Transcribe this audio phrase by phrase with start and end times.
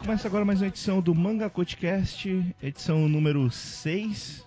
[0.00, 4.46] começa agora mais uma edição do Manga Podcast, edição número 6.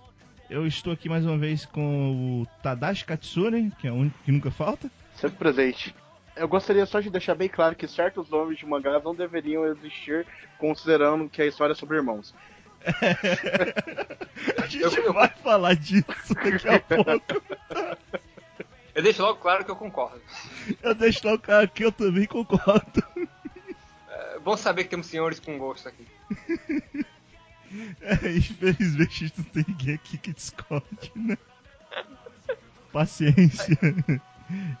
[0.50, 4.32] Eu estou aqui mais uma vez com o Tadashi Katsune, que é o único que
[4.32, 4.90] nunca falta.
[5.14, 5.94] Sempre presente.
[6.34, 10.26] Eu gostaria só de deixar bem claro que certos nomes de mangás não deveriam existir,
[10.58, 12.34] considerando que a história é sobre irmãos.
[14.60, 17.42] a gente eu, vai falar disso daqui a pouco.
[18.92, 20.20] Eu deixo logo claro que eu concordo.
[20.82, 23.04] Eu deixo logo claro que eu também concordo.
[24.44, 26.06] É bom saber que temos senhores com gosto aqui.
[28.00, 31.36] É, infelizmente não tem ninguém aqui que discorde, né?
[32.92, 33.76] Paciência.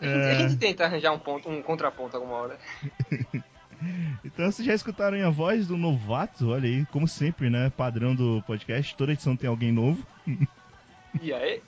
[0.00, 2.58] A gente, a gente tenta arranjar um, ponto, um contraponto alguma hora.
[4.24, 7.68] Então vocês já escutaram a voz do novato, olha aí, como sempre, né?
[7.68, 10.06] Padrão do podcast, toda edição tem alguém novo.
[11.20, 11.60] E aí?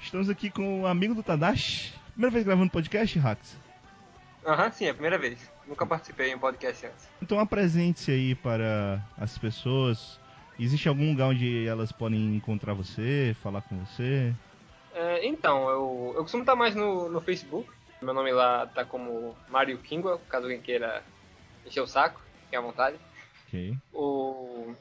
[0.00, 1.92] Estamos aqui com o amigo do Tadashi.
[2.12, 3.58] Primeira vez gravando podcast, Hax?
[4.46, 5.51] Aham, uhum, sim, é a primeira vez.
[5.72, 7.08] Nunca participei em podcast antes.
[7.22, 10.20] Então apresente-se aí para as pessoas.
[10.60, 14.34] Existe algum lugar onde elas podem encontrar você, falar com você?
[14.92, 17.66] É, então, eu, eu costumo estar mais no, no Facebook.
[18.02, 21.02] Meu nome lá tá como Mario Kingwell, caso alguém queira
[21.64, 22.98] encher o saco, fique à vontade.
[23.48, 23.74] Ok.
[23.94, 24.74] O...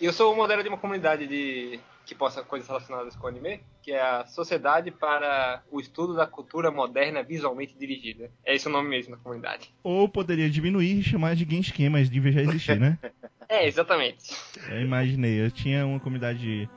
[0.00, 3.60] E eu sou o modelo de uma comunidade de que possa coisas relacionadas com anime,
[3.86, 8.32] que é a Sociedade para o Estudo da Cultura Moderna Visualmente Dirigida.
[8.44, 9.72] É esse o nome mesmo da comunidade.
[9.80, 12.98] Ou poderia diminuir e chamar de Genshin, mas devia já existir, né?
[13.48, 14.36] é, exatamente.
[14.68, 16.68] Eu imaginei, eu tinha uma comunidade,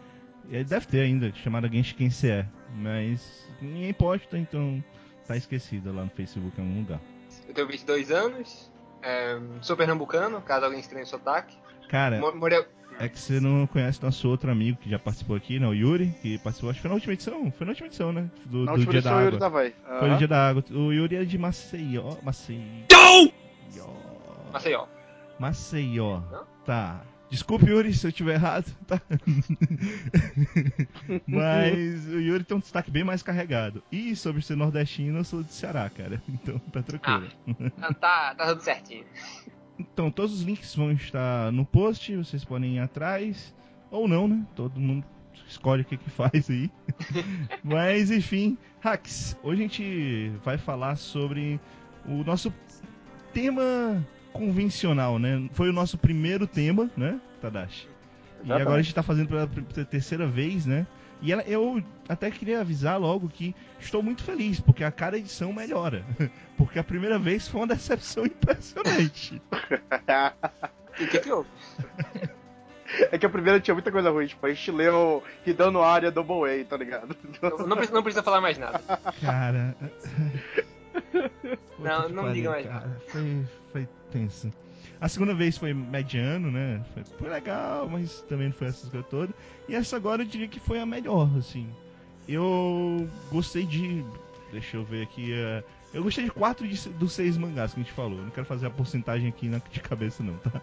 [0.67, 4.83] deve ter ainda, chamada Genshin CE, mas ninguém posta, então
[5.25, 7.01] tá esquecida lá no Facebook em algum lugar.
[7.47, 8.71] Eu tenho 22 anos,
[9.01, 11.57] é, sou pernambucano, caso alguém estranhe o sotaque.
[11.89, 12.19] Cara.
[12.99, 15.65] É que você não conhece nosso outro amigo que já participou aqui, né?
[15.65, 17.49] O Yuri, que participou, acho que foi na última edição.
[17.51, 18.29] Foi na última edição, né?
[18.45, 19.23] Do, na do dia edição, da água.
[19.23, 19.75] Yuri tava aí.
[19.89, 19.99] Uhum.
[19.99, 20.63] Foi no dia da água.
[20.71, 22.17] O Yuri é de Maceió.
[22.21, 22.59] Maceió.
[24.51, 24.85] Maceió.
[25.39, 26.21] Maceió.
[26.65, 27.01] Tá.
[27.29, 28.99] Desculpe, Yuri, se eu estiver errado, tá?
[31.27, 33.83] Mas o Yuri tem um destaque bem mais carregado.
[33.91, 36.21] E sobre ser nordestino, eu sou de Ceará, cara.
[36.27, 37.29] Então tá tranquilo.
[37.79, 39.05] Ah, tá, tá tudo certinho.
[39.79, 43.55] Então, todos os links vão estar no post, vocês podem ir atrás.
[43.89, 44.45] Ou não, né?
[44.55, 45.05] Todo mundo
[45.47, 46.69] escolhe o que, que faz aí.
[47.63, 51.59] Mas, enfim, Hacks, hoje a gente vai falar sobre
[52.05, 52.53] o nosso
[53.33, 55.49] tema convencional, né?
[55.53, 57.87] Foi o nosso primeiro tema, né, Tadashi?
[58.43, 59.47] E agora a gente está fazendo pela
[59.85, 60.87] terceira vez, né?
[61.21, 65.51] E ela, eu até queria avisar logo que estou muito feliz, porque a cada edição
[65.51, 66.03] melhora.
[66.57, 69.41] Porque a primeira vez foi uma decepção impressionante.
[70.99, 71.47] e o que, que houve?
[73.11, 76.51] É que a primeira tinha muita coisa ruim, tipo, a gente leu Hidano Área Double
[76.51, 77.15] A, tá ligado?
[77.41, 78.81] Não, não, precisa, não precisa falar mais nada.
[79.21, 79.73] Cara.
[81.79, 82.79] não, não me diga mais cara.
[82.79, 83.01] nada.
[83.07, 84.51] Foi, foi tenso.
[85.01, 86.83] A segunda vez foi mediano, né?
[86.93, 89.35] Foi, foi legal, mas também não foi essas coisas todas.
[89.67, 91.69] E essa agora eu diria que foi a melhor, assim.
[92.27, 94.03] Eu gostei de.
[94.51, 95.31] Deixa eu ver aqui.
[95.31, 98.21] Uh, eu gostei de quatro de, dos seis mangás que a gente falou.
[98.21, 100.61] Não quero fazer a porcentagem aqui na, de cabeça, não, tá?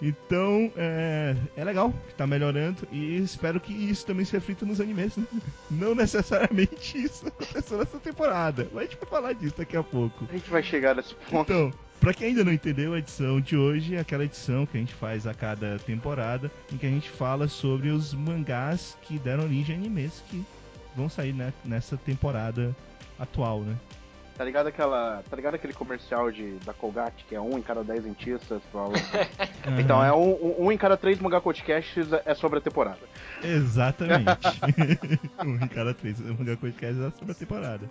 [0.00, 4.80] Então, é, é legal que tá melhorando e espero que isso também se reflita nos
[4.80, 5.26] animes, né?
[5.68, 10.26] Não necessariamente isso aconteceu nessa temporada, mas a gente vai falar disso daqui a pouco.
[10.30, 11.52] A gente vai chegar nesse ponto.
[11.52, 14.80] Então, Pra quem ainda não entendeu, a edição de hoje é aquela edição que a
[14.80, 19.44] gente faz a cada temporada, em que a gente fala sobre os mangás que deram
[19.44, 20.44] origem a animes que
[20.94, 22.74] vão sair né, nessa temporada
[23.18, 23.76] atual, né?
[24.36, 25.24] Tá ligado aquela.
[25.28, 28.62] Tá ligado aquele comercial de, da Colgate, que é um em cada dez dentistas?
[29.80, 33.00] Então, é um, um, um, em cada três mangá podcasts é sobre a temporada.
[33.42, 34.28] Exatamente.
[35.44, 37.90] um em cada três mangá podcasts é sobre a temporada.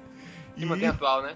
[0.56, 1.36] E, e mantém atual, né?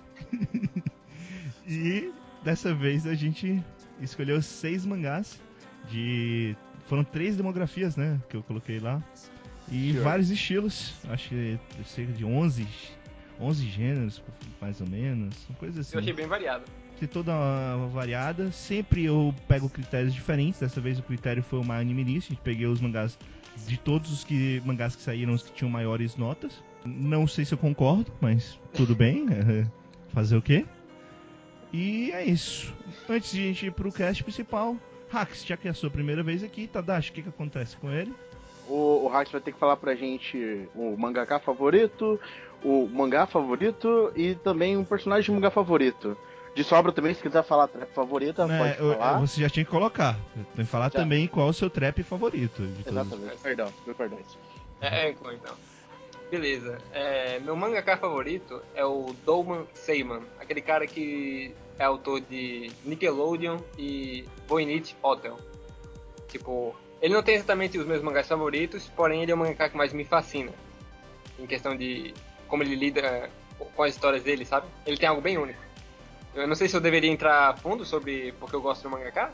[1.67, 2.11] e
[2.43, 3.63] dessa vez a gente
[4.01, 5.39] escolheu seis mangás
[5.89, 6.55] de.
[6.87, 8.19] Foram três demografias, né?
[8.29, 9.01] Que eu coloquei lá.
[9.71, 10.03] E sure.
[10.03, 10.93] vários estilos.
[11.09, 12.67] Acho que cerca de 11,
[13.39, 14.21] 11 gêneros,
[14.59, 15.35] mais ou menos.
[15.49, 15.95] Uma coisa assim.
[15.95, 16.65] Eu achei bem variado.
[16.99, 18.51] Tem toda uma variada.
[18.51, 20.59] Sempre eu pego critérios diferentes.
[20.59, 22.31] Dessa vez o critério foi uma anime list.
[22.43, 23.17] Peguei os mangás
[23.67, 26.63] de todos os que, mangás que saíram, os que tinham maiores notas.
[26.85, 29.27] Não sei se eu concordo, mas tudo bem.
[30.09, 30.65] Fazer o quê?
[31.73, 32.73] E é isso.
[33.09, 34.75] Antes de a gente ir pro cast principal,
[35.11, 37.91] Hax, já que é a sua primeira vez aqui, Tadashi, o que, que acontece com
[37.91, 38.13] ele?
[38.67, 42.19] O, o Hax vai ter que falar pra gente o mangaka favorito,
[42.63, 46.17] o mangá favorito e também um personagem de mangá favorito.
[46.53, 49.19] De sobra também, se quiser falar trap favorita, né, pode falar.
[49.19, 50.17] Você já tinha que colocar.
[50.55, 50.99] Tem que falar já.
[50.99, 52.61] também qual o seu trap favorito.
[52.85, 53.41] Exatamente, todos.
[53.41, 54.19] perdão, meu perdão.
[54.81, 55.55] É, é então.
[56.31, 56.77] Beleza.
[56.93, 63.59] É, meu mangaka favorito é o Douman Seiman, aquele cara que é autor de Nickelodeon
[63.77, 65.37] e Voynich Hotel.
[66.29, 69.75] Tipo, ele não tem exatamente os meus mangás favoritos, porém ele é o mangaka que
[69.75, 70.53] mais me fascina.
[71.37, 72.13] Em questão de
[72.47, 73.29] como ele lida
[73.75, 74.67] com as histórias dele, sabe?
[74.85, 75.59] Ele tem algo bem único.
[76.33, 79.33] Eu não sei se eu deveria entrar a fundo sobre porque eu gosto do mangaka.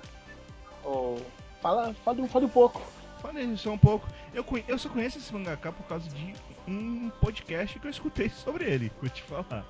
[0.84, 1.22] Ou.
[1.62, 2.82] Fala, fala, fala um pouco.
[3.28, 4.08] Falei só um pouco.
[4.34, 6.34] Eu, eu só conheço esse mangaka por causa de
[6.66, 9.66] um podcast que eu escutei sobre ele, vou te falar.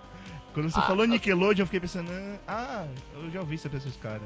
[0.53, 2.11] Quando você ah, falou Nickelodeon, eu fiquei pensando,
[2.47, 4.21] ah, eu já ouvi sobre esses caras.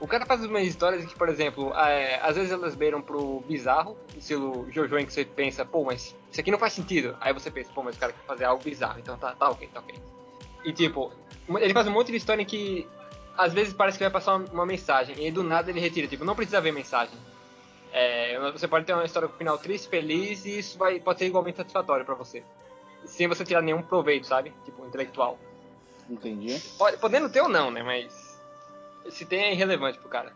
[0.00, 3.96] O cara faz umas histórias que, por exemplo, é, às vezes elas beiram pro bizarro,
[4.16, 7.16] estilo Jojo, em que você pensa, pô, mas isso aqui não faz sentido.
[7.20, 9.68] Aí você pensa, pô, mas o cara quer fazer algo bizarro, então tá, tá ok,
[9.74, 9.98] tá ok.
[10.64, 11.12] E tipo,
[11.58, 12.86] ele faz um monte de história em que
[13.36, 16.24] às vezes parece que vai passar uma, uma mensagem, e do nada ele retira, tipo,
[16.24, 17.18] não precisa ver mensagem.
[17.92, 21.26] É, você pode ter uma história com final triste, feliz, e isso vai, pode ser
[21.26, 22.42] igualmente satisfatório para você.
[23.04, 24.52] Sem você tirar nenhum proveito, sabe?
[24.64, 25.38] Tipo, intelectual.
[26.08, 26.60] Entendi.
[26.76, 27.82] Pode, podendo ter ou não, né?
[27.82, 28.40] Mas
[29.10, 30.32] se tem é irrelevante pro cara.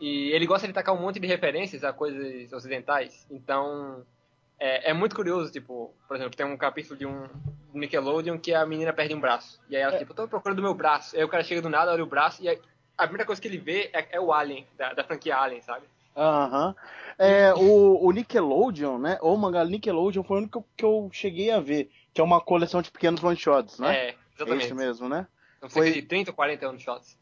[0.00, 3.26] E ele gosta de tacar um monte de referências a coisas ocidentais.
[3.30, 4.04] Então,
[4.58, 7.28] é, é, muito curioso, tipo, por exemplo, tem um capítulo de um
[7.72, 9.60] Nickelodeon que a menina perde um braço.
[9.68, 9.98] E aí ela, é.
[9.98, 11.16] tipo, tô procurando meu braço.
[11.16, 12.60] Aí o cara chega do nada, olha o braço, e aí,
[12.96, 15.86] a primeira coisa que ele vê é, é o Alien, da, da, franquia Alien, sabe?
[16.16, 16.68] Aham.
[16.68, 16.74] Uhum.
[17.16, 19.18] É, o, o, Nickelodeon, né?
[19.20, 22.40] Ou o mangá Nickelodeon foi o único que eu, cheguei a ver, que é uma
[22.40, 23.96] coleção de pequenos one-shots, né?
[23.96, 24.62] É, exatamente.
[24.62, 25.26] É isso mesmo, né?
[25.62, 25.92] Não sei foi...
[25.92, 27.18] de 30 ou 40 one-shots.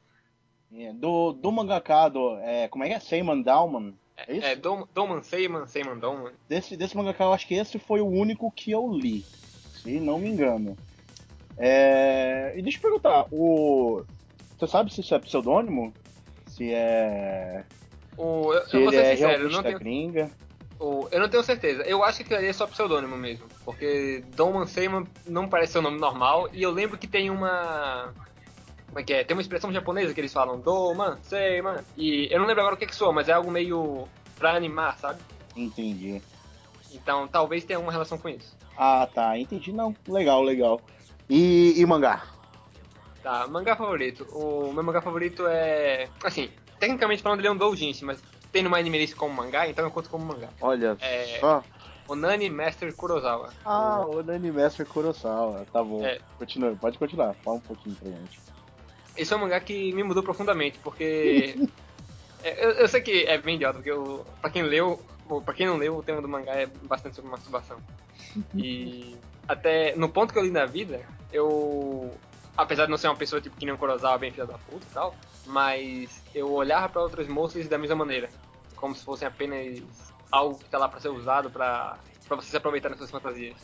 [0.75, 3.01] É, do, do mangaka, do, é, como é que é?
[3.01, 3.95] Seiman Dalman?
[4.17, 4.47] É, isso?
[4.47, 6.33] é Dom, Doman Seiman, Seiman Dalman.
[6.49, 9.25] Desse, desse mangaka, eu acho que esse foi o único que eu li,
[9.83, 10.77] se não me engano.
[11.59, 14.03] É, e deixa eu perguntar, o...
[14.59, 15.93] Você sabe se isso é pseudônimo?
[16.47, 17.65] Se é...
[18.17, 19.79] O, eu, se eu ele é sincero, eu não tenho...
[19.79, 20.31] gringa?
[20.79, 21.83] O, eu não tenho certeza.
[21.83, 23.47] Eu acho que ali é só pseudônimo mesmo.
[23.65, 26.49] Porque Doman Seiman não parece ser um nome normal.
[26.53, 28.13] E eu lembro que tem uma
[28.93, 29.25] como é que é?
[29.25, 31.79] Tem uma expressão japonesa que eles falam Doman, Seiman.
[31.97, 34.07] E eu não lembro agora o que que soa, mas é algo meio
[34.39, 35.19] pra animar, sabe?
[35.57, 36.21] Entendi.
[36.93, 38.55] Então talvez tenha alguma relação com isso.
[38.77, 39.39] Ah, tá.
[39.39, 39.73] Entendi.
[39.73, 40.79] Não, legal, legal.
[41.27, 42.23] E, e mangá?
[43.23, 44.27] Tá, mangá favorito.
[44.31, 46.11] O meu mangá favorito é.
[46.23, 46.51] Assim,
[46.83, 48.21] tecnicamente falando, ele é um doujinshi, mas
[48.51, 50.49] tem no anime list como mangá, então eu conto como mangá.
[50.61, 51.39] Olha é...
[51.39, 51.63] só.
[52.09, 53.53] Onani Master Kurosawa.
[53.65, 54.19] Ah, o...
[54.19, 55.65] Onani Master Kurosawa.
[55.73, 56.05] Tá bom.
[56.05, 56.19] É.
[56.37, 57.35] Continua, pode continuar.
[57.45, 58.41] Fala um pouquinho pra gente.
[59.17, 61.55] Esse é um mangá que me mudou profundamente, porque.
[62.45, 65.01] É, eu, eu, sei que é bem idiota, porque eu, pra quem leu,
[65.45, 67.79] pra quem não leu, o tema do mangá é bastante sobre masturbação.
[68.53, 72.13] E até no ponto que eu li na vida, eu.
[72.57, 74.87] Apesar de não ser uma pessoa tipo que nem o Kurosawa, bem filha da puta
[74.89, 75.15] e tal,
[75.47, 78.29] mas eu olhava para outras moças da mesma maneira.
[78.77, 79.83] Como se fossem apenas
[80.31, 83.57] algo que tá lá pra ser usado pra, pra você se aproveitar nas suas fantasias.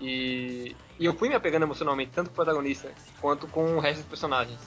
[0.00, 4.00] E, e eu fui me apegando emocionalmente, tanto com o protagonista quanto com o resto
[4.00, 4.58] dos personagens.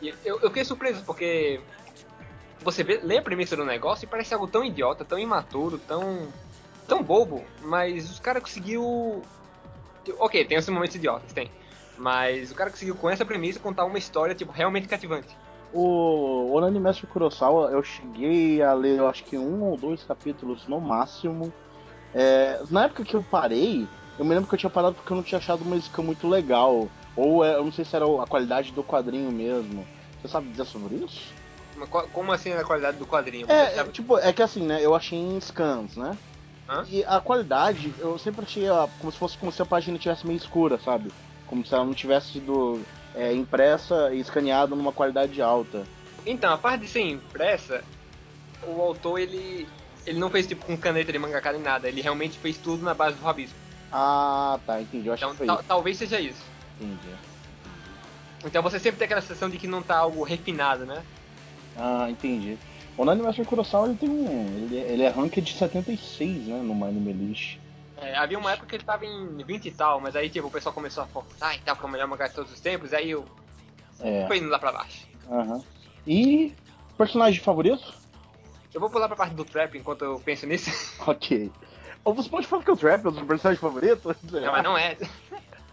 [0.00, 1.60] E eu, eu fiquei surpreso, porque
[2.60, 6.32] você vê, lê a premissa do negócio e parece algo tão idiota, tão imaturo, tão.
[6.88, 9.22] tão bobo, mas os caras conseguiu.
[10.18, 11.50] Ok, tem esses momentos idiotas, tem.
[11.96, 15.36] Mas o cara conseguiu, com essa premissa, contar uma história, tipo, realmente cativante.
[15.72, 20.66] O Onani Mestre Kurosawa, eu cheguei a ler, eu acho que um ou dois capítulos
[20.68, 21.52] no máximo.
[22.14, 23.88] É, na época que eu parei,
[24.18, 26.28] eu me lembro que eu tinha parado porque eu não tinha achado uma música muito
[26.28, 26.88] legal.
[27.16, 29.86] Ou é, eu não sei se era a qualidade do quadrinho mesmo.
[30.20, 31.34] Você sabe dizer sobre isso?
[32.12, 33.50] Como assim a qualidade do quadrinho?
[33.50, 34.80] É, é, tipo, é que assim, né?
[34.80, 36.16] Eu achei em scans, né?
[36.68, 36.84] Hã?
[36.88, 38.64] E a qualidade, eu sempre achei
[38.98, 41.12] como se fosse como se a página tivesse meio escura, sabe?
[41.54, 42.82] Como se ela não tivesse sido
[43.14, 45.84] é, impressa e escaneada numa qualidade alta.
[46.26, 47.84] Então, a parte de ser impressa,
[48.66, 49.68] o autor ele,
[50.04, 52.92] ele não fez tipo com caneta de mangaka nem nada, ele realmente fez tudo na
[52.92, 53.56] base do rabisco.
[53.92, 55.06] Ah, tá, entendi.
[55.06, 56.42] Eu acho então, que foi talvez seja isso.
[56.80, 57.14] Entendi.
[58.44, 61.04] Então você sempre tem aquela sensação de que não tá algo refinado, né?
[61.76, 62.58] Ah, entendi.
[62.98, 64.64] O Nani Master Kurosawa ele tem um.
[64.64, 66.60] Ele, ele é rank de 76, né?
[66.64, 67.58] No Anime List.
[67.96, 70.50] É, havia uma época que ele tava em 20 e tal, mas aí tipo, o
[70.50, 72.92] pessoal começou a forçar e tal, que é o melhor mangá de todos os tempos,
[72.92, 73.24] aí eu.
[74.00, 74.26] É.
[74.26, 75.06] Foi indo lá pra baixo.
[75.30, 75.54] Aham.
[75.54, 75.64] Uhum.
[76.06, 76.54] E.
[76.98, 77.94] Personagem favorito?
[78.72, 80.70] Eu vou pular pra parte do trap enquanto eu penso nisso.
[81.06, 81.50] ok.
[82.04, 84.14] Ou você pode falar que o Trap é o seu personagem favorito?
[84.30, 84.96] Não, mas não é.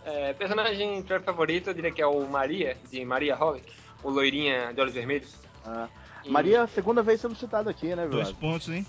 [0.06, 0.34] é.
[0.34, 3.66] Personagem Trap favorito, eu diria que é o Maria, de Maria Holic,
[4.01, 5.36] o loirinha de olhos vermelhos.
[5.66, 5.90] Ah.
[6.24, 6.30] E...
[6.30, 8.12] Maria, é a segunda vez sendo citado aqui, né, velho?
[8.12, 8.86] Dois pontos, hein?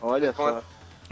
[0.00, 0.62] Olha Dois só.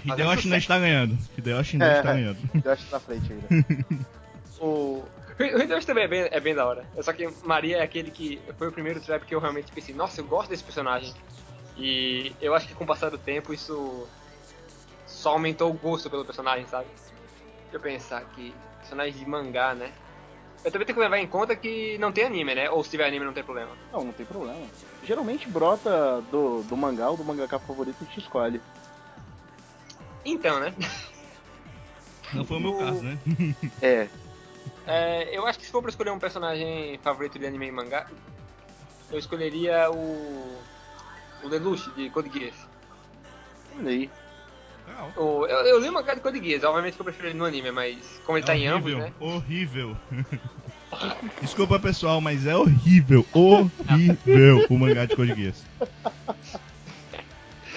[0.04, 1.18] Hideyoshi ainda está ganhando.
[1.36, 2.38] Hideyoshi ainda é, está ganhando.
[2.54, 3.66] Hideyoshi na frente ainda.
[4.60, 5.04] o...
[5.38, 6.84] O Hideyoshi também é bem, é bem da hora.
[7.00, 10.20] Só que Maria é aquele que foi o primeiro trap que eu realmente pensei, nossa,
[10.20, 11.14] eu gosto desse personagem.
[11.78, 14.06] E eu acho que com o passar do tempo isso
[15.06, 16.86] só aumentou o gosto pelo personagem, sabe?
[17.62, 18.54] Deixa eu pensar aqui.
[18.80, 19.90] Personagem de mangá, né?
[20.62, 22.68] Eu também tenho que levar em conta que não tem anime, né?
[22.70, 23.70] Ou se tiver anime não tem problema.
[23.90, 24.60] Não, não tem problema.
[25.04, 28.60] Geralmente brota do, do mangá ou do mangaka favorito e te escolhe.
[30.24, 30.74] Então, né?
[32.32, 33.18] Não foi o meu caso, né?
[33.82, 34.08] É.
[34.86, 35.36] é.
[35.36, 38.06] Eu acho que se for pra escolher um personagem favorito de anime e mangá,
[39.10, 40.60] eu escolheria o.
[41.42, 42.54] O Lelouch de Code Geass.
[43.78, 44.10] Olha aí.
[45.16, 47.44] O, eu, eu li o mangá de Code Geass, obviamente que eu prefiro ele no
[47.44, 49.12] anime, mas como ele é tá horrível, em ambos, né?
[49.18, 49.96] Horrível.
[51.40, 55.64] Desculpa pessoal, mas é horrível, horrível o mangá de Code Geass.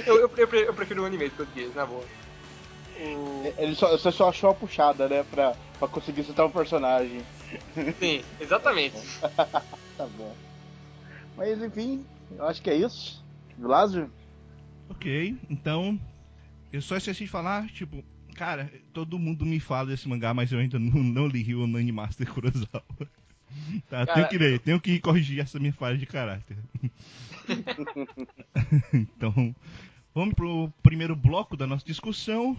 [0.05, 2.03] Eu, eu, eu, eu prefiro o anime de Code Geass, na boa.
[2.99, 3.53] O...
[3.57, 5.23] Ele só, você só achou a puxada, né?
[5.31, 7.21] Pra, pra conseguir citar um personagem.
[7.99, 8.97] Sim, exatamente.
[9.97, 10.35] tá bom.
[11.35, 13.23] Mas enfim, eu acho que é isso.
[13.59, 14.11] Lázaro?
[14.89, 15.99] Ok, então.
[16.71, 20.57] Eu só esqueci de falar, tipo, cara, todo mundo me fala desse mangá, mas eu
[20.57, 22.83] ainda não, não li o Nani Master Kurosawa.
[23.87, 26.57] Tá, cara, tenho que ler, tenho que corrigir essa minha falha de caráter.
[28.91, 29.55] então,
[30.13, 32.57] vamos pro primeiro bloco da nossa discussão.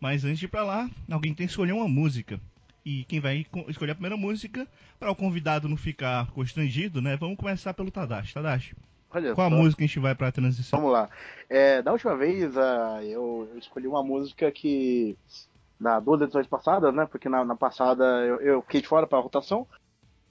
[0.00, 2.40] Mas antes de ir pra lá, alguém tem que escolher uma música.
[2.84, 4.66] E quem vai escolher a primeira música,
[4.98, 7.16] para o convidado não ficar constrangido, né?
[7.16, 8.32] Vamos começar pelo Tadashi.
[8.32, 8.74] Tadashi,
[9.10, 9.54] Olha qual só.
[9.54, 10.78] a música a gente vai pra transição?
[10.78, 11.08] Vamos lá.
[11.48, 15.16] É, da última vez, uh, eu, eu, escolhi uma música que.
[15.80, 17.06] Na duas edições passadas, né?
[17.06, 19.66] Porque na, na passada eu, eu, fiquei de fora pra rotação.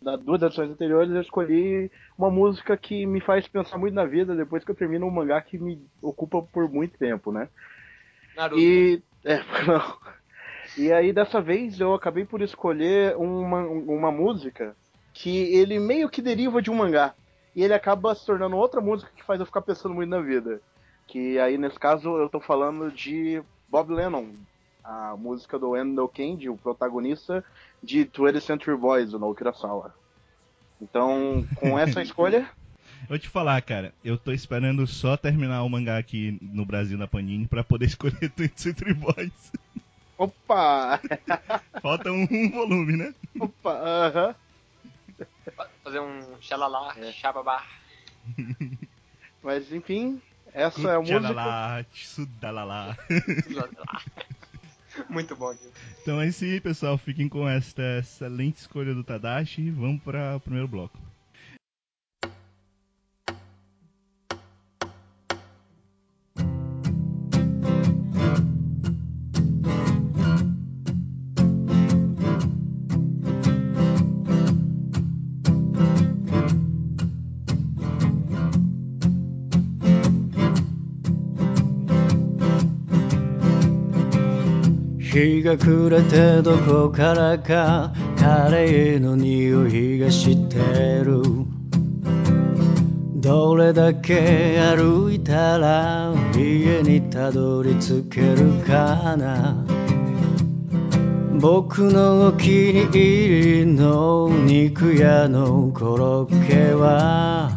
[0.01, 4.35] nas duas edições anteriores eu escolhi uma música que me faz pensar muito na vida
[4.35, 7.47] depois que eu termino um mangá que me ocupa por muito tempo, né?
[8.35, 8.59] Naruto.
[8.59, 9.01] E.
[9.23, 9.97] É, não.
[10.77, 14.75] E aí dessa vez eu acabei por escolher uma, uma música
[15.13, 17.13] que ele meio que deriva de um mangá.
[17.55, 20.61] E ele acaba se tornando outra música que faz eu ficar pensando muito na vida.
[21.07, 24.27] Que aí nesse caso eu tô falando de Bob Lennon,
[24.83, 27.43] a música do Endo Candy, o protagonista
[27.81, 29.93] de 20th Century Boys, do Naoki Urasawa.
[30.81, 32.47] Então, com essa escolha,
[33.07, 37.07] Vou te falar, cara, eu tô esperando só terminar o mangá aqui no Brasil na
[37.07, 39.51] Panini pra poder escolher 20 Century Boys.
[40.17, 40.99] Opa!
[41.81, 43.13] Falta um, um, volume, né?
[43.39, 44.29] Opa, aham.
[44.29, 45.67] Uh -huh.
[45.83, 47.11] Fazer um xalalá, é.
[47.13, 47.63] xababá.
[49.41, 50.21] Mas enfim,
[50.53, 51.21] essa é a música.
[51.21, 52.97] Xalalá, sudalalá.
[55.09, 55.69] Muito bom, aqui.
[56.01, 56.97] Então é isso aí, pessoal.
[56.97, 59.69] Fiquem com esta excelente escolha do Tadashi.
[59.69, 60.97] Vamos para o primeiro bloco.
[85.17, 90.57] 日が暮れてどこからかカレーの匂いがして
[91.03, 91.23] る。
[93.15, 99.65] どれだけ歩いたら家にたどり着けるかな。
[101.39, 107.51] 僕のお気に入りの肉屋のコロッケは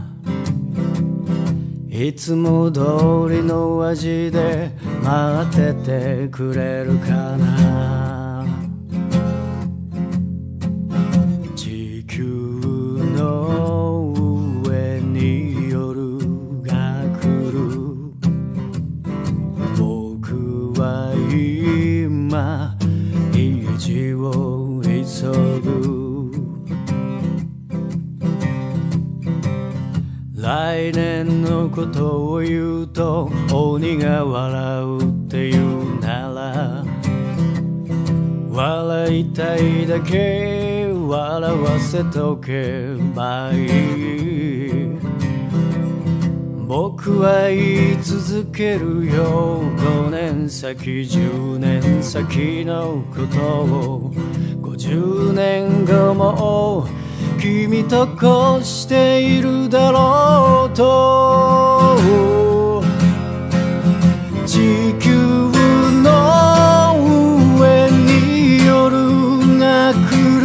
[1.90, 2.80] いつも通
[3.28, 8.09] りの味で待っててくれるかな。
[31.70, 36.84] ことを言うと鬼が笑うって言うなら
[38.50, 45.00] 笑いたいだけ笑わせとけばいい。
[46.66, 49.60] 僕は言い続けるよ。
[49.60, 54.12] 5年先10年先のことを。
[54.62, 56.86] 50年後も
[57.40, 61.96] 君とこうしているだろうと。
[64.44, 65.14] 地球
[66.02, 66.98] の
[67.58, 68.92] 上に夜
[69.58, 69.96] が来
[70.38, 70.44] る。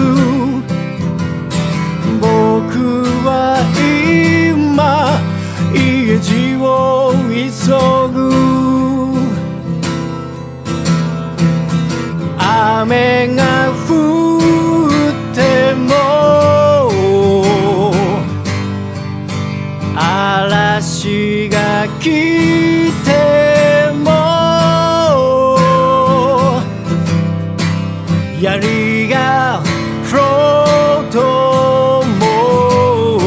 [2.22, 3.60] 僕は
[4.48, 5.20] 今
[5.74, 7.76] 家路を急
[8.14, 8.16] ぐ。
[12.40, 13.55] 雨が
[22.06, 22.12] き
[23.04, 24.12] ても
[28.40, 29.64] やりが
[30.04, 33.18] フロートも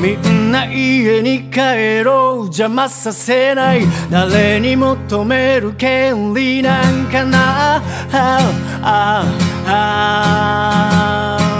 [0.00, 7.82] みんな家に帰ろう邪魔させない誰に求める権利なんかな。
[8.12, 8.30] あ
[8.84, 9.24] あ
[9.66, 11.59] あ。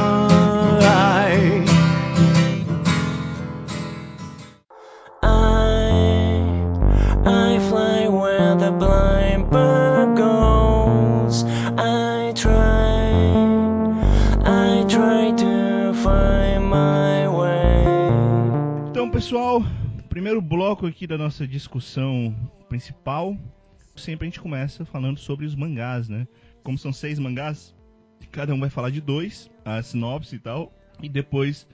[19.31, 19.63] Pessoal,
[20.09, 22.35] primeiro bloco aqui da nossa discussão
[22.69, 23.39] principal.
[23.95, 26.27] Sempre a gente começa falando sobre os mangás, né?
[26.65, 27.73] Como são seis mangás,
[28.33, 31.65] cada um vai falar de dois, a sinopse e tal, e depois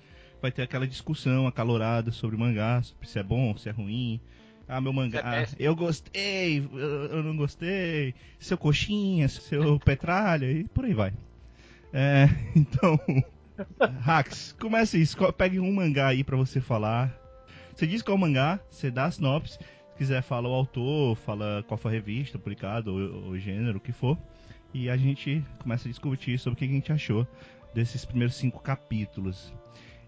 [0.43, 4.21] vai ter aquela discussão acalorada sobre o mangá, sobre se é bom, se é ruim,
[4.69, 5.23] ah, meu mangá.
[5.25, 8.15] Ah, eu gostei, eu não gostei.
[8.39, 11.15] Seu coxinha, seu petralha e por aí vai.
[11.91, 13.01] É, então.
[14.05, 15.17] Hax, comece isso.
[15.33, 17.26] Pegue um mangá aí pra você falar.
[17.77, 19.59] Você diz qual é o mangá, você dá a sinopse.
[19.59, 23.81] Se quiser, fala o autor, fala qual foi a revista, publicado, o, o gênero, o
[23.81, 24.17] que for.
[24.73, 27.27] E a gente começa a discutir sobre o que a gente achou
[27.75, 29.53] desses primeiros cinco capítulos.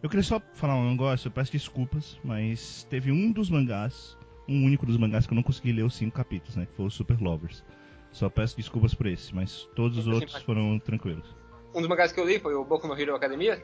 [0.02, 4.16] Eu queria só falar um negócio, eu peço desculpas, mas teve um dos mangás
[4.48, 6.64] um único dos mangás que eu não consegui ler os cinco capítulos, né?
[6.64, 7.62] Que foi o Super Lovers.
[8.10, 11.36] Só peço desculpas por esse, mas todos os outros foram tranquilos.
[11.74, 13.62] Um dos mangás que eu li foi o Boku no Hero Academia.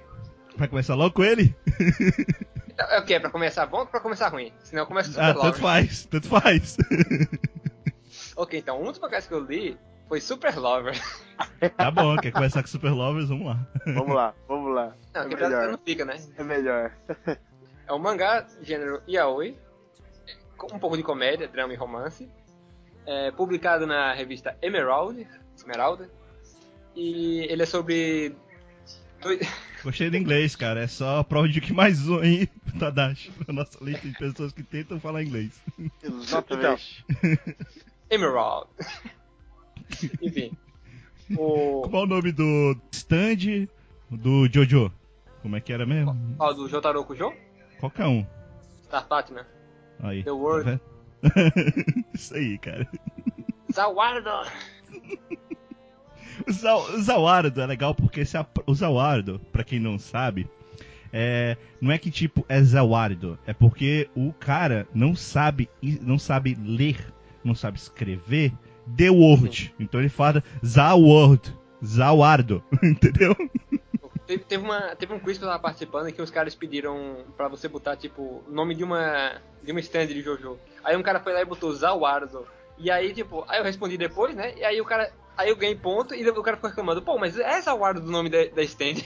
[0.56, 1.54] Vai começar logo com ele?
[2.75, 3.14] Então, é o que?
[3.14, 4.52] É pra começar bom ou pra começar ruim?
[4.64, 5.61] Senão começa Super Ah, tanto Lovers.
[5.61, 6.76] faz, tanto faz.
[8.37, 9.78] ok, então um dos mangás que eu li
[10.09, 11.00] foi Super Lovers.
[11.76, 13.28] Tá bom, quer começar com Super Lovers?
[13.28, 13.66] Vamos lá.
[13.87, 14.95] Vamos lá, vamos lá.
[15.12, 15.69] Não, é melhor.
[15.73, 16.16] não fica, né?
[16.37, 16.93] É melhor.
[17.88, 19.59] É um mangá gênero yaoi,
[20.73, 22.31] um pouco de comédia, drama e romance.
[23.04, 26.08] É, publicado na revista Emerald, Esmeralda.
[26.95, 28.37] E ele é sobre.
[29.84, 30.80] Gostei do inglês, cara.
[30.80, 32.47] É só a prova de que mais um aí,
[32.78, 35.62] Tadashi, na nossa lista de pessoas que tentam falar inglês.
[36.02, 37.04] Exatamente.
[37.10, 37.54] Então,
[38.08, 38.66] Emerald.
[40.23, 40.56] Enfim.
[41.36, 41.86] O...
[41.90, 43.68] Qual é o nome do stand
[44.10, 44.90] do Jojo?
[45.42, 46.18] Como é que era mesmo?
[46.38, 47.34] Qual, do Jotaro Kujo?
[47.78, 48.26] Qualquer um.
[48.84, 49.44] Star Platinum.
[50.00, 50.23] Aí.
[50.25, 50.80] The Word.
[52.14, 52.88] Isso aí, cara.
[53.70, 54.50] Zawardo!
[56.47, 60.49] o, Zawardo é legal porque esse, o Zawardo, pra quem não sabe,
[61.12, 65.68] é, não é que tipo é Zawardo, é porque o cara não sabe,
[66.00, 67.12] não sabe ler,
[67.44, 68.52] não sabe escrever
[68.97, 69.75] The Word.
[69.78, 73.36] Então ele fala Zaward, Zawardo, entendeu?
[74.26, 77.47] Teve, teve, uma, teve um quiz que eu tava participando que os caras pediram pra
[77.47, 80.58] você botar, tipo, o nome de uma, de uma stand de Jojo.
[80.82, 82.47] Aí um cara foi lá e botou Zawardo.
[82.78, 84.54] E aí, tipo, aí eu respondi depois, né?
[84.56, 85.12] E aí o cara.
[85.36, 88.28] Aí eu ganhei ponto e o cara ficou reclamando, pô, mas é Zawardo do nome
[88.30, 89.02] da, da stand.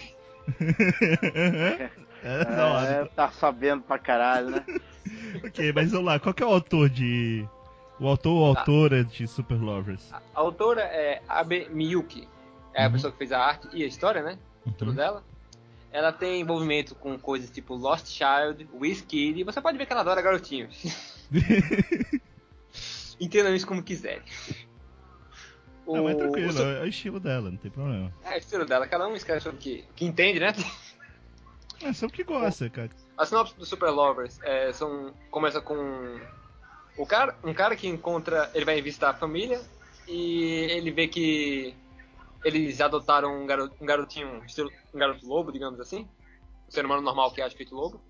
[2.23, 4.65] é, é, tá sabendo pra caralho, né?
[5.45, 7.47] ok, mas vamos lá, qual que é o autor de.
[8.01, 8.61] O autor ou tá.
[8.61, 10.13] autora de Super Lovers?
[10.13, 12.29] A, a autora é Abe Miyuki.
[12.75, 12.93] É a uhum.
[12.93, 14.39] pessoa que fez a arte e a história, né?
[14.69, 14.73] uhum.
[14.73, 15.25] tudo dela.
[15.91, 20.03] Ela tem envolvimento com coisas tipo Lost Child, Whiskey, e você pode ver que ela
[20.03, 20.85] adora garotinhos.
[23.19, 24.23] Entendam isso como quiserem.
[25.89, 26.63] O, não, é tranquilo, o...
[26.63, 28.13] é o estilo dela, não tem problema.
[28.23, 30.53] É o estilo dela, cada um escreve sobre o que, que entende, né?
[31.81, 32.91] É sobre o que gosta, cara.
[33.17, 36.21] A sinopse do Super Lovers é, são, começa com
[36.97, 39.61] o cara, um cara que encontra, ele vai visitar a família
[40.09, 41.77] e ele vê que
[42.45, 44.43] eles adotaram um, garoto, um garotinho,
[44.93, 46.09] um garoto lobo, digamos assim.
[46.67, 48.01] Um ser humano normal que age feito lobo.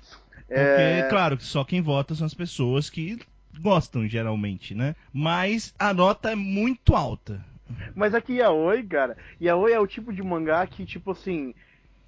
[0.47, 1.07] Porque, é...
[1.09, 3.19] claro, que só quem vota são as pessoas que
[3.61, 4.95] gostam, geralmente, né?
[5.13, 7.45] Mas a nota é muito alta.
[7.95, 11.55] Mas aqui Yaoi, cara, Yaoi é o tipo de mangá que, tipo assim.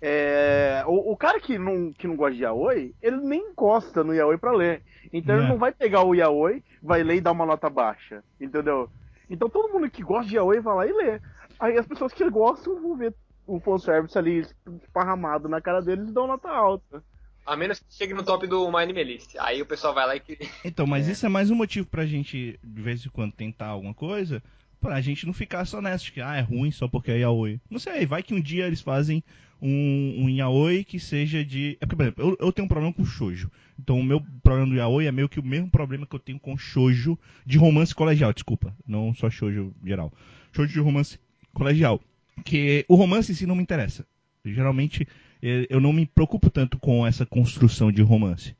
[0.00, 0.82] É...
[0.86, 4.38] O, o, cara que não, que não gosta de Yaoi, ele nem encosta no Yaoi
[4.38, 4.82] pra ler.
[5.12, 5.38] Então é.
[5.38, 8.22] ele não vai pegar o Yaoi, vai ler e dar uma nota baixa.
[8.40, 8.90] Entendeu?
[9.28, 11.20] Então todo mundo que gosta de Yaoi vai lá e lê.
[11.58, 13.14] Aí as pessoas que gostam vão ver
[13.46, 14.44] o fanservice ali
[14.82, 17.02] esparramado na cara deles e dão nota alta.
[17.46, 19.36] A menos que chegue no top do My Anime List.
[19.38, 20.22] Aí o pessoal vai lá e.
[20.64, 21.12] Então, mas é.
[21.12, 24.42] isso é mais um motivo pra gente, de vez em quando, tentar alguma coisa
[24.80, 27.60] pra gente não ficar só nessa, que ah, é ruim só porque é yaoi.
[27.70, 29.22] Não sei, vai que um dia eles fazem
[29.60, 31.76] um, um yaoi que seja de...
[31.80, 33.50] É porque, por exemplo, eu, eu tenho um problema com shoujo.
[33.78, 36.38] Então o meu problema do yaoi é meio que o mesmo problema que eu tenho
[36.38, 38.74] com shoujo de romance colegial, desculpa.
[38.86, 40.12] Não só shoujo geral.
[40.52, 41.18] Shoujo de romance
[41.52, 42.00] colegial.
[42.44, 44.06] Que o romance em si não me interessa.
[44.44, 45.06] Geralmente
[45.42, 48.54] eu não me preocupo tanto com essa construção de romance.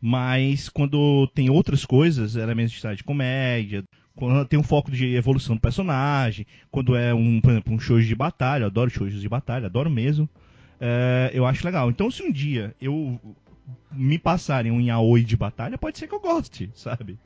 [0.00, 3.84] Mas quando tem outras coisas, elementos de de comédia,
[4.48, 8.14] tem um foco de evolução do personagem, quando é um, por exemplo, um show de
[8.14, 10.28] batalha, adoro shows de batalha, adoro mesmo.
[10.80, 11.90] É, eu acho legal.
[11.90, 13.20] Então, se um dia eu
[13.92, 17.18] me passarem um yaoi de batalha, pode ser que eu goste, sabe?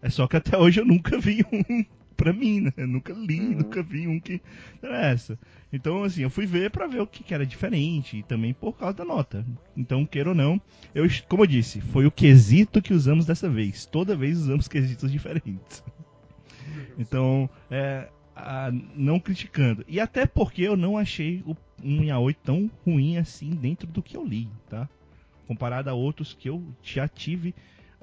[0.00, 1.84] É só que até hoje eu nunca vi um
[2.16, 2.72] pra mim, né?
[2.76, 3.58] Eu nunca li, uhum.
[3.58, 4.40] nunca vi um que
[4.74, 5.38] interessa.
[5.72, 8.76] Então, assim, eu fui ver para ver o que, que, era diferente e também por
[8.76, 9.44] causa da nota.
[9.76, 10.60] Então, queira ou não,
[10.94, 13.86] eu, como eu disse, foi o quesito que usamos dessa vez.
[13.86, 15.82] Toda vez usamos quesitos diferentes.
[16.98, 19.84] Então, é, a, não criticando.
[19.88, 24.16] E até porque eu não achei o, um yaoi tão ruim assim dentro do que
[24.16, 24.88] eu li, tá?
[25.46, 27.54] Comparado a outros que eu já tive,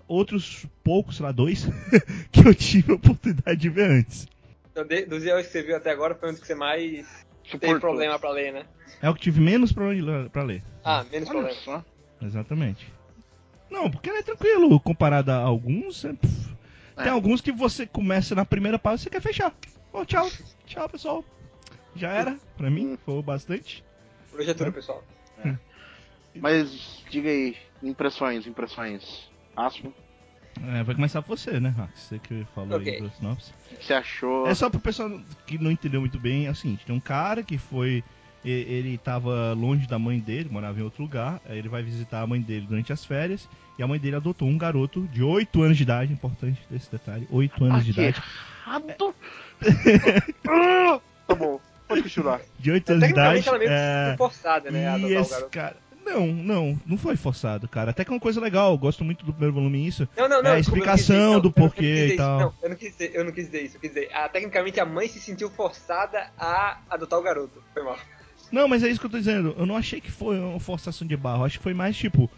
[0.08, 1.68] outros poucos, sei lá, dois,
[2.32, 4.28] que eu tive a oportunidade de ver antes.
[4.72, 7.08] Então, de, dos que você viu até agora, foi um dos que você mais
[7.44, 7.60] Suportou.
[7.60, 8.66] teve problema pra ler, né?
[9.02, 10.62] É o que tive menos problema pra ler.
[10.84, 11.62] Ah, menos Olha problema.
[11.62, 11.86] Só.
[12.22, 12.92] Exatamente.
[13.70, 16.04] Não, porque ele é tranquilo comparado a alguns.
[16.06, 16.49] É, pff,
[17.00, 17.04] é.
[17.04, 19.54] Tem alguns que você começa na primeira página e você quer fechar.
[19.92, 20.30] Oh, tchau,
[20.66, 21.26] tchau pessoal.
[21.96, 23.84] Já era, pra mim, foi bastante.
[24.32, 24.72] Projetura, é.
[24.72, 25.04] pessoal.
[25.44, 25.56] É.
[26.36, 29.30] Mas diga aí, impressões, impressões.
[29.56, 29.94] Asmo.
[30.68, 32.00] É, vai começar você, né, Rax?
[32.00, 32.96] Você que falou okay.
[32.96, 33.54] aí do sinopse.
[33.72, 34.48] O que você achou?
[34.48, 35.10] É só pro pessoal
[35.46, 38.04] que não entendeu muito bem, é o seguinte, tem um cara que foi.
[38.44, 41.42] Ele estava longe da mãe dele, morava em outro lugar.
[41.48, 43.50] Ele vai visitar a mãe dele durante as férias.
[43.78, 47.28] E a mãe dele adotou um garoto de 8 anos de idade, importante esse detalhe,
[47.32, 48.24] 8 anos ah, de idade.
[48.66, 49.16] Errado.
[51.28, 52.42] tá bom, pode continuar.
[52.60, 53.48] De 8 anos de idade.
[53.48, 54.16] Ela meio é...
[54.18, 55.00] forçada, né?
[55.00, 55.78] E esse cara.
[56.06, 57.92] Não, não, não foi forçado, cara.
[57.92, 60.10] Até que é uma coisa legal, gosto muito do primeiro volume isso.
[60.18, 60.52] Não, não, não.
[60.52, 62.40] É a explicação do porquê e tal.
[62.40, 63.78] Não, eu não, quis dizer, eu não quis dizer isso.
[63.78, 67.64] Eu quis dizer, ah, tecnicamente a mãe se sentiu forçada a adotar o garoto.
[67.74, 67.98] Foi mal.
[68.52, 69.56] Não, mas é isso que eu tô dizendo.
[69.58, 71.46] Eu não achei que foi uma forçação de barro.
[71.46, 72.30] Acho que foi mais tipo.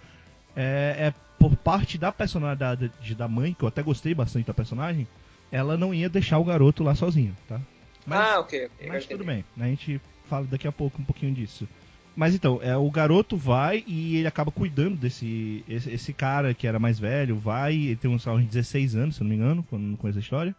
[0.56, 5.08] É, é por parte da personalidade da mãe, que eu até gostei bastante da personagem,
[5.52, 7.60] ela não ia deixar o garoto lá sozinho, tá?
[8.06, 8.70] Mas, ah, ok.
[8.88, 9.66] Mas tudo bem, né?
[9.66, 11.68] a gente fala daqui a pouco um pouquinho disso.
[12.16, 15.64] Mas então, é, o garoto vai e ele acaba cuidando desse.
[15.68, 19.22] Esse, esse cara que era mais velho, vai, ele tem uns uns 16 anos, se
[19.22, 20.56] não me engano, quando não conheço a história.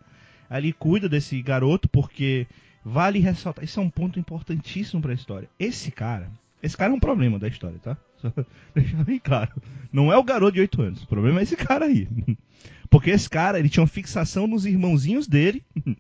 [0.48, 2.46] Aí ele cuida desse garoto porque
[2.84, 5.48] vale ressaltar, isso é um ponto importantíssimo para a história.
[5.58, 6.30] Esse cara,
[6.62, 7.96] esse cara é um problema da história, tá?
[8.16, 8.32] Só
[8.74, 9.50] deixar bem claro.
[9.92, 11.02] Não é o garoto de 8 anos.
[11.02, 12.08] O problema é esse cara aí.
[12.88, 15.62] Porque esse cara, ele tinha uma fixação nos irmãozinhos dele.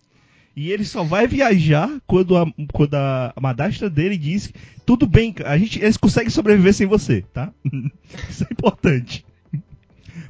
[0.54, 4.52] E ele só vai viajar quando a, quando a madastra dele diz
[4.84, 7.50] tudo bem, a gente, eles conseguem sobreviver sem você, tá?
[8.28, 9.24] Isso é importante.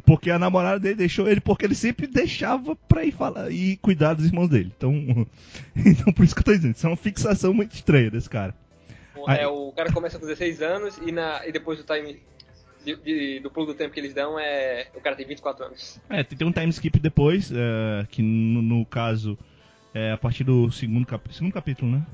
[0.04, 4.14] Porque a namorada dele deixou ele porque ele sempre deixava pra ir falar e cuidar
[4.14, 4.72] dos irmãos dele.
[4.76, 4.94] Então,
[5.76, 8.54] então por isso que eu tô dizendo, isso é uma fixação muito estranha desse cara.
[9.28, 12.20] É, o cara começa com 16 anos e, na, e depois do time
[12.84, 16.00] de, de, do pulo do tempo que eles dão, é o cara tem 24 anos.
[16.10, 19.38] É, tem um time skip depois, uh, que no, no, caso
[19.94, 22.06] é a partir do segundo, cap, segundo capítulo, né?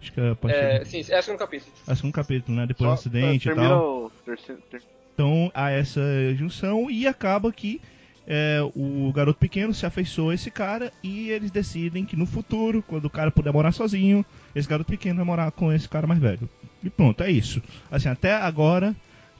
[0.00, 0.84] Acho que é a partir é, do...
[0.84, 1.72] Sim, é o segundo capítulo.
[1.86, 2.66] É o segundo capítulo, né?
[2.66, 4.12] Depois Só, do acidente e tal.
[4.24, 4.94] Terceiro, terceiro.
[5.14, 6.02] Então há essa
[6.34, 7.80] junção e acaba que
[8.26, 12.82] é, o garoto pequeno se afeiçoa a esse cara e eles decidem que no futuro,
[12.82, 14.24] quando o cara puder morar sozinho,
[14.54, 16.48] esse garoto pequeno vai morar com esse cara mais velho.
[16.82, 17.62] E pronto, é isso.
[17.90, 18.94] Assim, até agora,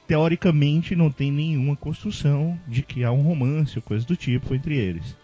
[0.07, 4.77] teoricamente, não tem nenhuma construção de que há um romance ou coisa do tipo entre
[4.77, 5.15] eles.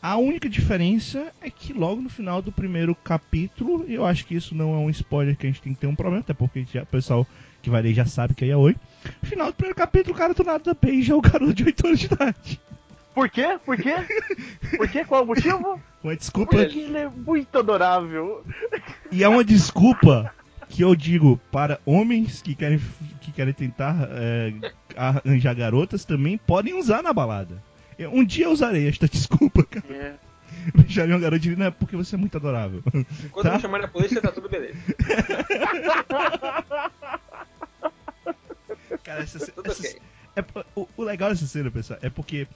[0.00, 4.54] A única diferença é que logo no final do primeiro capítulo, eu acho que isso
[4.54, 6.82] não é um spoiler que a gente tem que ter um problema, até porque já,
[6.82, 7.26] o pessoal
[7.66, 8.76] que vai ler já sabe que é Yaoi.
[9.20, 11.98] No final do primeiro capítulo, o cara do nada beija o garoto de 8 anos
[11.98, 12.60] de idade.
[13.12, 13.58] Por quê?
[13.64, 13.94] Por quê?
[14.76, 15.04] Por quê?
[15.04, 15.80] Qual é o motivo?
[16.04, 16.56] Uma desculpa.
[16.56, 18.44] Porque ele é muito adorável.
[19.10, 20.32] E é uma desculpa
[20.68, 22.80] que eu digo para homens que querem,
[23.20, 24.52] que querem tentar é,
[24.96, 27.60] arranjar garotas também podem usar na balada.
[27.98, 29.84] Eu, um dia eu usarei esta desculpa, cara.
[29.90, 30.14] É.
[30.72, 32.80] Beijaria uma garota não é porque você é muito adorável.
[33.24, 33.52] Enquanto tá?
[33.54, 34.78] não chamar a polícia, tá tudo beleza.
[39.06, 39.96] Cara, essa, essa, okay.
[40.34, 42.48] é, o, o, legal dessa cena, pessoal, é porque.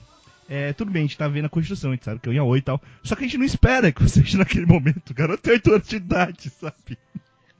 [0.49, 2.43] É, tudo bem, a gente tá vendo a construção, a gente sabe que eu ia
[2.43, 2.81] 8 e tal.
[3.03, 5.11] Só que a gente não espera que você esteja naquele momento.
[5.11, 6.97] O garoto tem 8 anos de idade, sabe?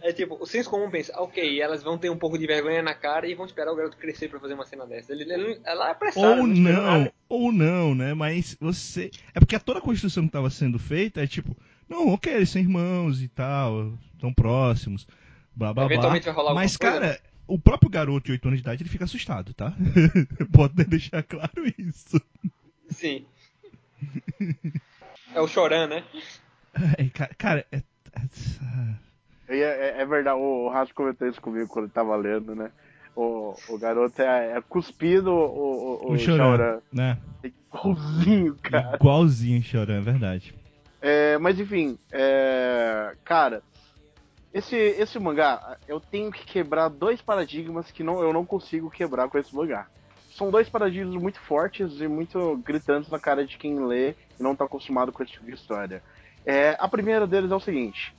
[0.02, 2.94] É tipo, o senso comum pensa, ok, elas vão ter um pouco de vergonha na
[2.94, 5.14] cara e vão esperar o garoto crescer para fazer uma cena dessa.
[5.14, 6.42] Ele, ele, ela é apressada.
[6.42, 8.14] Ou não, ou não, né?
[8.14, 9.10] Mas você.
[9.34, 11.56] É porque toda a construção que estava sendo feita é tipo,
[11.88, 15.08] não, ok, eles são irmãos e tal, tão próximos,
[15.56, 16.34] blá blá Eventualmente blá.
[16.34, 17.31] Vai rolar Mas, cara, coisa, né?
[17.52, 19.74] O próprio garoto de 8 anos de idade ele fica assustado, tá?
[20.54, 22.20] Pode deixar claro isso.
[22.90, 23.26] Sim.
[25.36, 26.04] é o Choran, né?
[26.98, 27.84] É, cara, é, é
[29.50, 32.72] é, é, verdade, o, o Raso comentou isso comigo quando ele tava lendo, né?
[33.14, 36.80] O, o garoto é, é cuspido o, o, o Choran.
[36.92, 37.18] Né?
[37.44, 38.96] É igualzinho, cara.
[38.96, 40.56] Igualzinho Choran, é verdade.
[41.02, 43.62] É, mas enfim, é, cara,
[44.54, 49.30] esse, esse mangá, eu tenho que quebrar dois paradigmas que não, eu não consigo quebrar
[49.30, 49.88] com esse mangá.
[50.32, 54.56] São dois paradigmas muito fortes e muito gritantes na cara de quem lê e não
[54.56, 56.04] tá acostumado com esse tipo de história.
[56.46, 58.14] É, a primeira deles é o seguinte: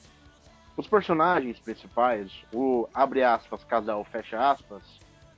[0.77, 4.83] os personagens principais, o abre aspas, casal, fecha aspas,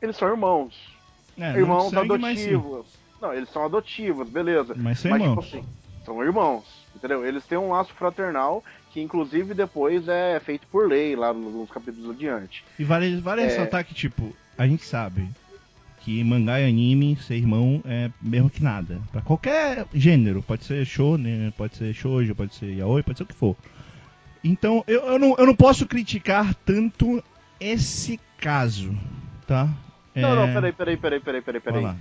[0.00, 0.94] eles são irmãos.
[1.37, 2.87] É, irmãos sangue, adotivos.
[3.20, 4.74] Não, eles são adotivos, beleza.
[4.76, 5.46] Mas são mas, tipo irmãos.
[5.46, 5.68] Tipo assim,
[6.04, 7.26] são irmãos, entendeu?
[7.26, 8.62] Eles têm um laço fraternal
[8.94, 12.64] que inclusive depois é feito por lei lá nos capítulos adiante.
[12.78, 13.46] E vale, vale é...
[13.46, 15.28] ressaltar que, tipo, a gente sabe
[15.98, 19.00] que mangá e anime, ser irmão, é mesmo que nada.
[19.11, 23.26] Pra qualquer gênero, pode ser shonen, pode ser shoujo, pode ser yaoi, pode ser o
[23.26, 23.57] que for.
[24.44, 27.20] Então, eu, eu, não, eu não posso criticar tanto
[27.59, 28.96] esse caso,
[29.44, 29.74] tá?
[30.14, 30.37] Não, é...
[30.37, 31.96] não, peraí, peraí, peraí, peraí, peraí, peraí.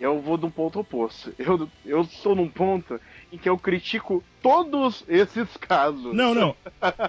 [0.00, 1.34] Eu vou de um ponto oposto.
[1.38, 3.00] Eu, eu sou num ponto
[3.32, 6.14] em que eu critico todos esses casos.
[6.14, 6.54] Não, não.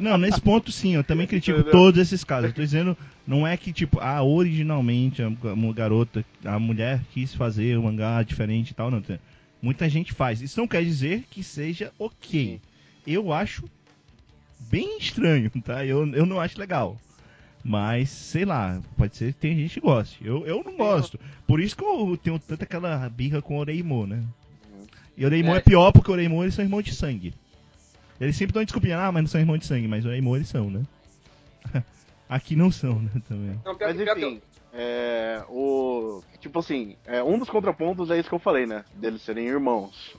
[0.01, 1.71] Não, nesse ponto sim, eu também critico Entendeu?
[1.71, 2.49] todos esses casos.
[2.49, 2.97] Eu tô dizendo,
[3.27, 5.29] não é que, tipo, ah, originalmente a
[5.73, 9.03] garota, a mulher quis fazer um mangá diferente e tal, não.
[9.61, 10.41] Muita gente faz.
[10.41, 12.59] Isso não quer dizer que seja ok.
[12.59, 12.61] Sim.
[13.05, 13.69] Eu acho
[14.69, 15.85] bem estranho, tá?
[15.85, 16.97] Eu, eu não acho legal.
[17.63, 20.25] Mas, sei lá, pode ser que tem gente que goste.
[20.25, 21.19] Eu, eu não gosto.
[21.45, 24.23] Por isso que eu tenho tanta aquela birra com o Oreimo, né?
[25.17, 25.57] E o Oreimo é.
[25.57, 27.33] é pior porque o Oreimo eles são irmãos de sangue.
[28.19, 30.47] Eles sempre estão desculpando, ah, mas não são irmãos de sangue, mas o Oreimo eles
[30.47, 30.83] são, né?
[32.29, 33.59] Aqui não são, né, também.
[33.65, 34.41] Não, mas enfim,
[34.73, 38.85] é, o, tipo assim, é, um dos contrapontos é isso que eu falei, né?
[38.93, 40.15] Deles serem irmãos.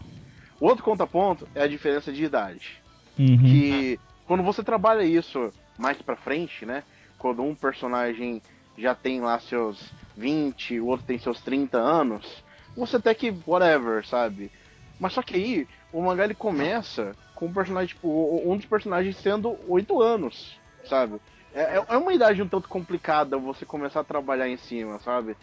[0.61, 2.83] O outro contraponto é a diferença de idade.
[3.19, 3.39] Uhum.
[3.39, 6.83] Que quando você trabalha isso mais pra frente, né?
[7.21, 8.41] Quando um personagem
[8.79, 12.43] já tem lá seus 20, o outro tem seus 30 anos,
[12.75, 14.51] você até que whatever, sabe?
[14.99, 19.17] Mas só que aí, o mangá ele começa com um personagem, tipo, um dos personagens
[19.19, 21.21] sendo 8 anos, sabe?
[21.55, 25.37] É, é, é uma idade um tanto complicada você começar a trabalhar em cima, sabe?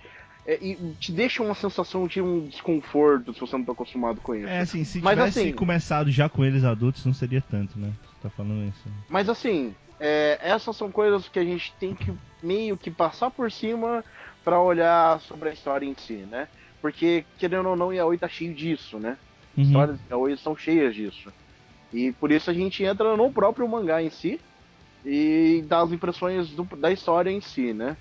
[0.48, 4.34] É, e te deixa uma sensação de um desconforto se você não tá acostumado com
[4.34, 4.48] isso.
[4.48, 7.92] É, assim, se Mas, tivesse assim, começado já com eles adultos, não seria tanto, né?
[8.02, 8.90] Você tá falando isso.
[9.10, 13.52] Mas assim, é, essas são coisas que a gente tem que meio que passar por
[13.52, 14.04] cima
[14.44, 16.48] para olhar sobre a história em si, né?
[16.82, 19.18] Porque, querendo ou não, Yaoi tá cheio disso, né?
[19.58, 19.64] Uhum.
[19.64, 21.34] Histórias de Yaoi são cheias disso.
[21.92, 24.40] E por isso a gente entra no próprio mangá em si
[25.06, 27.98] e dá as impressões do, da história em si, né?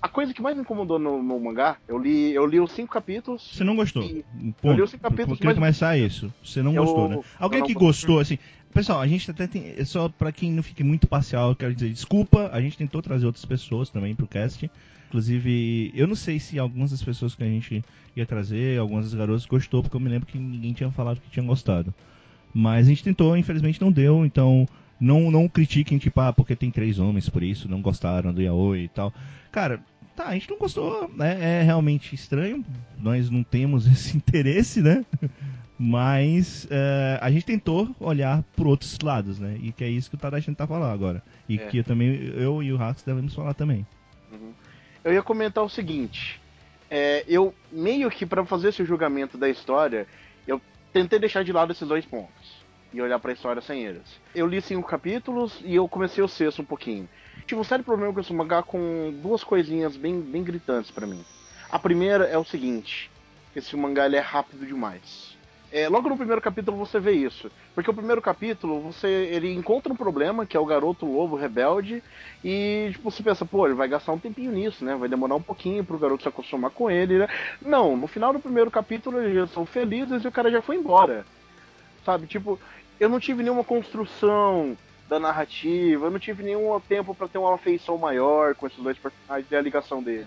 [0.00, 2.92] A, coisa que mais me incomodou no, no, mangá, eu li, eu li os cinco
[2.92, 3.50] capítulos.
[3.52, 4.02] Você não gostou?
[4.02, 4.24] E,
[4.62, 5.38] eu li os cinco capítulos.
[5.38, 5.58] Queria mas...
[5.58, 6.32] começar isso.
[6.42, 7.20] Você não eu, gostou, né?
[7.38, 8.38] Alguém que gostou, assim.
[8.72, 9.74] Pessoal, a gente até tem.
[9.76, 12.50] É só para quem não fique muito parcial, eu quero dizer desculpa.
[12.52, 14.70] A gente tentou trazer outras pessoas também pro cast.
[15.08, 17.82] Inclusive, eu não sei se algumas das pessoas que a gente
[18.14, 21.30] ia trazer, algumas das garotas gostou, porque eu me lembro que ninguém tinha falado que
[21.30, 21.94] tinha gostado.
[22.52, 24.68] Mas a gente tentou, infelizmente não deu, então
[25.00, 28.84] não, não critiquem, tipo, ah, porque tem três homens por isso, não gostaram do Yaoi
[28.84, 29.12] e tal.
[29.50, 29.80] Cara,
[30.14, 31.60] tá, a gente não gostou, né?
[31.60, 32.64] É realmente estranho.
[32.98, 35.06] Nós não temos esse interesse, né?
[35.78, 39.56] Mas é, a gente tentou olhar por outros lados, né?
[39.62, 41.22] E que é isso que o Tadashi tá falando agora.
[41.48, 41.66] E é.
[41.66, 43.86] que eu também, eu e o Hax devemos falar também.
[44.32, 44.52] Uhum.
[45.04, 46.40] Eu ia comentar o seguinte.
[46.90, 50.06] É, eu meio que para fazer esse julgamento da história,
[50.46, 50.60] eu
[50.92, 52.58] tentei deixar de lado esses dois pontos
[52.92, 54.20] e olhar para a história sem eles.
[54.34, 57.08] Eu li cinco capítulos e eu comecei o sexto um pouquinho.
[57.46, 61.24] Tive um sério problema com esse mangá com duas coisinhas bem, bem gritantes para mim.
[61.70, 63.10] A primeira é o seguinte:
[63.54, 65.27] esse mangá é rápido demais.
[65.70, 67.50] É, logo no primeiro capítulo você vê isso.
[67.74, 72.02] Porque o primeiro capítulo, você ele encontra um problema, que é o garoto lobo rebelde,
[72.42, 74.96] e tipo, você pensa, pô, ele vai gastar um tempinho nisso, né?
[74.96, 77.28] Vai demorar um pouquinho pro garoto se acostumar com ele, né?
[77.60, 80.76] Não, no final do primeiro capítulo eles já são felizes e o cara já foi
[80.76, 81.26] embora.
[82.04, 82.26] Sabe?
[82.26, 82.58] Tipo,
[82.98, 84.76] eu não tive nenhuma construção
[85.06, 88.96] da narrativa, eu não tive nenhum tempo para ter uma afeição maior com esses dois
[88.96, 90.26] personagens e a ligação deles.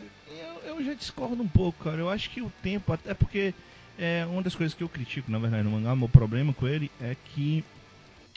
[0.65, 1.99] Eu, eu já discordo um pouco, cara.
[1.99, 3.53] Eu acho que o tempo, até porque
[3.97, 6.91] é uma das coisas que eu critico, na verdade, no mangá, meu problema com ele
[6.99, 7.63] é que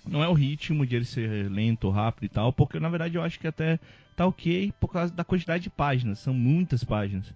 [0.07, 3.23] não é o ritmo de ele ser lento, rápido e tal, porque na verdade eu
[3.23, 3.79] acho que até
[4.15, 7.33] tá ok por causa da quantidade de páginas, são muitas páginas.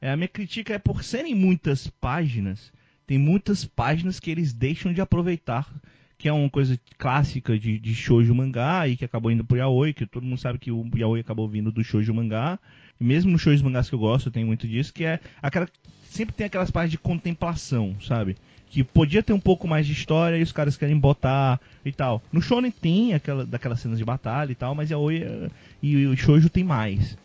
[0.00, 2.72] É, a minha crítica é por serem muitas páginas,
[3.06, 5.70] tem muitas páginas que eles deixam de aproveitar,
[6.18, 9.92] que é uma coisa clássica de, de shoujo mangá e que acabou indo pro yaoi,
[9.92, 12.58] que todo mundo sabe que o yaoi acabou vindo do shoujo mangá.
[12.98, 15.68] E mesmo nos shoujo mangás que eu gosto, tem muito disso, que é aquela
[16.16, 18.36] sempre tem aquelas páginas de contemplação, sabe?
[18.68, 22.22] Que podia ter um pouco mais de história e os caras querem botar e tal.
[22.32, 25.50] No Shonen tem aquela, daquelas cenas de batalha e tal, mas a Oi
[25.82, 27.16] e o Shoujo tem mais.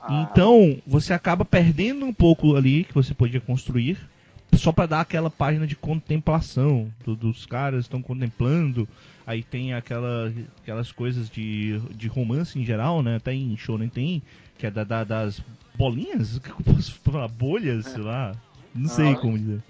[0.00, 0.28] Ah.
[0.30, 3.98] Então, você acaba perdendo um pouco ali que você podia construir
[4.56, 8.88] só para dar aquela página de contemplação do, dos caras estão contemplando.
[9.26, 13.16] Aí tem aquela, aquelas coisas de, de romance em geral, né?
[13.16, 14.22] Até em Shonen tem,
[14.58, 15.40] que é da, da das
[15.76, 16.36] bolinhas?
[16.36, 17.28] O que eu posso falar?
[17.28, 18.34] Bolhas, sei lá.
[18.74, 19.62] Não sei ah, como dizer.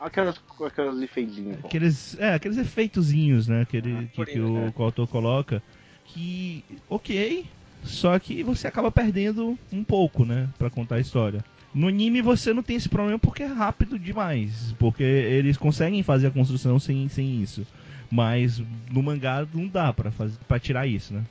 [0.00, 1.58] Aquelas, aquelas efeitinhos.
[1.64, 3.62] Aqueles, é, aqueles efeitozinhos, né?
[3.62, 5.62] Aquele, ah, que, que, o, que o autor coloca.
[6.04, 7.44] Que, ok,
[7.82, 10.48] só que você acaba perdendo um pouco, né?
[10.58, 11.44] Pra contar a história.
[11.74, 14.74] No anime você não tem esse problema porque é rápido demais.
[14.78, 17.66] Porque eles conseguem fazer a construção sem, sem isso.
[18.10, 21.24] Mas no mangá não dá pra, fazer, pra tirar isso, né?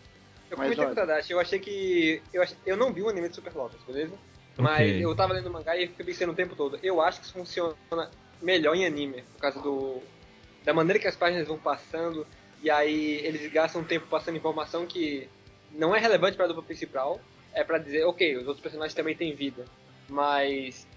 [0.50, 2.22] Eu comentei com o Tadashi, eu achei que.
[2.34, 2.54] Eu, ach...
[2.66, 4.16] eu não vi o anime de Super Lotus, beleza?
[4.58, 5.06] Mas okay.
[5.06, 6.80] eu tava lendo o mangá e fiquei pensando o tempo todo.
[6.82, 7.76] Eu acho que isso funciona
[8.42, 10.02] melhor em anime, por causa do.
[10.64, 12.26] da maneira que as páginas vão passando.
[12.64, 15.30] E aí eles gastam tempo passando informação que
[15.72, 17.20] não é relevante para a dupla principal.
[17.54, 19.66] É para dizer, ok, os outros personagens também têm vida.
[20.10, 20.88] Mas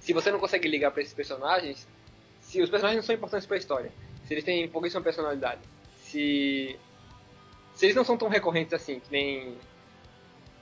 [0.00, 1.86] se você não consegue ligar para esses personagens,
[2.40, 3.92] se os personagens não são importantes para a história,
[4.24, 5.60] se eles têm pouquíssima personalidade,
[6.02, 6.78] se
[7.80, 9.56] se eles não são tão recorrentes assim, que nem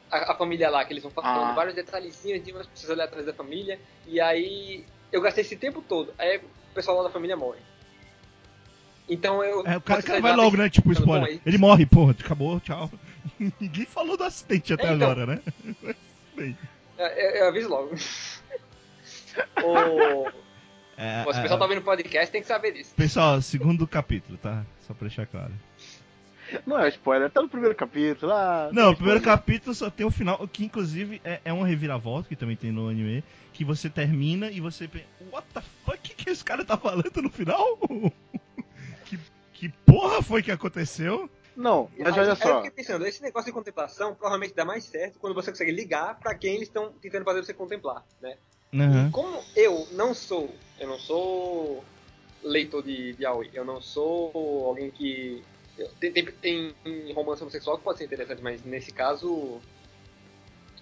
[0.08, 1.52] a, a família lá, que eles vão falando ah.
[1.52, 5.82] vários detalhezinhos de umas pessoas ali atrás da família, e aí eu gastei esse tempo
[5.82, 7.58] todo, aí o pessoal lá da família morre.
[9.08, 9.66] Então eu.
[9.66, 10.70] É, o cara, cara vai logo, né?
[10.70, 11.34] Tipo, spoiler.
[11.34, 12.88] Bom, Ele morre, porra, acabou, tchau.
[13.58, 15.42] Ninguém falou do acidente até é, então, agora, né?
[16.36, 16.56] Bem.
[16.96, 17.96] Eu, eu, eu aviso logo.
[19.64, 20.28] o...
[20.96, 22.94] É, Pô, se o pessoal é, tá vendo o podcast, tem que saber disso.
[22.94, 24.64] Pessoal, segundo capítulo, tá?
[24.86, 25.52] Só pra deixar claro.
[26.66, 28.32] Não é spoiler, tá no primeiro capítulo.
[28.32, 32.28] Ah, não, o primeiro capítulo só tem o final, que inclusive é, é uma reviravolta,
[32.28, 36.14] que também tem no anime, que você termina e você pensa, what the fuck que,
[36.14, 37.78] que esse cara tá falando no final?
[39.04, 39.18] que,
[39.52, 41.28] que porra foi que aconteceu?
[41.56, 42.48] Não, mas olha só.
[42.48, 46.16] Eu fiquei pensando, esse negócio de contemplação provavelmente dá mais certo quando você consegue ligar
[46.20, 48.36] para quem eles estão tentando fazer você contemplar, né?
[48.72, 49.08] Uhum.
[49.08, 51.82] E como eu não sou, eu não sou
[52.44, 54.30] leitor de, de Aoi, eu não sou
[54.66, 55.42] alguém que
[56.00, 59.60] tem, tem, tem romance homossexual que pode ser interessante, mas nesse caso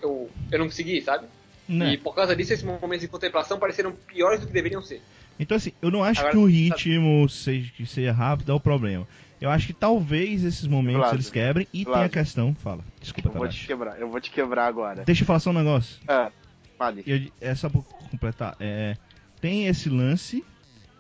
[0.03, 1.27] eu, eu não consegui, sabe?
[1.69, 1.87] Não.
[1.87, 1.95] Né.
[1.95, 5.03] E por causa disso, esses momentos de contemplação pareceram piores do que deveriam ser.
[5.39, 8.61] Então, assim, eu não acho Agora, que o ritmo seja, que seja rápido é o
[8.61, 9.07] problema.
[9.41, 11.99] Eu acho que talvez esses momentos Vlad, eles quebrem e Vlad.
[11.99, 12.55] tem a questão.
[12.55, 15.05] Fala, desculpa, eu vou te quebrar, Eu vou te quebrar agora.
[15.05, 15.99] Deixa eu falar só um negócio.
[16.09, 16.31] É,
[16.79, 17.03] vale.
[17.07, 18.57] Eu, é só pra completar.
[18.59, 18.97] É,
[19.41, 20.43] tem esse lance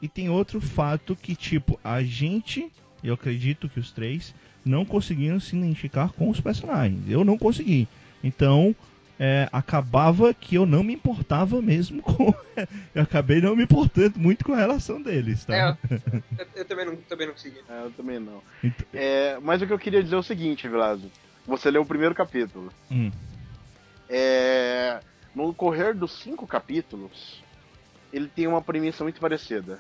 [0.02, 2.70] e tem outro fato que, tipo, a gente
[3.02, 7.08] eu acredito que os três não conseguiram se identificar com os personagens.
[7.08, 7.86] Eu não consegui.
[8.22, 8.74] Então,
[9.18, 12.34] é, acabava que eu não me importava mesmo com.
[12.94, 15.56] eu acabei não me importando muito com a relação deles, tá?
[15.56, 15.76] É,
[16.38, 17.60] eu, eu, também, não, também não consegui.
[17.68, 18.42] É, eu também não.
[18.62, 18.86] Então...
[18.92, 21.10] É, mas o que eu queria dizer é o seguinte, Vilazo.
[21.46, 22.72] Você leu o primeiro capítulo.
[22.90, 23.10] Hum.
[24.08, 25.00] É,
[25.34, 27.42] no correr dos cinco capítulos,
[28.12, 29.78] ele tem uma premissa muito parecida.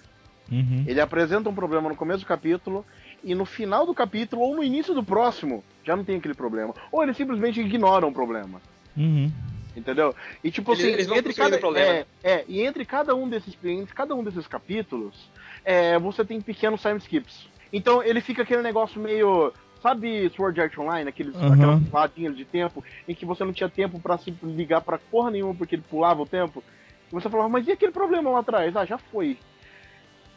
[0.50, 0.84] Uhum.
[0.86, 2.84] Ele apresenta um problema no começo do capítulo
[3.26, 6.72] e no final do capítulo ou no início do próximo já não tem aquele problema.
[6.92, 8.62] Ou eles simplesmente ignoram o problema.
[8.96, 9.30] Uhum.
[9.76, 10.14] Entendeu?
[10.42, 13.94] E tipo eles, assim, eles entre cada, é, é, e entre cada um desses entre
[13.94, 15.28] cada um desses capítulos,
[15.64, 17.48] é, você tem pequenos time skips.
[17.72, 19.52] Então ele fica aquele negócio meio
[19.82, 21.52] Sabe Sword Art Online, aqueles, uhum.
[21.52, 25.32] aquelas puladinhas de tempo em que você não tinha tempo para se ligar para porra
[25.32, 26.62] nenhuma porque ele pulava o tempo?
[27.10, 28.74] E você falava, mas e aquele problema lá atrás?
[28.76, 29.36] Ah, já foi.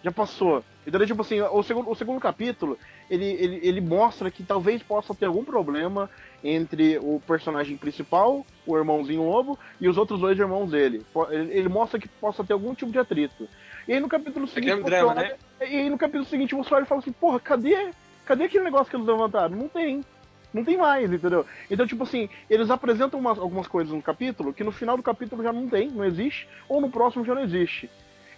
[0.03, 0.63] Já passou.
[0.89, 2.77] Então, tipo assim, o segundo, o segundo capítulo,
[3.09, 6.09] ele, ele, ele mostra que talvez possa ter algum problema
[6.43, 11.05] entre o personagem principal, o irmãozinho lobo, e os outros dois irmãos dele.
[11.29, 13.47] Ele, mostra que possa ter algum tipo de atrito.
[13.87, 14.71] E aí no capítulo é seguinte.
[14.71, 15.35] É um drama, né?
[15.61, 17.91] E aí no capítulo seguinte olha e fala assim, porra, cadê?
[18.25, 19.55] Cadê aquele negócio que eles levantaram?
[19.55, 20.03] Não tem.
[20.51, 21.45] Não tem mais, entendeu?
[21.69, 25.43] Então, tipo assim, eles apresentam umas, algumas coisas no capítulo que no final do capítulo
[25.43, 27.87] já não tem, não existe, ou no próximo já não existe.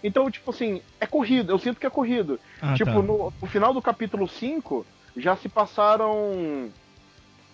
[0.02, 2.38] Então, tipo assim, é corrido, eu sinto que é corrido.
[2.60, 3.02] Ah, tipo, tá.
[3.02, 4.84] no, no, final do capítulo 5,
[5.16, 6.70] já se passaram.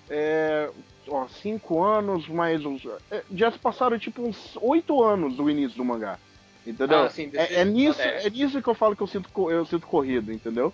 [0.09, 0.71] É,
[1.09, 2.83] ó, cinco anos, mais uns.
[3.11, 6.19] É, já se passaram, tipo, uns oito anos do início do mangá.
[6.67, 7.05] Entendeu?
[7.05, 9.87] Ah, sim, é, é, nisso, é nisso que eu falo que eu sinto, eu sinto
[9.87, 10.73] corrido, entendeu?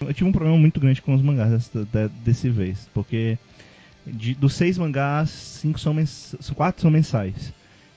[0.00, 1.86] Eu tive um problema muito grande com os mangás desse,
[2.24, 3.38] desse vez, porque
[4.06, 7.52] de, dos seis mangás, cinco são, mens, quatro são mensais.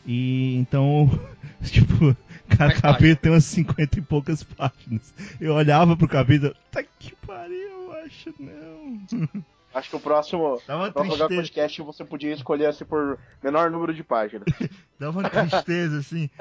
[0.06, 1.10] E então,
[1.64, 2.16] tipo,
[2.48, 5.14] cada capítulo tem umas 50 e poucas páginas.
[5.40, 9.00] Eu olhava pro capítulo, tá que pariu, eu acho não.
[9.74, 14.04] Acho que o próximo, Dá próximo podcast você podia escolher assim por menor número de
[14.04, 14.46] páginas.
[14.98, 16.32] Dá uma tristeza, assim.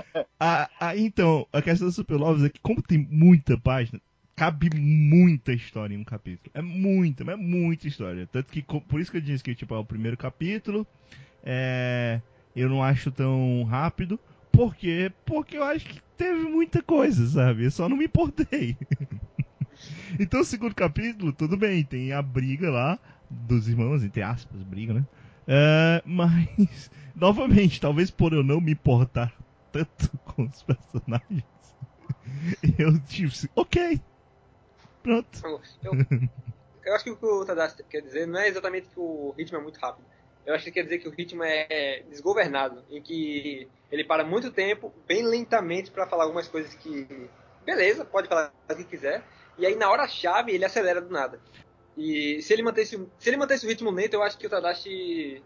[0.41, 4.01] Ah, ah, então, a questão do Super Loves é que, como tem muita página,
[4.35, 6.51] cabe muita história em um capítulo.
[6.55, 8.27] É muita, é muita história.
[8.33, 10.87] Tanto que, por isso que eu disse que, tipo, é o primeiro capítulo.
[11.45, 12.23] É
[12.57, 14.19] eu não acho tão rápido.
[14.57, 15.13] Por quê?
[15.27, 17.67] Porque eu acho que teve muita coisa, sabe?
[17.67, 18.75] Eu só não me importei.
[20.19, 22.99] então, o segundo capítulo, tudo bem, tem a briga lá
[23.29, 25.07] dos irmãos, entre aspas, briga, né?
[25.43, 29.37] Uh, mas, novamente, talvez por eu não me importar
[29.71, 31.45] tanto com os personagens,
[32.79, 34.01] eu disse, ok,
[35.03, 35.39] pronto.
[35.83, 36.01] Eu,
[36.83, 39.59] eu acho que o que o Tadashi quer dizer não é exatamente que o ritmo
[39.59, 40.07] é muito rápido
[40.47, 44.53] eu acho que quer dizer que o ritmo é desgovernado, em que ele para muito
[44.53, 47.29] tempo, bem lentamente, para falar algumas coisas que.
[47.65, 49.25] Beleza, pode falar o que quiser.
[49.59, 51.41] E aí na hora-chave ele acelera do nada.
[51.97, 55.43] E se ele mantesse, se ele mantesse o ritmo lento, eu acho que o Tadashi.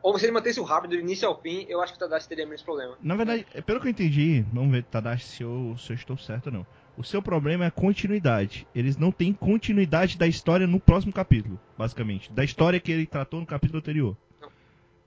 [0.00, 2.28] Ou se ele mantesse o rápido do início ao fim, eu acho que o Tadashi
[2.28, 2.96] teria menos problema.
[3.02, 6.46] Na verdade, pelo que eu entendi, vamos ver, Tadashi, se eu, se eu estou certo
[6.46, 6.66] ou não.
[6.96, 8.66] O seu problema é a continuidade.
[8.72, 12.32] Eles não têm continuidade da história no próximo capítulo, basicamente.
[12.32, 14.16] Da história que ele tratou no capítulo anterior.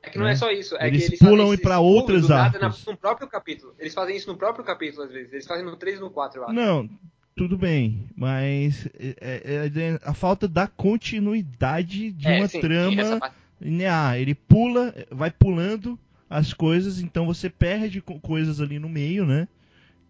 [0.03, 0.35] É que não é né?
[0.35, 0.75] só isso.
[0.77, 2.85] É eles que eles pulam para outras arcos.
[2.85, 3.75] no próprio capítulo.
[3.77, 5.31] Eles fazem isso no próprio capítulo, às vezes.
[5.31, 6.53] Eles fazem no 3 e no 4, eu acho.
[6.53, 6.89] Não,
[7.35, 8.09] tudo bem.
[8.15, 14.17] Mas é, é, é a falta da continuidade de é, uma sim, trama linear.
[14.17, 19.47] Ele pula, vai pulando as coisas, então você perde coisas ali no meio, né?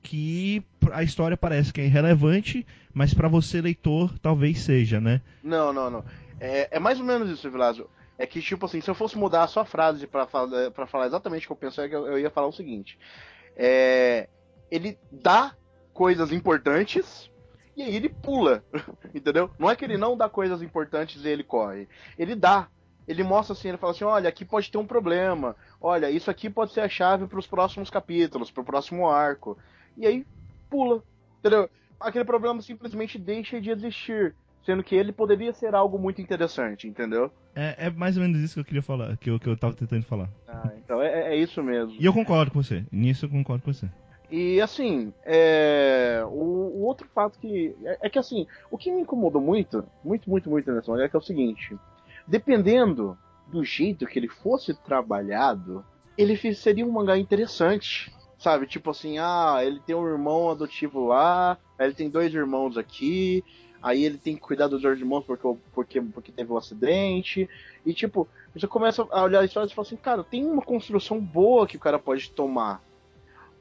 [0.01, 0.63] Que
[0.93, 5.21] a história parece que é irrelevante, mas para você, leitor, talvez seja, né?
[5.43, 6.05] Não, não, não.
[6.39, 7.87] É, é mais ou menos isso, Vilásio
[8.21, 11.45] é que, tipo assim, se eu fosse mudar a sua frase para falar, falar exatamente
[11.45, 12.99] o que eu penso, é eu, eu ia falar o seguinte.
[13.55, 14.29] É,
[14.69, 15.55] ele dá
[15.91, 17.31] coisas importantes
[17.75, 18.63] e aí ele pula,
[19.11, 19.49] entendeu?
[19.57, 21.87] Não é que ele não dá coisas importantes e ele corre.
[22.15, 22.67] Ele dá.
[23.07, 25.55] Ele mostra assim, ele fala assim, olha, aqui pode ter um problema.
[25.81, 29.57] Olha, isso aqui pode ser a chave para os próximos capítulos, para o próximo arco.
[29.97, 30.27] E aí
[30.69, 31.03] pula,
[31.39, 31.67] entendeu?
[31.99, 37.31] Aquele problema simplesmente deixa de existir sendo que ele poderia ser algo muito interessante, entendeu?
[37.55, 39.73] É, é mais ou menos isso que eu queria falar, que eu, que eu tava
[39.73, 40.29] tentando falar.
[40.47, 41.95] Ah, então é, é isso mesmo.
[41.99, 43.89] E eu concordo com você, nisso eu concordo com você.
[44.31, 46.23] E assim, é...
[46.25, 47.75] o, o, outro fato que.
[47.83, 51.09] É, é, que assim, o que me incomodou muito, muito, muito, muito nessa maneira é
[51.09, 51.77] que é o seguinte:
[52.25, 53.17] dependendo
[53.51, 55.83] do jeito que ele fosse trabalhado,
[56.17, 58.13] ele seria um mangá interessante.
[58.37, 63.43] Sabe, tipo assim, ah, ele tem um irmão adotivo lá, ele tem dois irmãos aqui,
[63.81, 67.49] aí ele tem que cuidar dos dois irmãos porque, porque, porque teve um acidente.
[67.85, 71.19] E tipo, você começa a olhar a história e fala assim, cara, tem uma construção
[71.19, 72.81] boa que o cara pode tomar.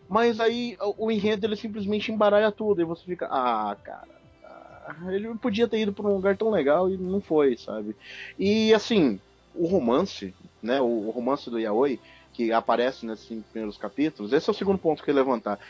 [0.09, 4.09] Mas aí o enredo ele simplesmente embaralha tudo e você fica, ah, cara,
[4.45, 7.97] ah, ele podia ter ido para um lugar tão legal e não foi, sabe?
[8.37, 9.21] E assim,
[9.55, 12.01] o romance, né, o romance do Yaoi,
[12.33, 15.61] que aparece nesses primeiros capítulos, esse é o segundo ponto que eu ia levantar.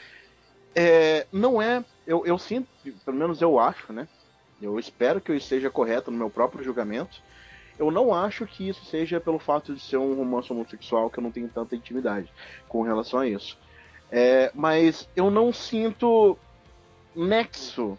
[0.74, 2.68] É, não é, eu, eu sinto,
[3.04, 4.08] pelo menos eu acho, né,
[4.60, 7.22] eu espero que eu esteja correto no meu próprio julgamento.
[7.78, 11.22] Eu não acho que isso seja pelo fato de ser um romance homossexual que eu
[11.22, 12.30] não tenho tanta intimidade
[12.68, 13.58] com relação a isso.
[14.10, 16.36] É, mas eu não sinto
[17.14, 17.98] nexo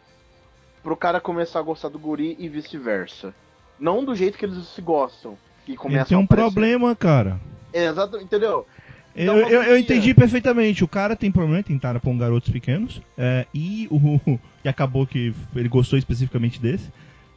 [0.83, 3.33] pro cara começar a gostar do guri e vice-versa.
[3.79, 5.37] Não do jeito que eles se gostam.
[5.67, 7.39] E começam tem um problema, cara.
[7.73, 8.67] É, exato, entendeu?
[9.15, 10.83] Eu, eu, eu, entendi perfeitamente.
[10.83, 13.01] O cara tem problema, tentaram pôr garotos pequenos.
[13.17, 14.19] É, e, o,
[14.63, 16.89] e acabou que ele gostou especificamente desse.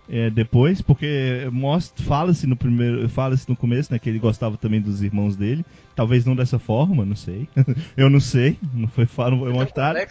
[0.09, 4.81] É, depois, porque mostra, fala-se no primeiro, fala-se no começo, né, que ele gostava também
[4.81, 5.65] dos irmãos dele.
[5.97, 7.49] Talvez não dessa forma, não sei.
[7.97, 9.99] eu não sei, não foi não foi mostrado.
[9.99, 10.07] Né?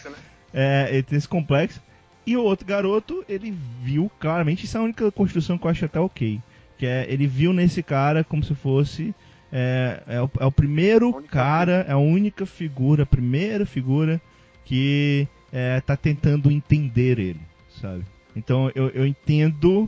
[0.54, 1.82] É, ele tem esse complexo.
[2.26, 5.86] E o outro garoto, ele viu claramente, isso é a única construção que eu acho
[5.86, 6.40] até ok.
[6.78, 9.14] Que é, ele viu nesse cara como se fosse.
[9.56, 14.20] É, é, o, é o primeiro cara, é a única figura, a primeira figura
[14.66, 17.40] que é, tá tentando entender ele,
[17.80, 18.04] sabe?
[18.36, 19.88] Então eu, eu entendo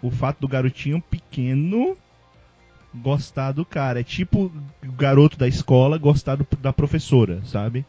[0.00, 1.94] o fato do garotinho pequeno
[2.94, 4.00] gostar do cara.
[4.00, 4.50] É tipo
[4.82, 7.84] o garoto da escola gostar do, da professora, sabe?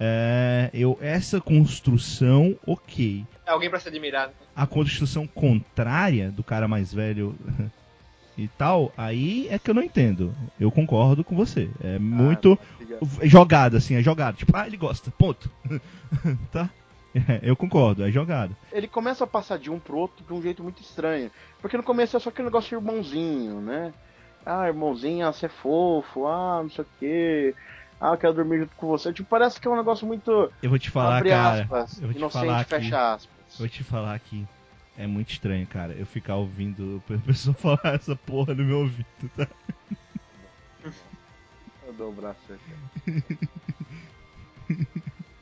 [0.00, 3.26] É, eu, essa construção, ok.
[3.46, 4.28] É alguém pra se admirar.
[4.28, 4.34] Né?
[4.56, 7.36] A construção contrária do cara mais velho
[8.36, 10.34] e tal, aí é que eu não entendo.
[10.58, 11.68] Eu concordo com você.
[11.82, 14.36] É ah, muito ah, jogado, assim, é jogado.
[14.36, 15.50] Tipo, ah, ele gosta, ponto.
[16.50, 16.70] tá?
[17.14, 18.56] É, eu concordo, é jogado.
[18.72, 21.30] Ele começa a passar de um pro outro de um jeito muito estranho.
[21.60, 23.92] Porque no começo é só aquele negócio de irmãozinho, né?
[24.44, 27.54] Ah, irmãozinho, ah, você é fofo, ah, não sei o quê.
[28.00, 29.12] Ah, eu quero dormir junto com você.
[29.12, 30.50] Tipo, parece que é um negócio muito.
[30.62, 31.60] Eu vou te falar, cara.
[31.60, 31.66] Eu
[32.06, 33.58] vou te inocente, falar fecha aspas.
[33.58, 34.44] Vou te falar aqui.
[34.96, 39.30] É muito estranho, cara, eu ficar ouvindo a pessoa falar essa porra no meu ouvido,
[39.36, 39.48] tá?
[41.84, 43.38] Eu dou o braço aqui.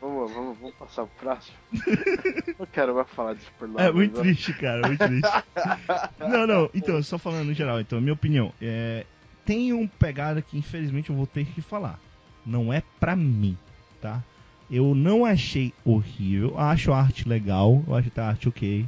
[0.01, 1.57] Vamos, vamos, vamos passar o próximo.
[2.59, 5.31] Não quero mais falar de Super É muito triste, cara, muito triste.
[6.19, 9.05] não, não, então, só falando no geral, então, minha opinião, é,
[9.45, 11.99] tem um pegada que infelizmente eu vou ter que falar.
[12.47, 13.57] Não é pra mim,
[14.01, 14.23] tá?
[14.71, 18.87] Eu não achei horrível, acho a arte legal, eu acho a arte ok.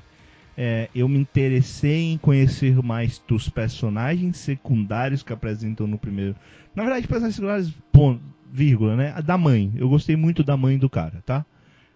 [0.56, 6.36] É, eu me interessei em conhecer mais dos personagens secundários que apresentam no primeiro.
[6.74, 8.20] Na verdade, personagens secundários, ponto,
[8.52, 9.14] vírgula, né?
[9.22, 9.72] Da mãe.
[9.74, 11.44] Eu gostei muito da mãe do cara, tá?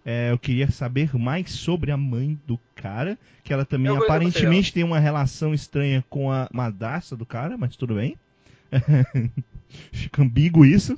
[0.03, 4.73] É, eu queria saber mais sobre a mãe do cara, que ela também eu aparentemente
[4.73, 8.15] tem uma relação estranha com a madrasta do cara, mas tudo bem.
[9.91, 10.97] Fica ambíguo isso.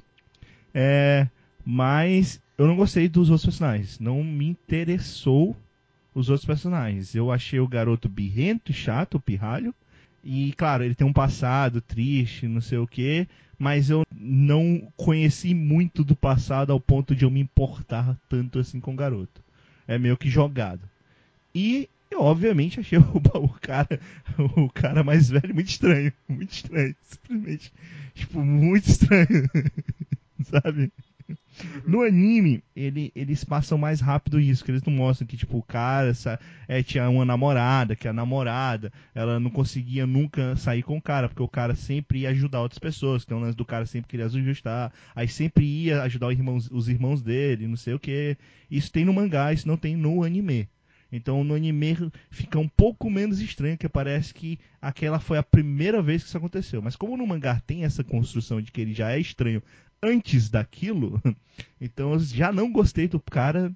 [0.73, 1.27] É,
[1.65, 3.99] mas eu não gostei dos outros personagens.
[3.99, 5.57] Não me interessou
[6.13, 7.15] os outros personagens.
[7.15, 9.73] Eu achei o garoto birrento, chato, pirralho.
[10.23, 15.53] E, claro, ele tem um passado triste, não sei o que, mas eu não conheci
[15.53, 19.41] muito do passado ao ponto de eu me importar tanto assim com o garoto.
[19.87, 20.81] É meio que jogado.
[21.53, 23.99] E eu, obviamente, achei o, o, cara,
[24.57, 26.11] o cara mais velho muito estranho.
[26.27, 26.95] Muito estranho.
[27.03, 27.73] Simplesmente.
[28.13, 29.49] Tipo, muito estranho.
[30.43, 30.91] Sabe?
[31.85, 35.63] No anime, ele, eles passam mais rápido isso, que eles não mostram que, tipo, o
[35.63, 40.97] cara essa, é, tinha uma namorada, que a namorada, ela não conseguia nunca sair com
[40.97, 43.85] o cara, porque o cara sempre ia ajudar outras pessoas, então o lance do cara
[43.85, 47.99] sempre queria ajustar, aí sempre ia ajudar os irmãos, os irmãos dele, não sei o
[47.99, 48.37] que.
[48.69, 50.67] Isso tem no mangá, isso não tem no anime.
[51.11, 56.01] Então no anime fica um pouco menos estranho, que parece que aquela foi a primeira
[56.01, 56.81] vez que isso aconteceu.
[56.81, 59.61] Mas como no mangá tem essa construção de que ele já é estranho
[60.01, 61.21] antes daquilo,
[61.79, 63.71] então eu já não gostei do cara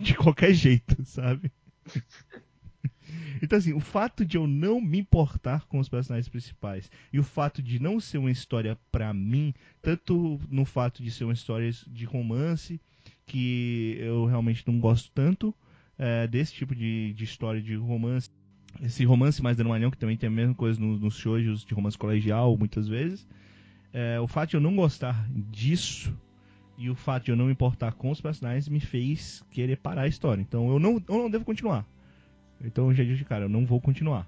[0.00, 1.50] de qualquer jeito, sabe?
[3.42, 7.24] Então, assim, o fato de eu não me importar com os personagens principais e o
[7.24, 11.70] fato de não ser uma história para mim, tanto no fato de ser uma história
[11.88, 12.80] de romance,
[13.26, 15.54] que eu realmente não gosto tanto
[15.98, 18.30] é, desse tipo de, de história de romance,
[18.82, 21.98] esse romance mais dramalhão, que também tem a mesma coisa nos, nos shoujos de romance
[21.98, 23.26] colegial, muitas vezes,
[23.92, 26.16] é, o fato de eu não gostar disso
[26.78, 30.02] e o fato de eu não me importar com os personagens me fez querer parar
[30.02, 30.40] a história.
[30.40, 31.84] Então eu não, eu não devo continuar.
[32.64, 34.26] Então eu já disse, cara, eu não vou continuar.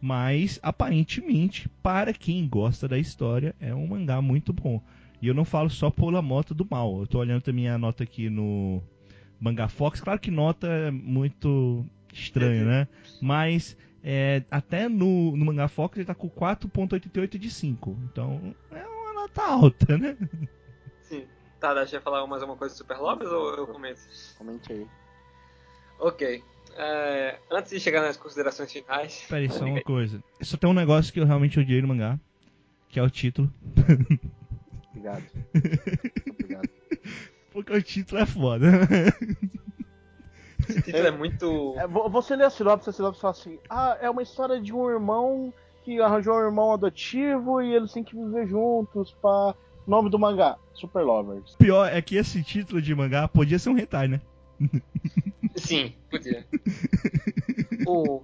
[0.00, 4.82] Mas aparentemente, para quem gosta da história, é um mangá muito bom.
[5.22, 7.00] E eu não falo só pela moto do mal.
[7.00, 8.82] Eu tô olhando também a nota aqui no
[9.40, 10.00] Manga Fox.
[10.00, 12.86] Claro que nota é muito estranho, né?
[13.22, 17.98] Mas é, até no, no Manga Fox ele tá com 4.88 de 5.
[18.12, 18.93] Então é
[19.28, 20.16] tá alta, né?
[21.02, 21.26] Sim.
[21.60, 24.36] Tá, deixa eu falar mais uma coisa do Super Lobbies ou eu começo?
[24.36, 24.86] Comente aí.
[25.98, 26.42] Ok.
[26.76, 29.24] É, antes de chegar nas considerações finais.
[29.28, 30.22] Peraí, só uma coisa.
[30.42, 32.18] Só tem um negócio que eu realmente odiei no mangá,
[32.88, 33.52] que é o título.
[34.90, 35.24] Obrigado.
[36.30, 36.68] Obrigado.
[37.52, 38.66] Porque o título é foda.
[40.68, 41.74] Esse título é, é muito.
[41.78, 44.90] É, você lê a sinopse, a sinopse fala assim: Ah, é uma história de um
[44.90, 45.52] irmão
[45.84, 49.54] que arranjou um irmão adotivo e eles têm que viver juntos para
[49.86, 51.56] Nome do mangá, Super Lovers.
[51.56, 54.20] Pior é que esse título de mangá podia ser um hentai, né?
[55.56, 56.46] Sim, podia.
[57.86, 58.22] o...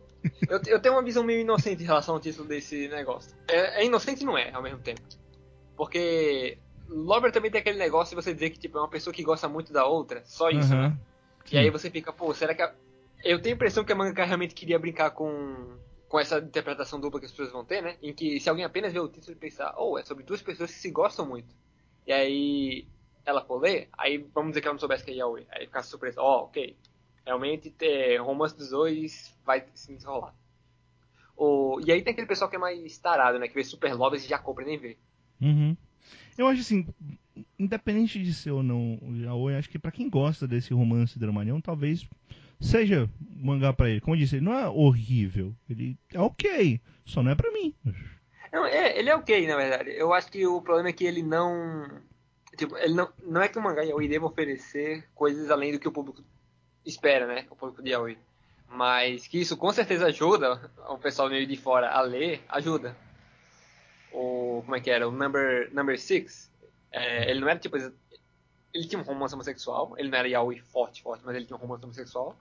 [0.48, 3.36] eu, eu, tenho uma visão meio inocente em relação ao título desse negócio.
[3.46, 5.02] É, é inocente e não é, ao mesmo tempo.
[5.76, 6.56] Porque
[6.88, 9.46] Lover também tem aquele negócio de você dizer que tipo, é uma pessoa que gosta
[9.46, 10.82] muito da outra, só isso, uhum.
[10.82, 10.96] né?
[11.52, 12.72] E aí você fica, pô, será que a...
[13.22, 15.76] Eu tenho a impressão que a manga realmente queria brincar com
[16.10, 17.96] com essa interpretação dupla que as pessoas vão ter, né?
[18.02, 20.72] Em que se alguém apenas vê o título e pensar, oh, é sobre duas pessoas
[20.72, 21.54] que se gostam muito.
[22.04, 22.84] E aí
[23.24, 25.46] ela for ler, aí vamos dizer que ela não soubesse que é Yaoi.
[25.48, 26.76] Aí ficasse surpresa, ó, oh, ok.
[27.24, 30.34] Realmente, ter romance dos dois vai se enrolar.
[31.36, 33.46] O, e aí tem aquele pessoal que é mais tarado, né?
[33.46, 34.98] Que vê Super Lovers e já compra e nem vê.
[35.40, 35.76] Uhum.
[36.36, 36.88] Eu acho assim,
[37.56, 41.60] independente de ser ou não o Yaoi, acho que para quem gosta desse romance dramalhão,
[41.60, 42.04] talvez
[42.60, 44.00] seja mangá para ele.
[44.00, 45.54] Como eu disse, ele não é horrível.
[45.68, 47.74] Ele é ok, só não é para mim.
[48.52, 49.90] Não, é, ele é ok, na verdade.
[49.90, 51.88] Eu acho que o problema é que ele não.
[52.56, 55.88] Tipo, ele não, não é que o mangá Yaoi deva oferecer coisas além do que
[55.88, 56.22] o público
[56.84, 57.46] espera, né?
[57.48, 58.18] O público de Yaoi.
[58.68, 62.96] Mas que isso com certeza ajuda o pessoal meio de fora a ler, ajuda.
[64.12, 64.62] O.
[64.64, 65.08] Como é que era?
[65.08, 66.50] O Number, number Six.
[66.92, 67.76] É, ele não era tipo.
[67.76, 69.94] Ele tinha um romance homossexual.
[69.96, 72.36] Ele não era Yaoi forte, forte, mas ele tinha um romance homossexual.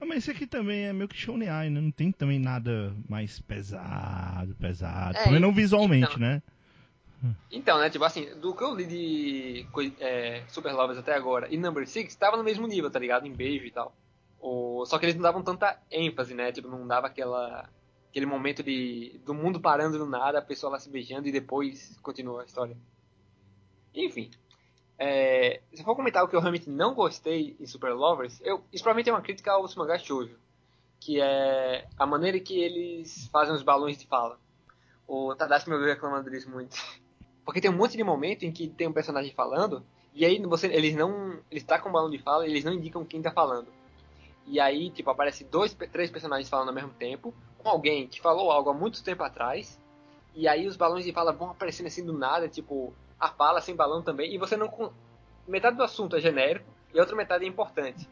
[0.00, 1.80] Ah, mas esse aqui também é meio que shonen né?
[1.80, 5.16] Não tem também nada mais pesado, pesado.
[5.16, 6.42] É, Pelo não visualmente, então, né?
[7.50, 9.66] Então, né, tipo assim, do que eu li de
[9.98, 13.26] é, Super Lovers até agora e Number Six, tava no mesmo nível, tá ligado?
[13.26, 13.92] Em beijo e tal.
[14.40, 16.52] O, só que eles não davam tanta ênfase, né?
[16.52, 17.68] Tipo, não dava aquela
[18.08, 21.98] aquele momento de do mundo parando do nada, a pessoa lá se beijando e depois
[22.02, 22.76] continua a história.
[23.92, 24.30] Enfim,
[24.98, 28.82] é, se for comentar o que eu realmente não gostei em Super Lovers, eu, isso
[28.82, 30.36] provavelmente é uma crítica aos mangás shoujo,
[30.98, 34.38] que é a maneira que eles fazem os balões de fala.
[35.06, 36.76] O Tadashi me ouviu reclamando disso muito.
[37.44, 39.82] Porque tem um monte de momento em que tem um personagem falando,
[40.12, 41.38] e aí você, eles não.
[41.50, 43.68] Eles tá com um balão de fala e eles não indicam quem tá falando.
[44.46, 48.50] E aí, tipo, aparece dois, três personagens falando ao mesmo tempo, com alguém que falou
[48.50, 49.78] algo há muito tempo atrás,
[50.34, 53.74] e aí os balões de fala vão aparecendo assim do nada, tipo, a fala sem
[53.74, 54.92] balão também, e você não.
[55.46, 58.08] Metade do assunto é genérico e a outra metade é importante.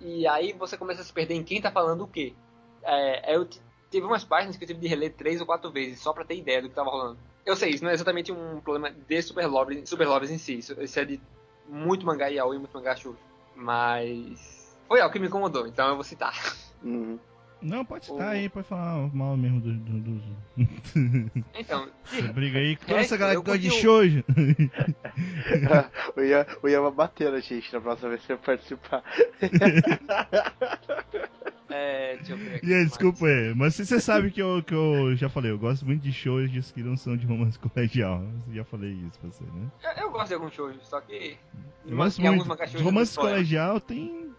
[0.00, 2.34] E aí você começa a se perder em quem tá falando o quê.
[2.82, 3.46] É, eu
[3.90, 6.36] teve umas páginas que eu tive de reler três ou quatro vezes, só pra ter
[6.36, 7.18] ideia do que tava rolando.
[7.44, 10.58] Eu sei, isso não é exatamente um problema de Super Lovers, Super Lovers em si,
[10.58, 11.20] isso, isso é de
[11.68, 13.18] muito mangá yaoi e muito mangá shoujo.
[13.54, 16.34] Mas foi algo que me incomodou, então eu vou citar.
[16.82, 17.18] Uhum.
[17.62, 18.30] Não, pode citar o...
[18.30, 19.76] aí, pode falar mal mesmo dos.
[19.76, 20.22] Do, do,
[21.54, 21.88] Então.
[22.04, 24.24] Você briga aí essa galera que gosta de shoujo.
[26.16, 29.02] o Ian, o Ian vai bater na gente na próxima vez que você participar.
[31.72, 32.66] É, deixa eu ver aqui.
[32.66, 36.02] Yeah, desculpa, é, mas você sabe que eu, que eu já falei, eu gosto muito
[36.02, 38.24] de shows que não são de romance colegial.
[38.48, 39.70] Eu já falei isso pra você, né?
[39.84, 41.38] Eu, eu gosto de alguns shows, só que.
[41.86, 42.82] Eu gosto muito.
[42.82, 44.32] Romance colegial tem.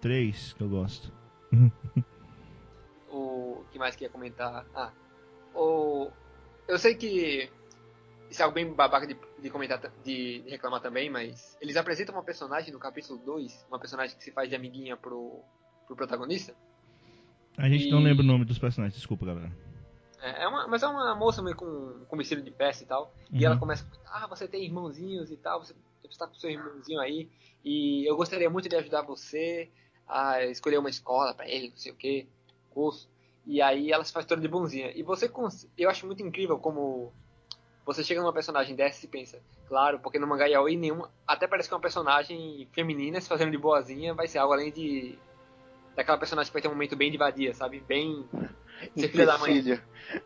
[0.00, 1.12] Três que eu gosto.
[3.10, 4.66] o que mais que ia comentar?
[4.74, 4.92] Ah,
[5.54, 6.10] o
[6.66, 7.50] eu sei que
[8.30, 12.14] isso é algo bem babaca de, de comentar, de, de, reclamar também, mas eles apresentam
[12.14, 15.40] uma personagem no capítulo 2, uma personagem que se faz de amiguinha pro,
[15.86, 16.54] pro protagonista.
[17.56, 17.90] A gente e...
[17.90, 19.50] não lembra o nome dos personagens, desculpa, galera.
[20.20, 23.14] É, é uma, mas é uma moça meio com, com vestido de peça e tal.
[23.32, 23.38] Uhum.
[23.40, 25.74] E ela começa a ah, você tem irmãozinhos e tal, você,
[26.08, 27.28] está com seu irmãozinho aí.
[27.64, 29.70] E eu gostaria muito de ajudar você
[30.08, 32.26] a escolher uma escola para ele, não sei o que,
[32.70, 33.08] curso.
[33.46, 34.92] E aí ela se faz toda de bonzinha.
[34.94, 35.30] E você,
[35.76, 37.12] eu acho muito incrível como
[37.84, 41.68] você chega numa personagem dessa e pensa, claro, porque no mangá yaoi nenhuma, até parece
[41.68, 45.18] que uma personagem feminina se fazendo de boazinha vai ser algo além de
[45.96, 47.80] daquela personagem que vai ter um momento bem de vadia, sabe?
[47.80, 48.28] Bem
[48.94, 49.80] ser filha da mãe.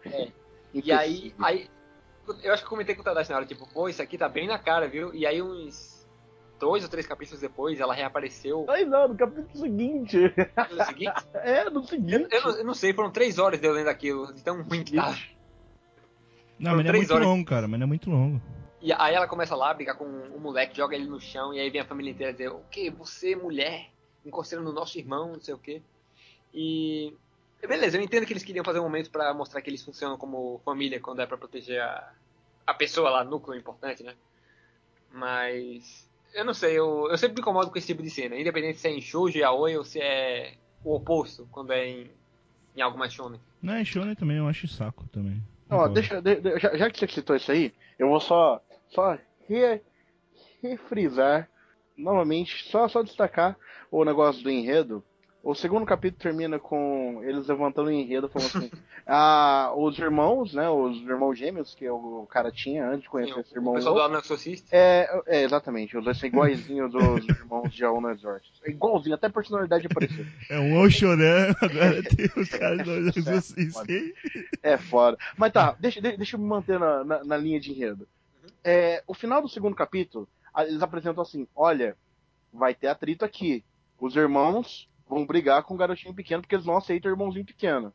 [0.05, 0.33] É.
[0.74, 1.68] E aí, aí
[2.43, 4.26] eu acho que eu comentei com o Tadashi na hora, tipo, pô, isso aqui tá
[4.26, 5.14] bem na cara, viu?
[5.14, 6.01] E aí uns
[6.62, 8.64] dois ou três capítulos depois, ela reapareceu.
[8.68, 10.16] Ai não, no capítulo seguinte.
[10.70, 11.12] No seguinte?
[11.34, 12.28] é, no seguinte.
[12.30, 14.62] Eu, eu, não, eu, não, sei, foram três horas de eu lendo aquilo, de tão
[14.62, 15.18] ruim que tá.
[16.60, 17.26] Não, mas não é muito horas.
[17.26, 18.40] longo, cara, mas não é muito longo.
[18.80, 21.58] E aí ela começa lá, brigar com o um moleque, joga ele no chão, e
[21.58, 22.90] aí vem a família inteira dizer, o que?
[22.90, 23.90] Você, mulher,
[24.24, 25.82] encostando no nosso irmão, não sei o quê.
[26.54, 27.12] E.
[27.60, 30.60] Beleza, eu entendo que eles queriam fazer um momento para mostrar que eles funcionam como
[30.64, 32.12] família quando é para proteger a,
[32.66, 34.14] a pessoa lá, núcleo importante, né?
[35.12, 38.78] Mas eu não sei, eu, eu sempre me incomodo com esse tipo de cena, independente
[38.78, 40.55] se é em shoujo, yaoi ou se é
[40.85, 42.11] o oposto, quando é em,
[42.76, 43.41] em algo mais shonen.
[43.61, 45.43] Não, em shonen também eu acho saco também.
[45.70, 49.16] Ó, deixa, de, de, já, já, que você citou isso aí, eu vou só, só
[49.49, 49.80] re,
[50.62, 51.49] refrisar,
[51.97, 53.57] novamente, só, só destacar
[53.91, 55.03] o negócio do enredo,
[55.45, 58.70] o segundo capítulo termina com eles levantando o enredo, falando assim:
[59.05, 60.70] ah, os irmãos, né?
[60.70, 63.72] Os irmãos gêmeos que o cara tinha antes de conhecer Sim, esse irmão.
[63.72, 64.68] O pessoal do Exorcist?
[64.70, 65.97] É, é, exatamente.
[65.97, 68.61] Os dois são iguaizinhos dos irmãos de Aono Exorcist.
[68.64, 70.24] É igualzinho, até a personalidade apareceu.
[70.49, 71.49] É um Osho, né?
[71.61, 73.82] Agora tem os caras do Exorcist.
[74.62, 75.18] É, é foda.
[75.36, 78.07] Mas tá, deixa, deixa eu me manter na, na, na linha de enredo.
[78.43, 78.51] Uhum.
[78.62, 80.28] É, o final do segundo capítulo,
[80.59, 81.97] eles apresentam assim: olha,
[82.53, 83.64] vai ter atrito aqui.
[83.99, 87.92] Os irmãos vão brigar com o garotinho pequeno porque eles não aceitam o irmãozinho pequeno.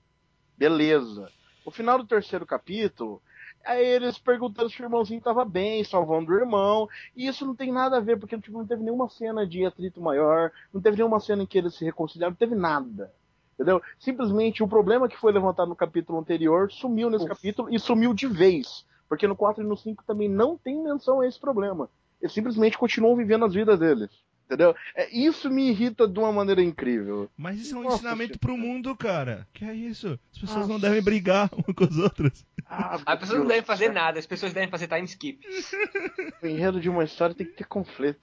[0.58, 1.30] Beleza.
[1.66, 3.22] O final do terceiro capítulo,
[3.68, 6.88] Aí eles perguntando se o irmãozinho tava bem, salvando o irmão.
[7.16, 10.00] E isso não tem nada a ver, porque tipo, não teve nenhuma cena de atrito
[10.00, 13.12] maior, não teve nenhuma cena em que eles se reconciliaram, não teve nada.
[13.56, 13.82] Entendeu?
[14.00, 18.28] Simplesmente o problema que foi levantado no capítulo anterior sumiu nesse capítulo e sumiu de
[18.28, 18.86] vez.
[19.10, 21.90] Porque no 4 e no 5 também não tem menção a esse problema.
[22.22, 24.10] Eles simplesmente continuam vivendo as vidas deles.
[24.48, 24.74] Entendeu?
[24.96, 27.30] É, isso me irrita de uma maneira incrível.
[27.36, 29.46] Mas isso é um Nossa, ensinamento pro mundo, cara.
[29.54, 30.18] Que é isso?
[30.32, 30.70] As pessoas Nossa.
[30.70, 32.46] não devem brigar umas com as outras.
[32.66, 35.46] Ah, as pessoas não devem fazer nada, as pessoas devem fazer time skip.
[36.42, 38.22] O enredo de uma história tem que ter conflito.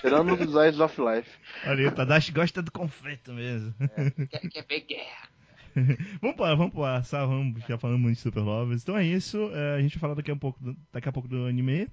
[0.00, 1.30] Tirando os Eyes of Life.
[1.66, 3.74] Olha, o Tadashi gosta do conflito mesmo.
[3.80, 4.26] É.
[4.26, 5.28] Quer, quer ver guerra.
[6.20, 8.82] vamos para, vamos passar, vamos, já falamos muito de Super Lovers.
[8.82, 10.58] Então é isso, é, a gente vai falar daqui a pouco,
[10.92, 11.88] daqui a pouco do anime.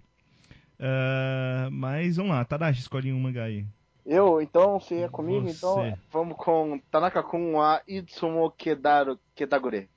[0.80, 3.65] Uh, mas vamos lá, Tadashi, escolhe um mangá aí.
[4.05, 4.41] Eu?
[4.41, 5.55] Então, se é comigo, Você.
[5.55, 9.89] então vamos com Tanaka-kun wa Itsumo Kedaru, Kedagure.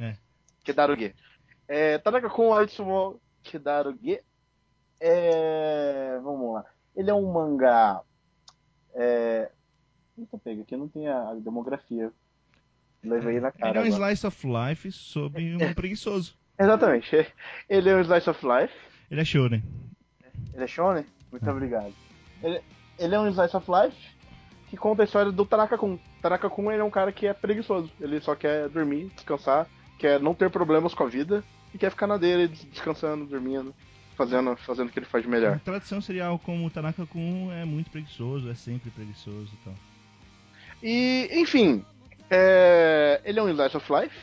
[0.00, 0.14] É.
[0.62, 1.14] Kedaruge.
[1.66, 4.20] É, Tanaka-kun wa Itsumo Kedaruge.
[5.00, 6.64] É, vamos lá.
[6.94, 8.02] Ele é um mangá.
[8.94, 9.50] É,
[10.20, 12.12] Eita, pega aqui, não tem a, demografia.
[13.02, 13.70] Levei na cara.
[13.70, 14.12] Ele é um agora.
[14.12, 16.38] slice of life sobre um preguiçoso.
[16.58, 17.26] Exatamente.
[17.68, 18.74] Ele é um slice of life.
[19.10, 19.62] Ele é shonen.
[20.54, 21.04] Ele é shonen?
[21.30, 21.52] Muito é.
[21.52, 21.92] obrigado.
[22.42, 22.60] Ele,
[22.98, 23.96] ele, é um slice of life
[24.68, 25.98] que conta a história do Tanaka-kun.
[26.22, 27.90] Tanaka-kun é um cara que é preguiçoso.
[28.00, 29.66] Ele só quer dormir, descansar,
[29.98, 31.42] quer não ter problemas com a vida
[31.74, 33.74] e quer ficar na dele, descansando, dormindo,
[34.16, 35.56] fazendo, fazendo o que ele faz de melhor.
[35.56, 39.74] A tradução seria algo como o Tanaka-kun é muito preguiçoso, é sempre preguiçoso e tal.
[40.82, 41.84] E, enfim,
[42.30, 43.20] é...
[43.24, 44.16] ele é um slice of life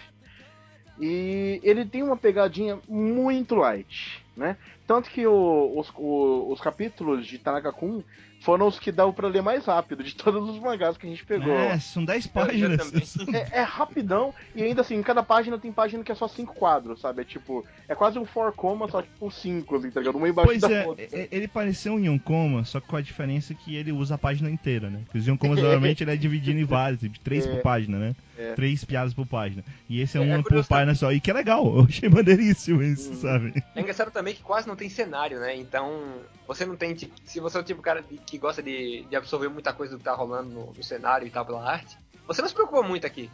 [1.00, 4.58] e ele tem uma pegadinha muito light, né?
[4.88, 8.02] Tanto que o, os, o, os capítulos de Tanaka-kun
[8.40, 11.26] foram os que dão pra ler mais rápido de todos os mangás que a gente
[11.26, 11.54] pegou.
[11.54, 13.18] É, são 10 páginas.
[13.34, 16.54] É, é, rapidão, e ainda assim, em cada página tem página que é só 5
[16.56, 17.22] quadros, sabe?
[17.22, 20.18] É tipo, é quase um 4 coma, só tipo 5, assim, tá ligado?
[20.18, 21.06] Uma embaixo pois da é, outra.
[21.12, 24.90] É, ele pareceu um Yonkoma, só com a diferença que ele usa a página inteira,
[24.90, 25.02] né?
[25.06, 28.16] Porque os Yonkomas normalmente ele é dividido em vários, tipo, 3 é, por página, né?
[28.38, 28.54] É.
[28.54, 29.64] 3 piadas por página.
[29.90, 31.12] E esse é, é uma por página só.
[31.12, 33.16] E que é legal, eu achei maneiríssimo isso, hum.
[33.16, 33.64] sabe?
[33.76, 35.56] É engraçado também que quase não tem cenário, né?
[35.56, 39.04] Então, você não tem, tipo, se você é o tipo de cara que gosta de,
[39.10, 41.98] de absorver muita coisa do que tá rolando no, no, cenário e tal pela arte,
[42.26, 43.30] você não se preocupa muito aqui.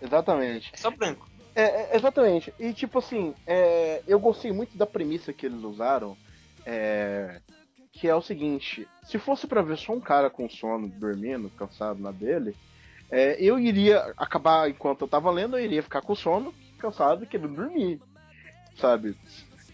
[0.00, 0.70] Exatamente.
[0.72, 1.28] É só branco.
[1.54, 2.54] É, é exatamente.
[2.58, 6.16] E tipo assim, é, eu gostei muito da premissa que eles usaram,
[6.64, 7.40] é,
[7.92, 12.00] que é o seguinte: se fosse para ver só um cara com sono, dormindo, cansado
[12.00, 12.54] na dele,
[13.10, 17.26] é, eu iria acabar enquanto eu tava lendo, eu iria ficar com sono, cansado e
[17.26, 18.00] querendo dormir,
[18.76, 19.16] sabe?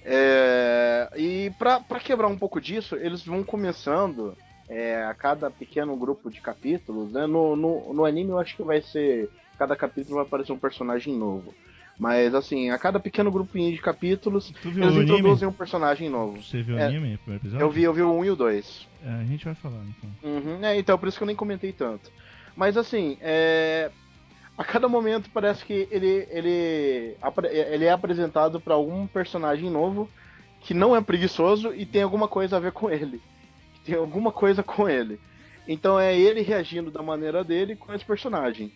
[0.04, 4.36] É, e para quebrar um pouco disso, eles vão começando
[4.68, 7.12] é, a cada pequeno grupo de capítulos.
[7.12, 7.26] Né?
[7.26, 9.30] No, no, no anime eu acho que vai ser.
[9.58, 11.54] Cada capítulo vai aparecer um personagem novo.
[11.98, 16.42] Mas assim, a cada pequeno grupinho de capítulos, eles introduzem um personagem novo.
[16.42, 17.64] Você viu o é, anime, primeiro episódio?
[17.64, 18.88] Eu vi, eu vi o 1 e o 2.
[19.04, 20.10] É, a gente vai falar então.
[20.22, 22.10] Uhum, é, então, por isso que eu nem comentei tanto.
[22.56, 23.92] Mas assim, é,
[24.56, 27.16] a cada momento parece que ele, ele,
[27.50, 30.08] ele é apresentado para algum personagem novo
[30.60, 33.20] que não é preguiçoso e tem alguma coisa a ver com ele.
[33.84, 35.20] Tem alguma coisa com ele.
[35.66, 38.72] Então é ele reagindo da maneira dele com esse personagem.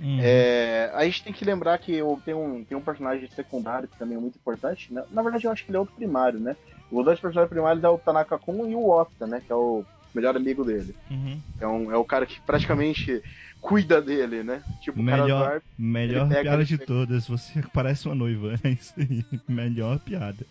[0.00, 0.18] Uhum.
[0.22, 4.16] É, a gente tem que lembrar que tem um, tem um personagem secundário que também
[4.16, 4.92] é muito importante.
[4.94, 5.04] Né?
[5.10, 6.56] Na verdade, eu acho que ele é outro primário, né?
[6.90, 9.42] Os dois personagens primários é o Tanaka Kun e o Ota, né?
[9.44, 9.84] Que é o
[10.14, 10.94] melhor amigo dele.
[11.10, 11.40] Uhum.
[11.60, 13.22] É, um, é o cara que praticamente
[13.60, 14.62] cuida dele, né?
[14.80, 16.86] Tipo, melhor, melhor pega, piada de pega...
[16.86, 17.26] todas.
[17.28, 18.58] Você parece uma noiva.
[18.62, 19.24] É isso aí.
[19.48, 20.46] Melhor piada.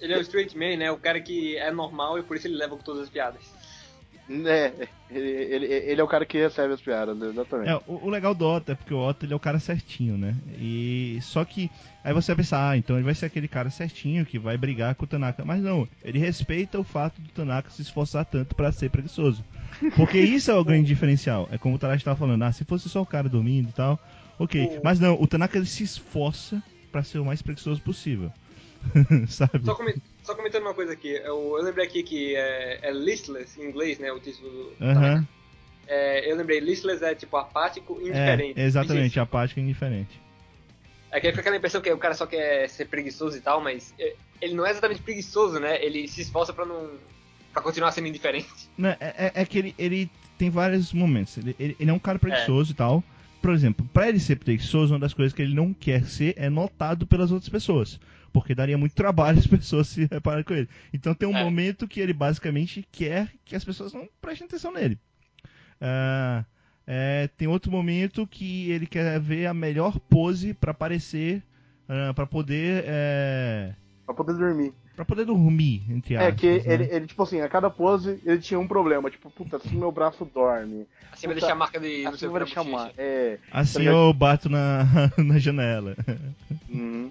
[0.00, 0.90] Ele é o straight man, né?
[0.90, 3.42] O cara que é normal e por isso ele leva com todas as piadas.
[4.28, 4.72] É,
[5.08, 7.70] ele, ele, ele, é o cara que recebe as piadas, exatamente.
[7.70, 10.18] É, o, o, legal do Otto é porque o Otto ele é o cara certinho,
[10.18, 10.34] né?
[10.58, 11.70] E só que
[12.02, 14.96] aí você vai pensar, ah, então ele vai ser aquele cara certinho que vai brigar
[14.96, 18.72] com o Tanaka, mas não, ele respeita o fato do Tanaka se esforçar tanto para
[18.72, 19.44] ser preguiçoso.
[19.94, 21.48] Porque isso é o grande diferencial.
[21.52, 24.00] É como o Tarashi estava falando, ah, se fosse só o cara dormindo e tal,
[24.38, 24.80] OK.
[24.82, 26.60] Mas não, o Tanaka ele se esforça
[26.90, 28.32] para ser o mais preguiçoso possível.
[29.28, 29.64] Sabe?
[29.64, 29.76] Só,
[30.26, 33.98] só, comentando uma coisa aqui, eu, eu lembrei aqui que é, é, listless em inglês,
[33.98, 34.10] né?
[34.10, 34.84] O título do.
[34.84, 35.24] Uhum.
[35.86, 38.60] É, eu lembrei, listless é tipo apático e indiferente.
[38.60, 40.20] É, exatamente, apático e indiferente.
[41.12, 43.94] É que fica aquela impressão que o cara só quer ser preguiçoso e tal, mas
[44.42, 45.82] ele não é exatamente preguiçoso, né?
[45.82, 46.90] Ele se esforça pra não.
[47.52, 48.48] pra continuar sendo indiferente.
[48.76, 51.38] Não, é, é, é que ele, ele tem vários momentos.
[51.38, 52.74] Ele, ele, ele é um cara preguiçoso é.
[52.74, 53.04] e tal.
[53.40, 56.50] Por exemplo, pra ele ser preguiçoso, uma das coisas que ele não quer ser é
[56.50, 58.00] notado pelas outras pessoas
[58.36, 60.68] porque daria muito trabalho as pessoas se repararem com ele.
[60.92, 61.42] Então tem um é.
[61.42, 64.98] momento que ele basicamente quer que as pessoas não prestem atenção nele.
[65.80, 66.44] Uh,
[66.88, 71.42] É, tem outro momento que ele quer ver a melhor pose para aparecer,
[71.88, 72.84] uh, para poder.
[72.86, 73.74] É...
[74.04, 74.72] Pra poder dormir.
[74.94, 76.32] Pra poder dormir, entre aspas.
[76.32, 76.74] É que né?
[76.74, 79.10] ele, ele, tipo assim, a cada pose ele tinha um problema.
[79.10, 80.86] Tipo, puta, assim meu braço dorme.
[81.10, 82.06] Assim vai deixar a marca de.
[82.06, 82.92] Assim vai deixar uma.
[82.96, 83.38] É.
[83.50, 84.84] Assim eu bato na,
[85.18, 85.96] na janela.
[86.68, 87.10] Uhum.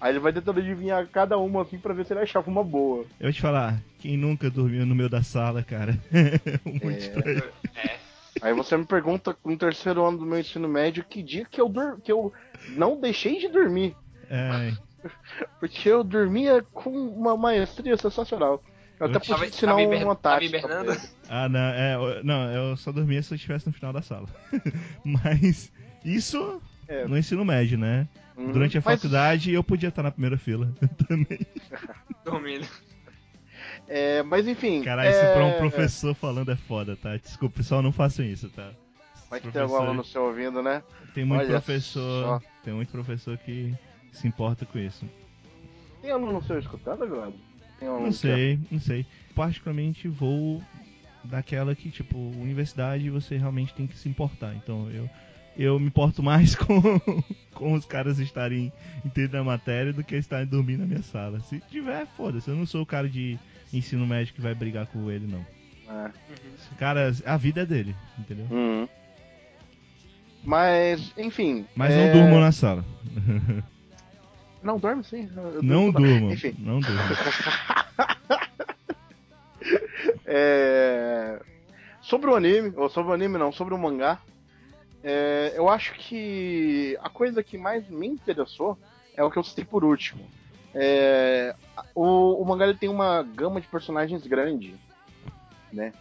[0.00, 3.04] Aí ele vai tentando adivinhar cada uma assim pra ver se ele achava uma boa.
[3.18, 5.98] Eu vou te falar, quem nunca dormiu no meio da sala, cara?
[6.64, 6.98] Muito É.
[6.98, 7.42] estranho.
[7.74, 7.96] É.
[8.42, 11.68] Aí você me pergunta no terceiro ano do meu ensino médio que dia que eu,
[11.70, 11.98] dur...
[12.02, 12.30] que eu
[12.76, 13.96] não deixei de dormir.
[14.28, 14.72] É,
[15.58, 18.62] Porque eu dormia com uma maestria sensacional.
[19.00, 19.72] Eu até Eu pude Tava, ensinar
[20.16, 20.90] tava, hibernando?
[20.92, 21.00] ele.
[21.28, 24.26] Ah, não, é, eu- não, eu só dormia se eu estivesse no final da sala.
[25.04, 25.72] Mas
[26.04, 27.06] isso É.
[27.06, 28.06] no ensino médio, né?
[28.36, 28.52] Uhum.
[28.52, 30.70] Durante a Mas, faculdade eu podia estar na primeira fila
[31.08, 31.38] também.
[32.24, 32.66] Dormindo.
[33.88, 34.82] é, mas enfim.
[34.82, 37.16] Caralho, isso pra um é, professor falando é foda, tá?
[37.16, 38.70] Desculpa, pessoal, não façam isso, tá?
[39.30, 40.82] Vai Os ter algum aluno seu ouvindo, né?
[41.14, 42.40] Tem muito Olha professor.
[42.40, 42.42] só.
[42.62, 43.74] Tem muito professor que
[44.12, 45.04] se importa com isso.
[46.02, 47.34] Tem aluno seu escutando, Glado?
[47.78, 49.04] Tem aluno Não que- sei, não sei.
[49.34, 50.62] Particularmente vou
[51.24, 54.54] daquela que, tipo, universidade você realmente tem que se importar.
[54.54, 55.08] Então eu,
[55.58, 56.80] eu me importo mais com,
[57.54, 58.72] com os caras estarem
[59.04, 61.40] entendendo a matéria do que estarem dormindo na minha sala.
[61.40, 62.48] Se tiver, foda-se.
[62.48, 63.38] Eu não sou o cara de
[63.72, 65.44] ensino médio que vai brigar com ele, não.
[65.88, 66.10] É.
[66.78, 68.46] Cara, a vida é dele, entendeu?
[68.50, 68.88] Uhum.
[70.44, 71.66] Mas, enfim.
[71.74, 72.84] Mas é, não durmam na sala.
[74.62, 75.28] Não, dorme sim.
[75.36, 76.06] eu Não durmo.
[76.06, 76.32] durmam.
[76.32, 76.54] Enfim.
[76.58, 77.04] Não durmam.
[80.28, 81.40] É...
[82.00, 84.18] Sobre o anime, ou sobre o anime não, sobre o mangá,
[85.08, 88.76] é, eu acho que a coisa que mais me interessou
[89.16, 90.28] é o que eu citei por último.
[90.74, 91.54] É,
[91.94, 94.74] o, o mangá ele tem uma gama de personagens grande,
[95.72, 95.92] né?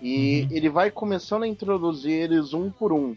[0.00, 0.56] E Uhum.
[0.56, 3.14] ele vai começando a introduzir eles um por um.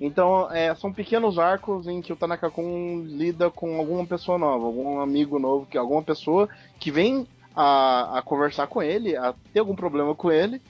[0.00, 4.98] Então, é, são pequenos arcos em que o Tanaka-kun lida com alguma pessoa nova, algum
[5.00, 6.48] amigo novo, que alguma pessoa
[6.80, 10.60] que vem a, a conversar com ele, a ter algum problema com ele,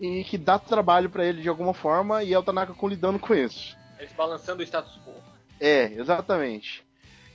[0.00, 3.34] e que dá trabalho pra ele de alguma forma, e é o Tanaka-kun lidando com
[3.34, 3.76] isso.
[3.98, 5.12] Eles balançando o status quo.
[5.60, 6.84] É, exatamente.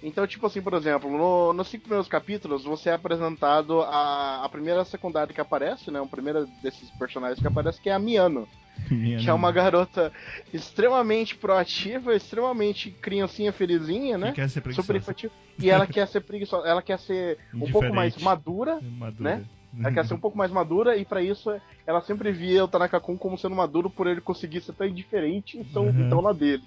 [0.02, 4.50] Então, tipo assim, por exemplo, no- nos cinco primeiros capítulos, você é apresentado a, a
[4.50, 6.02] primeira secundária que aparece, né?
[6.02, 8.48] O primeiro desses personagens que aparece, que é a Miano.
[8.90, 10.12] Minha Que é uma garota
[10.54, 14.32] extremamente proativa, extremamente criancinha felizinha, que né?
[14.34, 14.98] quer ser Super preguiçosa.
[14.98, 15.32] infantil.
[15.60, 19.38] E ela quer ser preguiçosa, ela quer ser um pouco mais madura, Madura.
[19.38, 19.46] né?
[19.80, 21.50] Ela quer ser um pouco mais madura, e pra isso
[21.86, 25.64] ela sempre via o Tanaka-kun como sendo maduro por ele conseguir ser tão indiferente e
[25.64, 26.02] tão, Uhum.
[26.06, 26.64] e tão na dele.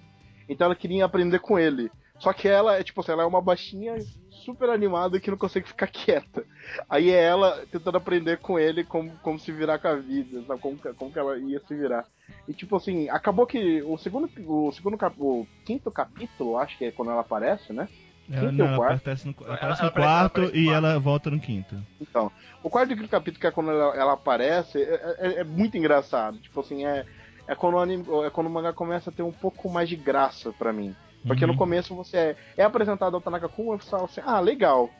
[0.48, 1.90] Então ela queria aprender com ele.
[2.18, 3.94] Só que ela é tipo assim, ela é uma baixinha
[4.44, 6.44] super animada que não consegue ficar quieta.
[6.88, 10.60] Aí é ela tentando aprender com ele como, como se virar com a vida, sabe?
[10.60, 12.06] Como, como que ela ia se virar.
[12.48, 16.86] E tipo assim, acabou que o segundo, o segundo cap, o quinto capítulo, acho que
[16.86, 17.88] é quando ela aparece, né?
[18.30, 20.58] Ela, Quinto não, ela aparece no, ela Ela- aparece ela no aparece- ela quarto aparece
[20.58, 21.76] e ela volta no quinto.
[22.00, 25.44] Então, o quarto e quinto capítulo, que é quando ela, ela aparece, é, é- é
[25.44, 26.38] muito engraçado.
[26.38, 27.04] Tipo assim, é,
[27.46, 29.96] é, quando o anime, é quando o mangá começa a ter um pouco mais de
[29.96, 30.94] graça pra mim.
[31.26, 31.52] Porque Uhum.
[31.52, 34.90] no começo você é, é apresentado ao Tanaka Kun e você fala assim, ah, legal.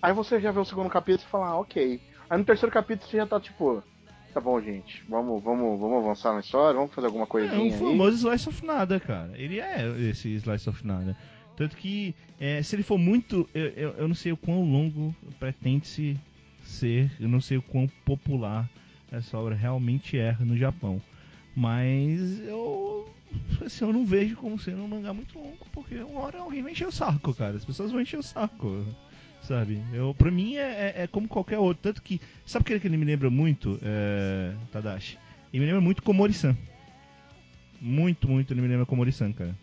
[0.00, 2.00] Aí você já vê o segundo capítulo e fala, ah, ok.
[2.28, 3.82] Aí no terceiro capítulo você já tá tipo,
[4.34, 7.64] tá bom, gente, vamos, vamos, vamos avançar na história, vamos fazer alguma É coisinha um
[7.64, 7.78] aí.
[7.78, 9.30] famoso Slice of Nada, cara.
[9.34, 11.16] Ele é esse Slice of Nada.
[11.56, 13.48] Tanto que, é, se ele for muito.
[13.54, 16.16] Eu, eu, eu não sei o quão longo pretende-se
[16.64, 18.68] ser, eu não sei o quão popular
[19.10, 21.00] essa obra realmente é no Japão.
[21.54, 23.08] Mas eu.
[23.64, 26.72] Assim, eu não vejo como sendo um mangá muito longo, porque uma hora alguém vai
[26.72, 27.56] encher o saco, cara.
[27.56, 28.84] As pessoas vão encher o saco.
[29.42, 29.82] Sabe?
[29.92, 31.82] Eu, pra mim é, é- é como qualquer outro.
[31.82, 32.20] Tanto que.
[32.46, 35.18] Sabe aquele que ele me lembra muito, é, Tadashi?
[35.52, 36.56] Ele me lembra muito Komori-san.
[37.80, 39.54] Muito, muito ele me lembra Komori-san, cara.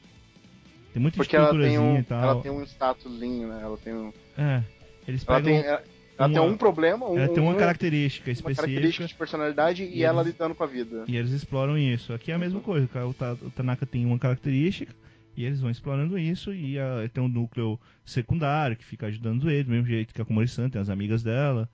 [0.94, 3.60] Tem muita Porque ela tem, um, ela tem um statuszinho, né?
[3.62, 4.64] Ela tem um, É.
[5.08, 5.54] Eles ela pegam.
[5.62, 5.84] tem, ela,
[6.18, 8.62] ela tem um problema, um, ela tem uma um- característica uma específica.
[8.68, 11.04] característica de personalidade e, E ela eles- lidando com a vida.
[11.08, 12.12] E eles exploram isso.
[12.14, 13.08] Aqui é a mesma coisa, cara.
[13.08, 14.94] O, o Tanaka tem uma característica
[15.38, 19.64] e eles vão explorando isso e ah, tem um núcleo secundário que fica ajudando ele,
[19.64, 21.70] do mesmo jeito que a Komori-san, tem as amigas dela.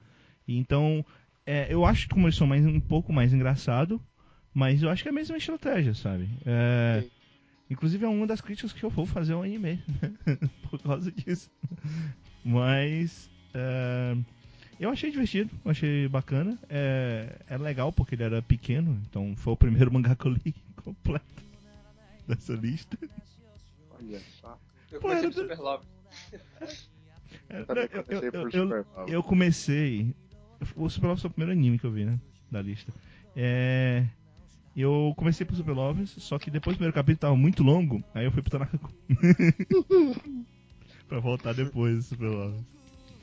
[0.48, 1.04] E então,
[1.46, 4.00] é, eu acho que o Komori-san é um pouco mais engraçado,
[4.54, 6.30] mas eu acho que é a mesma estratégia, sabe?
[6.46, 7.04] É.
[7.70, 9.82] inclusive é uma das críticas que eu vou fazer ao anime
[10.70, 11.50] por causa disso.
[12.44, 14.16] Mas é,
[14.80, 16.60] eu achei divertido, achei bacana.
[16.70, 20.54] É, é legal porque ele era pequeno, então foi o primeiro mangá que eu li
[20.84, 21.44] completo
[22.28, 22.98] dessa lista.
[23.92, 24.60] Olha só.
[24.92, 25.86] Eu Pô, comecei era por Super Love.
[27.50, 30.16] É, eu, comecei eu- eu- eu comecei.
[30.76, 32.20] O Super Love foi o primeiro anime que eu vi, né?
[32.52, 32.94] Da lista.
[33.36, 34.06] É,
[34.76, 38.26] Eu comecei pro Super Lovers, só que depois do primeiro capítulo tava muito longo, aí
[38.26, 38.78] eu fui pro Tanaka
[41.08, 42.64] pra voltar depois do Super Lovers.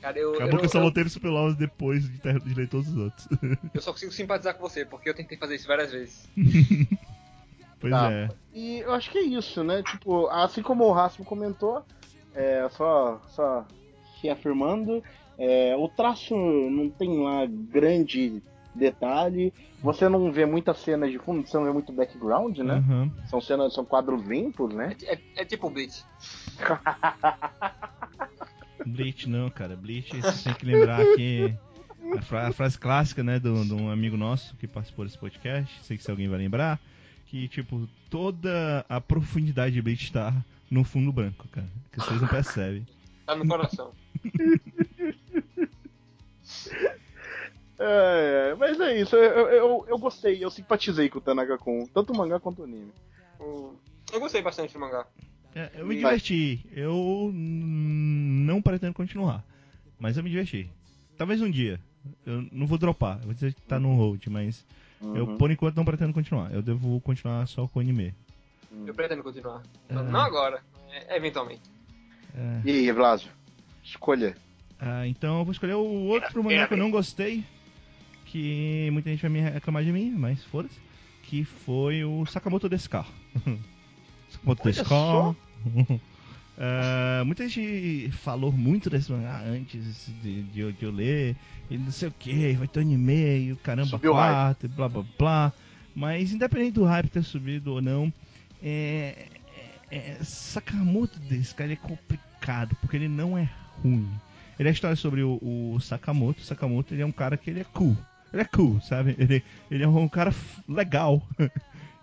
[0.01, 2.39] Cara, eu, Acabou eu, que eu só eu, voltei pro Super Lovers depois de, ter,
[2.39, 3.27] de ler todos os outros.
[3.73, 6.27] eu só consigo simpatizar com você, porque eu tentei fazer isso várias vezes.
[7.79, 8.11] pois Tá.
[8.11, 8.29] é.
[8.53, 9.81] E eu acho que é isso, né?
[9.83, 11.85] Tipo, assim como o Rasmo comentou,
[12.35, 13.65] é, só, só
[14.21, 15.01] reafirmando,
[15.37, 18.41] é, o traço não tem lá grande
[18.75, 22.75] detalhe, você não vê muitas cenas de fundo, você não vê muito background, né?
[22.75, 23.11] Aham.
[23.27, 24.95] São cenas, são quadros limpos, né?
[25.03, 26.03] É, é- é tipo Bleach.
[28.85, 29.75] Bleach não, cara.
[29.75, 31.53] Bleach, você tem que lembrar que
[32.17, 35.17] a, fra- a frase clássica, né, de um de um amigo nosso que participou desse
[35.17, 36.79] podcast, sei que se alguém vai lembrar,
[37.27, 40.33] que, tipo, toda a profundidade de Bleach tá
[40.69, 41.67] no fundo branco, cara.
[41.91, 42.85] Que vocês não percebem.
[43.25, 43.91] Tá no coração.
[47.85, 51.85] É, é, mas é isso, eu, eu, eu gostei, eu simpatizei com o Tanaka Kun,
[51.93, 52.91] tanto o mangá quanto o anime.
[53.39, 55.05] Eu gostei bastante do mangá.
[55.53, 56.65] É, eu me diverti.
[56.71, 59.43] Eu não pretendo continuar.
[59.99, 60.69] Mas eu me diverti.
[61.17, 61.79] Talvez um dia.
[62.25, 63.17] Eu não vou dropar.
[63.19, 64.65] Eu vou dizer que tá no hold, mas
[65.01, 65.37] eu Uhum.
[65.37, 66.53] por enquanto não pretendo continuar.
[66.53, 68.13] Eu devo continuar só com o anime.
[68.85, 69.61] Eu pretendo continuar.
[69.89, 69.93] É.
[69.93, 71.61] Não agora, é, eventualmente.
[72.35, 72.61] É.
[72.65, 73.29] E aí, Blasio?
[73.83, 74.35] Escolha.
[74.79, 77.43] Ah, então eu vou escolher o outro mangá que eu não gostei.
[78.33, 80.75] Que muita gente vai me reclamar de mim, mas foda-se.
[81.21, 83.05] Que foi o Sakamoto Deska.
[84.29, 84.85] Sakamoto Deska.
[84.85, 85.35] só.
[86.57, 91.35] Ah, muita gente falou muito desse mangá antes de, de eu- de eu ler.
[91.69, 95.03] E não sei o que, vai ter anime e o caramba Subiu quatro, blá blá
[95.17, 95.53] blá.
[95.95, 98.11] Mas independente do hype ter subido ou não,
[98.63, 99.27] é,
[99.91, 103.47] é- é- Sakamoto desse cara é complicado, porque ele não é
[103.83, 104.09] ruim.
[104.59, 106.41] Ele é a história sobre o, o Sakamoto.
[106.41, 107.95] O Sakamoto ele é um cara que ele é cool.
[108.33, 109.15] Ele é cool, sabe?
[109.19, 110.33] Ele, ele é um cara
[110.67, 111.21] legal.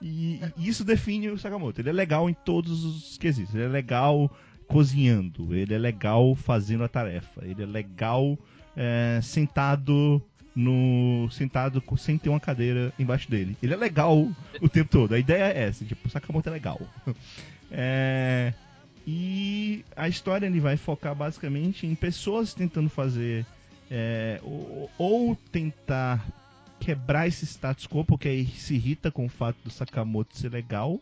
[0.03, 1.79] E, e isso define o Sakamoto.
[1.79, 3.55] Ele é legal em todos os quesitos.
[3.55, 4.35] Ele é legal
[4.67, 5.55] cozinhando.
[5.55, 7.45] Ele é legal fazendo a tarefa.
[7.45, 8.39] Ele é legal
[8.75, 10.23] é, sentado
[10.55, 13.57] no sentado sem ter uma cadeira embaixo dele.
[13.63, 14.27] Ele é legal
[14.61, 15.15] o tempo todo.
[15.15, 16.81] A ideia é essa, tipo, o Sakamoto é legal.
[17.73, 18.53] É,
[19.07, 23.47] e a história ele vai focar basicamente em pessoas tentando fazer
[23.91, 26.25] é, ou, ou tentar
[26.79, 31.01] quebrar esse status quo porque aí se irrita com o fato do Sakamoto ser legal.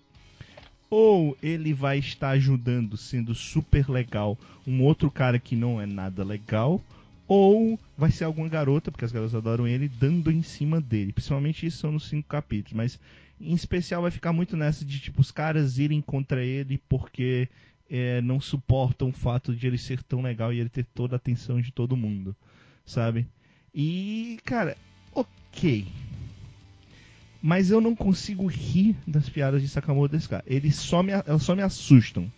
[0.90, 6.24] Ou ele vai estar ajudando, sendo super legal, um outro cara que não é nada
[6.24, 6.82] legal.
[7.26, 11.12] Ou vai ser alguma garota, porque as garotas adoram ele, dando em cima dele.
[11.12, 12.72] Principalmente isso são nos cinco capítulos.
[12.72, 12.98] Mas
[13.38, 17.48] em especial vai ficar muito nessa de tipo os caras irem contra ele porque
[17.88, 21.18] é, não suportam o fato de ele ser tão legal e ele ter toda a
[21.18, 22.34] atenção de todo mundo,
[22.88, 23.26] sabe?
[23.74, 24.76] E, cara,
[25.14, 25.86] ok.
[27.40, 30.42] Mas eu não consigo rir das piadas de Sakamoto desse cara.
[30.46, 32.30] Eles só me, elas só me assustam.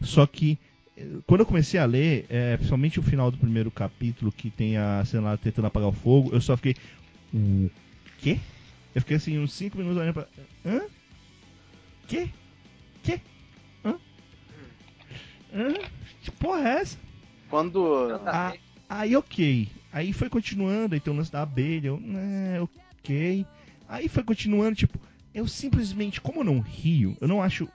[0.00, 0.58] Só que
[0.96, 4.76] eh, quando eu comecei a ler, é, principalmente o final do primeiro capítulo, que tem
[4.76, 6.76] a cena lá tentando apagar o fogo, eu só fiquei.
[7.34, 7.70] O
[8.18, 8.38] quê?
[8.94, 10.28] Eu fiquei assim uns 5 minutos olhando pra.
[10.64, 10.82] Hã?
[12.06, 12.28] Quê?
[13.02, 13.20] Quê?
[13.84, 13.96] Hã?
[15.52, 15.74] Hã?
[16.22, 16.98] Que porra é essa?
[17.50, 18.20] Quando.
[18.26, 18.54] Ah,
[18.88, 19.68] aí ok.
[19.96, 23.46] Aí foi continuando, aí tem o lance da abelha, eu, né, ok.
[23.88, 25.00] Aí foi continuando, tipo,
[25.32, 27.66] eu simplesmente, como eu não rio, eu não acho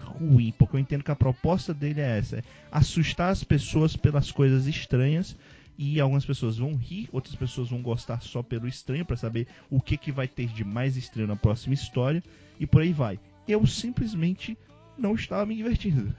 [0.00, 2.42] ruim, porque eu entendo que a proposta dele é essa, é
[2.72, 5.36] assustar as pessoas pelas coisas estranhas
[5.78, 9.80] e algumas pessoas vão rir, outras pessoas vão gostar só pelo estranho pra saber o
[9.80, 12.20] que que vai ter de mais estranho na próxima história
[12.58, 13.16] e por aí vai.
[13.46, 14.58] Eu simplesmente
[14.98, 16.12] não estava me divertindo.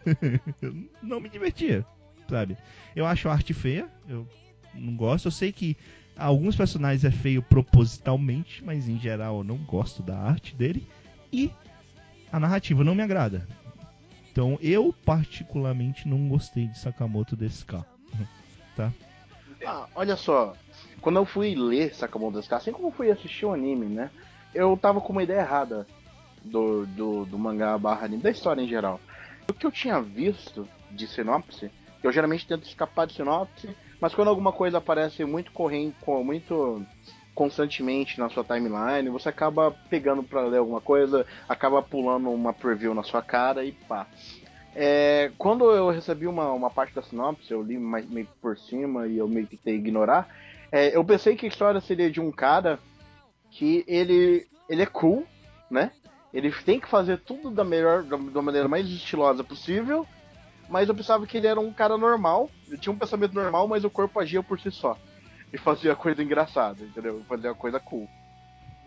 [1.04, 1.86] não me divertia,
[2.30, 2.56] sabe?
[2.96, 4.26] Eu acho a arte feia, eu
[4.74, 5.28] não gosto.
[5.28, 5.78] Eu sei que
[6.18, 10.88] alguns personagens é feio propositalmente, mas em geral eu não gosto da arte dele.
[11.32, 11.52] E
[12.32, 13.48] a narrativa não me agrada.
[14.32, 17.86] Então eu particularmente não gostei de Sakamoto desse carro.
[18.74, 18.90] Tá?
[19.66, 20.56] Ah, olha só,
[21.02, 24.10] quando eu fui ler Sakamoto Desu, assim como eu fui assistir o anime, né?
[24.54, 25.86] Eu tava com uma ideia errada
[26.42, 29.00] do, do, do mangá barra anime, da história em geral.
[29.50, 31.70] O que eu tinha visto de sinopse,
[32.02, 36.84] eu geralmente tento escapar de sinopse, mas quando alguma coisa aparece muito corrente, muito
[37.36, 42.94] constantemente na sua timeline, você acaba pegando pra ler alguma coisa, acaba pulando uma preview
[42.94, 44.08] na sua cara e pá.
[44.76, 49.06] É, quando eu recebi uma, uma parte da sinopse, eu li mais, meio por cima
[49.06, 50.28] e eu meio que tentei ignorar.
[50.72, 52.80] é, eu pensei que a história seria de um cara
[53.52, 55.26] que ele, ele é cool,
[55.70, 55.92] né?
[56.34, 60.08] Ele tem que fazer tudo da melhor, da, da maneira mais estilosa possível.
[60.72, 63.84] Mas eu pensava que ele era um cara normal, ele tinha um pensamento normal, mas
[63.84, 64.98] o corpo agia por si só.
[65.52, 67.22] E fazia coisa engraçada, entendeu?
[67.28, 68.08] Fazia coisa cool.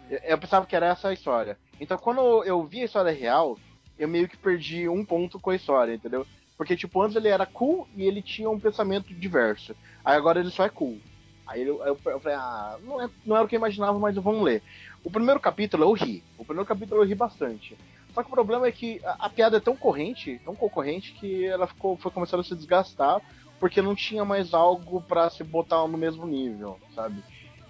[0.09, 1.59] Eu pensava que era essa a história.
[1.79, 3.59] Então quando eu vi a história real,
[3.99, 6.27] eu meio que perdi um ponto com a história, entendeu?
[6.57, 9.77] Porque, tipo, antes ele era cool e ele tinha um pensamento diverso.
[10.03, 10.99] Aí agora ele só é cool.
[11.47, 14.15] Aí eu, eu, eu falei, ah, não, é, não era o que eu imaginava, mas
[14.15, 14.63] vamos ler.
[15.03, 16.25] O primeiro capítulo eu ri.
[16.39, 17.77] O primeiro capítulo eu ri bastante.
[18.15, 21.45] Só que o problema é que a, a piada é tão corrente, tão concorrente, que
[21.45, 23.21] ela ficou, foi começando a se desgastar,
[23.59, 27.23] porque não tinha mais algo para se botar no mesmo nível, sabe?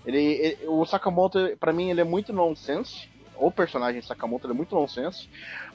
[0.05, 3.09] Ele, ele o Sakamoto, para mim, ele é muito nonsense.
[3.37, 5.29] O personagem Sakamoto é muito nonsense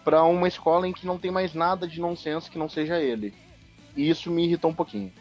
[0.03, 3.33] para uma escola em que não tem mais nada de nonsense que não seja ele.
[3.95, 5.11] E isso me irritou um pouquinho.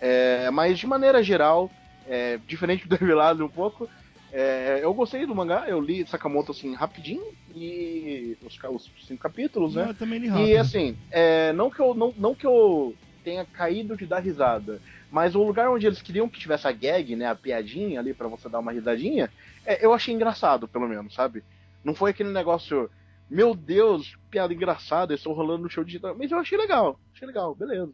[0.00, 1.68] É, mas de maneira geral,
[2.06, 3.88] é, diferente do Revelado um pouco,
[4.32, 7.24] é, eu gostei do mangá, eu li Sakamoto assim rapidinho
[7.54, 9.86] e os, os cinco capítulos, né?
[9.88, 10.48] Eu também li rápido.
[10.48, 14.80] E assim, é, não que eu não, não que eu tenha caído de dar risada,
[15.10, 18.28] mas o lugar onde eles queriam que tivesse a gag, né, a piadinha ali para
[18.28, 19.30] você dar uma risadinha,
[19.64, 21.42] é, eu achei engraçado, pelo menos, sabe?
[21.82, 22.90] Não foi aquele negócio,
[23.30, 27.54] meu Deus, piada engraçada, estou rolando no show digital, mas eu achei legal, achei legal,
[27.54, 27.92] beleza.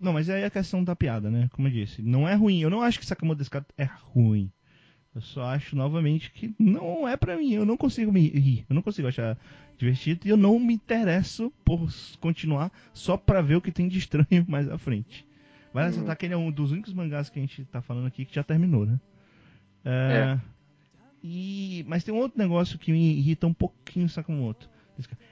[0.00, 1.48] Não, mas aí é a questão da piada, né?
[1.52, 2.60] Como eu disse, não é ruim.
[2.60, 4.52] Eu não acho que Sakamoto Desuka é ruim.
[5.16, 7.52] Eu só acho novamente que não é para mim.
[7.52, 8.66] Eu não consigo me rir.
[8.68, 9.38] Eu não consigo achar
[9.78, 11.90] divertido e eu não me interesso por
[12.20, 15.26] continuar só para ver o que tem de estranho mais à frente.
[15.72, 16.14] Vai uhum.
[16.14, 18.44] que ele é um dos únicos mangás que a gente tá falando aqui que já
[18.44, 19.00] terminou, né?
[19.86, 20.40] É, é.
[21.24, 24.68] E, mas tem um outro negócio que me irrita um pouquinho o Sakamoto.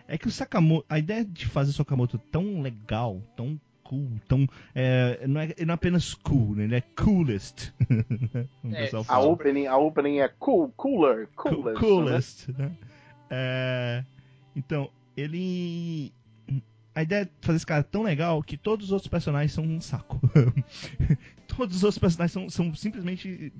[0.09, 3.61] É que o Sakamoto, a ideia de fazer o Sakamoto tão legal, tão
[3.95, 4.47] cool, tão.
[4.74, 6.64] É, não, é, não é apenas cool, né?
[6.64, 7.72] Ele é coolest.
[8.72, 11.80] é, a, opening, a opening é cool, cooler, coolest.
[11.80, 12.72] coolest né?
[13.30, 14.05] É,
[14.57, 16.12] então, ele.
[16.95, 19.80] A ideia é fazer esse cara tão legal que todos os outros personagens são um
[19.80, 20.20] saco.
[21.49, 23.53] todos os outros personagens são, são simplesmente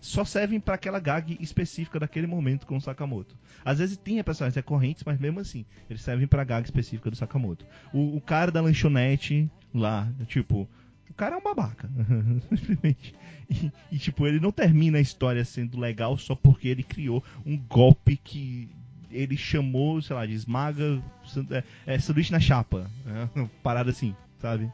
[0.00, 3.36] só servem para aquela gag específica daquele momento com o Sakamoto.
[3.64, 7.66] Às vezes tem personagens recorrentes, mas mesmo assim, eles servem pra gag específica do Sakamoto.
[7.92, 10.68] O, o cara da lanchonete lá, tipo,
[11.08, 11.90] o cara é um babaca.
[12.48, 13.14] Simplesmente.
[13.48, 17.56] E, e, tipo, ele não termina a história sendo legal só porque ele criou um
[17.56, 18.68] golpe que
[19.10, 21.02] ele chamou, sei lá, de esmaga
[21.50, 22.88] é, é sanduíche na chapa.
[23.06, 24.72] É, parada assim, sabe?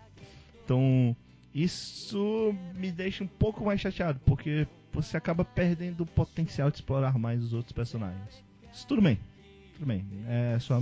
[0.65, 1.17] Então,
[1.55, 4.67] isso me deixa um pouco mais chateado, porque
[4.97, 8.43] você acaba perdendo o potencial de explorar mais os outros personagens.
[8.73, 9.21] Isso tudo bem.
[9.75, 10.07] Tudo bem.
[10.27, 10.81] É só,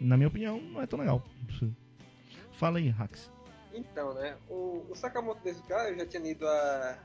[0.00, 1.22] na minha opinião, não é tão legal.
[2.52, 3.30] Fala aí, Hax.
[3.74, 4.36] Então, né?
[4.48, 6.98] O, o Sakamoto cara eu já tinha lido há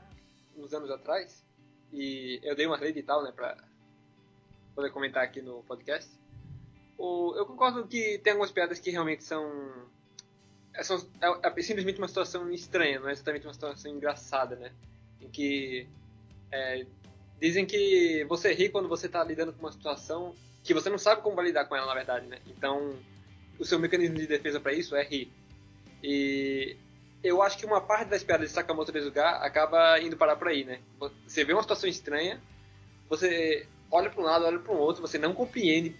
[0.56, 1.44] uns anos atrás.
[1.92, 3.30] E eu dei uma rede e tal, né?
[3.30, 3.56] Pra
[4.74, 6.10] poder comentar aqui no podcast.
[6.96, 9.86] O, eu concordo que tem algumas piadas que realmente são.
[10.72, 14.72] É, são é, é simplesmente uma situação estranha, não é exatamente uma situação engraçada, né?
[15.20, 15.88] Em que
[16.52, 16.86] é,
[17.40, 20.34] dizem que você ri quando você está lidando com uma situação
[20.64, 22.38] que você não sabe como lidar com ela, na verdade, né?
[22.46, 22.94] Então,
[23.58, 25.32] o seu mecanismo de defesa para isso é rir.
[26.02, 26.76] E
[27.22, 30.64] eu acho que uma parte das piadas de Sakamoto Tezuka acaba indo parar por aí,
[30.64, 30.80] né?
[31.26, 32.40] Você vê uma situação estranha,
[33.08, 35.96] você olha para um lado, olha para o outro, você não compreende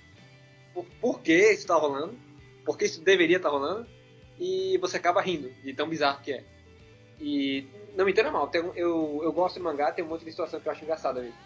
[0.75, 2.17] por, por que isso está rolando,
[2.65, 3.87] por que isso deveria estar tá rolando,
[4.39, 6.45] e você acaba rindo de tão bizarro que é.
[7.21, 7.67] E
[7.99, 10.61] não me entenda mal, tem, eu, eu gosto de mangá, tem um monte de situação
[10.61, 11.37] que eu acho engraçada mesmo.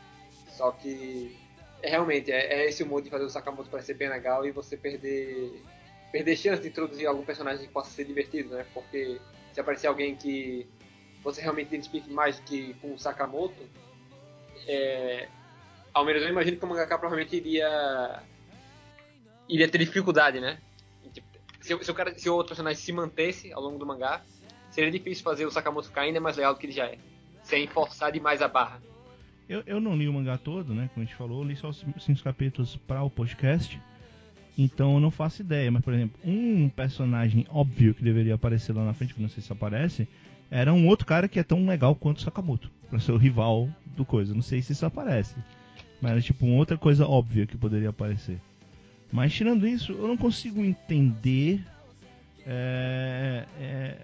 [0.50, 1.34] Só que
[1.82, 4.76] é, realmente é, é esse modo de fazer o Sakamoto parecer bem legal e você
[4.76, 5.62] perder
[6.12, 8.66] perder chance de introduzir algum personagem que possa ser divertido, né?
[8.74, 9.18] Porque
[9.54, 10.68] se aparecer alguém que
[11.24, 13.62] você realmente identifique mais que com o Sakamoto,
[14.68, 15.28] é,
[15.94, 18.22] ao menos eu imagino que o mangaka provavelmente iria
[19.48, 20.58] iria ter dificuldade, né?
[21.14, 21.26] Tipo,
[21.62, 24.22] se, se, o cara, se o outro personagem se mantesse ao longo do mangá,
[24.72, 26.98] seria difícil fazer o Sakamoto ficar ainda mais legal do que ele já é,
[27.44, 28.82] sem forçar demais a barra.
[29.48, 30.88] Eu, eu não li o mangá todo, né?
[30.92, 33.78] Como a gente falou, li só os cinco capítulos para o podcast.
[34.56, 35.70] Então eu não faço ideia.
[35.70, 39.42] Mas, por exemplo, um personagem óbvio que deveria aparecer lá na frente, que não sei
[39.42, 40.08] se aparece,
[40.50, 43.68] era um outro cara que é tão legal quanto o Sakamoto, para ser o rival
[43.96, 44.34] do coisa.
[44.34, 45.34] Não sei se isso aparece.
[46.00, 48.40] Mas era tipo uma outra coisa óbvia que poderia aparecer.
[49.12, 51.62] Mas tirando isso, eu não consigo entender.
[52.46, 53.96] É, é,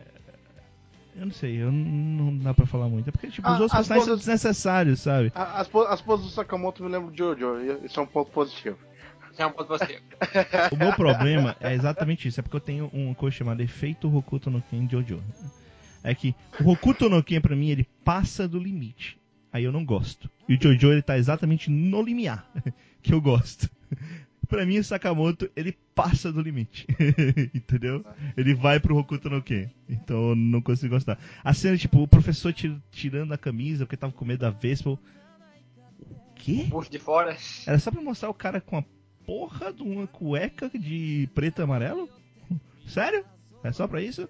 [1.18, 3.08] eu não sei, eu não, dá pra falar muito.
[3.08, 5.32] É porque, tipo, os ah, outros personagens são desnecessários, sabe?
[5.34, 8.78] As, as poses do Sakamoto me lembram de Jojo, isso é um ponto positivo.
[9.32, 10.00] Isso é um ponto positivo.
[10.72, 14.48] o meu problema é exatamente isso, é porque eu tenho uma coisa chamada efeito Hokuto
[14.48, 15.22] no Ken Jojo.
[16.04, 19.18] É que o Hokuto no Ken, pra mim, ele passa do limite.
[19.52, 20.30] Aí eu não gosto.
[20.48, 22.48] E o Jojo, ele tá exatamente no limiar,
[23.02, 23.68] que eu gosto
[24.48, 26.86] pra mim o Sakamoto, ele passa do limite.
[27.54, 28.04] Entendeu?
[28.36, 29.68] Ele vai pro Hokuto no Ken.
[29.88, 31.18] Então eu não consigo gostar.
[31.44, 32.52] A cena, tipo, o professor
[32.90, 34.98] tirando a camisa porque tava com medo da Vespa.
[36.34, 36.64] quê?
[36.68, 37.36] bucho de fora.
[37.66, 38.84] Era só pra mostrar o cara com a
[39.26, 42.08] porra de uma cueca de preto e amarelo?
[42.86, 43.24] Sério?
[43.62, 44.28] É só pra isso?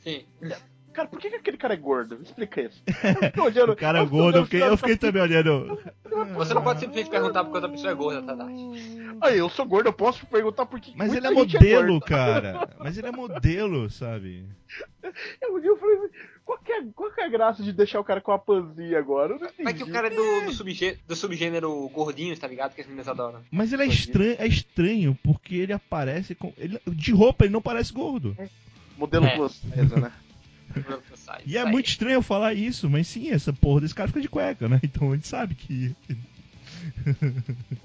[0.00, 0.24] Sim.
[0.96, 2.16] Cara, por que, que aquele cara é gordo?
[2.16, 2.82] Me explica isso.
[3.44, 5.78] olhando, o cara é gordo, eu fiquei, eu fiquei também olhando.
[6.34, 8.96] Você não pode simplesmente perguntar porque outra pessoa é gorda, Tadashi.
[9.20, 10.94] Aí, eu sou gordo, eu posso perguntar por que.
[10.96, 12.06] Mas ele é gente modelo, gorda.
[12.06, 12.68] cara.
[12.78, 14.46] Mas ele é modelo, sabe?
[15.42, 15.98] Eu, eu falei,
[16.44, 18.98] qual que, é, qual que é a graça de deixar o cara com a panzinha
[18.98, 19.38] agora?
[19.62, 22.74] Mas que o cara é do, do, subgê- do subgênero gordinho, tá ligado?
[22.74, 23.40] Que as meninas adoram.
[23.50, 26.54] Mas ele é estranho, é estranho porque ele aparece com.
[26.56, 28.34] Ele, de roupa ele não parece gordo.
[28.96, 29.36] Modelo É.
[29.36, 29.94] plus size,
[31.44, 34.28] E é muito estranho eu falar isso, mas sim, essa porra desse cara fica de
[34.28, 34.80] cueca, né?
[34.84, 35.94] Então a gente sabe que.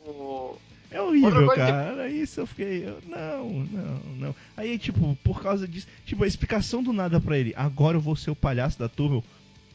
[0.06, 0.58] O-
[0.90, 2.10] É horrível, coisa que- cara.
[2.10, 2.86] Isso eu fiquei.
[2.88, 4.36] eu- não, não, não.
[4.58, 5.88] Aí, tipo, por causa disso.
[6.06, 7.54] Tipo, a explicação do nada pra ele.
[7.56, 9.24] Agora eu vou ser o palhaço da turma.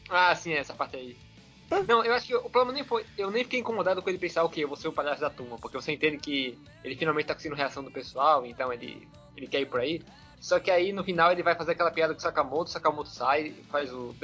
[0.09, 1.15] Ah, sim, essa parte aí.
[1.71, 1.83] Hã?
[1.87, 3.03] Não, eu acho que o problema nem foi.
[3.17, 5.57] Eu nem fiquei incomodado com ele pensar, ok, eu vou ser o palhaço da turma,
[5.57, 9.59] porque você entende que ele finalmente tá conseguindo reação do pessoal, então ele, ele quer
[9.61, 10.01] ir por aí.
[10.39, 13.09] Só que aí no final ele vai fazer aquela piada com o Sakamoto, o Sakamoto
[13.09, 14.15] sai, faz o.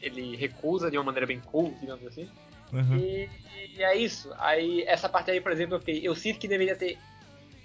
[0.00, 2.28] Ele recusa de uma maneira bem cool, digamos assim.
[2.72, 2.96] Aham.
[2.98, 3.28] E,
[3.76, 4.30] e é isso.
[4.38, 6.00] Aí essa parte aí, por exemplo, eu fiquei.
[6.06, 6.98] Eu sinto que deveria ter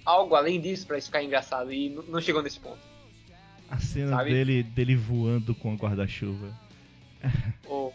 [0.06, 1.72] algo além disso pra isso ficar engraçado.
[1.72, 2.80] E não chegou nesse ponto.
[3.70, 4.32] A cena Sabe?
[4.32, 6.54] dele, dele voando com a guarda-chuva.
[7.68, 7.94] Ou-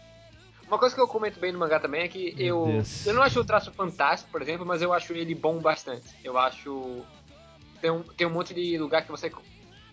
[0.67, 3.05] Uma coisa que eu comento bem no mangá também é que Meu eu, Deus.
[3.05, 6.07] eu não acho o traço fantástico, por exemplo, mas eu acho ele bom bastante.
[6.23, 7.03] Eu acho.
[7.81, 9.31] Tem um, tem um monte de lugar que você.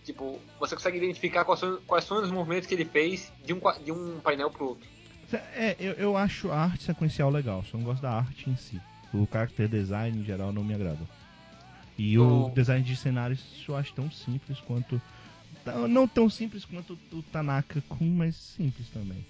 [0.07, 3.59] Tipo, você consegue identificar quais são, quais são os movimentos que ele fez de um,
[3.83, 4.87] de um painel pro outro.
[5.53, 8.81] É, eu, eu acho a arte sequencial legal, só não gosto da arte em si.
[9.13, 11.05] O character design em geral não me agrada.
[11.97, 15.01] E o O- design de cenários eu acho tão simples quanto.
[15.65, 19.25] Não não tão simples quanto o Tanaka Kun, mas simples também.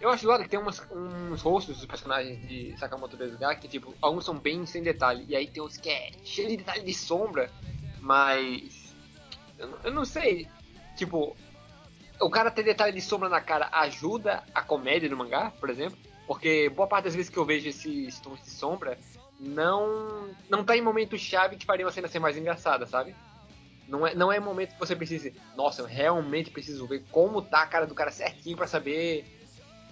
[0.00, 3.94] Eu acho legal que tem umas, uns rostos dos personagens de Sakamoto Desuga que, tipo,
[4.02, 6.92] alguns são bem sem detalhe, e aí tem uns que é cheio de detalhe de
[6.92, 7.48] sombra,
[8.00, 8.81] mas.
[9.62, 10.46] Eu, não- eu não sei.
[10.96, 11.34] Tipo,
[12.20, 15.96] o cara ter detalhe de sombra na cara ajuda a comédia no mangá, por exemplo?
[16.26, 18.98] Porque boa parte das vezes que eu vejo esses tons de sombra,
[19.40, 23.14] não não tá em momento chave que faria uma cena ser mais engraçada, sabe?
[23.88, 27.62] Não é, não é momento que você precise, nossa, eu realmente preciso ver como tá
[27.62, 29.24] a cara do cara certinho pra saber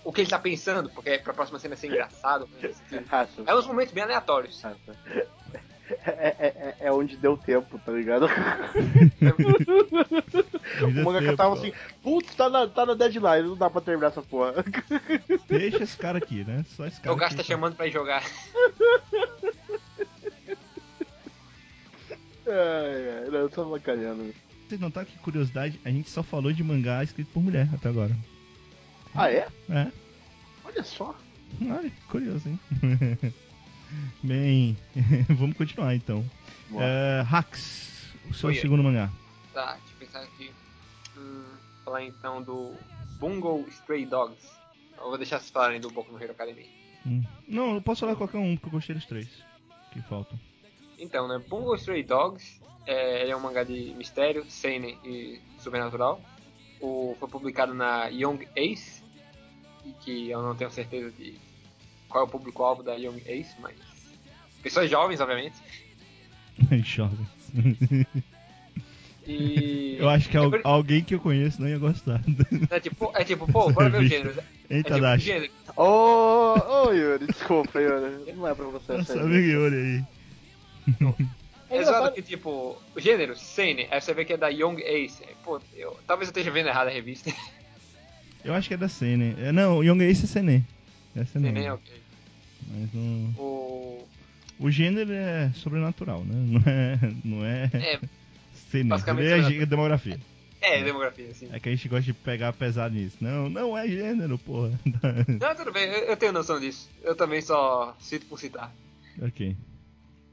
[0.05, 2.48] o que ele tá pensando, porque pra próxima cena ser engraçado.
[3.09, 3.42] Raça.
[3.47, 4.62] É uns momentos bem aleatórios.
[6.06, 8.26] É, é, é, é onde deu tempo, tá ligado?
[10.82, 11.72] O mangaka tava assim,
[12.02, 14.64] putz, tá na, tá na deadline, não dá pra terminar essa porra.
[15.48, 16.64] Deixa esse cara aqui, né?
[16.76, 17.14] Só esse cara.
[17.14, 18.22] o Gasta tá chamando pra ir jogar.
[22.46, 24.34] Ai, ai, não, eu tô macaneando.
[24.68, 28.16] Vocês notaram que curiosidade, a gente só falou de mangá escrito por mulher até agora.
[29.14, 29.46] Ah, é?
[29.68, 29.86] É.
[30.64, 31.14] Olha só.
[31.62, 32.58] Olha, curioso, hein?
[34.22, 34.76] Bem,
[35.28, 36.24] vamos continuar então.
[36.78, 39.10] É, Hax, o seu Oi, segundo mangá.
[39.52, 40.52] Tá, deixa eu pensar aqui.
[41.16, 41.44] Hum,
[41.84, 42.74] falar então do
[43.18, 44.48] Bungo Stray Dogs.
[44.96, 46.68] Eu vou deixar vocês falarem do Boku no Hero Academy.
[47.06, 47.22] Hum.
[47.48, 49.28] Não, eu posso falar qualquer um, porque eu gostei dos três
[49.92, 50.38] que faltam.
[50.98, 56.20] Então, né, Bungo Stray Dogs é, ele é um mangá de mistério, seinen e sobrenatural.
[56.80, 59.02] O, foi publicado na Young Ace,
[60.00, 61.38] que eu não tenho certeza de
[62.11, 63.74] qual é o público-alvo da Young Ace, mas
[64.62, 65.57] pessoas jovens, obviamente.
[66.85, 67.27] Jovens.
[69.27, 72.20] E Eu acho que é, al- por- alguém que eu conheço não ia gostar.
[72.70, 74.35] é tipo, é tipo, pô, bora ver o gênero.
[74.69, 75.23] É Eita, tipo, Dash.
[75.23, 75.53] gênero.
[75.77, 76.55] Ô,
[76.87, 78.32] ô, Yuri, desculpa, Yuri.
[78.35, 80.05] Não é pra você Nossa essa amigo Yuri aí.
[81.70, 82.12] É É engraçado.
[82.15, 85.23] que, tipo, o gênero, Seinen, aí você vê que é da Young Ace.
[85.45, 87.32] Pô, eu, talvez eu esteja vendo errado a revista.
[88.45, 89.35] Eu acho que é da Sene.
[89.39, 90.28] É, não, Young Ace é
[91.15, 91.23] Sene.
[91.23, 91.45] É Sene.
[91.47, 92.03] Seinen é ok.
[92.69, 93.35] Mas não...
[93.39, 94.09] O...
[94.59, 96.35] O gênero é sobrenatural, né?
[96.35, 96.99] Não é.
[97.24, 97.70] Não é.
[97.73, 98.01] É,
[98.70, 98.91] Sene.
[98.91, 100.20] basicamente é demografia.
[100.61, 101.49] é, demografia, assim.
[101.51, 103.16] É que a gente gosta de pegar pesado nisso.
[103.20, 104.78] Não, não é gênero, porra.
[105.27, 106.91] Não, tudo bem, eu, eu tenho noção disso.
[107.03, 108.70] Eu também só cito por citar.
[109.23, 109.57] ok.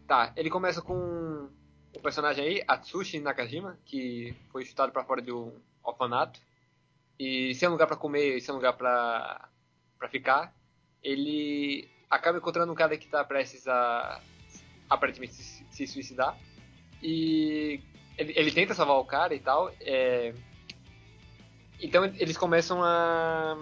[0.05, 1.47] Tá, ele começa com
[1.93, 5.51] o personagem aí, Atsushi Nakajima, que foi chutado pra fora de um
[5.83, 6.39] orfanato.
[7.19, 9.49] E sem lugar pra comer e sem lugar pra,
[9.97, 10.53] pra ficar,
[11.11, 14.21] ele acaba encontrando um cara que tá prestes a
[14.89, 16.37] aparentemente se, se suicidar.
[17.01, 17.79] E
[18.17, 19.71] ele, ele tenta salvar o cara e tal.
[19.81, 20.33] é,
[21.81, 23.57] Então eles começam a.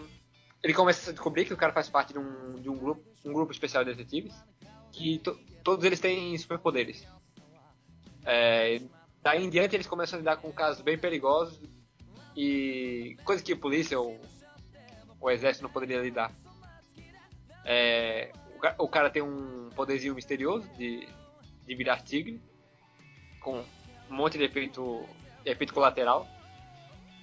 [0.63, 3.31] Ele começa a descobrir que o cara faz parte de um, de um grupo, um
[3.34, 4.34] grupo especial de detetives.
[4.91, 7.05] Que to- todos eles têm superpoderes.
[8.26, 8.81] É,
[9.22, 11.59] daí em diante eles começam a lidar com casos bem perigosos
[12.35, 14.19] e coisas que a polícia ou
[15.22, 16.31] o exército não poderia lidar.
[17.66, 18.32] É,
[18.78, 21.08] o o cara tem um poderzinho misterioso de,
[21.66, 22.42] de virar tigre,
[23.40, 25.08] com um monte de efeito,
[25.44, 26.28] de efeito colateral.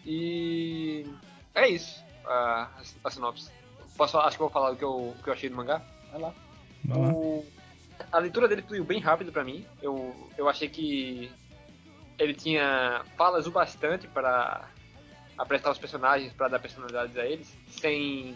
[0.04, 1.06] E
[1.54, 2.68] é isso, a,
[3.04, 3.50] a sinopse.
[3.96, 5.82] Posso, acho que vou falar o que eu, o que eu achei do mangá?
[6.10, 6.34] Vai lá.
[6.84, 7.08] Vai lá.
[7.12, 7.46] O-
[8.10, 9.64] a leitura dele fluiu bem rápido pra mim.
[9.80, 11.30] Eu, eu achei que
[12.18, 14.68] ele tinha falas o bastante para
[15.38, 18.34] apresentar os personagens, para dar personalidades a eles, sem,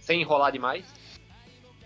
[0.00, 0.86] sem enrolar demais.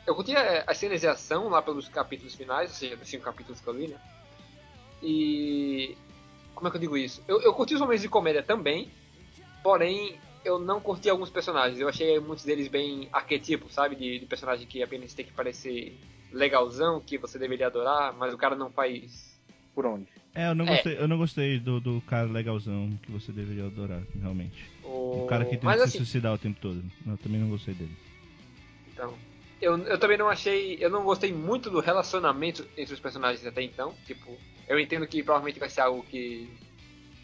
[0.07, 3.25] Eu curti a- as cenas de ação lá pelos capítulos finais, ou seja, dos cinco
[3.25, 3.97] capítulos que eu li, né?
[5.03, 5.97] E.
[6.55, 7.23] Como é que eu digo isso?
[7.27, 8.89] Eu, eu curti os momentos de comédia também,
[9.63, 11.81] porém eu não curti alguns personagens.
[11.81, 13.97] Eu achei muitos deles bem arquetipos, sabe?
[13.97, 15.99] De, de personagem que apenas tem que parecer
[16.31, 19.33] legalzão, que você deveria adorar, mas o cara não faz.
[19.75, 20.07] Por onde?
[20.35, 20.69] É, eu não É.
[20.69, 24.71] gostei, eu não gostei do, do cara legalzão que você deveria adorar, realmente.
[24.83, 26.83] O, O cara que tenta mas se assim, suicidar o tempo todo.
[27.07, 27.95] Eu também não gostei dele.
[28.93, 29.17] Então,
[29.63, 30.77] eu, eu também não achei.
[30.81, 33.95] Eu não gostei muito do relacionamento entre os personagens até então.
[34.05, 34.37] Tipo,
[34.69, 36.53] eu entendo que provavelmente vai ser algo que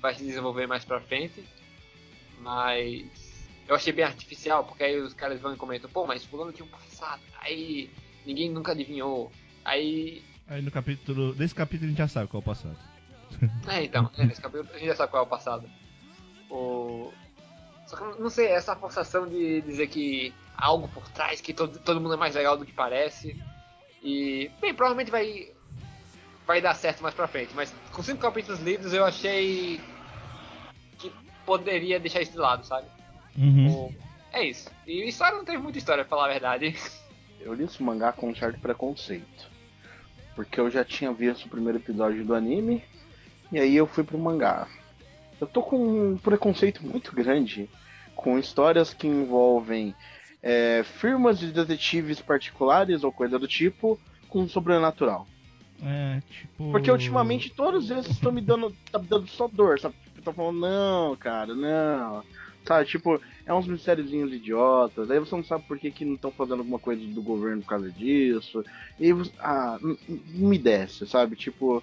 [0.00, 1.44] vai se desenvolver mais pra frente.
[2.40, 6.52] Mas eu achei bem artificial, porque aí os caras vão e comentam, pô, mas fulano
[6.52, 7.20] tinha um passado.
[7.40, 7.90] Aí
[8.24, 9.32] ninguém nunca adivinhou.
[9.64, 10.22] Aí.
[10.46, 11.34] Aí no capítulo.
[11.34, 12.78] Desse capítulo a gente já sabe qual é o passado.
[13.68, 15.68] É, então, é, nesse capítulo a gente já sabe qual é o passado.
[16.48, 17.12] O...
[17.88, 21.52] Só que eu não sei, essa forçação de dizer que há algo por trás, que
[21.54, 23.34] todo, todo mundo é mais legal do que parece.
[24.02, 25.52] E, bem, provavelmente vai
[26.46, 29.78] vai dar certo mais pra frente, mas com cinco capítulos lidos eu achei
[30.98, 31.12] que
[31.44, 32.86] poderia deixar isso de lado, sabe?
[33.36, 33.70] Uhum.
[33.70, 33.94] O-
[34.32, 34.70] É isso.
[34.86, 36.74] E história não teve muita história, pra falar a verdade.
[37.40, 39.48] Eu li esse mangá com um certo preconceito.
[40.34, 42.82] Porque eu já tinha visto o primeiro episódio do anime,
[43.52, 44.68] e aí eu fui pro mangá.
[45.40, 47.68] Eu tô com um preconceito muito grande
[48.14, 49.94] com histórias que envolvem
[50.42, 53.98] é, firmas de detetives particulares ou coisa do tipo
[54.28, 55.26] com sobrenatural.
[55.82, 56.72] É, tipo.
[56.72, 59.94] Porque ultimamente todos esses estão me dando, tá me dando só dor, sabe?
[60.04, 62.24] Tipo, tá falando, não, cara, não.
[62.64, 66.30] Sabe, tipo, é uns mistériozinhos idiotas, aí você não sabe por que, que não estão
[66.30, 68.64] fazendo alguma coisa do governo por causa disso.
[69.00, 69.78] E ah,
[70.08, 71.36] me desce, sabe?
[71.36, 71.82] Tipo,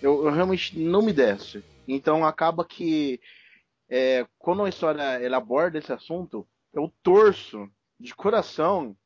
[0.00, 1.64] eu, eu realmente não me desce.
[1.86, 3.20] Então acaba que
[3.88, 7.68] é, quando a história ela aborda esse assunto, eu torço
[8.00, 8.96] de coração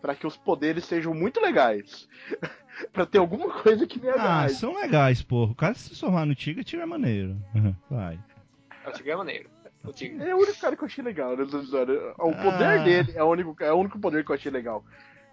[0.00, 2.08] para que os poderes sejam muito legais.
[2.92, 4.54] pra ter alguma coisa que me Ah, agrade.
[4.54, 5.52] são legais, porra.
[5.52, 7.36] O cara se transformar no Tigre, tira é maneiro.
[7.90, 8.18] Vai.
[8.86, 9.50] O Tigre é maneiro.
[9.84, 10.22] O Tigre.
[10.28, 12.14] É o único cara que eu achei legal nessa história.
[12.18, 12.42] O Ah.
[12.42, 14.84] poder dele é o, único, é o único poder que eu achei legal.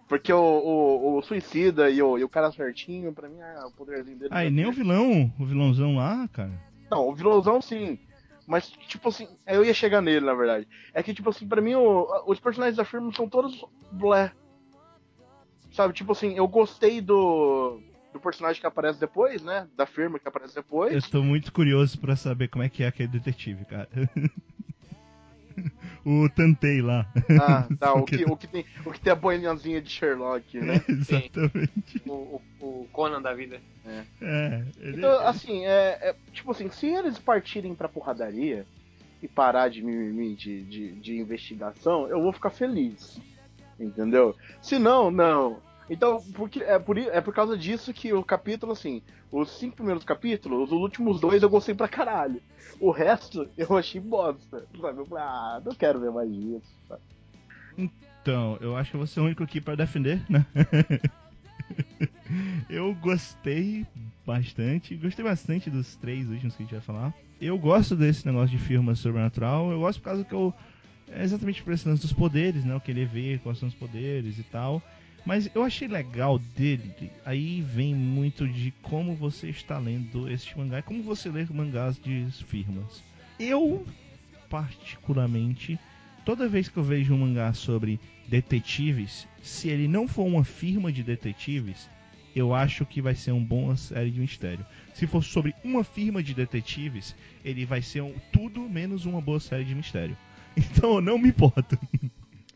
[0.08, 3.72] Porque o, o, o suicida e o, e o cara certinho, pra mim, é o
[3.72, 4.32] poderzinho dele.
[4.34, 6.52] Ah, e nem o vilão, o vilãozão lá, cara.
[6.90, 8.00] Não, o vilãozão sim.
[8.48, 10.68] Mas, tipo assim, eu ia chegar nele, na verdade.
[10.94, 14.32] É que, tipo assim, pra mim, o- os personagens da firma são todos blé.
[15.72, 17.80] Sabe, tipo assim, eu gostei do,
[18.12, 19.68] do personagem que aparece depois, né?
[19.76, 20.94] Da firma que aparece depois.
[20.96, 23.88] Eu tô muito curioso pra saber como é que é aquele detetive, cara.
[26.06, 27.06] o Tantei lá.
[27.42, 30.82] Ah, tá, o que, o, que tem, o que tem a boinazinha de Sherlock, né?
[30.88, 32.02] Exatamente.
[32.08, 33.60] O, o, o Conan da vida.
[34.22, 34.98] É, ele...
[34.98, 38.66] Então, assim, é, é- tipo assim, se eles partirem pra porradaria
[39.22, 43.20] e parar de mimimi de, de, de investigação, eu vou ficar feliz.
[43.80, 44.36] Entendeu?
[44.62, 45.62] Se não, não.
[45.90, 49.02] Então, porque, é, por, é por causa disso que o capítulo, assim,
[49.32, 52.42] os cinco primeiros capítulos, os últimos dois eu gostei pra caralho.
[52.80, 54.66] O resto eu achei bosta.
[54.80, 55.00] Sabe?
[55.00, 56.30] Eu falei, ah, não quero ver mais
[56.88, 57.02] sabe?
[57.78, 60.46] Então, eu acho que eu vou ser o único aqui pra defender, né?
[62.70, 63.86] eu gostei
[64.26, 67.14] bastante, gostei bastante dos três últimos que a gente vai falar.
[67.42, 70.54] Eu gosto desse negócio de firma sobrenatural, eu gosto por causa que eu.
[71.12, 72.76] É exatamente por esse lance dos poderes, né?
[72.76, 74.80] Eu querer ver quais são os poderes e tal.
[75.26, 80.80] Mas eu achei legal dele, aí vem muito de como você está lendo este mangá
[80.80, 83.04] e como você lê mangás de firmas.
[83.40, 83.86] Eu,
[84.50, 85.78] particularmente,
[86.26, 90.92] toda vez que eu vejo um mangá sobre detetives, se ele não for uma firma
[90.92, 91.90] de detetives,
[92.36, 94.66] eu acho que vai ser uma boa série de mistério.
[94.94, 99.40] Se for sobre uma firma de detetives, ele vai ser um, tudo menos uma boa
[99.40, 100.18] série de mistério.
[100.58, 101.78] Então eu não me importo.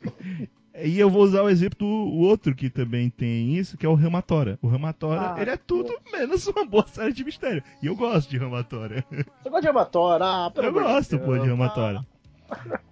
[0.75, 1.85] E eu vou usar o exemplo do
[2.17, 4.57] outro que também tem isso, que é o Ramatora.
[4.61, 7.63] O Ramatora, Ah, ele é tudo menos uma boa série de mistério.
[7.81, 9.05] E eu gosto de Ramatora.
[9.11, 10.25] Você gosta de Amatora?
[10.25, 11.23] Ah, pelo Eu gosto, Deus.
[11.27, 12.03] pô, de Ramatora.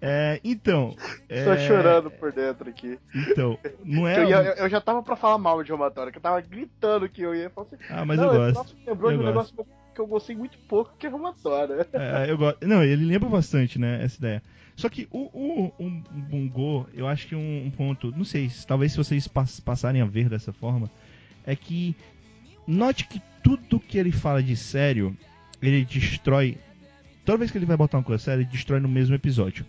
[0.02, 0.96] É, então.
[1.28, 3.00] Tô é, chorando por dentro aqui.
[3.16, 4.20] Então, não é.
[4.24, 7.22] Eu, ia- eu- já tava pra falar mal de Romatória, que eu tava gritando que
[7.22, 7.84] eu ia falar assim.
[7.90, 8.76] Ah, mas eu gosto.
[8.86, 9.56] lembrou Eu de um gosto.
[9.56, 11.88] negócio que eu gostei muito pouco, que é Rumatora.
[11.94, 12.68] É, eu gosto.
[12.68, 14.44] Não, ele lembra bastante, né, essa ideia.
[14.76, 18.94] Só que o, o, o Bungo, eu acho que um, um ponto, não sei, talvez
[18.94, 20.90] se vocês passarem a ver dessa forma,
[21.46, 21.96] é que
[22.66, 25.16] note que tudo que ele fala de sério,
[25.62, 26.58] ele destrói.
[27.26, 29.66] Toda vez que ele vai botar uma coisa séria, ele destrói no mesmo episódio.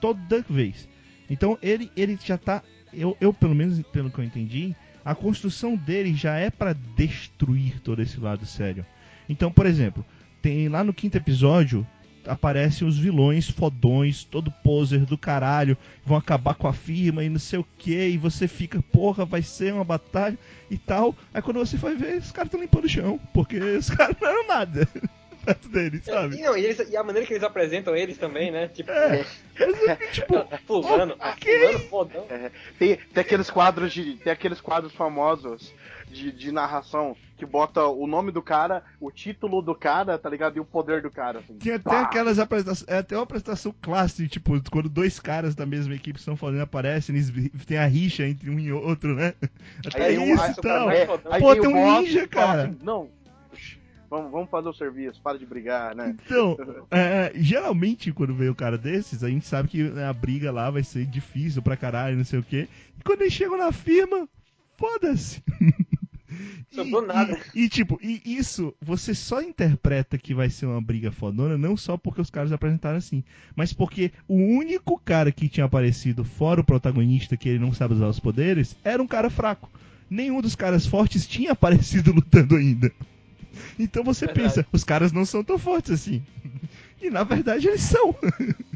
[0.00, 0.88] Toda vez.
[1.28, 2.62] Então ele, ele já tá.
[2.92, 4.74] Eu, eu, pelo menos pelo que eu entendi,
[5.04, 8.86] a construção dele já é para destruir todo esse lado sério.
[9.28, 10.04] Então, por exemplo,
[10.42, 11.86] tem lá no quinto episódio
[12.26, 17.38] aparecem os vilões fodões, todo poser do caralho, vão acabar com a firma e não
[17.38, 20.38] sei o que, e você fica, porra, vai ser uma batalha
[20.70, 21.14] e tal.
[21.32, 24.28] Aí quando você vai ver, os caras estão limpando o chão, porque os caras não
[24.28, 24.88] eram nada.
[25.44, 26.36] perto deles, sabe?
[26.36, 28.68] E, não, e, eles, e, a maneira que eles apresentam eles também, né?
[28.68, 29.26] Tipo, é.
[30.10, 30.34] tipo
[30.66, 31.58] fulano, okay.
[31.58, 32.26] fulano fodão.
[32.30, 34.14] É, tem, tem aqueles quadros de.
[34.16, 35.74] Tem aqueles quadros famosos
[36.10, 40.56] de, de narração que bota o nome do cara, o título do cara, tá ligado?
[40.56, 41.40] E o poder do cara.
[41.40, 41.54] Assim.
[41.54, 42.02] Tem até Pá!
[42.02, 42.88] aquelas apresentações.
[42.88, 47.14] É até uma apresentação clássica, tipo, quando dois caras da mesma equipe estão falando aparecem,
[47.14, 47.32] eles
[47.66, 49.34] tem a rixa entre um e outro, né?
[49.86, 50.90] Até aí, isso e tal.
[50.90, 52.64] É, Pô, tem um ninja, cara.
[52.64, 53.10] Assim, não,
[54.14, 56.14] Vamos, vamos fazer o serviço, para de brigar, né?
[56.24, 56.56] Então,
[56.88, 60.84] é, geralmente quando vem um cara desses, a gente sabe que a briga lá vai
[60.84, 62.68] ser difícil pra caralho, não sei o quê.
[62.96, 64.28] E quando eles chegam na firma,
[64.76, 65.42] foda-se.
[66.70, 67.38] Sobrou nada.
[67.54, 71.76] E, e, tipo, e isso você só interpreta que vai ser uma briga fodona, não
[71.76, 73.22] só porque os caras apresentaram assim,
[73.54, 77.94] mas porque o único cara que tinha aparecido, fora o protagonista, que ele não sabe
[77.94, 79.70] usar os poderes, era um cara fraco.
[80.10, 82.90] Nenhum dos caras fortes tinha aparecido lutando ainda.
[83.78, 84.48] Então você verdade.
[84.48, 86.22] pensa, os caras não são tão fortes assim.
[87.00, 88.14] E na verdade eles são.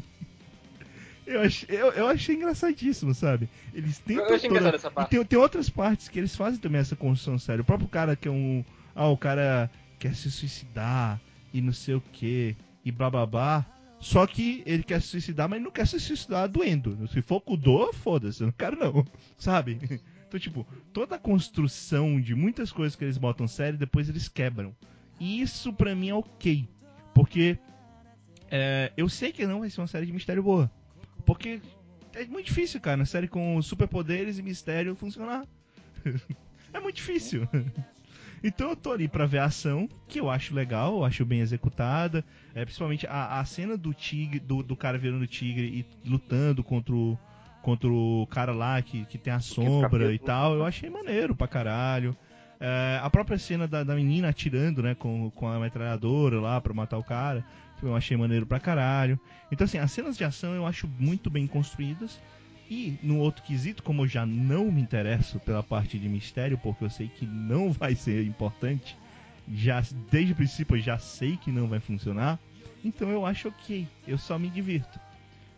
[1.29, 3.47] Eu achei, eu, eu achei engraçadíssimo, sabe?
[3.71, 4.25] Eles tentam.
[4.25, 4.69] Eu achei toda...
[4.75, 5.11] essa parte.
[5.11, 7.61] Tem, tem outras partes que eles fazem também essa construção séria.
[7.61, 8.65] O próprio cara que é um.
[8.95, 9.69] Ah, o cara
[9.99, 11.21] quer se suicidar
[11.53, 12.57] e não sei o que.
[12.83, 13.65] E blá blá blá.
[13.99, 17.07] Só que ele quer se suicidar, mas não quer se suicidar doendo.
[17.09, 19.05] Se for com dor, foda-se, eu não quero não.
[19.37, 20.01] Sabe?
[20.27, 24.75] Então, tipo, toda a construção de muitas coisas que eles botam série, depois eles quebram.
[25.19, 26.67] E isso pra mim é ok.
[27.13, 27.59] Porque
[28.49, 30.71] é, eu sei que não vai ser uma série de mistério boa.
[31.25, 31.61] Porque
[32.13, 35.45] é muito difícil, cara, uma série com superpoderes e mistério funcionar.
[36.73, 37.47] é muito difícil.
[38.43, 41.41] Então eu tô ali pra ver a ação, que eu acho legal, eu acho bem
[41.41, 42.23] executada.
[42.55, 46.95] É, principalmente a, a cena do tigre, do, do cara virando tigre e lutando contra
[46.95, 47.17] o,
[47.61, 50.55] contra o cara lá que, que tem a sombra e tal.
[50.55, 52.15] Eu achei maneiro pra caralho.
[52.59, 56.73] É, a própria cena da, da menina atirando, né, com, com a metralhadora lá pra
[56.73, 57.45] matar o cara,
[57.85, 59.19] eu achei maneiro pra caralho.
[59.51, 62.19] Então, assim, as cenas de ação eu acho muito bem construídas.
[62.69, 66.83] E no outro quesito, como eu já não me interesso pela parte de mistério, porque
[66.83, 68.95] eu sei que não vai ser importante,
[69.51, 72.37] já desde o princípio eu já sei que não vai funcionar,
[72.85, 74.99] então eu acho ok, eu só me divirto.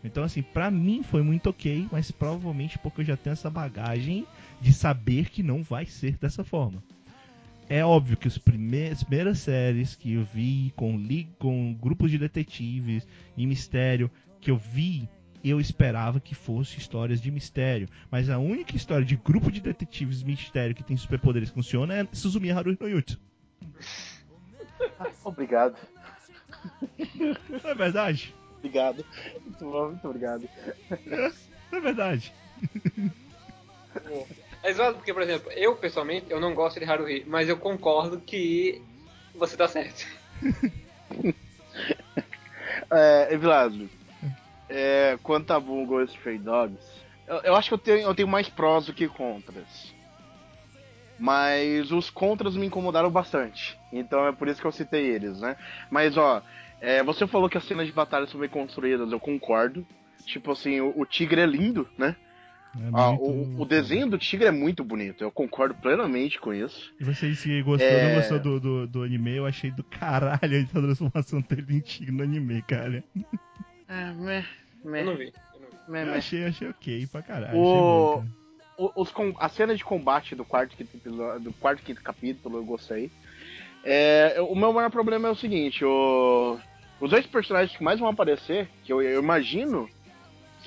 [0.03, 4.25] Então, assim, pra mim foi muito ok, mas provavelmente porque eu já tenho essa bagagem
[4.59, 6.81] de saber que não vai ser dessa forma.
[7.69, 10.97] É óbvio que as primeiras séries que eu vi com,
[11.39, 13.07] com grupos de detetives
[13.37, 14.11] e mistério
[14.41, 15.07] que eu vi,
[15.43, 17.87] eu esperava que fosse histórias de mistério.
[18.09, 22.07] Mas a única história de grupo de detetives mistério que tem superpoderes que funciona é
[22.11, 23.19] Suzumi Haruhi no Yutsu.
[25.23, 25.77] Obrigado.
[27.63, 28.35] Não é verdade?
[28.57, 29.05] Obrigado.
[29.43, 30.49] Muito bom, muito obrigado.
[30.89, 31.31] É,
[31.71, 32.33] é verdade.
[33.93, 38.19] É zoado porque, por exemplo, eu pessoalmente eu não gosto de Haruhi, mas eu concordo
[38.19, 38.81] que
[39.33, 40.05] você tá certo.
[42.91, 43.89] é, Evilásio,
[44.69, 46.79] é, quanto a Bungo Stray Dogs,
[47.27, 49.93] eu, eu, acho que eu tenho, eu tenho mais prós do que contras.
[51.17, 53.77] Mas os contras me incomodaram bastante.
[53.91, 55.55] Então é por isso que eu citei eles, né?
[55.89, 56.41] Mas ó,
[56.79, 59.85] é, você falou que as cenas de batalha são bem construídas, eu concordo.
[60.25, 62.15] Tipo assim, o, o tigre é lindo, né?
[62.77, 66.93] É ah, o, o, desenho do tigre é muito bonito, eu concordo plenamente com isso.
[66.99, 68.07] E você disse que gostou, é...
[68.07, 69.35] não gostou do, do, do, anime?
[69.35, 73.03] Eu achei do caralho a transformação dele em tigre no anime, cara.
[73.89, 74.45] Ah, meh,
[74.85, 75.01] meh.
[75.01, 75.33] Eu não vi.
[75.53, 76.09] Eu, não vi.
[76.09, 77.57] eu achei, achei ok pra caralho.
[77.57, 78.23] O...
[78.95, 83.11] Os, a cena de combate do quarto, quinto episódio, do quarto quinto capítulo eu gostei.
[83.83, 86.57] É, o meu maior problema é o seguinte, o,
[86.99, 89.89] os dois personagens que mais vão aparecer, que eu, eu imagino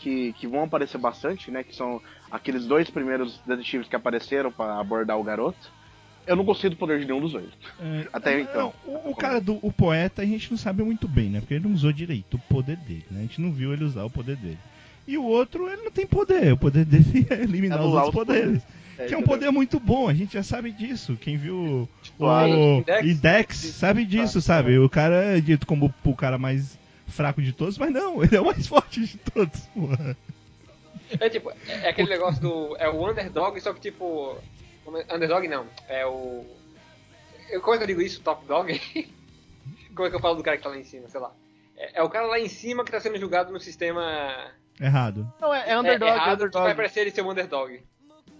[0.05, 1.65] que, que, vão aparecer bastante, né?
[1.65, 1.99] Que são
[2.31, 5.73] aqueles dois primeiros detetives que apareceram para abordar o garoto.
[6.27, 7.49] Eu não gostei do poder de nenhum dos dois.
[7.81, 8.73] É, Até então.
[8.87, 11.41] o, o, cara do o poeta a gente não sabe muito bem, né?
[11.41, 13.21] Porque ele não usou direito o poder dele, né?
[13.21, 14.59] A gente não viu ele usar o poder dele.
[15.07, 16.53] E o outro, ele não tem poder.
[16.53, 18.63] O poder dele é eliminar é os outros poderes.
[18.63, 18.85] poderes.
[18.99, 21.19] É, que é um poder muito bom, a gente já sabe disso.
[21.21, 24.79] Quem viu o Index, Index sabe disso, sabe?
[24.79, 26.79] O cara é dito como o cara mais
[27.15, 30.17] fraco de todos, mas não, ele é o mais forte de todos, porra.
[31.21, 32.77] É tipo, é aquele negócio do.
[32.77, 34.37] É o underdog, só que tipo.
[34.87, 35.67] Underdog não.
[35.89, 36.45] É o.
[37.63, 38.21] Como é que eu digo isso?
[38.21, 38.73] Top dog?
[39.95, 41.09] Como é que eu falo do cara que tá lá em cima?
[41.09, 41.33] Sei lá.
[41.77, 44.51] É, é o cara lá em cima que tá sendo julgado no sistema.
[44.81, 45.33] Errado.
[45.41, 46.11] Não, é, é underdog.
[46.11, 46.65] É errado, underdog.
[46.65, 47.81] vai parecer ele ser um underdog.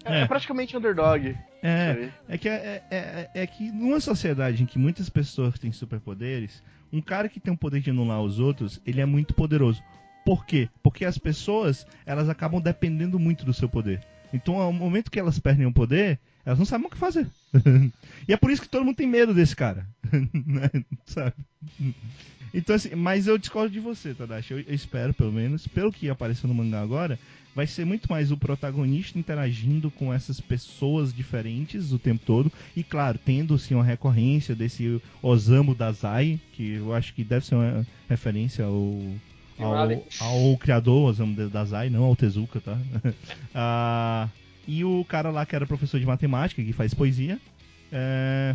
[0.03, 1.35] É, é praticamente underdog.
[1.63, 6.61] É, é que, é, é, é, que numa sociedade em que muitas pessoas têm superpoderes,
[6.95, 9.83] um cara que tem o poder de anular os outros, ele é muito poderoso.
[10.25, 10.69] Por quê?
[10.81, 14.01] Porque as pessoas, elas acabam dependendo muito do seu poder.
[14.33, 17.27] Então, ao momento que elas perdem o poder, elas não sabem o que fazer.
[18.27, 19.87] e é por isso que todo mundo tem medo desse cara.
[20.33, 20.69] Né?
[21.05, 21.35] Sabe?
[22.53, 24.53] Então, assim, mas eu discordo de você, Tadashi.
[24.53, 27.19] Eu, eu, espero, pelo menos, pelo que apareceu no mangá agora,
[27.55, 32.51] vai ser muito mais o protagonista interagindo com essas pessoas diferentes o tempo todo.
[32.75, 37.55] E, claro, tendo, sim, uma recorrência desse Osamu Dazai, que eu acho que deve ser
[37.55, 38.99] uma referência ao
[39.57, 42.77] ao, ao criador, Osamu Dazai, não ao Tezuka, tá?
[43.55, 44.27] ah,
[44.67, 47.39] e o cara lá que era professor de matemática, que faz poesia.
[47.91, 48.53] É...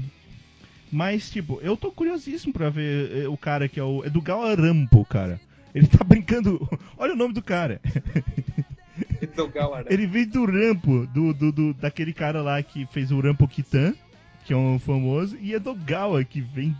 [0.93, 5.05] Mas, tipo, eu tô curiosíssimo pra ver eh, o cara que é o Edugal Arampo,
[5.05, 5.41] cara.
[5.73, 6.69] Ele tá brincando.
[6.99, 7.81] Olha o nome do cara.
[9.93, 13.95] Ele veio do Rampo, do, do, do, daquele cara lá que fez o Rampo Kitan,
[14.45, 16.75] que é um famoso, e é do Gawa, que vem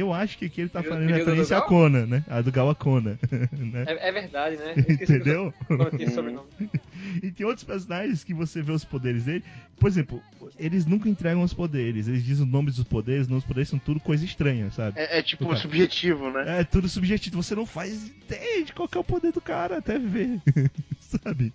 [0.00, 2.24] eu acho que aqui ele tá fazendo referência a Kona, né?
[2.28, 3.18] A do Gawa Kona.
[3.58, 3.84] Né?
[3.86, 4.74] É, é, verdade, né?
[4.88, 5.52] Entendeu?
[7.22, 9.44] e tem outros personagens que você vê os poderes dele.
[9.78, 10.22] Por exemplo,
[10.58, 12.08] eles nunca entregam os poderes.
[12.08, 14.98] Eles dizem os nomes dos poderes, os poderes são tudo coisa estranha, sabe?
[14.98, 16.60] É, é tipo subjetivo, né?
[16.60, 17.42] É tudo subjetivo.
[17.42, 20.40] Você não faz ideia de qual é o poder do cara até ver,
[21.24, 21.52] sabe?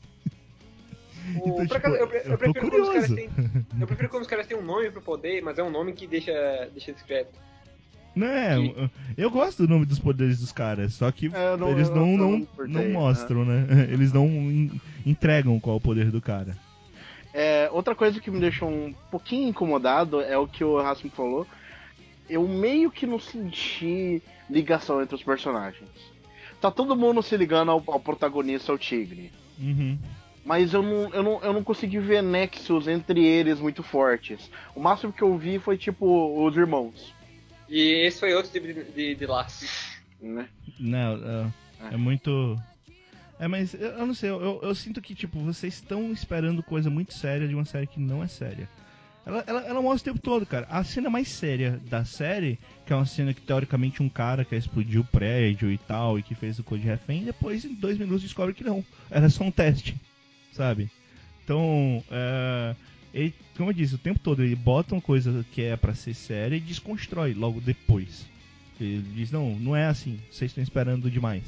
[1.36, 3.30] Então, tipo, eu, eu, eu, prefiro quando os caras têm,
[3.80, 6.06] eu prefiro quando os caras têm um nome pro poder, mas é um nome que
[6.06, 6.34] deixa,
[6.74, 7.40] deixa discreto.
[8.16, 8.58] Né,
[9.18, 12.32] eu gosto do nome dos poderes dos caras, só que é, não, eles não, não,
[12.40, 13.66] não, não mostram, né?
[13.68, 13.88] né?
[13.92, 14.28] Eles não
[15.04, 16.56] entregam qual é o poder do cara.
[17.34, 21.48] É, outra coisa que me deixou um pouquinho incomodado é o que o Rasmus falou.
[22.30, 25.90] Eu meio que não senti ligação entre os personagens.
[26.62, 29.32] Tá todo mundo se ligando ao, ao protagonista, ao Tigre.
[29.60, 29.98] Uhum.
[30.46, 34.52] Mas eu não, eu, não, eu não consegui ver nexos entre eles muito fortes.
[34.76, 37.14] O máximo que eu vi foi tipo os irmãos.
[37.70, 39.66] E esse foi outro tipo de, de, de laço.
[40.22, 40.48] Né?
[40.80, 42.58] Não, é, é muito.
[43.40, 47.14] É, mas eu, não sei, eu, eu, sinto que, tipo, vocês estão esperando coisa muito
[47.14, 48.70] séria de uma série que não é séria.
[49.26, 50.68] Ela, ela, ela, mostra o tempo todo, cara.
[50.70, 54.56] A cena mais séria da série, que é uma cena que teoricamente um cara que
[54.56, 58.22] explodiu o prédio e tal, e que fez o code refém, depois em dois minutos
[58.22, 58.84] descobre que não.
[59.10, 59.96] Era só um teste,
[60.52, 60.92] sabe?
[61.44, 62.76] Então, é,
[63.14, 66.14] ele, como eu disse, o tempo todo ele bota uma coisa que é para ser
[66.14, 68.26] séria e desconstrói logo depois.
[68.80, 71.44] Ele diz, não, não é assim, vocês estão esperando demais.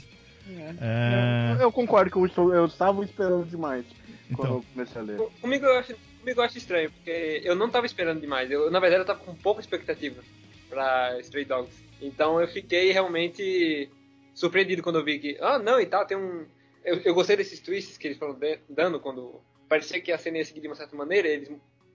[0.47, 0.76] É.
[0.80, 1.53] É...
[1.53, 3.85] Eu, eu, concordo que eu, estou, eu estava esperando demais
[4.30, 5.18] então, quando eu comecei a ler.
[5.41, 5.95] Comigo eu, acho,
[6.26, 8.49] comigo eu acho estranho, porque eu não estava esperando demais.
[8.49, 10.23] Eu, na verdade, eu estava com pouca expectativa
[10.68, 11.72] para Stray Dogs.
[12.02, 13.88] Então eu fiquei realmente
[14.34, 16.45] surpreendido quando eu vi que, ah, não, e tal, tem um.
[16.84, 18.38] Eu, eu gostei desses twists que eles foram
[18.68, 19.39] dando quando
[19.69, 21.52] parecia que a cena ia seguir de uma certa maneira, eles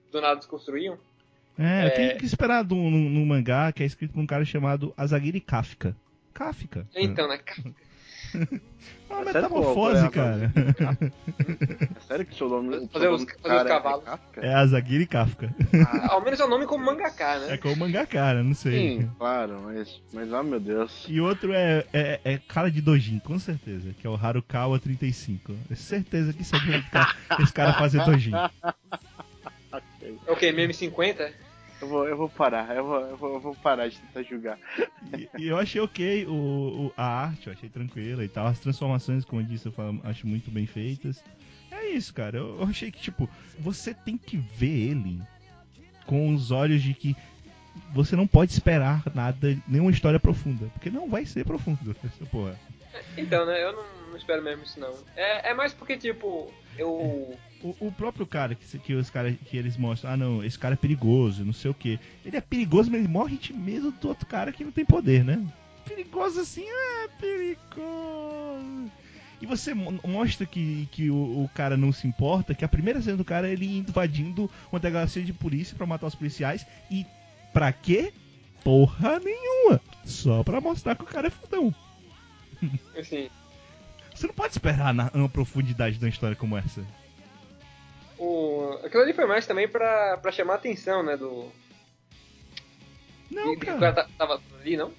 [0.09, 0.97] do nada desconstruíam.
[1.59, 1.89] É, é...
[1.89, 5.95] tem que esperar no, no, mangá que é escrito por um cara chamado Azagiri Kafka.
[6.33, 6.87] Kafka.
[6.95, 7.37] Então, né?
[7.37, 7.73] Kafka.
[8.33, 10.51] É uma metamorfose, cara.
[10.55, 14.03] É sério que seu nome, fazer os, fazer os cavalos.
[14.37, 15.53] É, é Azagiri Kafka.
[15.87, 17.53] Ah, ao menos é o nome como mangaká, né?
[17.53, 18.43] É como mangaká, né?
[18.43, 18.99] Não sei.
[18.99, 21.05] Sim, claro, mas, mas ah, meu Deus.
[21.07, 25.53] E outro é, é, é cara de Dojin, com certeza, que é o Harukawa 35.
[25.69, 28.31] É certeza que isso é esse cara fazer Dojin.
[30.25, 30.51] É o que?
[30.51, 31.31] Meme 50?
[31.81, 34.59] Eu vou, eu vou parar, eu vou, eu vou, eu vou parar de tentar julgar.
[35.17, 38.45] E, e, eu achei ok o, o, a arte, eu achei tranquila e tal.
[38.45, 41.23] As transformações, como eu disse, eu falo, acho muito bem feitas.
[41.71, 42.37] É isso, cara.
[42.37, 43.27] Eu, eu achei que, tipo,
[43.59, 45.19] você tem que ver ele
[46.05, 47.15] com os olhos de que
[47.93, 50.67] você não pode esperar nada, nenhuma história profunda.
[50.73, 52.59] Porque não vai ser profundo essa porra.
[53.17, 53.63] Então, né?
[53.63, 54.93] Eu não, não espero mesmo isso, não.
[55.15, 57.37] É, é mais porque, tipo, eu.
[57.63, 60.73] O, o próprio cara que, que os caras que eles mostram, ah não, esse cara
[60.73, 61.99] é perigoso, não sei o que.
[62.25, 65.23] Ele é perigoso, mas ele morre de medo do outro cara que não tem poder,
[65.23, 65.43] né?
[65.85, 68.91] Perigoso assim, ah, perigoso.
[69.41, 73.17] E você mostra que, que o, o, cara não se importa, que a primeira cena
[73.17, 76.65] do cara é ele invadindo uma delegacia de polícia para matar os policiais.
[76.91, 77.05] E
[77.51, 78.13] pra quê?
[78.63, 79.81] Porra nenhuma.
[80.05, 81.73] Só pra mostrar que o cara é fodão.
[82.95, 83.29] Assim.
[84.21, 86.85] Você não pode esperar na, uma profundidade de uma história como essa.
[88.19, 88.79] O...
[88.83, 91.17] Aquilo ali foi mais também pra, pra chamar a atenção, né?
[91.17, 91.47] Do.
[93.31, 93.79] Não, de, cara.
[93.79, 94.91] cara tava ali, não?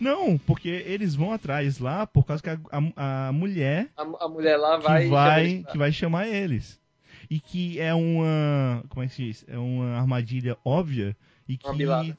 [0.00, 2.58] Não, porque eles vão atrás lá por causa que a,
[2.96, 3.90] a, a mulher.
[3.94, 5.02] A, a, mulher lá vai.
[5.02, 6.80] Que vai, que vai chamar eles.
[7.28, 8.82] E que é uma.
[8.88, 9.44] Como é que se diz?
[9.46, 11.14] É uma armadilha óbvia.
[11.46, 11.68] E que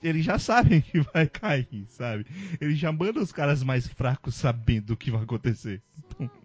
[0.04, 2.24] eles já sabem que vai cair, sabe?
[2.60, 5.82] Eles já mandam os caras mais fracos sabendo o que vai acontecer.
[5.98, 6.41] Então...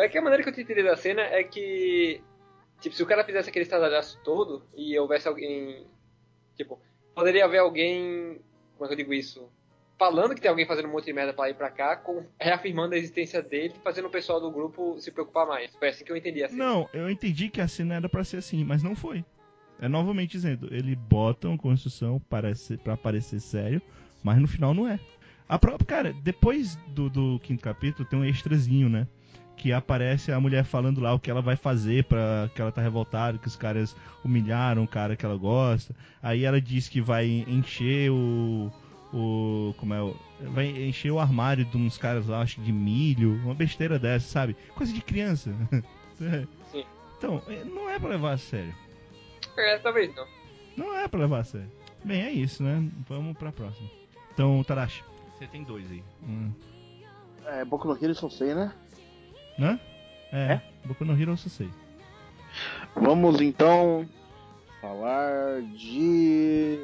[0.00, 2.20] É que a maneira que eu te entendi da cena é que.
[2.80, 5.86] Tipo, se o cara fizesse aquele estradalhaço todo e houvesse alguém.
[6.56, 6.80] Tipo,
[7.14, 8.40] poderia haver alguém.
[8.76, 9.48] Como é que eu digo isso?
[9.98, 12.94] falando que tem alguém fazendo um monte de merda pra ir pra cá, com, reafirmando
[12.94, 15.74] a existência dele, fazendo o pessoal do grupo se preocupar mais.
[15.76, 16.64] Foi assim que eu entendi a cena.
[16.64, 19.24] Não, eu entendi que a cena era pra ser assim, mas não foi.
[19.80, 22.52] É novamente dizendo, ele bota uma construção para
[22.82, 23.82] pra parecer sério,
[24.22, 24.98] mas no final não é.
[25.48, 29.06] A própria, cara, depois do, do quinto capítulo tem um extrazinho, né?
[29.56, 32.82] Que aparece a mulher falando lá o que ela vai fazer para que ela tá
[32.82, 35.94] revoltada, que os caras humilharam o cara que ela gosta.
[36.22, 38.70] Aí ela diz que vai encher o
[39.14, 39.74] o.
[39.78, 40.16] Como é o.
[40.40, 44.56] Vai encher o armário de uns caras lá, acho de milho, uma besteira dessa, sabe?
[44.74, 45.54] Coisa de criança.
[46.70, 46.84] Sim.
[47.16, 48.74] Então, é, não é pra levar a sério.
[49.56, 50.26] É, talvez não.
[50.76, 51.70] Não é pra levar a sério.
[52.04, 52.86] Bem, é isso, né?
[53.08, 53.88] Vamos pra próxima.
[54.32, 55.02] Então, Tarashi,
[55.38, 56.02] você tem dois aí.
[56.22, 56.52] Hum.
[57.46, 58.74] É, Boku no Hero Sensei, né?
[59.58, 59.78] Hã?
[60.32, 60.62] É, é?
[60.84, 61.70] Boku no Hero Sensei.
[62.94, 64.06] Vamos então
[64.80, 66.78] falar de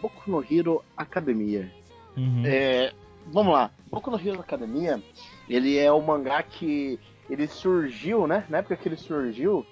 [0.00, 1.70] Boku no Hero Academia.
[2.16, 2.42] Uhum.
[2.44, 2.92] É,
[3.26, 3.70] vamos lá.
[3.90, 5.02] Boku no Hero Academia,
[5.48, 8.44] ele é o mangá que ele surgiu, né?
[8.48, 9.64] Na época que ele surgiu,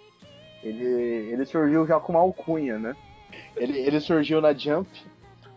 [0.62, 2.96] ele, ele surgiu já com uma alcunha, né?
[3.56, 4.88] Ele, ele surgiu na Jump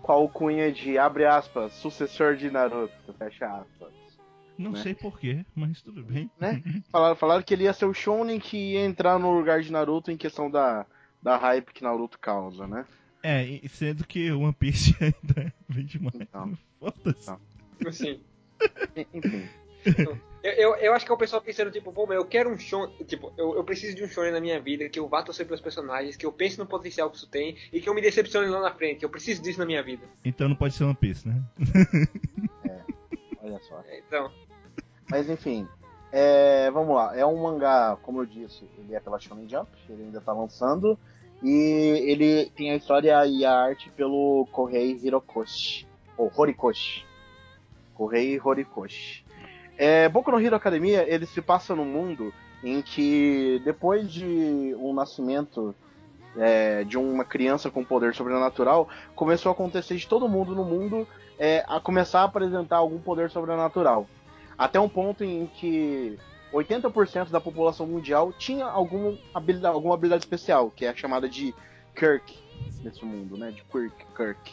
[0.01, 4.00] com a alcunha de, abre aspas, sucessor de Naruto, fecha aspas.
[4.61, 4.81] Não né?
[4.81, 6.29] sei porquê, mas tudo bem.
[6.39, 6.61] Né?
[6.91, 10.11] Falaram, falaram que ele ia ser o Shonen que ia entrar no lugar de Naruto
[10.11, 10.85] em questão da,
[11.21, 12.85] da hype que Naruto causa, né?
[13.23, 16.15] É, sendo que One Piece ainda vem demais.
[16.15, 17.31] Então, Foda-se.
[17.79, 17.91] Então.
[17.91, 18.19] Sim.
[19.13, 19.47] Enfim.
[20.43, 22.87] Eu, eu, eu, acho que é o pessoal pensando, tipo, pô, eu quero um show.
[23.05, 25.61] Tipo, eu, eu preciso de um show na minha vida, que eu vá torcer pelos
[25.61, 28.59] personagens, que eu pense no potencial que isso tem e que eu me decepcione lá
[28.59, 29.03] na frente.
[29.03, 30.03] Eu preciso disso na minha vida.
[30.25, 31.43] Então não pode ser One Piece, né?
[32.67, 32.81] é,
[33.43, 33.79] olha só.
[33.87, 34.31] É, então.
[35.11, 35.67] Mas enfim,
[36.09, 37.15] é, vamos lá.
[37.17, 40.97] É um mangá, como eu disse, ele é pela Shonen Jump, ele ainda tá lançando.
[41.43, 45.85] E ele tem a história e a arte pelo Kohei Hirokoshi.
[46.17, 47.05] Ou Horikoshi.
[47.93, 49.25] Kohei Horikoshi.
[49.77, 52.33] É, Boku no Hero Academia, ele se passa num mundo
[52.63, 55.75] em que depois de um nascimento
[56.37, 61.05] é, de uma criança com poder sobrenatural, começou a acontecer de todo mundo no mundo
[61.37, 64.07] é, a começar a apresentar algum poder sobrenatural.
[64.61, 66.19] Até um ponto em que
[66.53, 71.51] 80% da população mundial tinha alguma habilidade, alguma habilidade especial, que é a chamada de
[71.95, 72.37] Kirk
[72.83, 73.49] nesse mundo, né?
[73.49, 74.51] De Quirk, Kirk.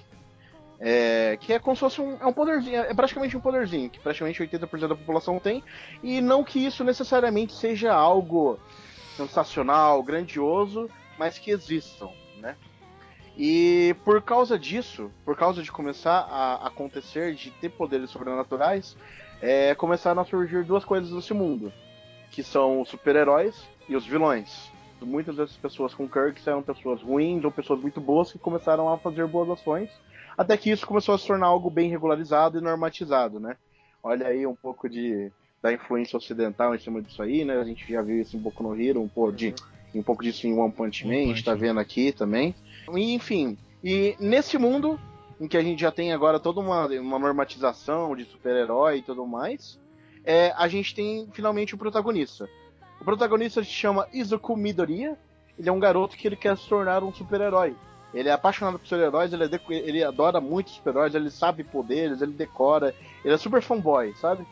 [0.81, 4.01] É, que é como se fosse um, é um poderzinho, é praticamente um poderzinho, que
[4.01, 5.63] praticamente 80% da população tem,
[6.03, 8.59] e não que isso necessariamente seja algo
[9.15, 12.09] sensacional, grandioso, mas que existam,
[12.39, 12.57] né?
[13.37, 18.97] E por causa disso, por causa de começar a acontecer, de ter poderes sobrenaturais,
[19.41, 21.73] é, começaram a surgir duas coisas nesse mundo
[22.31, 24.71] que são os super-heróis e os vilões.
[25.01, 28.99] Muitas dessas pessoas com Kirk eram pessoas ruins ou pessoas muito boas que começaram a
[28.99, 29.91] fazer boas ações,
[30.37, 33.57] até que isso começou a se tornar algo bem regularizado e normatizado, né?
[34.03, 37.59] Olha aí um pouco de da influência ocidental em cima disso aí, né?
[37.59, 39.53] A gente já viu isso em Boku no Hero, um pouco, de,
[39.93, 42.55] um pouco disso em One Punch Man, a gente tá vendo aqui também.
[42.95, 44.99] E, enfim, e nesse mundo
[45.41, 49.27] em que a gente já tem agora toda uma, uma normatização de super-herói e tudo
[49.27, 49.79] mais,
[50.25, 52.49] é, a gente tem finalmente o protagonista.
[53.01, 55.17] O protagonista se chama Izuku Midoriya.
[55.59, 57.77] Ele é um garoto que ele quer se tornar um super-herói.
[58.13, 62.33] Ele é apaixonado por super-heróis, ele, é ele, adora muito super-heróis, ele sabe poderes, ele
[62.33, 62.95] decora,
[63.25, 64.47] ele é super fanboy, sabe?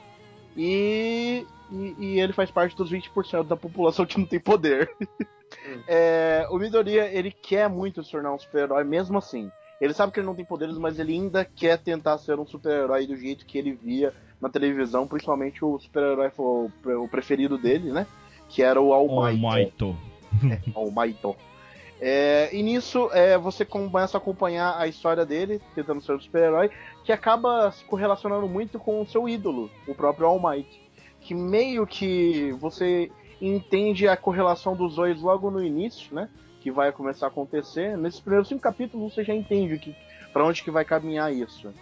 [0.54, 4.90] E, e, e ele faz parte dos 20% da população que não tem poder.
[5.64, 5.80] Hum.
[5.86, 9.48] é, o Midoriya, ele quer muito se tornar um super-herói mesmo assim.
[9.80, 13.06] Ele sabe que ele não tem poderes, mas ele ainda quer tentar ser um super-herói
[13.06, 18.06] do jeito que ele via na televisão, principalmente o super-herói o preferido dele, né?
[18.48, 19.44] Que era o All Might.
[19.44, 19.92] All
[20.42, 20.72] Might.
[20.74, 21.20] All Might.
[21.98, 26.70] É, e nisso é, você começa a acompanhar a história dele, tentando ser um super-herói,
[27.04, 30.68] que acaba se correlacionando muito com o seu ídolo, o próprio All Might.
[31.20, 36.28] Que meio que você entende a correlação dos dois logo no início, né?
[36.66, 37.96] Que vai começar a acontecer.
[37.96, 39.94] Nesses primeiros cinco capítulos você já entende que,
[40.32, 41.72] para onde que vai caminhar isso.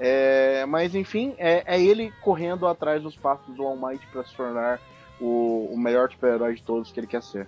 [0.00, 4.34] É, mas enfim, é, é, ele correndo atrás dos passos do All Might para se
[4.34, 4.80] tornar
[5.20, 7.46] o, o melhor super-herói de todos que ele quer ser.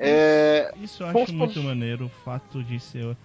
[0.00, 3.16] É, isso eu acho muito maneiro, o fato de ser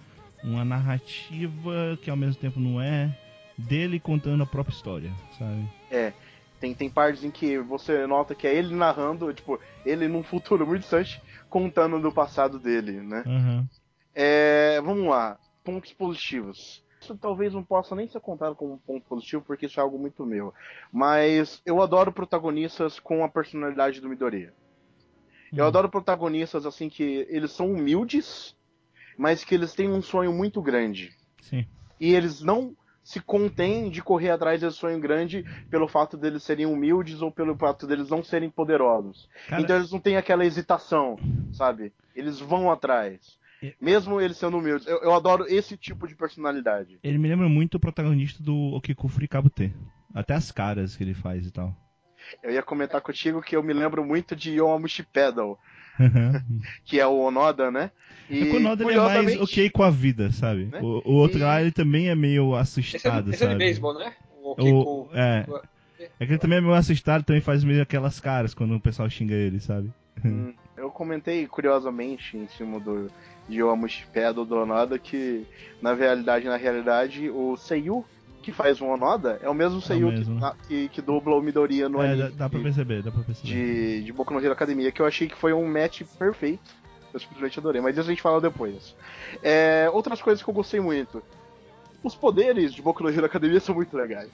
[0.44, 3.12] uma narrativa que ao mesmo tempo não é
[3.56, 5.68] dele contando a própria história, sabe?
[5.90, 6.12] É.
[6.60, 10.64] Tem, tem partes em que você nota que é ele narrando, tipo, ele num futuro
[10.66, 13.24] muito distante, contando do passado dele, né?
[13.26, 13.66] Uhum.
[14.14, 16.84] É, vamos lá, pontos positivos.
[17.00, 19.98] Isso talvez não possa nem ser contado como um ponto positivo, porque isso é algo
[19.98, 20.52] muito meu.
[20.92, 24.52] Mas eu adoro protagonistas com a personalidade do Midoriya.
[25.52, 25.68] Eu hum.
[25.68, 28.56] adoro protagonistas assim que eles são humildes,
[29.16, 31.16] mas que eles têm um sonho muito grande.
[31.42, 31.66] Sim.
[32.00, 32.76] E eles não
[33.08, 37.56] se contêm de correr atrás desse sonho grande pelo fato deles serem humildes ou pelo
[37.56, 39.30] fato deles não serem poderosos.
[39.48, 39.62] Cara...
[39.62, 41.18] Então eles não têm aquela hesitação,
[41.50, 41.90] sabe?
[42.14, 43.38] Eles vão atrás.
[43.80, 44.86] Mesmo eles sendo humildes.
[44.86, 46.98] Eu, eu, adoro esse tipo de personalidade.
[47.02, 49.74] Ele me lembra muito o protagonista do Okikufuri Kabute.
[50.14, 51.74] Até as caras que ele faz e tal.
[52.42, 55.58] Eu ia comentar contigo que eu me lembro muito de Yomamushi Pedal.
[55.98, 56.60] Uhum.
[56.84, 57.90] que é o Onoda, né?
[58.30, 60.66] E, é que o Onoda ele é mais ok com a vida, sabe?
[60.66, 60.80] Né?
[60.80, 61.42] O, o, outro e...
[61.42, 64.12] lá ele também é meio assustado, esse é, esse é de beisebol, né?
[64.42, 65.08] O, okay o com...
[65.14, 65.46] É.
[66.20, 69.08] É que ele também é meio assustado, também faz meio aquelas caras quando o pessoal
[69.10, 69.90] xinga ele, sabe?
[70.24, 73.10] Hum, eu comentei curiosamente em cima do
[73.48, 75.46] de Yomamushi Pedal do Onoda que
[75.80, 78.04] na realidade, na realidade, o Seiyu
[78.48, 80.24] que faz o Onoda é o mesmo Seiyu é que,
[80.66, 82.30] que, que, dubla o Midoriya no é, anime.
[82.30, 83.46] Dá, dá pra perceber, dá pra perceber.
[83.46, 86.74] De, de Boku no Hero Academia, que eu achei que foi um match perfeito.
[87.12, 88.96] Eu simplesmente adorei, mas isso a gente fala depois.
[89.42, 91.22] É, outras coisas que eu gostei muito.
[92.02, 94.30] Os poderes de Boku no Hero Academia são muito legais.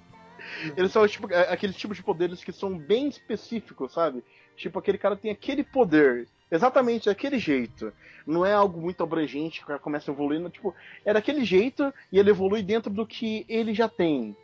[0.74, 4.24] Eles são tipo, é, aqueles tipos de poderes que são bem específicos, sabe?
[4.56, 7.92] Tipo, aquele cara tem aquele poder, exatamente daquele jeito.
[8.26, 10.74] Não é algo muito abrangente que começa evoluindo, tipo,
[11.04, 14.36] é daquele jeito e ele evolui dentro do que ele já tem.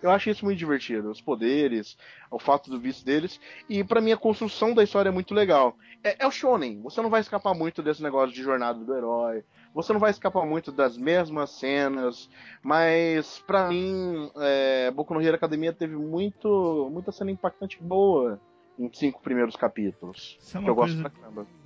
[0.00, 1.96] Eu acho isso muito divertido, os poderes,
[2.30, 5.76] o fato do vício deles, e para mim a construção da história é muito legal.
[6.04, 9.42] É, é, o shonen, você não vai escapar muito desse negócio de jornada do herói,
[9.74, 12.30] você não vai escapar muito das mesmas cenas,
[12.62, 18.40] mas para mim, é, Boku no Hero Academia teve muito, muita cena impactante boa
[18.78, 20.38] em cinco primeiros capítulos.
[20.40, 21.12] Isso é uma, coisa,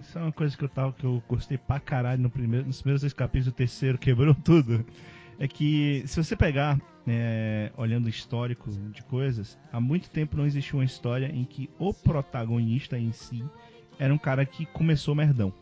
[0.01, 2.81] isso é uma coisa que eu tava que eu gostei pra caralho no primeiro, nos
[2.81, 4.85] primeiros dois capítulos, o terceiro quebrou tudo.
[5.39, 10.47] É que se você pegar, é, olhando o histórico de coisas, há muito tempo não
[10.47, 13.45] existiu uma história em que o protagonista em si
[13.99, 15.53] era um cara que começou merdão.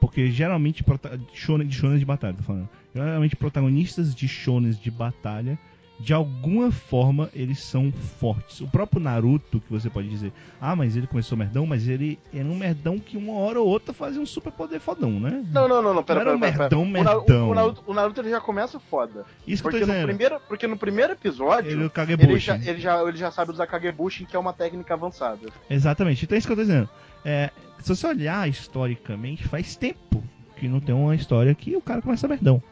[0.00, 0.84] Porque geralmente,
[1.32, 2.68] shonen, de shonen de batalha, tô falando.
[2.94, 5.58] Geralmente protagonistas de shonen de batalha
[5.98, 8.60] de alguma forma eles são fortes.
[8.60, 12.44] O próprio Naruto, que você pode dizer, ah, mas ele começou merdão, mas ele era
[12.44, 15.44] um merdão que uma hora ou outra fazia um super poder fodão, né?
[15.52, 17.24] Não, não, não, não pera, não pera, era pera, um merdão, pera.
[17.24, 17.50] merdão.
[17.50, 19.24] O, Naruto, o Naruto ele já começa foda.
[19.46, 22.80] Isso porque que eu tô no primeiro, Porque no primeiro episódio, ele, ele, já, ele,
[22.80, 25.48] já, ele já sabe usar Kagebushin, que é uma técnica avançada.
[25.70, 26.88] Exatamente, então é isso que eu tô dizendo.
[27.24, 27.50] É,
[27.80, 30.22] se você olhar historicamente, faz tempo
[30.56, 32.62] que não tem uma história que o cara começa merdão.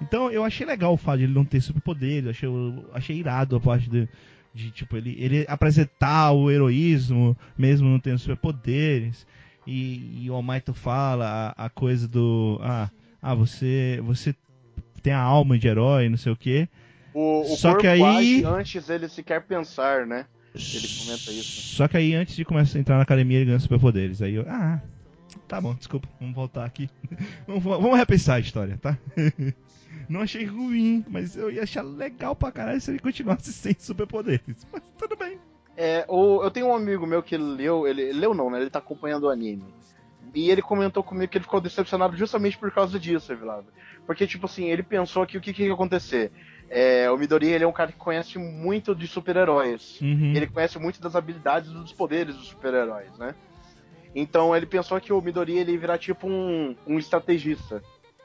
[0.00, 2.48] Então eu achei legal o fato de ele não ter superpoderes, achei,
[2.92, 4.08] achei irado a parte de,
[4.54, 9.26] de tipo, ele, ele apresentar o heroísmo, mesmo não tendo superpoderes.
[9.66, 12.58] E, e o Almighty fala a, a, coisa do.
[12.62, 12.90] Ah,
[13.20, 14.34] ah, você, você
[15.02, 16.68] tem a alma de herói, não sei o quê.
[17.12, 18.42] O, o Só que aí.
[18.44, 20.26] Antes ele sequer pensar, né?
[20.54, 21.76] Ele comenta isso.
[21.76, 24.22] Só que aí antes de começar a entrar na academia ele ganha superpoderes.
[24.22, 24.44] Aí eu.
[24.48, 24.80] Ah,
[25.46, 26.88] tá bom, desculpa, vamos voltar aqui.
[27.46, 28.98] vamos, vamos repensar a história, tá?
[30.10, 34.66] Não achei ruim, mas eu ia achar legal pra caralho se ele continuasse sem superpoderes.
[34.72, 35.38] Mas tudo bem.
[35.76, 38.60] É, o, eu tenho um amigo meu que leu, ele leu não, né?
[38.60, 39.72] Ele tá acompanhando o anime.
[40.34, 43.66] E ele comentou comigo que ele ficou decepcionado justamente por causa disso, Evilado.
[44.04, 46.32] Porque, tipo assim, ele pensou que o que, que ia acontecer?
[46.68, 50.00] É, o Midori ele é um cara que conhece muito de super-heróis.
[50.00, 50.32] Uhum.
[50.34, 53.34] Ele conhece muito das habilidades e dos poderes dos super-heróis, né?
[54.12, 57.80] Então ele pensou que o Midori ele ia virar tipo um, um estrategista.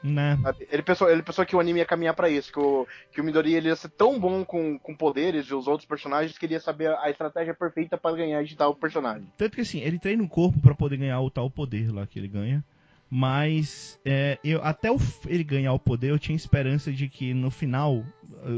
[0.06, 0.38] Né?
[0.70, 3.24] Ele pensou, ele pensou que o anime ia caminhar para isso, que o, que o
[3.24, 6.54] Midori ele ia ser tão bom com, com poderes e os outros personagens que ele
[6.54, 9.26] ia saber a estratégia perfeita para ganhar de tal personagem.
[9.36, 12.18] Tanto que assim, ele treina o corpo para poder ganhar o tal poder lá que
[12.18, 12.64] ele ganha.
[13.08, 17.50] Mas é, eu, até o, ele ganhar o poder, eu tinha esperança de que no
[17.50, 18.04] final,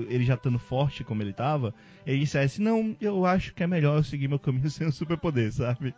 [0.09, 1.75] ele já estando forte como ele tava,
[2.07, 5.53] ele dissesse: Não, eu acho que é melhor eu seguir meu caminho sem o superpoder,
[5.53, 5.95] sabe?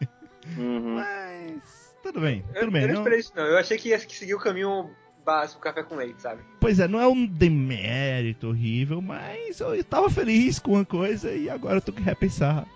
[0.56, 0.96] Uhum.
[0.96, 1.90] Mas.
[2.02, 2.82] Tudo bem, tudo eu, bem.
[2.82, 3.44] Eu não, não esperei isso, não.
[3.44, 4.90] Eu achei que ia seguir o caminho
[5.30, 6.42] básico café com leite, sabe?
[6.58, 11.48] Pois é, não é um demérito horrível, mas eu tava feliz com uma coisa e
[11.48, 12.66] agora eu tô que repensar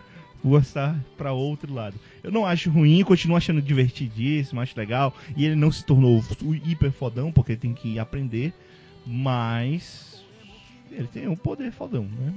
[0.44, 1.98] gostar para outro lado.
[2.22, 5.12] Eu não acho ruim, continuo achando divertidíssimo, acho legal.
[5.36, 6.22] E ele não se tornou
[6.64, 8.52] hiper fodão, porque tem que aprender,
[9.06, 10.22] mas
[10.92, 12.32] ele tem um poder fodão, né?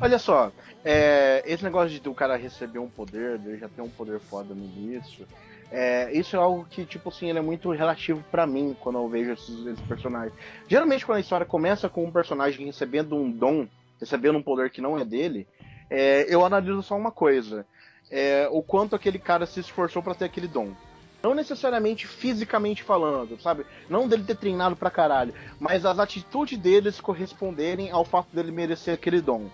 [0.00, 0.52] Olha só,
[0.84, 4.52] é, esse negócio de o cara receber um poder, ele já tem um poder foda
[4.52, 5.24] no início,
[5.70, 9.32] É, isso é algo que, tipo assim, é muito relativo para mim quando eu vejo
[9.32, 10.32] esses, esses, personagens.
[10.66, 13.66] Geralmente, quando a história começa com um personagem recebendo um dom,
[14.00, 15.46] recebendo um poder que não é dele,
[15.90, 17.66] é, eu analiso só uma coisa:
[18.10, 20.72] é, o quanto aquele cara se esforçou para ter aquele dom.
[21.22, 23.66] Não necessariamente fisicamente falando, sabe?
[23.90, 28.94] Não dele ter treinado pra caralho, mas as atitudes deles corresponderem ao fato dele merecer
[28.94, 29.50] aquele dom.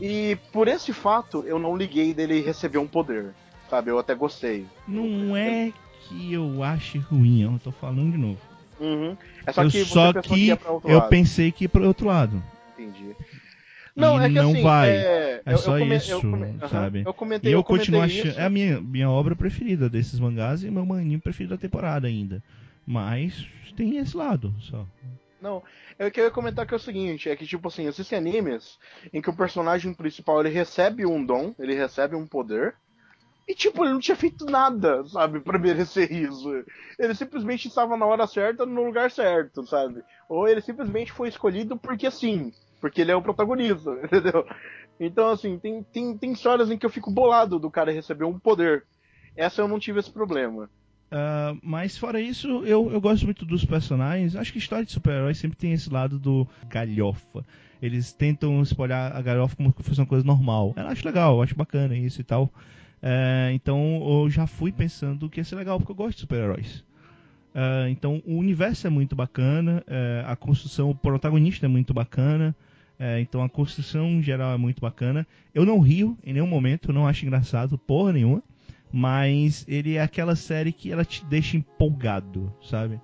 [0.00, 3.34] E por esse fato, eu não liguei dele receber um poder
[3.72, 3.90] sabe?
[3.90, 4.66] Eu até gostei.
[4.86, 5.72] Não é
[6.02, 8.38] que eu ache ruim, eu tô falando de novo.
[8.78, 9.16] Uhum.
[9.46, 10.50] É só eu que, só que
[10.84, 11.08] eu lado.
[11.08, 12.42] pensei que ia pro outro lado.
[12.76, 13.16] Entendi.
[13.96, 14.90] Não, e é que não assim, vai.
[14.90, 17.02] É, é só come, isso, come, sabe?
[17.06, 18.38] Eu comentei, e eu, eu continuo achando.
[18.38, 22.42] É a minha, minha obra preferida desses mangás e meu maninho preferido da temporada ainda.
[22.86, 24.86] Mas tem esse lado só.
[25.40, 25.62] Não,
[25.98, 28.78] eu queria comentar que é o seguinte, é que tipo assim, existem animes
[29.12, 32.74] em que o personagem principal ele recebe um dom, ele recebe um poder,
[33.46, 36.48] e, tipo, ele não tinha feito nada, sabe, para merecer isso.
[36.98, 40.02] Ele simplesmente estava na hora certa, no lugar certo, sabe?
[40.28, 44.46] Ou ele simplesmente foi escolhido porque sim, porque ele é o protagonista, entendeu?
[44.98, 48.38] Então, assim, tem, tem, tem histórias em que eu fico bolado do cara receber um
[48.38, 48.84] poder.
[49.36, 50.70] Essa eu não tive esse problema.
[51.12, 54.36] Uh, mas fora isso, eu, eu gosto muito dos personagens.
[54.36, 57.44] Acho que história de super-heróis sempre tem esse lado do galhofa.
[57.82, 60.72] Eles tentam espalhar a galhofa como se fosse uma coisa normal.
[60.76, 62.50] Eu acho legal, eu acho bacana isso e tal.
[63.02, 66.84] É, então eu já fui pensando que ia ser legal, porque eu gosto de super-heróis.
[67.54, 72.54] É, então o universo é muito bacana, é, a construção, o protagonista é muito bacana.
[72.98, 75.26] É, então a construção em geral é muito bacana.
[75.52, 78.42] Eu não rio em nenhum momento, não acho engraçado porra nenhuma.
[78.92, 83.00] Mas ele é aquela série que ela te deixa empolgado, sabe?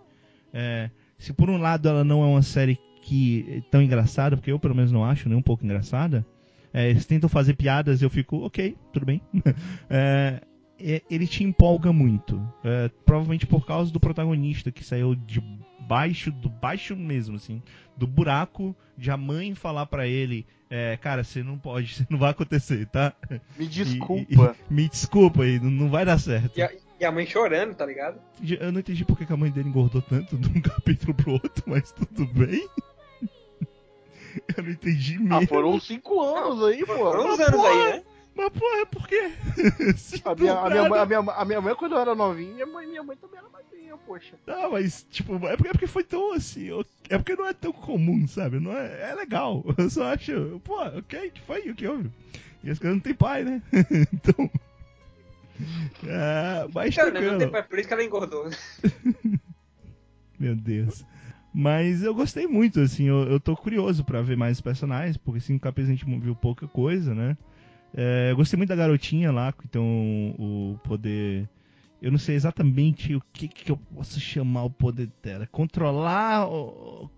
[1.16, 4.74] Se por um lado ela não é uma série que tão engraçada, porque eu pelo
[4.74, 6.26] menos não acho nem um pouco engraçada,
[6.72, 9.20] é, eles tentam fazer piadas, eu fico, ok, tudo bem.
[9.88, 10.40] é,
[11.10, 12.40] ele te empolga muito.
[12.64, 15.42] É, provavelmente por causa do protagonista que saiu de
[15.80, 17.62] baixo, do baixo mesmo, assim,
[17.96, 22.18] do buraco, de a mãe falar para ele, é, cara, você não pode, você não
[22.18, 23.12] vai acontecer, tá?
[23.58, 24.26] Me desculpa.
[24.30, 26.56] E, e, me desculpa aí, não, não vai dar certo.
[26.56, 26.70] E a,
[27.00, 28.20] e a, mãe chorando, tá ligado?
[28.42, 31.90] Eu não entendi porque a mãe dele engordou tanto de um capítulo pro outro, mas
[31.92, 32.68] tudo bem.
[34.56, 35.34] Eu não entendi ah, mesmo.
[35.36, 36.96] Ah, foram cinco anos aí, pô.
[36.96, 38.02] Foram uns anos aí, né?
[38.34, 39.32] Mas porra, por quê?
[40.24, 42.86] a, minha, a, minha, a, minha, a minha mãe, quando eu era novinha, minha mãe,
[42.86, 44.36] minha mãe também era magrinha, poxa.
[44.46, 46.68] Não, mas, tipo, é porque, é porque foi tão assim.
[47.08, 48.60] É porque não é tão comum, sabe?
[48.60, 49.64] Não é, é legal.
[49.76, 51.68] Eu só acho, pô, ok, que foi?
[51.68, 52.12] O que houve?
[52.62, 53.60] E as coisas não tem pai, né?
[54.12, 54.48] então.
[56.06, 58.48] É, mas Cara, não tem pai, por isso que ela engordou.
[60.38, 61.04] Meu Deus.
[61.52, 65.60] Mas eu gostei muito, assim, eu, eu tô curioso para ver mais personagens, porque cinco
[65.60, 67.36] capítulos a gente viu pouca coisa, né?
[67.94, 71.48] É, eu gostei muito da garotinha lá, tem o poder.
[72.00, 75.48] Eu não sei exatamente o que, que eu posso chamar o poder dela.
[75.50, 77.10] Controlar o,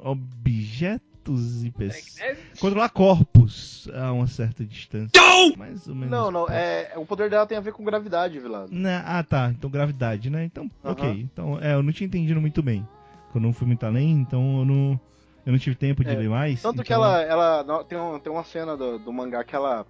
[0.00, 2.18] objetos e pessoas.
[2.58, 5.12] Controlar corpos a uma certa distância.
[5.14, 5.54] Não!
[5.54, 6.10] Mais ou menos.
[6.10, 6.48] Não, não.
[6.48, 8.72] É, o poder dela tem a ver com gravidade, Vilado.
[8.72, 9.02] Né?
[9.04, 9.50] Ah, tá.
[9.50, 10.44] Então gravidade, né?
[10.44, 11.08] Então, ok.
[11.08, 12.86] Então, é, eu não tinha entendido muito bem
[13.30, 15.00] que eu não fui muito além, então eu não,
[15.46, 16.62] eu não tive tempo de é, ler mais.
[16.62, 16.84] Tanto então...
[16.84, 19.86] que ela, ela tem, um, tem uma cena do, do mangá que ela.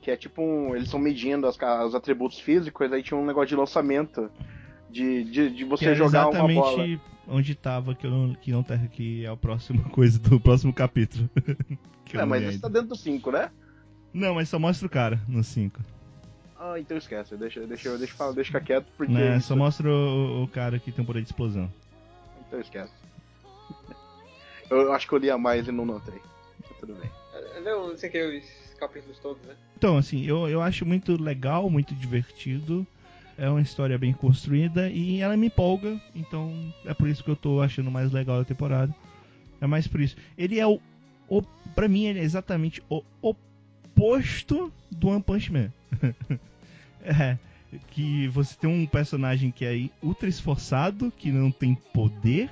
[0.00, 0.74] Que é tipo um.
[0.74, 4.30] Eles estão medindo as, os atributos físicos, aí tinha um negócio de lançamento.
[4.88, 7.00] De, de, de você jogar uma bola.
[7.28, 10.72] onde tava, que, eu não, que não tá que é a próxima coisa do próximo
[10.72, 11.30] capítulo.
[12.12, 13.50] é, mas isso tá dentro do 5, né?
[14.12, 15.80] Não, mas só mostra o cara no 5.
[16.62, 19.10] Ah, então esquece, deixa, deixa, deixa, deixa ficar quieto, porque.
[19.10, 19.48] Não, isso...
[19.48, 21.72] só mostra o, o, cara que tem um poder de explosão.
[22.50, 22.92] Então esquece.
[24.68, 26.20] Eu acho que eu li a mais e não notei.
[26.78, 27.10] Tudo bem.
[27.64, 29.54] Não, sei que os capítulos todos, né?
[29.76, 32.86] Então, assim, eu, eu acho muito legal, muito divertido.
[33.36, 36.00] É uma história bem construída e ela me empolga.
[36.14, 38.94] Então, é por isso que eu tô achando mais legal a temporada.
[39.60, 40.16] É mais por isso.
[40.38, 40.80] Ele é o.
[41.28, 41.42] o
[41.74, 45.72] pra mim, ele é exatamente o oposto do One Punch Man.
[47.02, 47.36] é
[47.90, 52.50] que você tem um personagem que é ultra esforçado, que não tem poder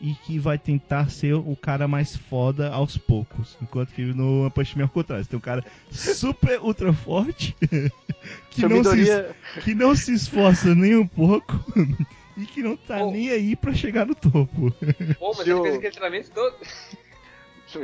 [0.00, 3.56] e que vai tentar ser o cara mais foda aos poucos.
[3.60, 7.56] Enquanto que no One Punch Man ao contrário, você tem um cara super ultra forte
[8.50, 11.54] que, não se, que não se esforça nem um pouco
[12.36, 13.10] e que não tá oh.
[13.10, 14.72] nem aí pra chegar no topo.
[15.18, 16.56] Pô, mas ele fez aquele treinamento todo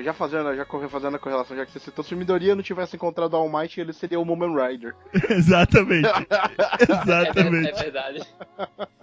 [0.03, 2.97] já fazendo, já fazendo a correlação, já que você citou, se o Midoriya não tivesse
[2.97, 4.95] encontrado o All Might, ele seria o Moment Rider.
[5.31, 6.09] Exatamente.
[6.81, 7.69] Exatamente.
[7.69, 8.23] É, é, verdade.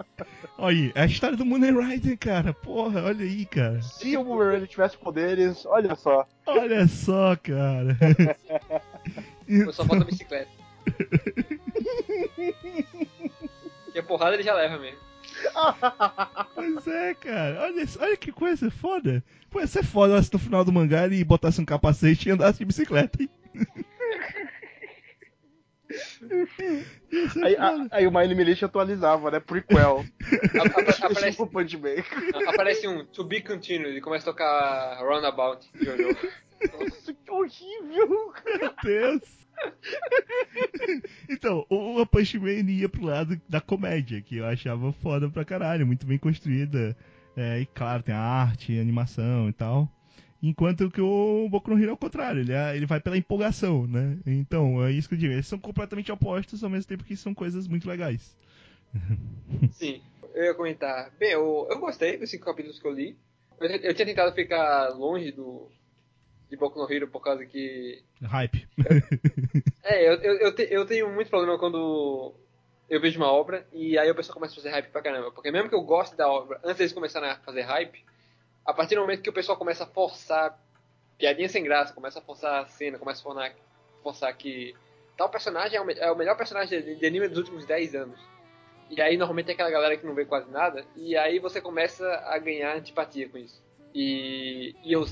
[0.57, 2.53] Olha aí, é a história do Moon Rider, cara.
[2.53, 3.81] Porra, olha aí, cara.
[3.81, 6.27] Se o Moon Rider tivesse poderes, olha só.
[6.45, 7.97] Olha só, cara.
[9.47, 10.51] Eu só falta a bicicleta.
[14.07, 14.99] porrada ele já leva mesmo.
[16.55, 17.61] pois é, cara.
[17.63, 19.23] Olha, olha que coisa foda.
[19.49, 22.59] Pô, ia ser foda se no final do mangá ele botasse um capacete e andasse
[22.59, 23.29] de bicicleta, hein?
[27.43, 29.39] Aí, a, aí, o Mind Militia atualizava, né?
[29.39, 30.05] Prequel.
[30.65, 31.41] aparece,
[32.47, 35.69] aparece um To Be Continued e começa a tocar Roundabout.
[36.71, 38.33] Nossa, que horrível!
[38.45, 39.40] Meu Deus!
[41.29, 45.45] então, o One Punch Man ia pro lado da comédia, que eu achava foda pra
[45.45, 46.95] caralho, muito bem construída.
[47.35, 49.89] É, e claro, tem a arte, a animação e tal.
[50.43, 53.85] Enquanto que o Boku no Hero é o contrário, ele, é, ele vai pela empolgação,
[53.85, 54.17] né?
[54.25, 55.33] Então, é isso que eu digo.
[55.33, 58.35] Eles são completamente opostos ao mesmo tempo que são coisas muito legais.
[59.71, 60.01] Sim,
[60.33, 61.11] eu ia comentar.
[61.19, 63.15] Bem, eu, eu gostei dos cinco capítulos que eu li.
[63.59, 65.69] Eu, eu tinha tentado ficar longe do
[66.51, 68.03] de Boku no Hero por causa que.
[68.21, 68.67] Hype.
[69.83, 72.35] é, eu, eu, eu, te, eu tenho muito problema quando
[72.89, 75.31] eu vejo uma obra e aí o pessoal começa a fazer hype pra caramba.
[75.31, 78.03] Porque mesmo que eu goste da obra, antes deles começarem a fazer hype,
[78.65, 80.59] a partir do momento que o pessoal começa a forçar
[81.17, 83.55] piadinha sem graça, começa a forçar a cena, começa a forçar,
[84.03, 84.75] forçar que
[85.15, 88.19] tal personagem é o, é o melhor personagem de, de, anime dos últimos 10 anos.
[88.89, 92.05] E aí normalmente tem aquela galera que não vê quase nada, e aí você começa
[92.25, 93.63] a ganhar antipatia com isso.
[93.95, 95.05] E, e eu,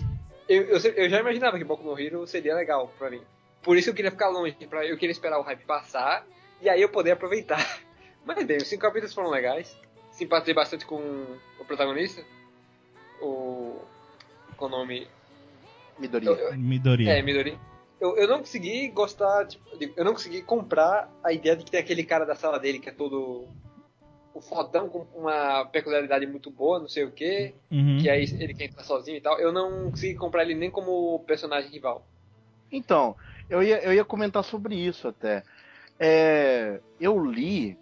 [0.49, 3.21] eu, eu, eu, já imaginava que Boku no Hero seria legal pra mim.
[3.61, 6.26] Por isso eu queria ficar longe, pra, eu queria esperar o hype passar,
[6.61, 7.63] e aí eu poder aproveitar.
[8.26, 9.77] Mas bem, os cinco capítulos foram legais.
[10.11, 10.97] Simpatizei bastante com
[11.59, 12.23] o protagonista
[13.21, 13.80] o.
[14.57, 15.07] com o nome.
[15.97, 16.26] Midori.
[16.57, 17.09] Midori.
[17.09, 17.57] É, Midori.
[17.99, 19.63] Eu, eu não consegui gostar, tipo,
[19.95, 22.88] eu não consegui comprar a ideia de que tem aquele cara da sala dele que
[22.88, 23.45] é todo
[24.34, 27.97] o fodão com uma peculiaridade muito boa, não sei o que, uhum.
[28.01, 29.39] que aí ele quer entrar sozinho e tal.
[29.39, 32.06] Eu não consegui comprar ele nem como personagem rival.
[32.72, 33.15] Então,
[33.49, 35.43] eu ia, eu ia comentar sobre isso até.
[35.99, 37.77] É, eu li.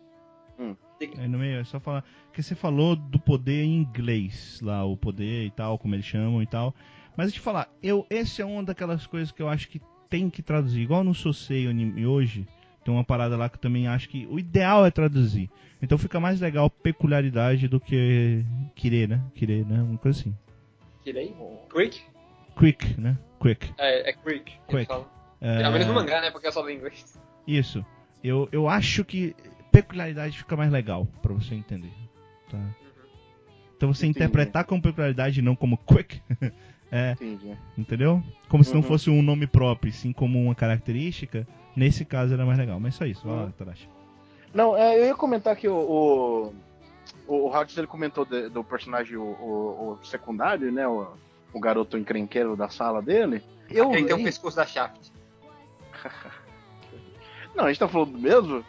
[0.58, 0.76] Hum.
[1.00, 2.04] É, no meio, é só falar
[2.34, 6.42] que você falou do poder em inglês, lá, o poder e tal, como eles chamam
[6.42, 6.74] e tal.
[7.16, 9.82] Mas deixa eu te falar, eu, esse é uma daquelas coisas que eu acho que
[10.10, 10.82] tem que traduzir.
[10.82, 11.68] Igual no Sosei
[12.06, 12.48] hoje,
[12.88, 15.50] tem uma parada lá que eu também acho que o ideal é traduzir.
[15.82, 18.46] Então fica mais legal peculiaridade do que
[18.76, 19.22] querer, né?
[19.36, 19.82] Querer, né?
[19.82, 20.34] Uma coisa assim.
[21.04, 21.36] Querer?
[21.70, 22.02] Quick?
[22.58, 23.18] Quick, né?
[23.42, 23.74] Quick.
[23.78, 24.54] É, é quick.
[24.70, 24.90] Quick.
[25.42, 25.64] É...
[25.66, 26.32] Ao menos no mangá, né?
[26.32, 27.20] Porque é só em inglês.
[27.46, 27.86] Isso.
[28.24, 29.36] Eu, eu acho que
[29.70, 31.92] peculiaridade fica mais legal para você entender.
[32.50, 32.58] Tá.
[32.58, 32.72] Uhum.
[33.76, 34.26] Então você Entendi.
[34.26, 36.22] interpretar como peculiaridade e não como quick.
[36.92, 37.58] é, Entendi.
[37.78, 38.24] Entendeu?
[38.48, 38.88] Como se não uhum.
[38.88, 41.48] fosse um nome próprio, sim como uma característica.
[41.76, 42.80] Nesse caso era mais legal.
[42.80, 43.52] Mas só isso, vai lá, uhum.
[43.52, 43.90] Tarashi.
[44.54, 46.54] Não, é, eu ia comentar que o, o,
[47.28, 50.88] o Hawks, ele comentou de, do personagem o, o, o, secundário, né?
[50.88, 51.08] O,
[51.54, 53.44] o garoto encrenqueiro da sala dele.
[53.70, 55.12] Eu Ele tem o pescoço da Shaft.
[57.54, 58.66] não, a gente tá falando do mesmo?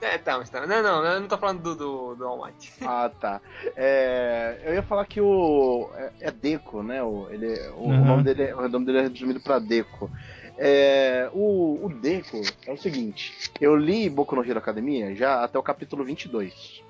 [0.00, 0.66] É, tá, tá.
[0.66, 2.72] Não, não, eu não tô falando do, do, do All Might.
[2.86, 3.40] Ah, tá.
[3.76, 5.90] É, eu ia falar que o.
[5.94, 7.02] É, é Deco, né?
[7.02, 8.02] O, ele, o, uhum.
[8.02, 10.10] o, nome dele, o nome dele é resumido pra Deco.
[10.56, 15.58] É, o, o Deco é o seguinte: eu li Boku no Hero Academia já até
[15.58, 16.82] o capítulo 22.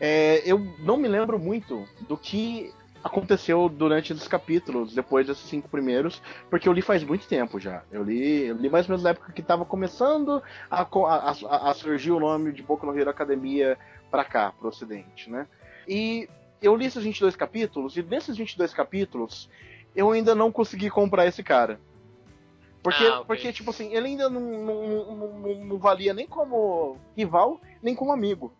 [0.00, 2.72] É, eu não me lembro muito do que
[3.04, 7.82] aconteceu durante esses capítulos, depois desses cinco primeiros, porque eu li faz muito tempo já.
[7.92, 11.74] Eu li, eu li mais ou menos na época que estava começando a, a, a,
[11.74, 13.76] surgir o nome de Boku no Hero Academia
[14.10, 15.46] para cá, pro ocidente, né?
[15.86, 16.26] E
[16.62, 19.50] eu li esses 22 capítulos, e nesses 22 capítulos,
[19.94, 21.78] eu ainda não consegui comprar esse cara.
[22.82, 23.26] Porque, ah, okay.
[23.26, 28.12] porque tipo assim, ele ainda não, não, não, não, valia nem como rival, nem como
[28.12, 28.50] amigo.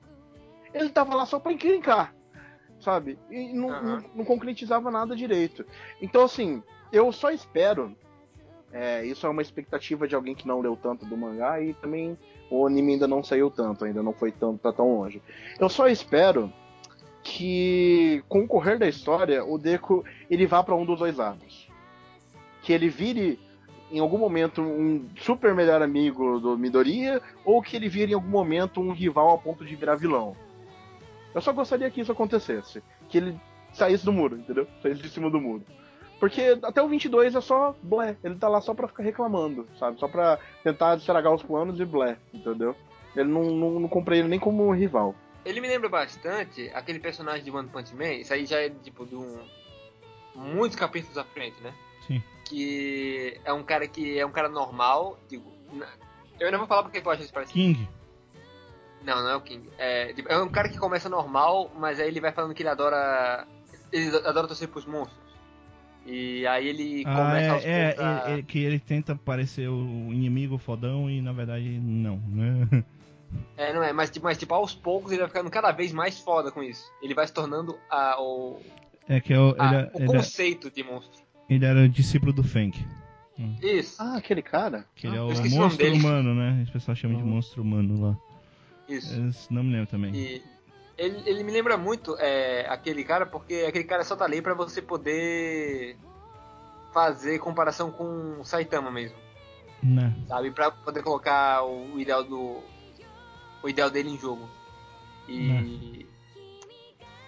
[0.75, 2.15] Ele tava lá só pra encrencar
[2.85, 3.19] sabe?
[3.31, 3.83] E não, uhum.
[3.83, 5.65] não, não, concretizava nada direito.
[6.01, 6.63] Então, assim,
[6.93, 7.97] eu só espero.
[8.73, 12.19] É, isso é uma expectativa de alguém que não leu tanto do mangá e também
[12.51, 15.23] o anime ainda não saiu tanto, ainda não foi tão, tá tão longe.
[15.61, 16.53] Eu só espero
[17.23, 21.69] que, com o correr da história, o Deku ele vá para um dos dois lados.
[22.63, 23.39] Que ele vire
[23.93, 28.29] em algum momento um super melhor amigo do Midoriya, ou que ele vire em algum
[28.29, 30.37] momento um rival a ponto de virar vilão.
[31.35, 32.83] Eu só gostaria que isso acontecesse.
[33.09, 33.41] Que ele
[33.73, 34.67] saísse do muro, entendeu?
[34.83, 35.65] Saísse de cima do muro.
[36.21, 38.17] Porque até o 22 é só blé.
[38.23, 39.99] Ele tá lá só pra ficar reclamando, sabe?
[39.99, 42.75] Só pra tentar estragar os planos e blé, entendeu?
[43.17, 45.15] Ele não, não, não comprei ele nem como um rival.
[45.45, 48.13] Ele me lembra bastante aquele personagem de One Punch Man.
[48.13, 49.39] Isso aí já é tipo de um.
[50.35, 51.75] Muitos capítulos à frente, né?
[52.07, 52.23] Sim.
[52.45, 55.19] Que é um cara que é um cara normal.
[55.29, 55.53] Digo,
[56.41, 57.55] eu não vou falar porque eu acho isso parecido.
[57.55, 57.89] King.
[59.05, 59.69] Não, não é o King.
[59.79, 62.71] É, tipo, é um cara que começa normal, mas aí ele vai falando que ele
[62.71, 63.47] adora.
[63.93, 65.23] Ele adora torcer pros monstros.
[66.07, 70.59] E aí ele ah, começa aos é, é, é, que ele tenta parecer o inimigo
[70.59, 72.85] fodão e na verdade não, né?
[73.57, 76.21] É, não é, mas tipo, mas, tipo, aos poucos ele vai ficando cada vez mais
[76.21, 76.85] foda com isso.
[77.03, 78.61] Ele vai se tornando a, o,
[79.09, 81.21] é que é o, a, ele, é, o ele, é conceito de monstro.
[81.49, 82.73] Ele era discípulo do Feng.
[83.61, 84.01] Isso.
[84.01, 84.87] Ah, aquele cara.
[84.95, 86.65] Que ele ah, é o monstro o humano, né?
[86.69, 88.17] O pessoal chama de monstro humano lá.
[88.89, 89.29] Isso.
[89.29, 90.15] Esse não me lembro também.
[90.15, 90.43] E
[90.97, 94.55] ele, ele me lembra muito é, aquele cara, porque aquele cara só tá ali pra
[94.55, 95.97] você poder
[96.93, 99.17] fazer comparação com o Saitama mesmo.
[99.83, 100.03] Não.
[100.05, 100.17] Né.
[100.29, 100.51] Sabe?
[100.51, 102.63] Pra poder colocar o, o ideal do.
[103.63, 104.49] O ideal dele em jogo.
[105.29, 105.49] E.
[105.49, 105.63] Não.
[105.63, 106.05] Né.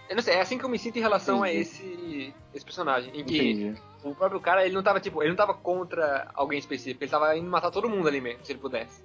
[0.09, 1.59] Eu não sei, é assim que eu me sinto em relação Entendi.
[1.59, 3.11] a esse, esse personagem.
[3.13, 3.81] Em que Entendi.
[4.05, 7.37] o próprio cara, ele não tava, tipo, ele não tava contra alguém específico, ele tava
[7.37, 9.03] indo matar todo mundo ali mesmo, se ele pudesse.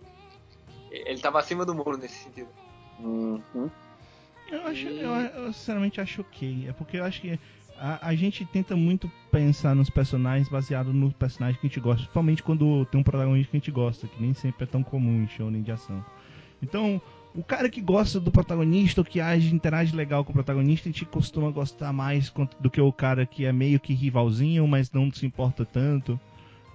[0.92, 2.50] Ele tava acima do muro nesse sentido.
[3.00, 3.70] Uhum.
[4.50, 6.66] Eu, acho, eu, eu, sinceramente acho ok.
[6.68, 7.40] É porque eu acho que
[7.80, 12.02] a, a, gente tenta muito pensar nos personagens baseado no personagem que a gente gosta.
[12.02, 15.24] Principalmente quando tem um protagonista que a gente gosta, que nem sempre é tão comum
[15.24, 16.04] em show nem de ação.
[16.62, 17.02] Então,
[17.34, 20.92] o cara que gosta do protagonista, ou que age, interage legal com o protagonista, a
[20.92, 25.12] gente costuma gostar mais do que o cara que é meio que rivalzinho, mas não
[25.12, 26.20] se importa tanto.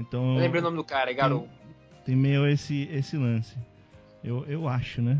[0.00, 0.34] Então.
[0.34, 1.42] Eu lembrei o nome do cara, é Garou.
[1.42, 3.54] Tem, tem meio esse, esse lance.
[4.22, 5.18] Eu, eu acho, né?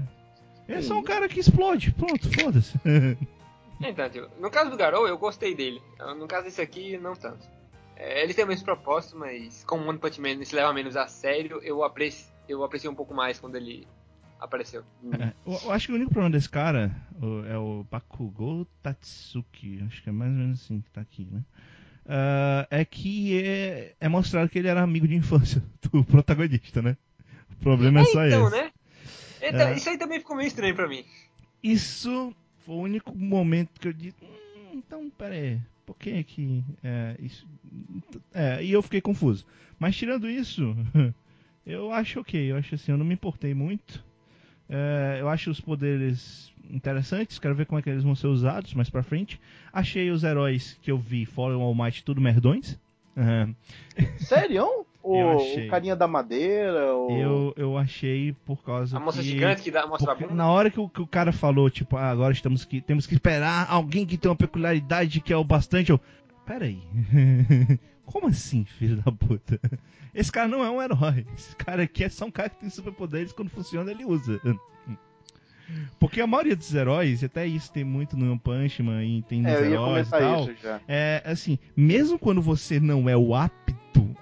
[0.69, 1.93] É só um cara que explode.
[1.93, 2.75] Pronto, foda-se.
[3.81, 5.81] então, no caso do Garou, eu gostei dele.
[6.19, 7.47] No caso desse aqui, não tanto.
[7.97, 10.97] É, ele tem o mesmo propósito, mas como o One Punch Man se leva menos
[10.97, 13.87] a sério, eu aprecio, eu aprecio um pouco mais quando ele
[14.39, 14.83] apareceu.
[15.19, 16.95] É, eu, eu, acho que o único problema desse cara
[17.49, 19.83] é o Bakugou Tatsuki.
[19.87, 21.43] Acho que é mais ou menos assim que tá aqui, né?
[22.05, 25.61] Uh, é que é, é mostrado que ele era amigo de infância
[25.91, 26.97] do protagonista, né?
[27.51, 28.57] O problema é, é só então, esse.
[28.57, 28.71] Né?
[29.49, 29.77] Então, é.
[29.77, 31.05] Isso aí também ficou meio estranho pra mim.
[31.63, 34.17] Isso foi o único momento que eu disse.
[34.23, 35.61] Hum, então, pera aí.
[35.85, 36.65] Por que que.
[36.83, 37.47] É, isso...
[38.35, 39.47] é, e eu fiquei confuso.
[39.79, 40.77] Mas tirando isso,
[41.65, 42.51] eu acho ok.
[42.51, 44.05] Eu acho assim, eu não me importei muito.
[44.69, 47.39] É, eu acho os poderes interessantes.
[47.39, 49.41] Quero ver como é que eles vão ser usados mais pra frente.
[49.73, 52.79] Achei os heróis que eu vi, o All Might, tudo merdões.
[53.17, 53.55] Uhum.
[54.19, 54.86] Sério?
[55.07, 56.93] O, o carinha da madeira?
[56.97, 57.11] O...
[57.11, 58.97] Eu, eu achei por causa.
[58.97, 59.29] A moça que...
[59.29, 60.35] gigante que dá, mostra a bunda?
[60.35, 63.15] Na hora que o, que o cara falou, tipo, ah, agora estamos que, temos que
[63.15, 65.91] esperar alguém que tem uma peculiaridade que é o bastante.
[65.91, 66.01] Eu.
[66.45, 66.83] Pera aí.
[68.05, 69.61] Como assim, filho da puta?
[70.13, 71.25] Esse cara não é um herói.
[71.37, 74.41] Esse cara aqui é só um cara que tem superpoderes quando funciona ele usa.
[75.99, 79.23] Porque a maioria dos heróis, e até isso tem muito no One Punch Man e
[79.23, 80.49] tem nos é, heróis e tal.
[80.87, 83.75] É assim, mesmo quando você não é o apto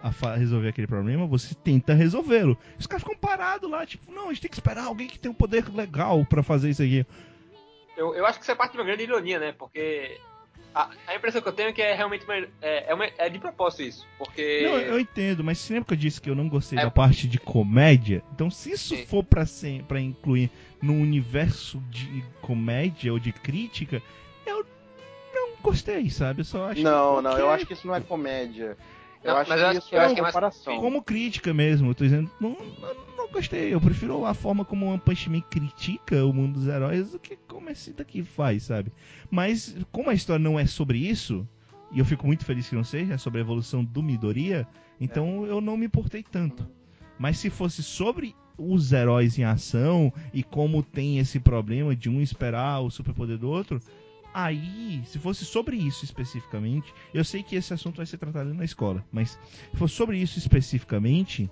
[0.05, 2.59] a resolver aquele problema, você tenta resolvê-lo.
[2.79, 5.31] Os caras ficam parados lá, tipo, não, a gente tem que esperar alguém que tem
[5.31, 7.07] um poder legal para fazer isso aqui.
[7.97, 9.53] Eu, eu acho que isso é parte de uma grande ironia, né?
[9.53, 10.21] Porque
[10.75, 13.29] a, a, impressão que eu tenho é que é realmente uma, é, é, uma, é,
[13.31, 14.07] de propósito isso.
[14.19, 14.63] Porque.
[14.65, 16.83] Não, eu entendo, mas se lembra que eu disse que eu não gostei é...
[16.83, 18.23] da parte de comédia?
[18.35, 19.07] Então, se isso Sim.
[19.07, 20.51] for pra, ser, pra incluir
[20.83, 24.03] no universo de comédia ou de crítica,
[24.45, 24.67] eu
[25.33, 26.41] não gostei, sabe?
[26.41, 28.77] Eu só acho Não, que, não, eu acho que isso não é comédia.
[29.25, 29.51] Eu não, acho
[29.89, 30.81] que eu é acho que é comparação.
[30.81, 33.73] Como crítica mesmo, eu tô dizendo, não, não, não, gostei.
[33.73, 37.19] Eu prefiro a forma como o One Punch Man critica o mundo dos heróis do
[37.19, 38.93] que como esse daqui faz, sabe?
[39.31, 41.49] Mas como a história não é sobre isso,
[41.91, 44.69] e eu fico muito feliz que não seja, é sobre a evolução do Midoriya,
[45.01, 45.51] então é.
[45.51, 46.69] eu não me importei tanto.
[47.19, 52.21] Mas se fosse sobre os heróis em ação e como tem esse problema de um
[52.21, 53.81] esperar o superpoder do outro,
[54.35, 58.65] Aí, se fosse sobre isso especificamente, eu sei que esse assunto vai ser tratado na
[58.65, 59.39] escola, mas
[59.71, 61.49] se fosse sobre isso especificamente,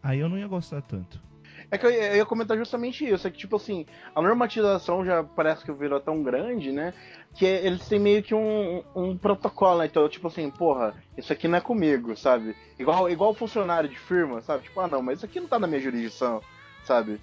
[0.00, 1.20] aí eu não ia gostar tanto.
[1.68, 5.64] É que eu ia, comentar justamente isso, é que tipo assim, a normatização já parece
[5.64, 6.94] que virou tão grande, né?
[7.34, 9.86] Que eles têm meio que um, um protocolo, né?
[9.86, 12.54] Então, tipo assim, porra, isso aqui não é comigo, sabe?
[12.78, 14.62] Igual, igual funcionário de firma, sabe?
[14.62, 16.40] Tipo, ah não, mas isso aqui não tá na minha jurisdição,
[16.84, 17.20] sabe?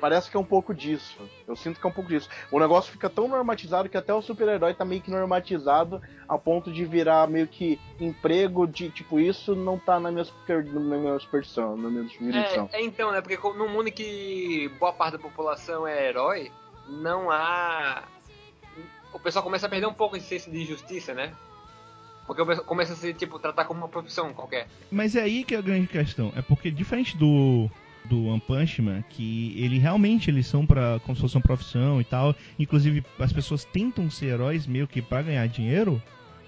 [0.00, 1.18] Parece que é um pouco disso.
[1.46, 2.28] Eu sinto que é um pouco disso.
[2.50, 6.72] O negócio fica tão normatizado que até o super-herói tá meio que normatizado a ponto
[6.72, 11.18] de virar meio que emprego de tipo, isso não tá na minha, super, na minha
[11.18, 12.68] superstição, na minha jurisdição.
[12.72, 13.20] É, é, então, né?
[13.20, 16.50] Porque no mundo em que boa parte da população é herói,
[16.88, 18.04] não há.
[19.12, 21.34] O pessoal começa a perder um pouco esse senso de justiça, né?
[22.26, 24.68] Porque começa a se, tipo, tratar como uma profissão qualquer.
[24.88, 26.32] Mas é aí que é a grande questão.
[26.36, 27.68] É porque, diferente do
[28.04, 32.00] do One Punch Man, que ele realmente eles são para como se fosse uma profissão
[32.00, 32.34] e tal.
[32.58, 36.02] Inclusive as pessoas tentam ser heróis meio que para ganhar dinheiro.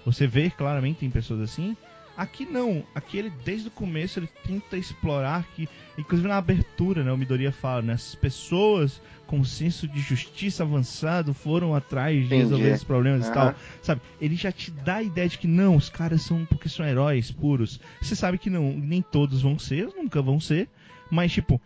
[0.05, 1.75] Você vê claramente tem pessoas assim.
[2.15, 5.67] Aqui não, aqui ele desde o começo ele tenta explorar que,
[5.97, 11.33] inclusive na abertura, né, o Midoriya fala, né, essas pessoas com senso de justiça avançado
[11.33, 13.31] foram atrás de resolver esses problemas uhum.
[13.31, 14.01] e tal, sabe?
[14.21, 17.31] Ele já te dá a ideia de que não, os caras são porque são heróis
[17.31, 17.79] puros.
[17.99, 20.69] Você sabe que não, nem todos vão ser, nunca vão ser,
[21.13, 21.61] mas, tipo.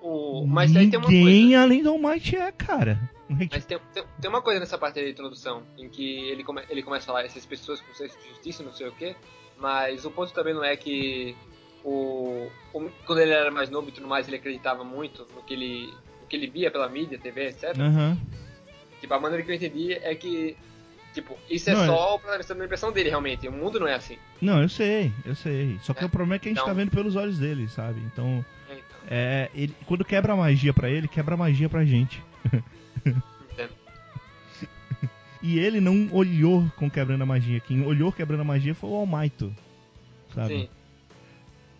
[0.00, 0.44] O.
[0.46, 1.62] Mas Ninguém tem uma coisa.
[1.62, 2.98] além do All Might é, cara.
[3.28, 6.82] Mas tem, tem, tem, uma coisa nessa parte da introdução, em que ele, come, ele
[6.82, 9.16] começa a falar essas pessoas com senso de justiça, não sei o quê,
[9.56, 11.34] mas o ponto também não é que
[11.82, 15.54] o, o, quando ele era mais novo e tudo mais, ele acreditava muito no que
[15.54, 17.74] ele, no que ele via pela mídia, TV, etc.
[17.78, 18.18] Uhum.
[19.00, 20.56] Tipo, a maneira que eu entendi é que
[21.12, 22.36] Tipo, isso é não, só é...
[22.36, 23.46] a impressão dele, realmente.
[23.46, 24.16] O mundo não é assim.
[24.40, 25.78] Não, eu sei, eu sei.
[25.82, 26.06] Só que é.
[26.06, 26.66] o problema é que a gente então...
[26.66, 28.00] tá vendo pelos olhos dele, sabe?
[28.00, 28.44] Então.
[29.08, 32.22] É, é ele, quando quebra a magia pra ele, quebra a magia pra gente.
[33.52, 33.72] Entendo.
[35.42, 37.60] e ele não olhou com quebrando a magia.
[37.60, 39.54] Quem olhou quebrando a magia foi o Almaito.
[40.34, 40.62] Sabe?
[40.62, 40.68] Sim.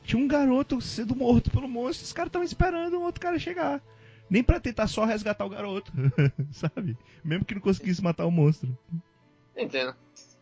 [0.05, 3.81] Tinha um garoto sendo morto pelo monstro, os caras estavam esperando um outro cara chegar.
[4.29, 5.93] Nem para tentar só resgatar o garoto,
[6.51, 6.97] sabe?
[7.23, 8.77] Mesmo que não conseguisse matar o monstro.
[9.57, 9.95] Entendo.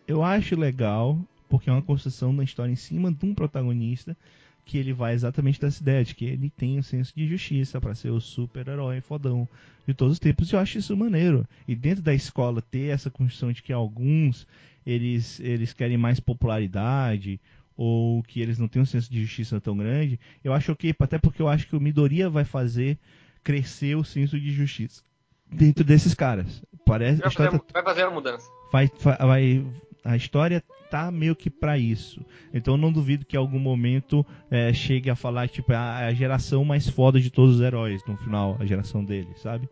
[0.07, 4.17] Eu acho legal, porque é uma construção da história em cima de um protagonista
[4.65, 7.81] que ele vai exatamente dessa ideia de que ele tem o um senso de justiça
[7.81, 9.49] para ser o super-herói fodão
[9.87, 10.51] de todos os tempos.
[10.51, 11.47] E eu acho isso maneiro.
[11.67, 14.47] E dentro da escola ter essa construção de que alguns
[14.87, 17.41] eles, eles querem mais popularidade
[17.77, 21.19] ou que eles não têm um senso de justiça tão grande, eu acho ok, até
[21.19, 22.99] porque eu acho que o Midoriya vai fazer
[23.43, 25.03] crescer o senso de justiça
[25.51, 26.63] dentro desses caras.
[26.85, 27.65] Parece, vai, fazer, tá...
[27.73, 28.49] vai fazer a mudança.
[28.73, 29.65] Vai, vai,
[30.05, 32.25] a história tá meio que para isso.
[32.53, 36.15] Então eu não duvido que em algum momento é, chegue a falar tipo a, a,
[36.15, 39.69] geração mais foda de todos os heróis no final, a geração dele, sabe?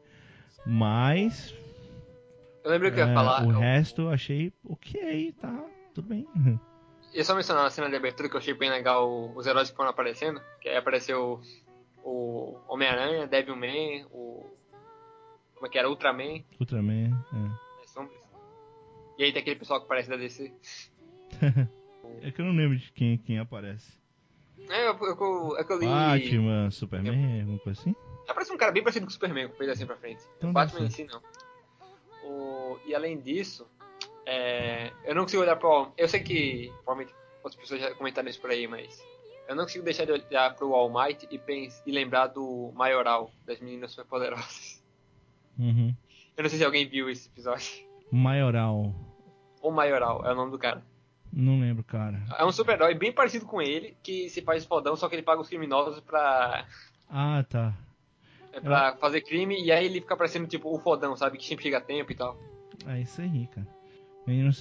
[0.66, 1.54] Mas
[2.64, 3.46] eu lembro que eu ia é, falar.
[3.46, 3.58] O eu...
[3.58, 5.64] resto eu achei ok, tá,
[5.94, 6.26] tudo bem.
[7.14, 9.76] E só mencionar na cena de abertura que eu achei bem legal os heróis que
[9.76, 11.40] foram aparecendo, que aí apareceu
[12.04, 14.44] o Homem-Aranha, Devilman, o.
[15.54, 15.88] Como é que era?
[15.88, 16.44] Ultraman.
[16.60, 17.67] Ultraman, é.
[19.18, 20.52] E aí tem aquele pessoal que aparece da DC.
[22.22, 23.98] é que eu não lembro de quem, quem aparece.
[24.70, 25.86] É, eu, eu, é que eu li.
[25.86, 27.94] Batman, Superman, alguma coisa assim?
[28.28, 30.22] Aparece um cara bem parecido com o Superman, com o peito assim pra frente.
[30.36, 31.22] Então, Batman em si não.
[32.24, 33.66] O, e além disso,
[34.26, 35.90] é, eu não consigo olhar pro.
[35.96, 39.02] Eu sei que provavelmente outras pessoas já comentaram isso por aí, mas
[39.48, 43.32] eu não consigo deixar de olhar pro All Might e, pense, e lembrar do Maioral,
[43.46, 44.84] das meninas superpoderosas.
[45.58, 45.92] Uhum.
[46.36, 47.88] Eu não sei se alguém viu esse episódio.
[48.12, 48.94] Maioral.
[49.68, 50.82] O Maioral, é o nome do cara.
[51.30, 52.22] Não lembro, cara.
[52.38, 55.42] É um super-herói bem parecido com ele, que se faz fodão, só que ele paga
[55.42, 56.64] os criminosos pra.
[57.08, 57.74] Ah, tá.
[58.50, 58.96] É pra Eu...
[58.98, 61.36] fazer crime, e aí ele fica parecendo tipo o fodão, sabe?
[61.36, 62.38] Que sempre chega a tempo e tal.
[62.86, 63.66] É isso aí, cara.
[64.26, 64.58] Meninos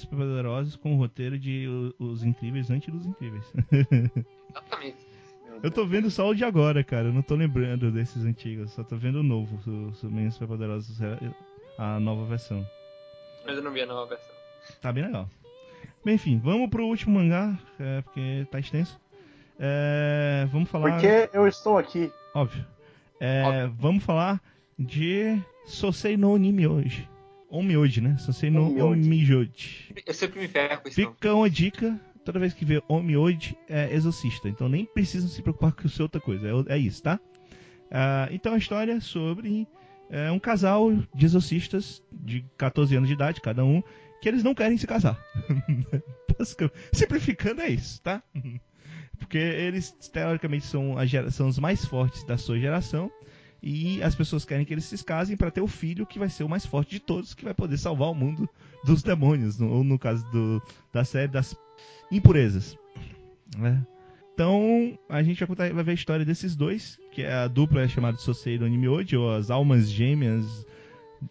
[0.00, 1.66] Superpoderosos com o roteiro de
[1.98, 3.44] Os Incríveis antes dos Incríveis.
[4.50, 4.96] Exatamente.
[5.62, 7.08] Eu tô vendo só o de agora, cara.
[7.08, 8.70] Eu não tô lembrando desses antigos.
[8.72, 9.56] Só tô vendo o novo,
[9.88, 10.98] os Meninos Superpoderosos,
[11.76, 12.64] a nova versão.
[13.48, 14.34] Mas eu não vi a nova versão.
[14.78, 15.26] Tá bem legal.
[16.04, 19.00] Bem, enfim, vamos pro último mangá, é, porque tá extenso.
[19.58, 20.92] É, vamos falar.
[20.92, 22.12] Porque eu estou aqui.
[22.34, 22.62] Óbvio.
[23.18, 23.76] É, Óbvio.
[23.78, 24.38] Vamos falar
[24.78, 27.08] de Sosei no Anime hoje.
[27.48, 28.18] Omioji, né?
[28.18, 29.94] Sosei no Omioji.
[30.04, 30.96] Eu sempre me ferro com isso.
[30.96, 34.46] Fica uma dica, toda vez que vê Omioji é exorcista.
[34.46, 36.46] Então nem precisam se preocupar com isso outra coisa.
[36.68, 37.18] É, é isso, tá?
[37.86, 39.66] Uh, então a história é sobre
[40.10, 43.82] é, um casal de exorcistas de 14 anos de idade, cada um,
[44.20, 45.18] que eles não querem se casar.
[46.92, 48.22] Simplificando é isso, tá?
[49.18, 53.10] Porque eles, teoricamente, são, a são os mais fortes da sua geração
[53.62, 56.44] e as pessoas querem que eles se casem para ter o filho que vai ser
[56.44, 58.48] o mais forte de todos, que vai poder salvar o mundo
[58.84, 60.62] dos demônios, ou no caso do,
[60.92, 61.56] da série das
[62.10, 62.78] impurezas.
[63.56, 63.84] Né?
[64.38, 67.82] Então a gente vai, contar, vai ver a história desses dois, que é a dupla
[67.82, 70.64] é chamada Sosei Anime Oji, ou as almas gêmeas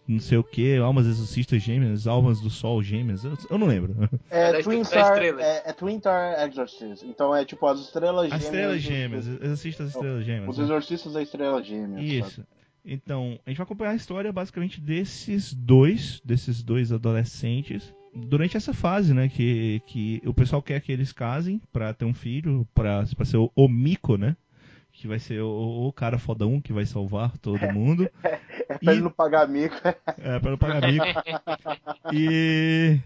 [0.05, 3.95] não sei o que, almas exorcistas gêmeas, almas do sol gêmeas, eu, eu não lembro.
[4.29, 8.33] É, é Twin Star, é, é, Twin Star Exorcist, então é tipo as estrelas gêmeas.
[8.33, 10.49] As estrelas gêmeas, exorcistas estrelas gêmeas.
[10.49, 12.01] Os exorcistas da estrela gêmea.
[12.03, 12.31] Isso.
[12.31, 12.47] Sabe?
[12.83, 18.73] Então, a gente vai acompanhar a história basicamente desses dois, desses dois adolescentes, durante essa
[18.73, 23.05] fase, né, que, que o pessoal quer que eles casem para ter um filho, para
[23.05, 24.35] ser o, o mico, né?
[24.97, 28.09] que vai ser o, o, cara fodão que vai salvar todo mundo.
[28.23, 28.39] É,
[28.69, 28.95] é pra e...
[28.95, 29.75] ele não pagar mico.
[30.17, 31.05] É, pra não pagar mico.
[32.11, 32.99] e.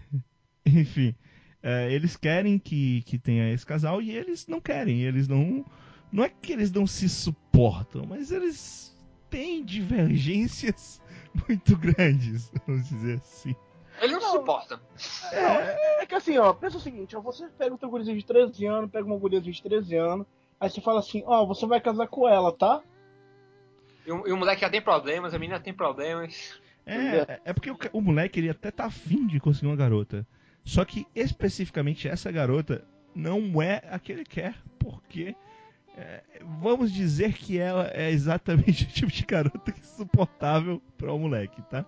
[0.64, 1.14] Enfim.
[1.62, 5.02] É, eles querem que, que tenha esse casal e eles não querem.
[5.02, 5.64] Eles não.
[6.10, 8.94] Não é que eles não se suportam, mas eles
[9.30, 11.00] têm divergências
[11.46, 13.54] muito grandes, vamos dizer assim.
[14.02, 14.80] Eles não, não se suportam.
[15.32, 18.24] É, é, que assim, ó, pensa o seguinte, ó, você pega o teu gurizinho de
[18.24, 20.26] 13 anos, pega uma gurizinha de 13 anos,
[20.62, 22.80] Aí você fala assim, ó, você vai casar com ela, tá?
[24.06, 26.60] E o, e o, moleque já tem problemas, a menina tem problemas.
[26.86, 30.24] É, é porque o, o, moleque ele até tá afim de conseguir uma garota.
[30.64, 35.34] Só que especificamente essa garota não é a que ele quer, porque
[35.96, 36.22] É,
[36.60, 41.84] vamos dizer que ela é exatamente o tipo de garota insuportável para o moleque, tá?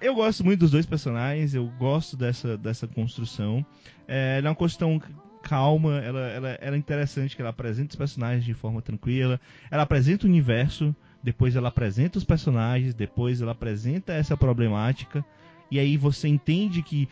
[0.00, 3.64] Eu gosto muito dos dois personagens, eu gosto dessa, dessa construção.
[4.08, 5.00] É, ela é uma construção
[5.42, 9.38] calma, ela, ela, ela é interessante que ela apresenta os personagens de forma tranquila,
[9.70, 15.24] ela apresenta o universo, depois ela apresenta os personagens, depois ela apresenta essa problemática,
[15.70, 17.08] e aí você entende que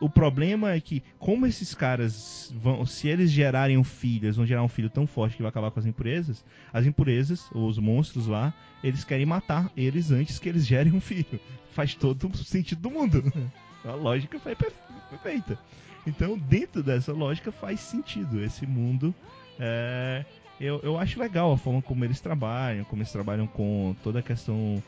[0.00, 4.46] o problema é que, como esses caras vão, se eles gerarem um filho, eles vão
[4.46, 7.78] gerar um filho tão forte que vai acabar com as impurezas, as impurezas, ou os
[7.78, 11.40] monstros lá, eles querem matar eles antes que eles gerem um filho.
[11.72, 13.22] Faz todo o sentido do mundo.
[13.84, 15.58] A lógica foi perfeita.
[16.06, 18.42] Então, dentro dessa lógica, faz sentido.
[18.42, 19.14] Esse mundo.
[19.58, 20.24] É,
[20.60, 24.22] eu, eu acho legal a forma como eles trabalham, como eles trabalham com toda a
[24.22, 24.82] questão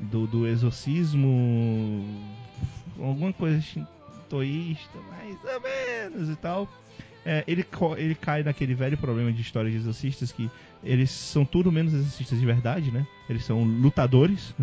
[0.00, 2.04] do, do exorcismo,
[2.98, 3.60] alguma coisa
[4.32, 6.68] shintoísta, mais ou menos e tal.
[7.24, 7.64] É, ele,
[7.98, 10.50] ele cai naquele velho problema de história de exorcistas que
[10.82, 13.06] eles são tudo menos exorcistas de verdade, né?
[13.28, 14.54] Eles são lutadores.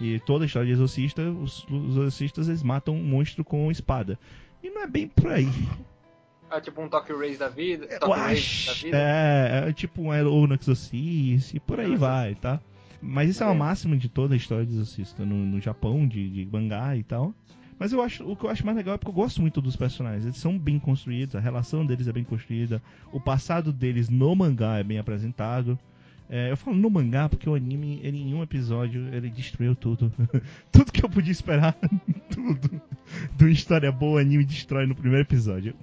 [0.00, 4.18] E toda a história de exorcista, os, os exorcistas eles matam um monstro com espada.
[4.62, 5.48] E não é bem por aí.
[6.50, 7.86] É tipo um Tokyo Race da vida.
[8.00, 8.96] Eu acho, da vida.
[8.96, 12.60] É, é tipo um Hello no Exorcist, e por aí vai, tá?
[13.02, 16.06] Mas isso é, é uma máxima de toda a história de Exorcista no, no Japão,
[16.06, 17.34] de, de mangá e tal.
[17.78, 19.76] Mas eu acho, o que eu acho mais legal é porque eu gosto muito dos
[19.76, 20.24] personagens.
[20.24, 22.82] Eles são bem construídos, a relação deles é bem construída,
[23.12, 25.78] o passado deles no mangá é bem apresentado.
[26.30, 30.12] É, eu falo no mangá porque o anime, ele, em um episódio, ele destruiu tudo.
[30.70, 31.74] tudo que eu podia esperar
[32.30, 32.82] tudo,
[33.36, 35.74] do história boa, o anime destrói no primeiro episódio.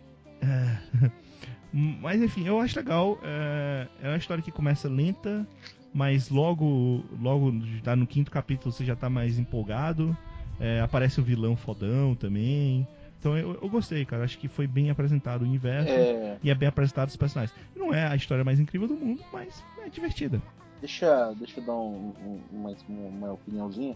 [0.41, 1.09] É,
[1.73, 3.17] mas enfim, eu acho legal.
[3.23, 5.47] É, é uma história que começa lenta,
[5.93, 7.53] mas logo, logo
[7.83, 10.15] tá no quinto capítulo você já tá mais empolgado.
[10.59, 12.87] É, aparece o vilão fodão também.
[13.19, 14.23] Então eu, eu gostei, cara.
[14.23, 16.37] Acho que foi bem apresentado o universo é...
[16.43, 17.57] e é bem apresentado os personagens.
[17.75, 20.41] Não é a história mais incrível do mundo, mas é divertida.
[20.79, 23.95] Deixa, deixa eu dar um, um, uma, uma opiniãozinha.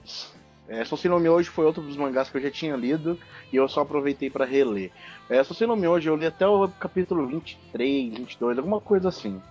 [0.68, 3.20] É, Socinome hoje foi outro dos mangás que eu já tinha lido
[3.52, 4.92] e eu só aproveitei para reler.
[5.28, 9.42] É, Socinome hoje eu li até o capítulo 23, 22, alguma coisa assim.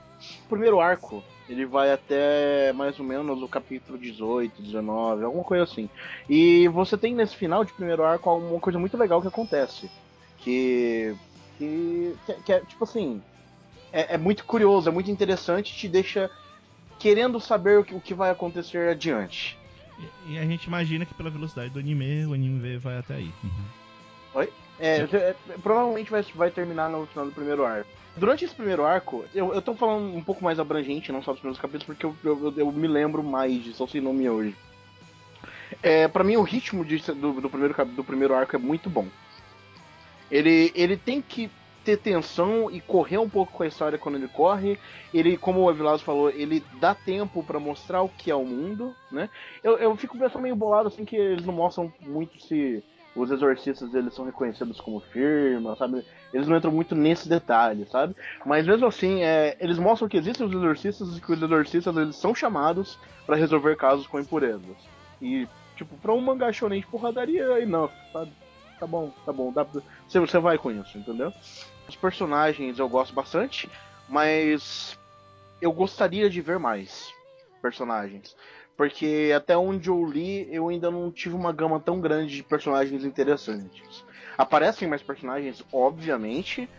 [0.45, 5.65] O primeiro arco ele vai até mais ou menos o capítulo 18, 19, alguma coisa
[5.65, 5.89] assim.
[6.29, 9.91] E você tem nesse final de primeiro arco uma coisa muito legal que acontece.
[10.39, 11.17] Que.
[11.57, 12.15] Que,
[12.45, 13.23] que, é tipo assim.
[13.91, 16.31] É, é, muito curioso, é muito interessante, te deixa
[16.99, 19.57] querendo saber o que, o que vai acontecer adiante.
[20.27, 23.33] E, e, a gente imagina que pela velocidade do anime, o anime vai até aí.
[23.43, 23.65] Uhum.
[24.35, 24.53] Oi?
[24.81, 27.89] É, é, provavelmente vai, vai terminar no final do primeiro arco.
[28.17, 31.41] Durante esse primeiro arco, eu, eu tô falando um pouco mais abrangente, não só dos
[31.41, 34.57] primeiros capítulos, porque eu, eu, eu me lembro mais de Soul Nome hoje.
[35.83, 39.07] É, para mim, o ritmo de, do, do, primeiro, do primeiro arco é muito bom.
[40.31, 41.51] Ele, ele tem que
[41.85, 44.79] ter tensão e correr um pouco com a história quando ele corre.
[45.15, 48.95] Ele, como o Avilazo falou, ele dá tempo para mostrar o que é o mundo,
[49.11, 49.31] né?
[49.63, 52.83] Eu, eu fico pensando meio bolado assim que eles não mostram muito se
[53.19, 56.05] os exorcistas eles são reconhecidos como firma, sabe?
[56.33, 58.15] Eles não entram muito nesse detalhe, sabe?
[58.47, 62.17] Mas mesmo assim, é, eles mostram que existem os exorcistas e que os exorcistas eles
[62.17, 64.77] são chamados para resolver casos com impurezas.
[65.21, 68.33] E, tipo, pra um mangá de porradaria, é enough, sabe?
[68.79, 69.81] Tá bom, tá bom, dá pra...
[70.07, 71.33] você, você vai com isso, entendeu?
[71.89, 73.69] Os personagens eu gosto bastante,
[74.09, 74.97] mas
[75.61, 77.13] eu gostaria de ver mais
[77.61, 78.37] personagens.
[78.79, 83.05] Porque até onde eu li, eu ainda não tive uma gama tão grande de personagens
[83.05, 84.05] interessantes.
[84.39, 86.71] Aparecem mais personagens, obviamente,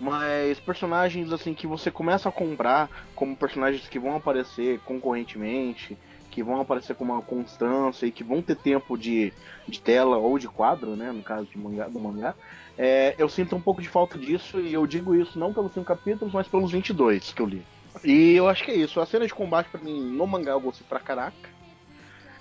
[0.00, 5.98] mas personagens assim que você começa a comprar como personagens que vão aparecer concorrentemente,
[6.30, 9.30] que vão aparecer com uma constância e que vão ter tempo de,
[9.68, 12.34] de tela ou de quadro, né, no caso de mangá, do mangá,
[12.78, 15.84] é, eu sinto um pouco de falta disso e eu digo isso não pelos 5
[15.84, 17.62] capítulos, mas pelos 22 que eu li.
[18.04, 19.00] E eu acho que é isso.
[19.00, 21.50] A cena de combate para mim no mangá eu gostei pra caraca.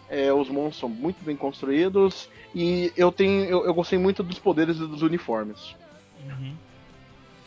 [0.10, 4.40] É, os monstros são muito bem construídos e eu tenho eu, eu gostei muito dos
[4.40, 5.76] poderes e dos uniformes.
[6.26, 6.54] Uhum.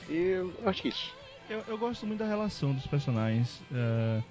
[0.09, 1.15] E eu acho que é isso.
[1.49, 3.61] Eu, eu, gosto muito da relação dos personagens.
[3.71, 4.25] Uh,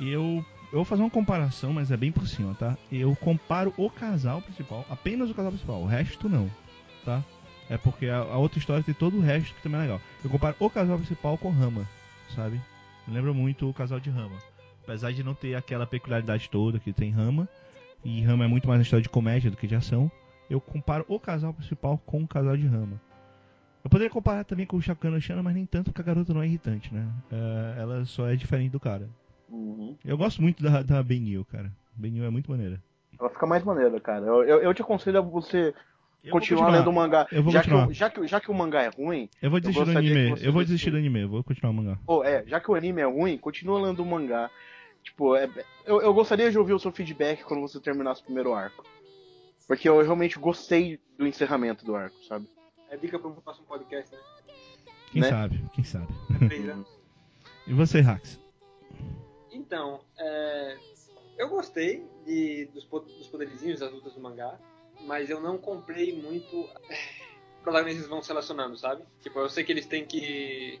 [0.00, 2.76] eu, eu vou fazer uma comparação, mas é bem por cima, tá?
[2.90, 6.50] Eu comparo o casal principal, apenas o casal principal, o resto não,
[7.04, 7.22] tá?
[7.68, 10.00] É porque a, a outra história tem todo o resto que também é legal.
[10.22, 11.86] Eu comparo o casal principal com Rama,
[12.34, 12.60] sabe?
[13.08, 14.36] Lembra muito o casal de Rama.
[14.82, 17.48] Apesar de não ter aquela peculiaridade toda que tem Rama,
[18.04, 20.10] e Rama é muito mais uma história de comédia do que de ação,
[20.50, 23.00] eu comparo o casal principal com o casal de Rama.
[23.82, 26.42] Eu poderia comparar também com o Shakana Shana, mas nem tanto porque a garota não
[26.42, 27.06] é irritante, né?
[27.30, 29.08] Uh, ela só é diferente do cara.
[29.48, 29.96] Uhum.
[30.04, 31.70] Eu gosto muito da, da Benil, cara.
[31.94, 32.82] Benil é muito maneira.
[33.18, 34.24] Ela fica mais maneira, cara.
[34.24, 35.74] Eu, eu, eu te aconselho a você
[36.30, 37.26] continuar lendo o mangá.
[37.30, 37.86] Eu vou já, continuar.
[37.88, 39.28] que, já, que, já que o mangá é ruim.
[39.40, 40.34] Eu vou desistir eu do anime.
[40.42, 41.98] Eu vou desistir do anime, eu vou continuar o mangá.
[42.06, 44.50] Pô, é, já que o anime é ruim, continua lendo o mangá.
[45.02, 45.48] Tipo, é,
[45.84, 48.84] eu, eu gostaria de ouvir o seu feedback quando você terminasse o primeiro arco.
[49.66, 52.46] Porque eu realmente gostei do encerramento do arco, sabe?
[52.90, 54.20] É dica para um próximo podcast, né?
[55.10, 55.28] Quem Né?
[55.28, 56.08] sabe, quem sabe.
[56.70, 56.88] Anos.
[57.66, 58.38] E você, Rax?
[59.50, 60.76] Então, é,
[61.38, 64.58] eu gostei de, dos, dos poderizinhos das lutas do mangá,
[65.06, 66.96] mas eu não comprei muito é,
[67.62, 69.04] protagonistas vão se relacionando, sabe?
[69.20, 70.80] Tipo, eu sei que eles têm que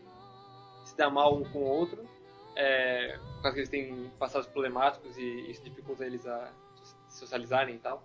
[0.84, 2.06] se dar mal um com o outro,
[2.56, 6.52] é, por causa que eles têm passados problemáticos e isso dificulta eles a
[7.10, 8.04] se socializarem e tal.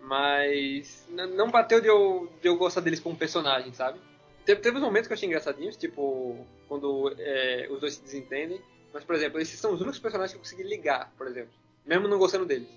[0.00, 3.98] Mas não bateu de eu, de eu gostar deles como personagem, sabe?
[4.44, 8.60] Teve, teve uns momentos que eu achei engraçadinhos, tipo, quando é, os dois se desentendem.
[8.92, 11.52] Mas, por exemplo, esses são os únicos personagens que eu consegui ligar, por exemplo.
[11.84, 12.68] Mesmo não gostando deles.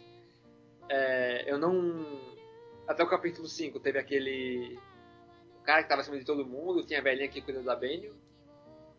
[0.89, 2.36] É, eu não.
[2.87, 4.79] Até o capítulo 5 teve aquele.
[5.59, 8.15] O cara que tava acima de todo mundo, tinha a velhinha que cuida da Benio.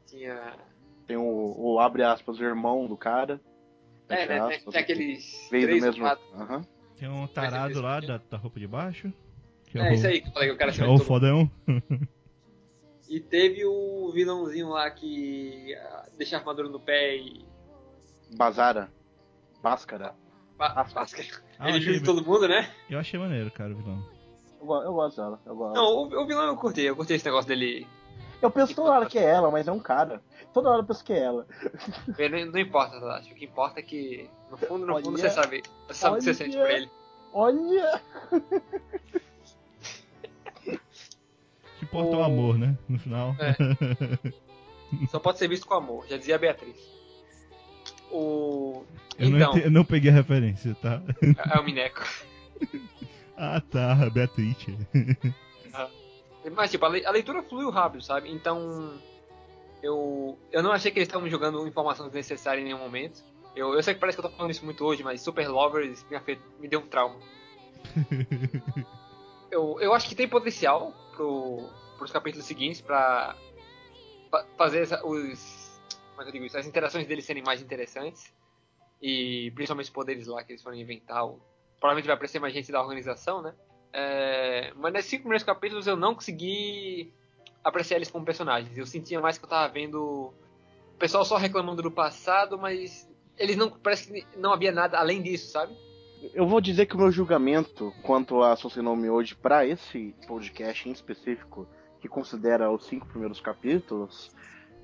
[0.07, 0.57] Tinha.
[1.07, 3.41] Tem o, o abre aspas, o irmão do cara.
[4.09, 4.27] É, né?
[4.27, 5.49] Tem, aspas, tem aqueles.
[5.51, 6.03] Veio do mesmo.
[6.03, 6.25] quatro.
[6.35, 6.63] Aham.
[6.97, 9.13] Tem um tarado lá da, da roupa de baixo.
[9.65, 11.51] Que É, o, isso aí que eu falei que o cara que é o fodão.
[13.09, 17.47] E teve o vilãozinho lá que ah, deixa a armadura no pé e.
[18.37, 18.93] Bazara.
[19.63, 20.15] Báscara.
[20.59, 21.07] Ba- Ah.
[21.59, 22.69] Ah, Ele viu todo mundo, né?
[22.91, 24.05] eu achei maneiro, cara, o vilão.
[24.61, 25.41] Eu, eu gosto dela.
[25.47, 25.75] Eu gosto.
[25.77, 27.87] Não, o, o vilão eu curti, eu curti esse negócio dele.
[28.43, 30.21] Eu penso toda hora que é ela, mas é um cara.
[30.53, 31.47] Toda hora eu penso que é ela.
[32.09, 33.33] Não, não importa, Tadashi.
[33.33, 36.19] O que importa é que, no fundo, no fundo, Olha, você sabe, você sabe o
[36.19, 36.73] que você sente por olha.
[36.73, 36.91] ele.
[37.33, 38.03] Olha!
[41.79, 42.77] Que importa o amor, né?
[42.89, 43.35] No final.
[43.39, 45.07] É.
[45.09, 46.77] Só pode ser visto com amor, já dizia a Beatriz.
[48.11, 48.85] O.
[49.19, 51.03] eu, não então, ente- eu não peguei a referência, tá?
[51.55, 52.03] é o Mineco.
[53.37, 54.77] ah, tá, Beatrice.
[56.55, 58.31] Mas, tipo, a le- a leitura fluiu rápido, sabe?
[58.31, 58.95] Então.
[59.81, 63.23] Eu, eu não achei que eles estavam jogando informação desnecessária em nenhum momento.
[63.55, 66.05] Eu, eu sei que parece que eu tô falando isso muito hoje, mas Super Lovers
[66.11, 67.15] me, afet, me deu um trauma.
[69.51, 73.37] eu, eu acho que tem potencial pro, pros capítulos seguintes pra
[74.31, 75.58] fa- fazer essa- os.
[76.25, 76.59] Que eu digo isso?
[76.59, 78.33] As interações deles serem mais interessantes.
[79.01, 81.25] E principalmente os poderes lá que eles foram inventar.
[81.79, 83.55] Provavelmente vai aparecer mais gente da organização, né?
[83.93, 87.13] É, mas nesses cinco primeiros capítulos eu não consegui
[87.63, 88.77] apreciar eles como personagens.
[88.77, 90.33] Eu sentia mais que eu tava vendo
[90.95, 93.71] o pessoal só reclamando do passado, mas eles não.
[93.71, 95.77] Parece que não havia nada além disso, sabe?
[96.35, 100.93] Eu vou dizer que o meu julgamento quanto a Socinome hoje para esse podcast em
[100.93, 101.67] específico,
[102.01, 104.33] que considera os cinco primeiros capítulos,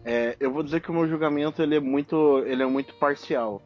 [0.04, 3.62] é, eu vou dizer que o meu julgamento ele é muito, ele é muito parcial,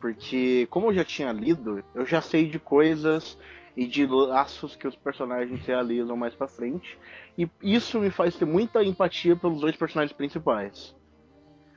[0.00, 3.38] porque como eu já tinha lido, eu já sei de coisas
[3.76, 6.98] e de laços que os personagens realizam mais pra frente,
[7.36, 10.94] e isso me faz ter muita empatia pelos dois personagens principais.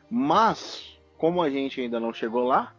[0.09, 2.73] Mas como a gente ainda não chegou lá,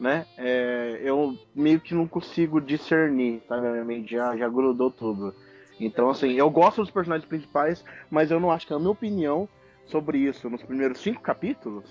[0.00, 0.26] né?
[0.36, 3.42] é, eu meio que não consigo discernir?
[3.48, 5.34] A minha mente já, já grudou tudo.
[5.78, 9.48] Então, assim, eu gosto dos personagens principais, mas eu não acho que a minha opinião
[9.86, 11.84] sobre isso nos primeiros cinco capítulos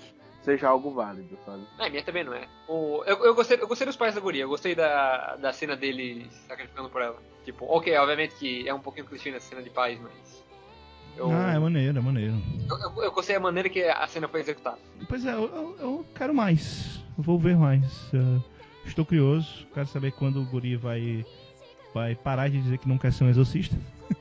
[0.44, 1.64] seja algo válido, sabe?
[1.80, 2.48] É, minha também não é.
[2.68, 5.76] O, eu, eu, gostei, eu gostei dos pais da guria, eu gostei da, da cena
[5.76, 7.18] deles sacrificando por ela.
[7.46, 10.44] Tipo, ok, obviamente que é um pouquinho clichê nessa cena de pais, mas.
[11.18, 12.36] Eu, Ah, é maneiro, é maneiro.
[12.70, 14.80] eu, eu, eu gostei da maneira que a cena foi executada.
[15.08, 17.00] Pois é, eu, quero mais.
[17.18, 17.84] Eu vou ver mais.
[18.14, 18.42] Eh,
[18.86, 19.68] estou curioso.
[19.74, 21.26] Quero saber quando o Guri vai,
[21.94, 23.76] vai parar de dizer que não quer ser um exorcista.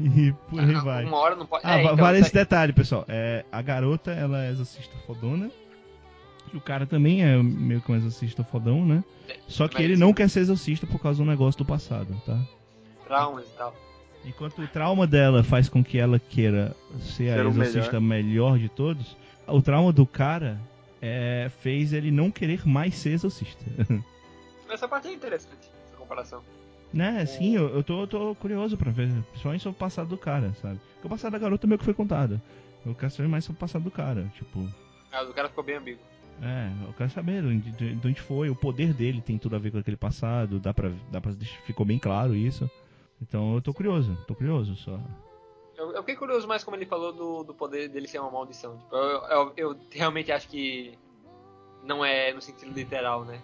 [0.00, 1.04] e por aí vai.
[1.04, 1.64] Uma hora não pode.
[1.66, 3.04] Ah, é, então, vale isso esse detalhe, pessoal.
[3.08, 5.50] É, a garota, ela é exorcista fodona.
[6.52, 9.02] E o cara também é meio que um exorcista fodão, né?
[9.48, 12.38] Só que Mas- ele não quer ser exorcista por causa do negócio do passado, tá?
[13.06, 13.74] Traumas e tal.
[14.24, 18.58] Enquanto o trauma dela faz com que ela queira ser a Ser o exorcista melhor.
[18.58, 19.16] de todos,
[19.46, 20.58] o trauma do cara
[21.02, 23.64] é, fez ele não querer mais ser exorcista.
[24.70, 26.40] Essa parte é interessante, essa comparação.
[26.94, 27.26] Né?
[27.26, 30.52] Sim, eu, eu tô, eu tô curioso pra ver, principalmente sobre o passado do cara,
[30.62, 30.78] sabe?
[30.94, 32.40] Porque o passado da garota meio que foi contado.
[32.86, 34.66] Eu quero saber mais sobre o passado do cara, tipo...
[35.10, 36.00] Ah, o cara ficou bem ambíguo.
[36.42, 39.58] É, eu quero saber de, de- de onde foi, o poder dele tem tudo a
[39.58, 41.32] ver com aquele passado, dá pra, dá pra
[41.64, 42.68] ficou bem claro isso.
[43.22, 44.98] Então eu tô curioso, tô curioso só.
[45.76, 48.76] Eu, eu fiquei curioso mais como ele falou do, do poder dele ser uma maldição.
[48.78, 50.98] Tipo, eu, eu, eu realmente acho que
[51.84, 53.40] não é no sentido literal, né?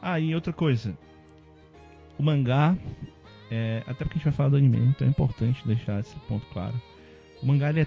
[0.00, 0.96] Ah, e outra coisa.
[2.18, 2.76] O mangá,
[3.50, 6.46] é, até porque a gente vai falar do anime, então é importante deixar esse ponto
[6.52, 6.74] claro.
[7.42, 7.86] O mangá ele é,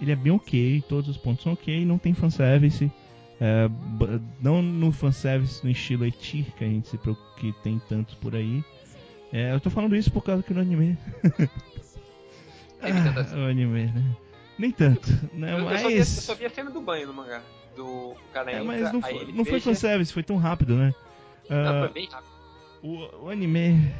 [0.00, 2.90] ele é bem ok, todos os pontos são ok, não tem fanservice.
[3.40, 3.68] É,
[4.40, 8.34] não no fanservice no estilo Etir, que a gente se preocupa, que tem tantos por
[8.34, 8.64] aí.
[9.32, 10.96] É, eu tô falando isso por causa que no anime.
[12.80, 14.16] ah, o anime, né?
[14.56, 15.58] Nem tanto, né?
[15.58, 15.82] Eu, mas...
[15.82, 17.42] eu, só vi, eu só vi a cena do banho no mangá.
[17.76, 20.94] Do cara é, mas não, foi, ele não foi fanservice, foi tão rápido, né?
[21.50, 22.33] Não, Ah, foi bem rápido.
[22.84, 23.92] O, o anime.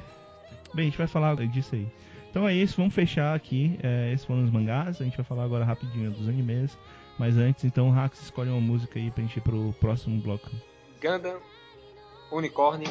[0.75, 1.87] Bem, a gente vai falar disso aí.
[2.31, 3.79] Então é isso, vamos fechar aqui.
[3.83, 5.01] É, esses foram os mangás.
[5.01, 6.77] A gente vai falar agora rapidinho dos animes.
[7.19, 10.51] Mas antes, então, Rax escolhe uma música aí pra gente ir pro próximo bloco.
[11.01, 11.39] Gundam,
[12.33, 12.85] Unicorn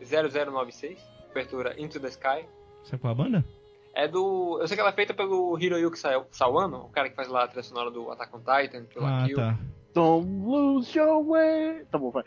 [0.00, 0.98] 0096,
[1.30, 2.44] abertura Into the Sky.
[2.84, 3.44] Sabe qual é a banda?
[3.92, 4.58] É do.
[4.60, 7.42] Eu sei que ela é feita pelo Hiroyuki Sa- Sawano, o cara que faz lá
[7.44, 9.36] a trilha sonora do Attack on Titan, pelo Ah, Kill.
[9.36, 9.58] tá.
[9.94, 11.84] Don't lose your way.
[11.90, 12.22] Tá bom, vai.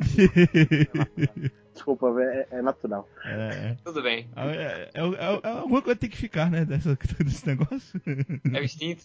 [1.74, 3.06] Desculpa, é, é natural.
[3.24, 4.28] é, Tudo bem.
[4.36, 6.64] é, é, é, é, é alguma coisa tem que ficar, né?
[6.64, 8.00] Dessa, desse negócio.
[8.06, 9.04] É o instinto.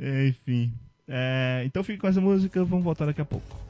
[0.00, 0.72] É, Enfim.
[1.06, 3.67] É, então fique com essa música, vamos voltar daqui a pouco.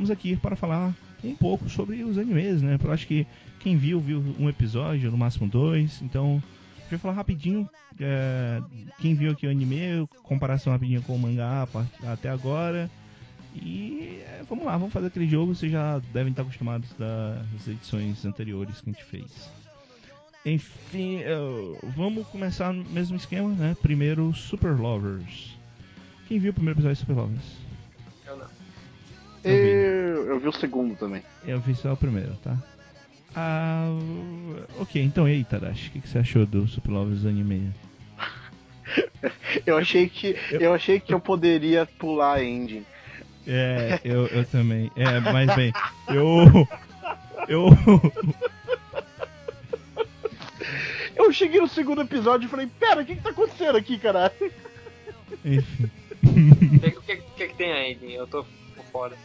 [0.00, 2.78] Estamos aqui para falar um pouco sobre os animes, né?
[2.82, 3.26] Eu acho que
[3.58, 6.00] quem viu, viu um episódio, no máximo dois.
[6.00, 6.42] Então,
[6.78, 7.68] gente vai falar rapidinho.
[8.00, 8.62] é,
[8.98, 11.68] quem viu aqui o anime, comparação rapidinho com o mangá
[12.06, 12.90] até agora.
[13.54, 15.54] E é, vamos lá, vamos fazer aquele jogo.
[15.54, 19.50] Vocês já devem estar acostumados das edições anteriores que a gente fez.
[20.46, 23.76] Enfim, eu- vamos começar no mesmo esquema, né?
[23.82, 25.58] Primeiro, Super Lovers.
[26.26, 27.69] Quem viu o primeiro episódio de Super Lovers?
[29.44, 29.58] Eu não.
[29.58, 31.22] Eu, eu vi o segundo também.
[31.46, 32.56] Eu vi só o primeiro, tá?
[33.34, 33.86] Ah,
[34.78, 35.88] ok, então e aí, Tadashi?
[35.88, 37.72] O que, que você achou do Super Lovers anime?
[39.64, 42.84] Eu achei que eu achei que eu poderia pular a ending.
[43.46, 44.90] É, eu, eu também.
[44.96, 45.72] É, mas bem,
[46.08, 46.68] eu.
[47.48, 47.68] Eu.
[51.14, 54.32] Eu cheguei no segundo episódio e falei, pera, o que, que tá acontecendo aqui, caralho?
[55.44, 55.90] Enfim.
[56.22, 58.12] O que, que, que que tem aí, Edin?
[58.12, 58.44] Eu tô
[58.90, 59.16] fora.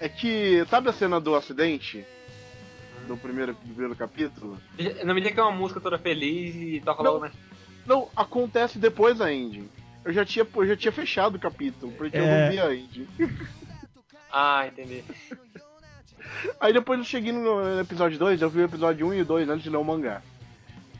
[0.00, 2.04] É que, sabe a cena do acidente?
[3.06, 4.58] Do primeiro, do primeiro capítulo?
[5.04, 7.12] Não me diga que é uma música toda feliz e toca Não.
[7.12, 7.32] logo na.
[7.86, 9.68] Não, acontece depois da ending.
[10.04, 12.44] Eu já tinha, eu já tinha fechado o capítulo, porque eu É.
[12.44, 13.08] não vi a ending.
[14.30, 15.02] Ah, entendi.
[16.60, 19.48] Aí depois eu cheguei no episódio 2, eu vi o episódio 1 e o 2
[19.48, 20.20] antes de ler o mangá.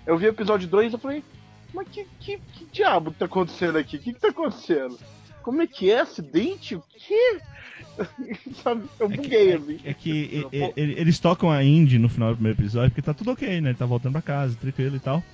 [0.07, 1.23] Eu vi o episódio 2 e eu falei,
[1.75, 3.99] mas que, que, que diabo tá acontecendo aqui?
[3.99, 4.99] O que, que tá acontecendo?
[5.49, 6.01] Como é que é?
[6.01, 6.75] Acidente?
[6.75, 7.39] O quê?
[8.62, 8.83] Sabe?
[9.01, 9.81] Eu É que, buguei, é- assim.
[9.83, 13.01] é que e- e- e- eles tocam a Indy no final do primeiro episódio, porque
[13.01, 13.70] tá tudo ok, né?
[13.70, 15.25] Ele tá voltando pra casa, tranquilo e tal.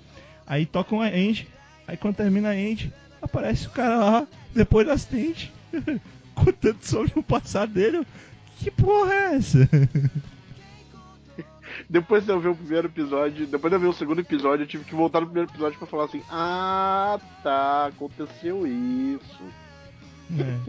[0.46, 1.48] Aí tocam a Indy,
[1.88, 5.52] aí quando termina a Indy, aparece o cara lá, depois do acidente,
[6.32, 8.06] contando sobre o passado dele.
[8.60, 9.68] Que porra é essa?
[11.90, 14.66] Depois de eu ver o primeiro episódio, depois de eu ver o segundo episódio, eu
[14.68, 19.42] tive que voltar no primeiro episódio pra falar assim: Ah, tá, aconteceu isso.
[20.32, 20.60] É.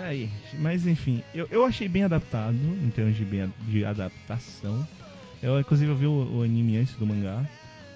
[0.00, 4.86] Aí, mas enfim, eu, eu achei bem adaptado em termos de, bem, de adaptação.
[5.42, 7.44] Eu, inclusive, eu vi o, o anime antes do mangá.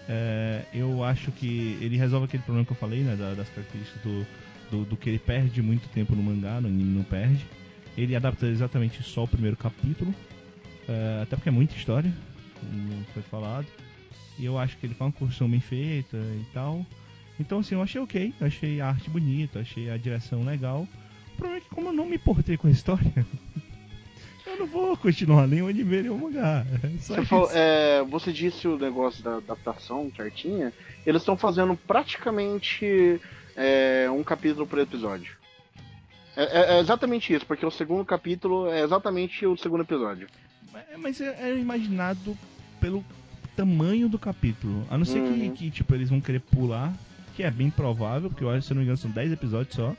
[0.08, 3.16] É, eu acho que ele resolve aquele problema que eu falei, né?
[3.16, 4.26] da- das características do,
[4.70, 7.46] do, do que ele perde muito tempo no mangá, no anime não perde.
[7.96, 10.14] Ele adapta exatamente só o primeiro capítulo,
[10.88, 12.12] é, até porque é muita história,
[12.60, 13.66] como foi falado.
[14.38, 16.84] E eu acho que ele faz uma construção bem feita e tal.
[17.40, 18.34] Então, assim, eu achei ok.
[18.40, 20.86] Achei a arte bonita, achei a direção legal.
[21.32, 23.10] O problema é que, como eu não me importei com a história,
[24.46, 26.64] eu não vou continuar nem o anime nem o mangá.
[26.82, 30.72] É Você, falou- é, você disse o negócio da adaptação certinha.
[31.06, 33.20] Eles estão fazendo praticamente
[33.56, 35.34] é, um capítulo por episódio.
[36.36, 40.28] É, é- é exatamente isso, porque o segundo capítulo é exatamente o segundo episódio.
[40.92, 42.36] É, Mas é- era imaginado
[42.80, 43.04] pelo
[43.56, 44.86] tamanho do capítulo.
[44.90, 45.50] A não ser que, Uhum.
[45.54, 46.92] que, tipo, eles vão querer pular,
[47.40, 49.96] que é bem provável, porque eu acho, se não me engano, são 10 episódios só.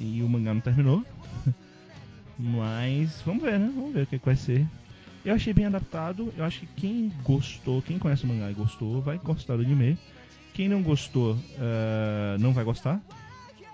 [0.00, 1.04] E o mangá não terminou.
[2.36, 3.70] Mas vamos ver, né?
[3.72, 4.66] Vamos ver o que, que vai ser.
[5.24, 6.34] Eu achei bem adaptado.
[6.36, 9.96] Eu acho que quem gostou, quem conhece o mangá e gostou, vai gostar do anime.
[10.54, 13.00] Quem não gostou, ah, não vai gostar.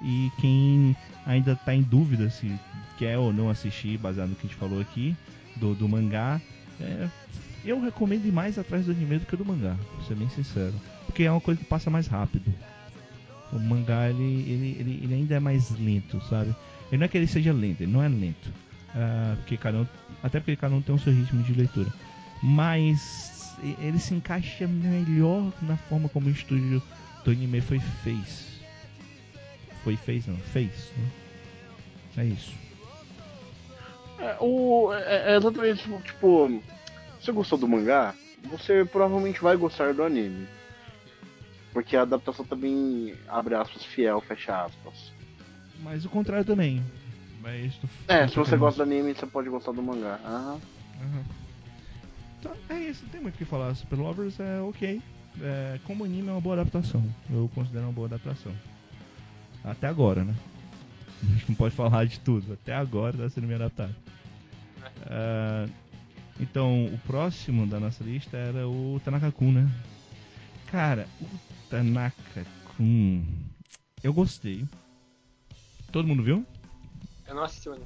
[0.02, 0.94] E quem
[1.24, 2.54] ainda tá em dúvida se
[2.98, 5.16] quer ou não assistir, baseado no que a gente falou aqui,
[5.56, 6.42] do, do mangá,
[6.78, 7.08] é,
[7.64, 10.74] eu recomendo ir mais atrás do anime do que do mangá, pra ser bem sincero.
[11.06, 12.52] Porque é uma coisa que passa mais rápido.
[13.52, 16.54] O mangá, ele, ele, ele, ele ainda é mais lento, sabe?
[16.90, 18.52] Ele não é que ele seja lento, ele não é lento.
[18.94, 19.86] Ah, porque cada um,
[20.22, 21.92] até porque cada um tem o seu ritmo de leitura.
[22.42, 26.82] Mas ele se encaixa melhor na forma como o estúdio
[27.24, 28.60] do anime foi fez.
[29.82, 30.92] Foi fez não, fez.
[30.96, 31.10] Né?
[32.18, 32.52] É isso.
[34.18, 36.62] É, o, é, é exatamente tipo.
[37.20, 38.14] Se você gostou do mangá,
[38.44, 40.46] você provavelmente vai gostar do anime.
[41.72, 45.12] Porque a adaptação também, abre aspas, fiel, fecha aspas.
[45.80, 46.82] Mas o contrário também.
[47.40, 50.18] Mas tu- É, se você gosta do anime, você pode gostar do mangá.
[50.24, 50.60] Aham.
[51.00, 51.24] Aham.
[52.40, 53.74] Então, é isso, não tem muito o que falar.
[53.74, 55.00] Super Lovers é ok.
[55.40, 57.04] É, como anime é uma boa adaptação.
[57.30, 58.52] Eu considero uma boa adaptação.
[59.64, 60.34] Até agora, né?
[61.22, 62.52] A gente não pode falar de tudo.
[62.54, 63.94] Até agora tá sendo bem adaptado.
[65.06, 65.66] Ah,
[66.40, 69.68] então, o próximo da nossa lista era o Tanaka-kun, né?
[70.70, 71.26] Cara, o
[71.70, 73.24] Tanaka-kun...
[74.02, 74.64] Eu gostei.
[75.90, 76.44] Todo mundo viu?
[77.26, 77.76] Eu não assisti o.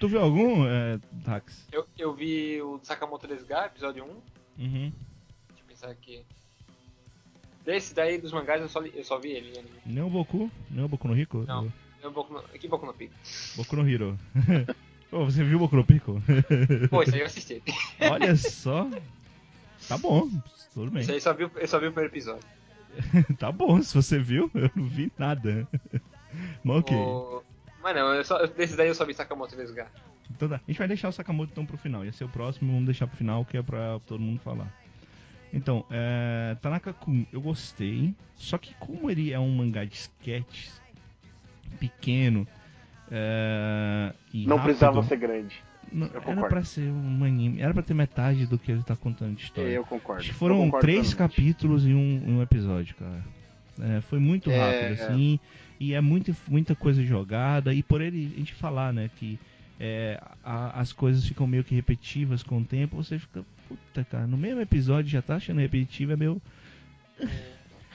[0.00, 1.66] Tu viu algum, é, Dax?
[1.70, 4.08] Eu, eu vi o Sakamoto Desga, episódio 1.
[4.08, 4.22] Uhum.
[4.58, 6.24] Deixa eu pensar aqui.
[7.64, 9.58] Desse daí dos mangás eu só, li- eu só vi ele.
[9.58, 9.70] anime.
[9.84, 10.50] Nem o Boku?
[10.70, 11.44] Nem o Boku no Rico?
[11.46, 11.70] Não.
[12.02, 13.12] Eu Boku no, que Boku no Pico?
[13.56, 14.18] Boku no Hero.
[15.10, 16.22] Pô, você viu Boku no Pico?
[16.88, 17.62] Pô, isso aí eu assisti.
[18.10, 18.88] Olha só.
[19.86, 20.28] Tá bom,
[20.72, 21.02] tudo bem.
[21.02, 22.48] Isso aí eu só vi, o- eu só vi o primeiro episódio.
[23.38, 25.66] Tá bom, se você viu, eu não vi nada.
[26.62, 26.96] Mas ok.
[26.96, 27.42] O...
[27.82, 29.88] Mas não, eu só, desse daí eu só vi Sakamoto Desga.
[30.30, 30.56] Então tá.
[30.56, 32.04] A gente vai deixar o Sakamoto então pro final.
[32.04, 34.72] Ia ser o próximo, vamos deixar pro final, que é pra todo mundo falar.
[35.52, 38.14] Então, é, Tanaka-kun, eu gostei.
[38.36, 40.80] Só que como ele é um mangá de sketches
[41.78, 42.46] pequeno
[43.10, 45.62] é, e Não rápido, precisava ser grande.
[45.92, 49.34] Não- era pra ser um anime, era pra ter metade do que ele tá contando
[49.36, 49.68] de história.
[49.70, 50.22] Eu concordo.
[50.24, 53.22] Eu foram concordo três capítulos em um, um episódio, cara.
[53.80, 55.40] É, foi muito É, rápido, assim.
[55.78, 57.72] E é muito, muita coisa jogada.
[57.72, 59.38] E por ele a gente falar, né, que
[59.78, 64.26] é, a- as coisas ficam meio que repetitivas com o tempo, você fica, puta, cara,
[64.26, 66.42] no mesmo episódio já tá achando repetitivo, é meio.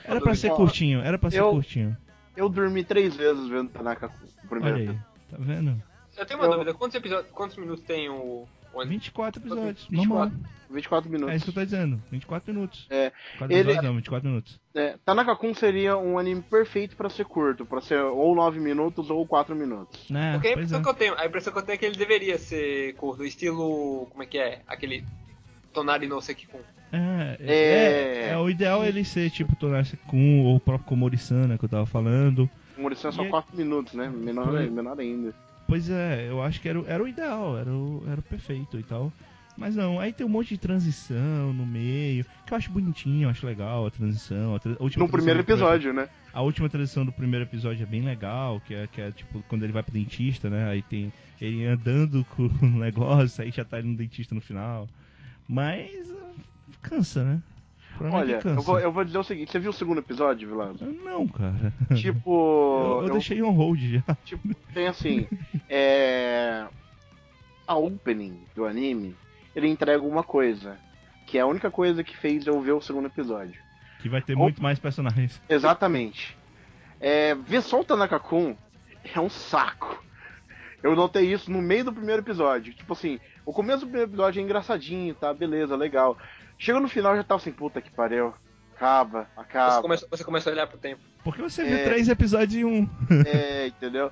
[0.04, 1.96] Era pra ser curtinho, era pra ser eu- curtinho.
[2.36, 4.10] Eu dormi três vezes vendo Tanaka
[4.44, 4.96] o primeiro Olha aí,
[5.30, 5.82] tá vendo?
[6.16, 8.96] Eu tenho uma Eu- dúvida, quantos, episódios, quantos minutos tem o, o anime?
[8.96, 10.08] 24 episódios, 24.
[10.36, 10.50] normal.
[10.68, 11.32] 24 minutos.
[11.32, 12.86] É isso que eu tô dizendo, 24 minutos.
[12.90, 14.60] É, 4 ele- episódios não, 24 minutos.
[14.74, 19.24] É, Tanaka-kun seria um anime perfeito pra ser curto, pra ser ou 9 minutos ou
[19.26, 20.10] 4 minutos.
[20.10, 20.82] É, Porque a impressão é.
[20.82, 24.06] que eu tenho, a impressão que eu tenho é que ele deveria ser curto, estilo.
[24.10, 24.62] Como é que é?
[24.66, 25.04] Aquele.
[25.72, 26.58] Tonari no Sekikun.
[26.90, 27.54] É, É.
[27.54, 31.64] é, é, o ideal é ele ser tipo Tonarse Kun ou o próprio Komori-sana que
[31.64, 32.48] eu tava falando.
[32.78, 34.08] O Murição é só E é- 4 minutos, né?
[34.08, 35.34] Menor, menor ainda.
[35.66, 38.78] Pois é, eu acho que era, o- era o ideal, era o, era o perfeito
[38.78, 39.12] e tal.
[39.56, 43.30] Mas não, aí tem um monte de transição no meio, que eu acho bonitinho, eu
[43.30, 44.54] acho legal a transição.
[44.54, 46.08] A, tra- a última No primeiro episódio, né?
[46.32, 49.62] A última transição do primeiro episódio é bem legal, que é, que é tipo quando
[49.64, 50.68] ele vai pro dentista, né?
[50.68, 54.86] Aí tem ele andando com o negócio, aí já tá ele no dentista no final.
[55.48, 56.34] Mas uh,
[56.82, 57.42] cansa, né?
[57.96, 60.46] O problema Olha, eu vou, eu vou dizer o seguinte: você viu o segundo episódio,
[60.48, 60.84] Vilazo?
[60.84, 61.72] Não, cara.
[61.94, 62.30] Tipo.
[62.86, 64.16] Eu, eu eu- deixei on hold já.
[64.24, 65.26] Tipo, tem assim.
[65.68, 66.66] é.
[67.66, 69.16] A opening do anime,
[69.54, 70.76] ele entrega uma coisa.
[71.26, 73.60] Que é a única coisa que fez eu ver o segundo episódio.
[74.00, 74.42] Que vai ter Opa.
[74.42, 75.40] muito mais personagens.
[75.48, 76.36] Exatamente.
[77.00, 78.54] É, ver só o Tanaka-kun
[79.12, 80.04] é um saco.
[80.82, 82.72] Eu notei isso no meio do primeiro episódio.
[82.72, 85.34] Tipo assim, o começo do primeiro episódio é engraçadinho, tá?
[85.34, 86.16] Beleza, legal.
[86.58, 88.32] Chega no final já tava assim, puta que pariu.
[88.74, 89.82] Acaba, Você acaba.
[89.82, 91.00] começou, você começou a olhar pro tempo.
[91.24, 91.84] Porque você vê É.
[91.84, 92.88] três episódios em um.
[93.26, 94.10] É, entendeu?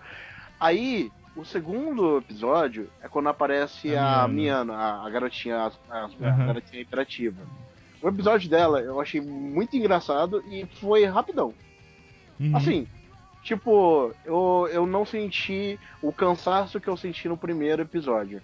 [0.58, 4.73] Aí, o segundo episódio é quando aparece A a Miana.
[4.73, 6.47] Miana, a, a garotinha, a, Aham.
[6.47, 7.42] garotinha imperativa.
[8.02, 11.52] O episódio dela eu achei muito engraçado e foi rapidão.
[12.40, 12.56] Uhum.
[12.56, 12.86] Assim,
[13.42, 18.40] tipo, eu, eu não senti o cansaço que eu senti no primeiro episódio.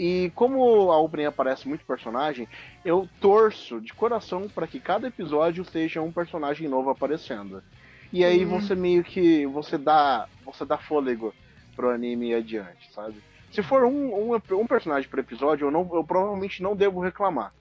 [0.00, 2.48] E como a opening aparece muito personagem,
[2.82, 7.62] eu torço de coração para que cada episódio seja um personagem novo aparecendo.
[8.10, 11.34] E aí você meio que você dá você dá fôlego
[11.76, 13.14] pro anime adiante, sabe?
[13.52, 17.52] Se for um, um, um personagem por episódio, eu, não, eu provavelmente não devo reclamar.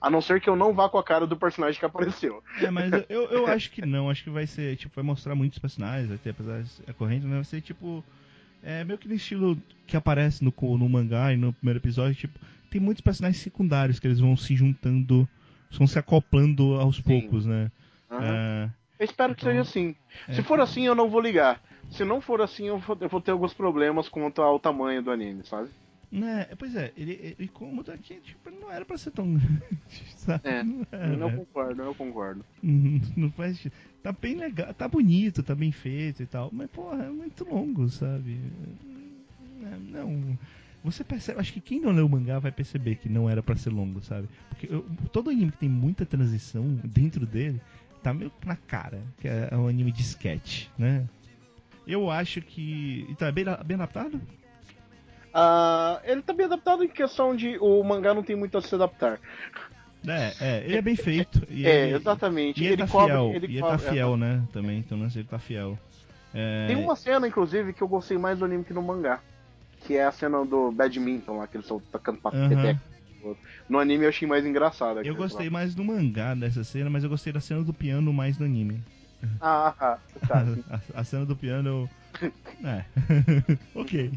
[0.00, 2.42] A não ser que eu não vá com a cara do personagem que apareceu.
[2.60, 4.10] É, mas eu- eu, acho que não.
[4.10, 7.24] Acho que vai ser, tipo, vai mostrar muitos personagens, vai ter, apesar de ser corrente,
[7.26, 7.36] né?
[7.36, 8.04] Vai ser, tipo,
[8.66, 12.38] é meio que no estilo que aparece no, no mangá e no primeiro episódio, tipo,
[12.70, 15.28] tem muitos personagens secundários que eles vão se juntando,
[15.70, 17.70] vão se acoplando aos poucos, né?
[18.10, 18.24] Aham.
[18.24, 19.94] É, Eu espero que Então, seja assim.
[20.28, 20.32] é.
[20.32, 21.62] Se for assim, eu não vou ligar.
[21.90, 25.10] Se não for assim, eu vou, eu vou ter alguns problemas quanto ao tamanho do
[25.12, 25.68] anime, sabe?
[26.18, 29.60] Né, pois é, ele, ele como daqui, tipo, ele não era pra ser tão grande,
[30.16, 30.48] sabe?
[30.48, 31.06] É, Não era.
[31.12, 32.44] Eu não concordo, eu concordo.
[32.62, 33.66] Não, faz.
[34.02, 37.88] Tá bem legal, tá bonito, tá bem feito e tal, mas porra, é muito longo,
[37.88, 38.38] sabe?
[39.62, 40.38] É, Não.
[40.84, 43.56] Você percebe, acho que quem não leu o mangá vai perceber que não era pra
[43.56, 44.28] ser longo, sabe?
[44.48, 47.60] Porque eu- todo anime que tem muita transição dentro dele
[48.04, 51.04] tá meio na cara, que é um anime de sketch, né?
[51.88, 53.04] Eu acho que.
[53.08, 54.20] E tá bem, bem adaptado?
[55.38, 58.74] Ah, ele tá bem adaptado em questão de o mangá não tem muito a se
[58.74, 59.20] adaptar.
[60.08, 61.42] É, é, ele é bem feito.
[61.50, 62.62] É, ele, exatamente.
[62.62, 64.42] E ele, tá cobre- fiel, ele e ele cobre- tá fiel, né?
[64.52, 65.78] Também, então sei, ele tá fiel.
[66.32, 69.20] É, Tem uma cena, inclusive, que eu gostei mais do anime que no mangá.
[69.80, 72.80] Que é a cena do badminton lá, que eles estão tocando pra peteca.
[73.68, 75.00] No anime eu achei mais engraçado.
[75.04, 75.52] Eu gostei lá.
[75.52, 78.80] mais do mangá dessa cena, mas eu gostei da cena do piano mais do anime.
[79.40, 79.98] Ah,
[80.28, 80.44] tá.
[80.44, 80.64] sim.
[80.94, 81.90] A, a cena do piano.
[82.64, 82.84] É.
[83.74, 84.10] ok.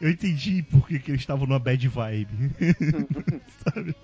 [0.00, 2.50] Eu entendi por que, que eles estavam numa bad vibe.
[3.64, 3.94] Sabe?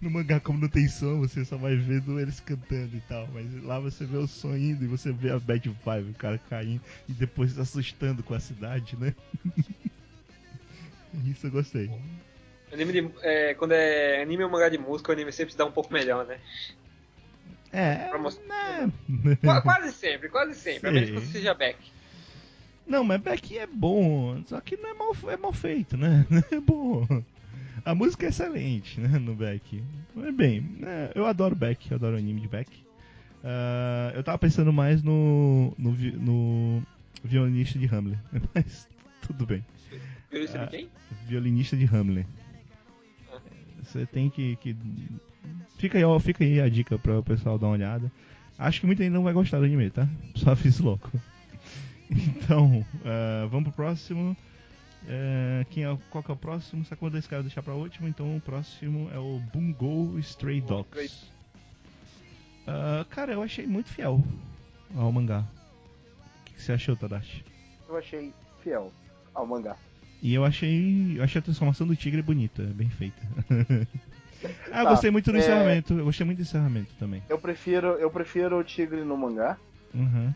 [0.00, 3.28] No mangá, como não tem som, você só vai vendo eles cantando e tal.
[3.32, 6.38] Mas lá você vê o som indo e você vê a bad vibe, o cara
[6.48, 9.14] caindo e depois se assustando com a cidade, né?
[11.24, 11.90] Isso eu gostei.
[12.72, 15.64] Anime de, é, quando é anime ou mangá de música, o anime sempre se dá
[15.64, 16.38] um pouco melhor, né?
[17.72, 18.10] É.
[19.08, 19.36] Né?
[19.40, 20.88] Qua- quase sempre, quase sempre.
[20.88, 21.26] A menos que Sei.
[21.26, 21.78] você seja back.
[22.86, 26.26] Não, mas Beck é bom, só que não é mal, é mal feito, né?
[26.50, 27.06] É bom.
[27.84, 29.82] A música é excelente, né, no Beck.
[30.14, 32.68] Mas bem, é, eu adoro Beck, eu adoro o anime de Beck.
[33.42, 36.82] Ah, eu tava pensando mais no, no, no
[37.24, 38.18] violinista de Hamlet,
[38.54, 38.86] mas
[39.26, 39.64] tudo bem.
[40.30, 40.64] Viu isso Ah.
[40.64, 40.88] de quem?
[41.26, 42.26] Violinista de Hamlet.
[43.82, 44.76] Você tem que, que...
[45.78, 48.12] Fica, aí, ó, fica aí a dica para o pessoal dar uma olhada.
[48.58, 50.06] Acho que muita gente não vai gostar do anime, tá?
[50.34, 51.10] Só aviso logo.
[52.10, 54.36] Então, ah, vamos pro próximo.
[55.08, 56.84] Eh, quem é, o- qual que é o próximo?
[56.84, 61.24] Sacou desse cara deixar pra último, então o próximo é o Bungo Stray Dogs.
[62.66, 64.22] Ah, cara, eu achei muito fiel
[64.94, 65.40] ao mangá.
[65.40, 67.44] O que, que você achou, Tadashi?
[67.88, 68.32] Eu achei
[68.62, 68.92] fiel
[69.34, 69.76] ao mangá.
[70.22, 73.16] E eu achei, eu achei a transformação do tigre bonita, bem feita.
[74.70, 77.22] ah, eu Tá, gostei muito do é- encerramento, eu gostei muito do encerramento também.
[77.28, 79.56] Eu prefiro, eu prefiro o tigre no mangá,
[79.94, 80.32] Uhum.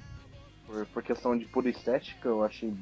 [0.74, 2.72] Por, por questão de pura estética, eu achei.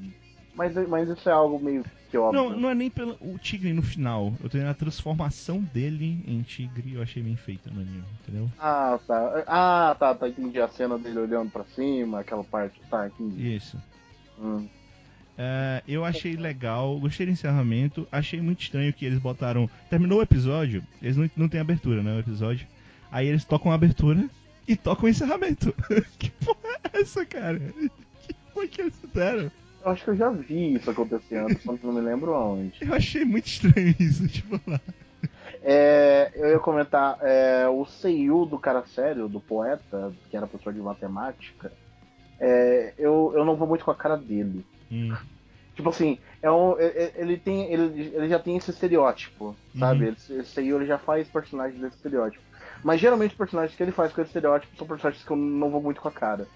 [0.54, 2.42] Mas, mas isso é algo meio que óbvio.
[2.42, 4.32] Não, não é nem pelo o tigre no final.
[4.42, 8.50] Eu tenho a transformação dele em tigre, eu achei bem feita no anime, entendeu?
[8.58, 9.44] Ah, tá.
[9.46, 10.28] Ah, tá, tá.
[10.28, 12.80] Entendi a cena dele olhando pra cima, aquela parte.
[12.90, 13.54] Tá, entendi.
[13.54, 13.78] Isso.
[14.38, 14.66] Hum.
[15.36, 18.06] É, eu achei legal, gostei do encerramento.
[18.12, 19.68] Achei muito estranho que eles botaram.
[19.88, 22.14] Terminou o episódio, eles não, não tem abertura, né?
[22.14, 22.66] O episódio.
[23.10, 24.28] Aí eles tocam a abertura
[24.66, 25.74] e tocam o encerramento.
[26.18, 27.58] que porra é essa, cara?
[27.58, 29.50] Que porra que eles fizeram?
[29.84, 32.74] Eu acho que eu já vi isso acontecendo, só que não me lembro aonde.
[32.80, 34.80] Eu achei muito estranho isso, tipo lá.
[35.64, 40.72] É, eu ia comentar, é, o Seiyu do cara sério, do poeta, que era professor
[40.72, 41.72] de matemática,
[42.40, 44.64] é, eu, eu não vou muito com a cara dele.
[44.90, 45.14] Hum,
[45.74, 50.04] Tipo assim, é um, é- é- ele, tem, ele, ele já tem esse estereótipo, sabe?
[50.06, 50.12] Uhum.
[50.12, 52.44] Esse Seiyu ele já faz personagens desse estereótipo.
[52.82, 55.70] Mas geralmente os personagens que ele faz com esse estereótipo são personagens que eu não
[55.70, 56.46] vou muito com a cara.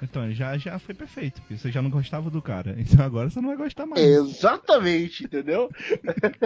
[0.00, 2.76] Então, já, já foi perfeito, porque você já não gostava do cara.
[2.78, 4.00] Então agora você não vai gostar mais.
[4.00, 5.68] Exatamente, entendeu?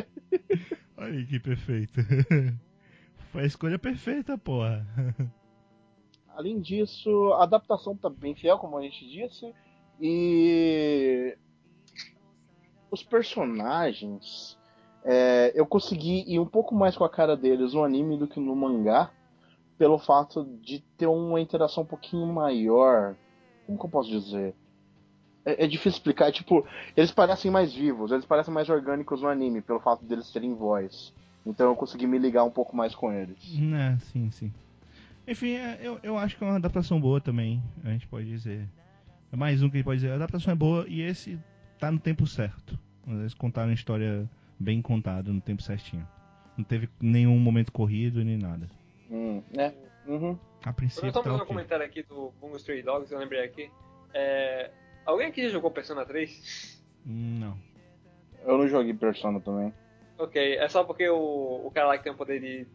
[0.97, 2.00] Olha aí que perfeito.
[3.32, 4.86] Foi a escolha perfeita, porra.
[6.28, 9.55] Além disso, a adaptação tá bem fiel, como a gente disse.
[9.99, 11.36] E
[12.91, 14.58] os personagens,
[15.05, 18.39] é, eu consegui ir um pouco mais com a cara deles no anime do que
[18.39, 19.10] no mangá,
[19.76, 23.16] pelo fato de ter uma interação um pouquinho maior.
[23.66, 24.55] Como que eu posso dizer?
[25.44, 26.28] É, é difícil explicar.
[26.28, 26.64] É, tipo,
[26.97, 31.12] eles parecem mais vivos, eles parecem mais orgânicos no anime, pelo fato deles terem voz.
[31.44, 33.39] Então eu consegui me ligar um pouco mais com eles.
[33.74, 34.52] É, sim, sim.
[35.26, 38.68] Enfim, é, eu, eu acho que é uma adaptação boa também, a gente pode dizer.
[39.32, 41.39] É mais um que a gente pode dizer, a adaptação é boa e esse
[41.78, 42.78] tá no tempo certo.
[43.06, 44.28] Eles contaram a história
[44.62, 46.07] bem contada, no tempo certinho.
[46.57, 48.68] Não teve nenhum momento corrido nem nada.
[49.10, 49.74] Hum, né?
[50.07, 50.39] Uhum.
[50.65, 53.70] A Eu princípio só tá um comentário aqui do Bungo Stray Dogs, eu lembrei aqui.
[54.15, 54.70] É,
[55.05, 56.82] Alguém aqui já jogou Persona 3?
[57.07, 57.58] Hum, Não.
[58.44, 59.73] Eu não joguei Persona também.
[60.18, 62.66] Ok, é só porque o, o cara lá que tem o poder de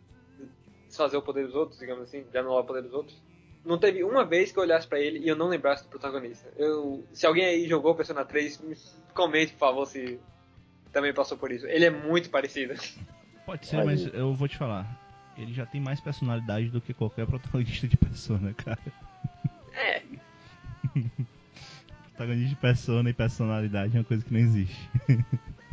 [0.87, 3.21] desfazer o poder dos outros, digamos assim, de anular o poder dos outros.
[3.65, 6.49] Não teve uma vez que eu olhasse pra ele e eu não lembrasse do protagonista.
[6.57, 8.75] Eu, se alguém aí jogou Persona 3, me
[9.13, 10.19] comente, por favor, se
[10.91, 11.65] também passou por isso.
[11.67, 12.73] Ele é muito parecido.
[13.45, 14.11] Pode ser, Olha mas aí.
[14.13, 14.85] eu vou te falar.
[15.37, 18.79] Ele já tem mais personalidade do que qualquer protagonista de Persona, cara.
[19.73, 20.01] É,
[22.15, 24.89] Protagonista de Persona e personalidade é uma coisa que não existe.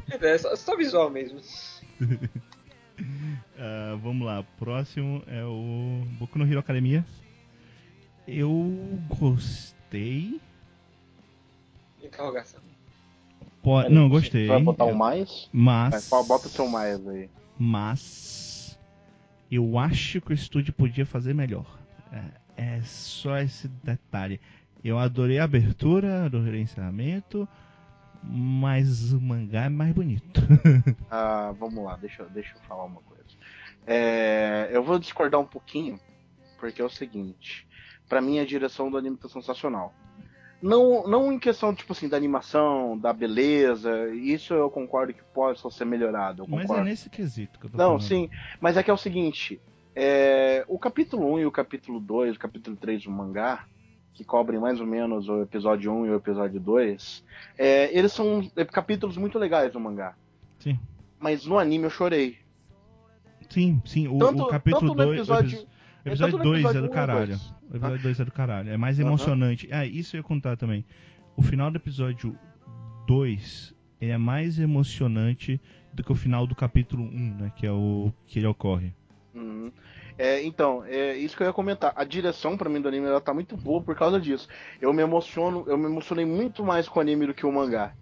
[0.09, 1.41] é só, só visual mesmo.
[3.59, 7.05] Ah, vamos lá, próximo é o Boku no Hero Academia.
[8.27, 8.73] Eu
[9.19, 10.41] gostei.
[12.03, 12.61] Interrogação.
[13.65, 14.47] Po- Peraí, não, você gostei.
[14.47, 15.49] Vai botar um mais?
[15.53, 16.09] Mas.
[16.11, 17.29] Vai, bota o seu mais aí.
[17.59, 18.79] Mas.
[19.51, 21.67] Eu acho que o estúdio podia fazer melhor.
[22.57, 24.41] É, é só esse detalhe.
[24.85, 27.49] Eu adorei a abertura, adorei o encerramento.
[28.23, 30.41] Mas o mangá é mais bonito.
[31.11, 33.23] Ah, vamos lá, deixa, eu- deixa eu falar uma coisa.
[33.87, 36.01] É, eu vou discordar um pouquinho,
[36.59, 37.67] porque é o seguinte.
[38.09, 39.95] Pra mim a direção do anime tá sensacional.
[40.65, 45.61] Não, não em questão, tipo assim, da animação, da beleza, isso eu concordo que pode
[45.61, 46.43] só ser melhorado.
[46.45, 48.03] Eu Mas é nesse quesito que eu tô Não, falando.
[48.03, 49.61] sim, mas é que é o seguinte:
[49.95, 53.67] é, o capítulo 1 e o capítulo 2, o capítulo 3 do mangá,
[54.15, 57.23] que cobrem mais ou menos o episódio 1 e o episódio 2,
[57.59, 58.41] é, eles são
[58.73, 60.17] capítulos muito legais do mangá.
[60.61, 60.81] Sim.
[61.21, 62.39] Mas no anime eu chorei.
[63.51, 64.09] Sim, sim.
[64.09, 65.19] O, Tanto, o capítulo tanto no 2.
[65.19, 65.67] episódio.
[66.05, 67.41] O episódio tanto no 2 é do um caralho.
[67.71, 68.71] O episódio 2 é do caralho.
[68.71, 69.69] É mais emocionante.
[69.73, 70.85] Ah, isso eu ia contar também.
[71.37, 72.39] O final do episódio
[73.07, 75.61] 2 ele é mais emocionante
[75.93, 77.53] do que o final do capítulo 1, né?
[77.57, 78.93] Que é o que ele ocorre.
[79.35, 79.73] Uhum.
[80.17, 81.93] É, então, é isso que eu ia comentar.
[81.97, 84.47] A direção pra mim do anime ela tá muito boa por causa disso.
[84.81, 87.93] Eu me emociono, eu me emocionei muito mais com o anime do que o mangá.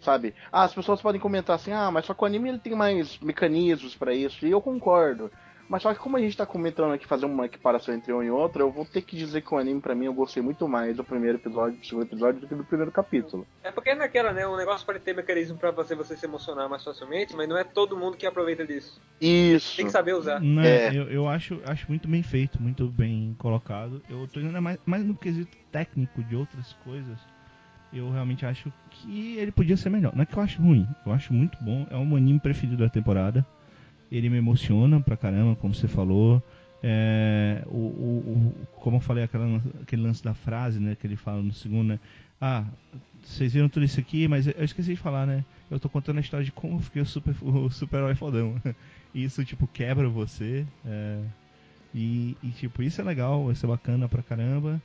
[0.00, 0.34] Sabe?
[0.50, 3.18] Ah, as pessoas podem comentar assim: "Ah, mas só que o anime ele tem mais
[3.18, 4.46] mecanismos pra isso".
[4.46, 5.30] E eu concordo.
[5.70, 8.28] Mas só que como a gente tá comentando aqui fazer uma equiparação entre um e
[8.28, 10.96] outro, eu vou ter que dizer que o anime pra mim eu gostei muito mais
[10.96, 13.46] do primeiro episódio, do segundo episódio do que do primeiro capítulo.
[13.62, 14.44] É porque naquela, né?
[14.48, 17.62] O negócio pode ter mecanismo pra fazer você se emocionar mais facilmente, mas não é
[17.62, 19.00] todo mundo que aproveita disso.
[19.20, 19.76] Isso.
[19.76, 20.40] Tem que saber usar.
[20.40, 20.90] Né, É.
[20.92, 24.02] Eu, eu acho, acho muito bem feito, muito bem colocado.
[24.10, 27.16] Eu tô indo mais, mais no quesito técnico de outras coisas.
[27.92, 30.16] Eu realmente acho que ele podia ser melhor.
[30.16, 31.86] Não é que eu acho ruim, eu acho muito bom.
[31.90, 33.46] É o meu anime preferido da temporada.
[34.10, 36.42] Ele me emociona pra caramba, como você falou.
[36.82, 41.16] É, o, o, o- como eu falei, aquela, aquele lance da frase, né, que ele
[41.16, 42.00] fala no segundo, né?
[42.40, 42.64] Ah,
[43.22, 45.44] vocês viram tudo isso aqui, mas eu esqueci de falar, né?
[45.70, 47.34] Eu tô contando a história de como eu fiquei o super,
[47.70, 48.56] super-herói fodão.
[49.12, 50.68] E isso, tipo, quebra você.
[50.84, 51.28] é,
[51.92, 54.82] e, e, tipo, isso é legal, isso é bacana pra caramba.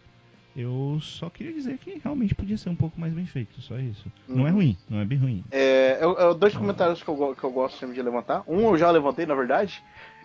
[0.55, 4.09] Eu só queria dizer que realmente podia ser um pouco mais bem feito, só isso.
[4.27, 4.55] Não é Uhum.
[4.55, 5.43] ruim, não é bem ruim.
[5.51, 8.41] É, eu- eu- dois comentários que eu, que eu gosto sempre de levantar.
[8.47, 9.83] Um eu já levantei, na verdade.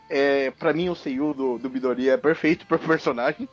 [0.09, 3.49] É, pra mim, o Seiyu do, do Midori é perfeito pro personagem.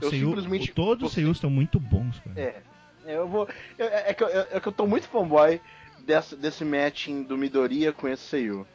[0.00, 2.40] Eu Seiyu- simplesmente- Todos os Seiyus estão muito bons, cara.
[2.40, 2.62] É,
[3.06, 3.46] eu vou.
[3.78, 5.60] eu- é, é que eu, é que eu tô muito fanboy
[6.06, 8.66] dessa, desse matching do Midoriya com esse Seiyu.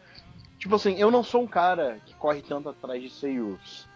[0.59, 3.87] Tipo assim, eu não sou um cara que corre tanto atrás de Seiyus.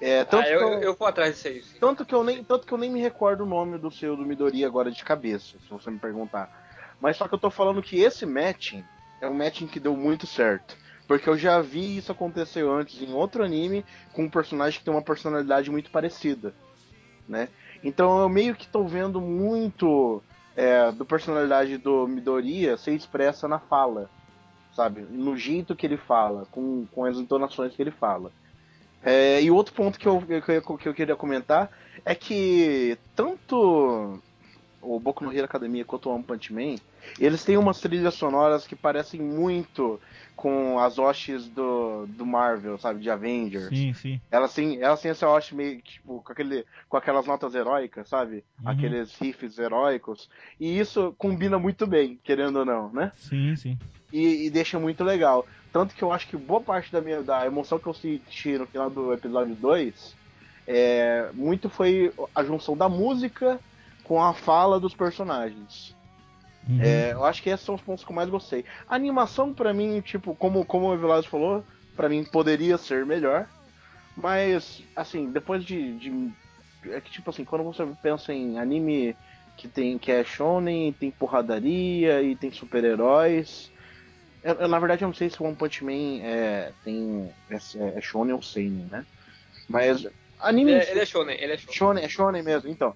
[0.00, 1.78] É, tanto, Ah, eu, que eu, eu, vou atrás disso aí, sim.
[1.78, 4.24] tanto, que eu nem, tanto que eu nem me recordo o nome do Seiyu do
[4.24, 6.50] Midoriya agora de cabeça, se você me perguntar.
[7.00, 8.84] Mas só que eu tô falando que esse matching
[9.20, 10.76] é um matching que deu muito certo.
[11.06, 14.94] Porque eu já vi isso acontecer antes em outro anime com um personagem que tem
[14.94, 16.54] uma personalidade muito parecida,
[17.28, 17.48] né?
[17.82, 20.22] Então eu meio que tô vendo muito
[20.56, 24.08] é, do personalidade do Midoriya ser expressa na fala,
[24.72, 25.00] sabe?
[25.00, 28.30] No jeito que ele fala, com, com as entonações que ele fala.
[29.02, 31.70] É, e outro ponto que eu, que, eu, que eu queria comentar
[32.04, 34.20] é que tanto
[34.82, 36.76] o Boku no Hero Academia quanto o One Punch Man,
[37.18, 40.00] eles têm umas trilhas sonoras que parecem muito
[40.36, 43.00] com as hostes do, do Marvel, sabe?
[43.00, 43.68] De Avengers.
[43.68, 44.20] Sim, sim.
[44.30, 48.44] Elas têm, elas têm essa hoste meio tipo, com, aquele, com aquelas notas heróicas, sabe?
[48.62, 48.70] Uhum.
[48.70, 50.30] Aqueles riffs heróicos.
[50.58, 53.12] E isso combina muito bem, querendo ou não, né?
[53.16, 53.78] Sim, sim.
[54.10, 55.46] e, e deixa muito legal.
[55.72, 58.66] Tanto que eu acho que boa parte da minha da emoção que eu senti no
[58.66, 60.16] final do episódio 2
[60.66, 63.58] é, muito foi a junção da música
[64.04, 65.94] com a fala dos personagens.
[66.68, 66.80] Uhum.
[66.80, 68.64] É, eu acho que esses são os pontos que eu mais gostei.
[68.88, 71.64] A animação, pra mim, tipo, como, como o Evilásio falou,
[71.96, 73.48] pra mim poderia ser melhor.
[74.16, 76.30] Mas, assim, depois de, de.
[76.90, 79.16] É que, tipo assim, quando você pensa em anime
[79.56, 83.70] que tem que é shonen, tem porradaria e tem super-heróis.
[84.42, 87.56] Eu, eu, na verdade, eu não sei se o One Punch Man é, tem, é,
[87.96, 89.04] é shonen ou seinen, né?
[89.68, 90.06] Mas
[90.40, 90.72] anime...
[90.72, 91.74] Ele é, ele é shonen, ele é shonen.
[91.74, 92.04] shonen.
[92.04, 92.94] É shonen mesmo, então.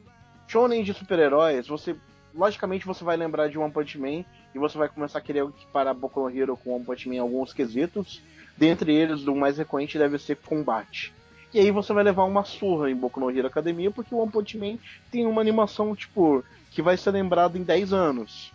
[0.49, 1.97] Shonen de super-heróis, você...
[2.35, 5.95] Logicamente você vai lembrar de One Punch Man e você vai começar a querer equiparar
[5.95, 8.21] Boku no Hero com One Punch Man em alguns quesitos.
[8.57, 11.13] Dentre eles, o mais recorrente deve ser combate.
[11.53, 14.33] E aí você vai levar uma surra em Boku no Hero Academia, porque o One
[14.33, 14.79] Punch Man
[15.13, 18.53] tem uma animação, tipo, que vai ser lembrado em 10 anos.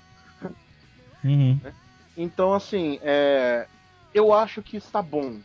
[1.23, 1.59] Uhum.
[2.21, 3.65] Então, assim, é...
[4.13, 5.39] eu acho que está bom.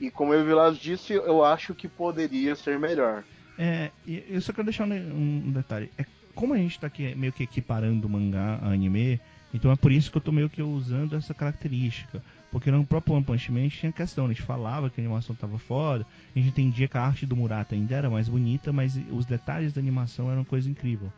[0.00, 3.22] E como o Vilas disse, eu acho que poderia ser melhor.
[3.56, 5.88] É, eu só quero deixar um, detalhe.
[5.96, 9.20] É, como a gente tá aqui meio que equiparando mangá a anime,
[9.54, 12.20] então é por isso que eu tô meio que usando essa característica.
[12.50, 15.56] Porque no próprio One Punch Man tinha questão, a gente falava que a animação tava
[15.56, 19.24] foda, a gente entendia que a arte do Murata ainda era mais bonita, mas os
[19.24, 21.12] detalhes da animação eram coisa incrível.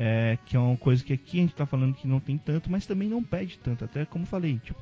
[0.00, 2.70] É, que é uma coisa que aqui a gente tá falando que não tem tanto,
[2.70, 3.84] mas também não pede tanto.
[3.84, 4.80] Até como falei, tipo,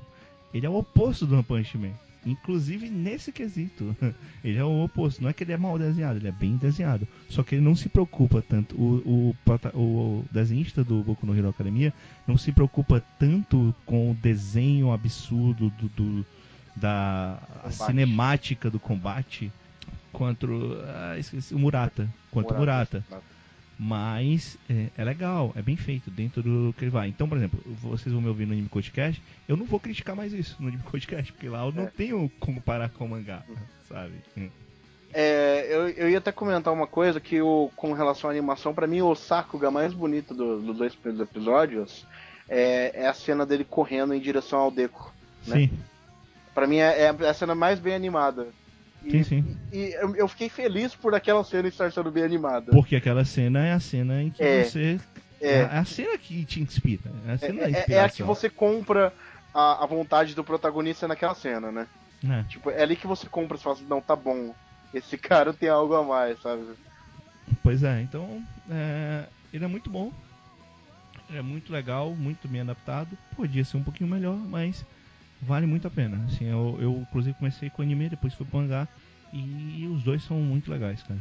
[0.52, 1.92] ele é o oposto do One Punch Man.
[2.26, 3.96] Inclusive nesse quesito.
[4.42, 5.22] Ele é o oposto.
[5.22, 7.06] Não é que ele é mal desenhado, ele é bem desenhado.
[7.28, 8.74] Só que ele não se preocupa tanto.
[8.74, 11.94] O, o, o desenhista do Boku no Hero Academia
[12.26, 16.26] não se preocupa tanto com o desenho absurdo do, do
[16.74, 17.38] da
[17.70, 19.50] cinemática do combate
[20.12, 22.08] quanto ah, esqueci, o Murata.
[22.30, 23.04] Quanto Murata.
[23.08, 23.35] Murata.
[23.78, 27.08] Mas é, é, legal, é bem feito dentro do que ele vai.
[27.08, 30.32] Então, por exemplo, vocês vão me ouvir no Anime Codecast, eu não vou criticar mais
[30.32, 31.86] isso no Anime Codecast, porque lá eu não é.
[31.86, 33.42] tenho como parar com o mangá,
[33.86, 34.14] sabe?
[35.12, 38.86] É, eu, eu ia até comentar uma coisa que o, com relação à animação, para
[38.86, 42.06] mim o Sakuga mais bonito do, dos dois primeiros episódios
[42.48, 45.12] é, é, a cena dele correndo em direção ao Deco.
[45.46, 45.56] Né?
[45.56, 45.70] Sim.
[46.54, 48.48] Pra mim é, é a cena mais bem animada.
[49.06, 49.56] E, sim, sim.
[49.72, 52.72] E eu, fiquei feliz por aquela cena estar sendo bem animada.
[52.72, 55.00] Porque aquela cena é a cena em que é, você.
[55.40, 55.58] É.
[55.58, 57.12] é a cena que te inspira.
[57.26, 59.12] É a, cena é, é a que você compra
[59.54, 61.86] a, a, vontade do protagonista naquela cena, né?
[62.28, 62.42] É.
[62.44, 64.52] Tipo, é ali que você compra e fala assim, não, tá bom.
[64.92, 66.64] Esse cara tem algo a mais, sabe?
[67.62, 68.42] Pois é, então.
[68.68, 70.12] É, ele é muito bom.
[71.28, 73.16] Ele é muito legal, muito bem adaptado.
[73.36, 74.84] Podia ser um pouquinho melhor, mas
[75.42, 76.24] vale muito a pena.
[76.26, 78.88] Assim, eu, eu inclusive comecei com anime, depois fui pro mangá
[79.32, 81.20] e os dois são muito legais, cara.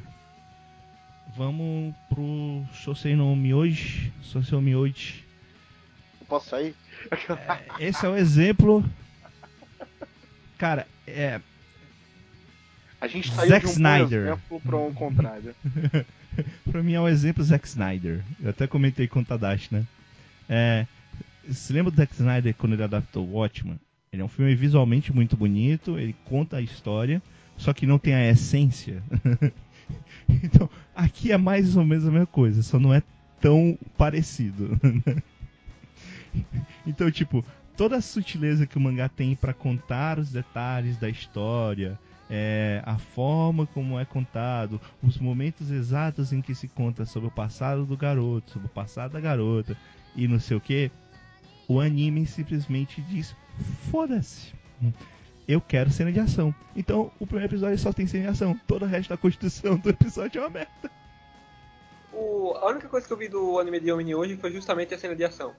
[1.36, 5.24] Vamos pro Sosei no Mioji, Sosei Mioji.
[6.28, 6.76] Posso sair?
[7.78, 8.84] É, esse é o exemplo.
[10.58, 11.40] Cara, é.
[13.00, 14.22] A gente saiu Zack de um Snyder.
[14.22, 15.56] exemplo para um contrário.
[16.72, 18.24] pra mim é um exemplo Zack Snyder.
[18.42, 19.86] Eu até comentei com o Tadashi, né?
[20.50, 20.88] É,
[21.52, 23.80] se lembra do Zack Snyder quando ele adaptou Watchman?
[24.16, 27.22] Ele é um filme visualmente muito bonito, ele conta a história,
[27.58, 29.04] só que não tem a essência.
[30.42, 33.04] então, aqui é mais ou menos a mesma coisa, só não é
[33.42, 34.80] tão parecido.
[36.88, 37.44] então, tipo,
[37.76, 42.98] toda a sutileza que o mangá tem para contar os detalhes da história, é, a
[42.98, 47.98] forma como é contado, os momentos exatos em que se conta sobre o passado do
[47.98, 49.76] garoto, sobre o passado da garota
[50.16, 50.90] e não sei o que,
[51.68, 53.36] o anime simplesmente diz
[53.92, 54.54] foda-se.
[55.48, 56.54] Eu quero cena de ação.
[56.76, 58.60] Então, o primeiro episódio só tem cena de ação.
[58.68, 60.92] Todo o resto da construção do episódio é uma merda.
[62.12, 64.98] O, a única coisa que eu vi do anime de Omni hoje foi justamente a
[64.98, 65.54] cena de ação.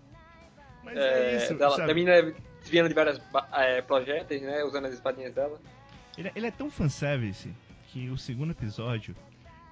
[0.82, 3.20] Mas é, é isso, dela, da menina desviando de vários
[3.52, 4.64] é, projéteis, né?
[4.64, 5.60] Usando as espadinhas dela.
[6.16, 7.50] Ele, ele é tão fanservice
[7.88, 9.14] que o segundo episódio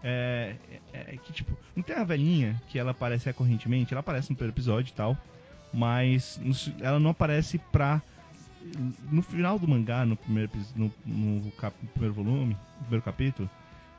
[0.03, 0.55] é,
[0.93, 4.37] é, é, que, tipo, não tem a velhinha que ela aparece recorrentemente, ela aparece no
[4.37, 5.17] primeiro episódio e tal,
[5.75, 6.41] mas
[6.81, 8.01] ela não aparece pra.
[9.11, 13.51] No final do mangá, no primeiro, no, no, cap, primeiro volume, no primeiro capítulo,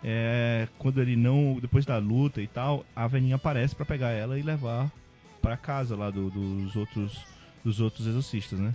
[0.04, 1.60] é, quando ele não.
[1.62, 4.92] Depois da luta e tal, a velhinha aparece para pegar ela e levar
[5.42, 7.20] para casa lá do, dos outros
[7.64, 8.74] dos outros exorcistas, né?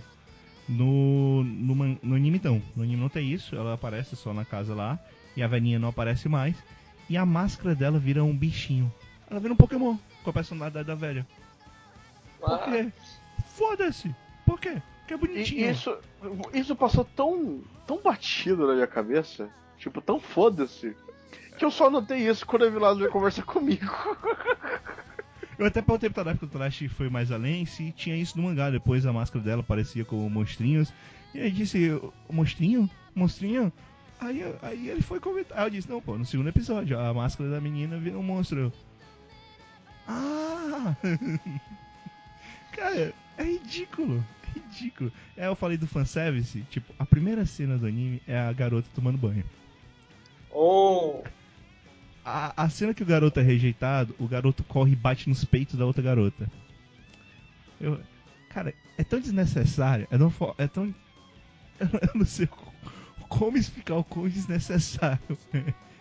[0.67, 2.61] No, no, no anime não.
[2.75, 4.99] No anime não tem isso, ela aparece só na casa lá
[5.35, 6.55] e a velhinha não aparece mais.
[7.09, 8.91] E a máscara dela vira um bichinho.
[9.29, 11.25] Ela vira um Pokémon com a personalidade da velha.
[12.41, 12.91] Por quê?
[13.55, 14.15] Foda-se!
[14.45, 14.81] Por quê?
[14.99, 15.67] Porque é bonitinho.
[15.67, 15.97] E isso,
[16.53, 20.95] isso passou tão, tão batido na minha cabeça, tipo, tão foda-se,
[21.57, 23.85] que eu só notei isso quando a Vilado veio conversar comigo.
[25.59, 28.45] Eu até perguntei pro Tadashi, porque o Tadashi foi mais além, se tinha isso no
[28.45, 28.71] mangá.
[28.71, 30.91] Depois a máscara dela aparecia com monstrinhos.
[31.35, 31.91] E aí disse,
[32.27, 32.89] "O monstrinho?
[33.13, 33.71] Monstrinho?
[34.19, 35.59] Aí, aí ele foi comentar.
[35.59, 38.73] Aí eu disse, não, pô, no segundo episódio, a máscara da menina vira um monstro.
[40.07, 40.95] Ah!
[42.71, 44.23] Cara, é ridículo.
[44.47, 45.11] É ridículo.
[45.37, 46.63] É, eu falei do fanservice.
[46.69, 49.45] Tipo, a primeira cena do anime é a garota tomando banho.
[50.49, 51.23] Ou.
[52.23, 55.75] A, a cena que o garoto é rejeitado, o garoto corre e bate nos peitos
[55.77, 56.47] da outra garota.
[57.79, 57.99] Eu,
[58.49, 60.95] cara, é tão desnecessário, é tão, é tão
[61.79, 62.71] eu não sei co-
[63.27, 65.19] como explicar o quão desnecessário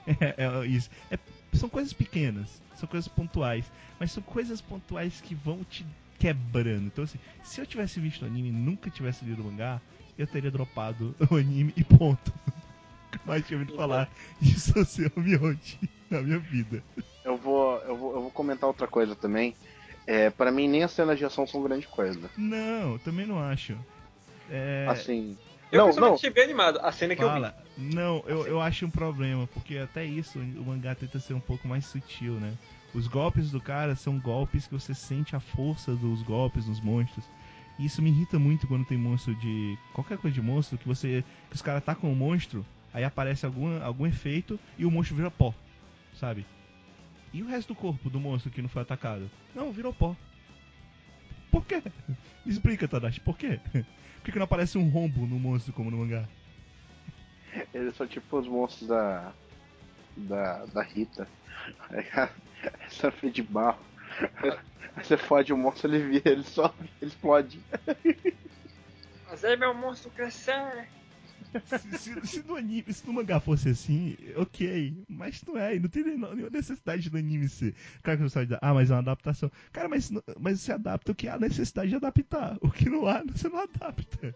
[0.07, 0.90] é, é isso.
[1.10, 1.18] É-
[1.55, 3.65] são coisas pequenas, são coisas pontuais,
[3.99, 5.86] mas são coisas pontuais que vão te
[6.20, 6.86] quebrando.
[6.86, 9.81] Então, assim, se eu tivesse visto o anime e nunca tivesse lido o mangá,
[10.18, 12.32] eu teria dropado o anime e ponto.
[13.24, 14.08] Mais tinha ouvido falar
[14.40, 16.82] de Soseo Mioji na minha vida.
[17.24, 19.57] Eu vou, eu vou, eu vou comentar outra coisa também.
[20.07, 22.31] É, para mim, nem as cenas de ação são grande coisa.
[22.36, 23.76] Não, também não acho.
[24.50, 25.36] É, Assim.
[25.73, 26.15] Eu não, não.
[26.15, 26.81] achei bem animado.
[26.82, 27.55] A cena que Fala.
[27.78, 31.68] Não, eu, eu acho um problema, porque até isso o mangá tenta ser um pouco
[31.68, 32.52] mais sutil, né?
[32.92, 37.24] Os golpes do cara são golpes que você sente a força dos golpes dos monstros.
[37.78, 39.78] E isso me irrita muito quando tem monstro de.
[39.94, 41.24] qualquer coisa de monstro, que você.
[41.48, 45.30] que os caras atacam o monstro, aí aparece algum, algum efeito e o monstro vira
[45.30, 45.54] pó,
[46.14, 46.44] sabe?
[47.32, 49.30] E o resto do corpo do monstro que não foi atacado?
[49.54, 50.16] Não, virou pó.
[51.50, 51.82] Por quê?
[52.44, 53.60] Explica, Tadashi, por quê?
[54.20, 56.28] Por que, que não aparece um rombo no monstro como no mangá?
[57.72, 59.32] Eles são tipo os monstros da.
[60.16, 60.64] Da.
[60.66, 61.28] da Rita.
[62.86, 63.78] Essa foi de barro.
[64.97, 67.60] Você fode o monstro, ele vira, ele sobe, ele explode.
[69.26, 70.89] Fazer meu monstro crescer.
[71.64, 75.05] se, se- se no anime, se no mangá fosse assim, ok.
[75.08, 77.74] Mas não é, não tem nenhuma necessidade do anime ser.
[78.02, 79.50] Cara, que você ah, mas é uma adaptação.
[79.72, 82.58] Cara, mas, mas você adapta o que há necessidade de adaptar.
[82.60, 84.34] O que não há, você não adapta.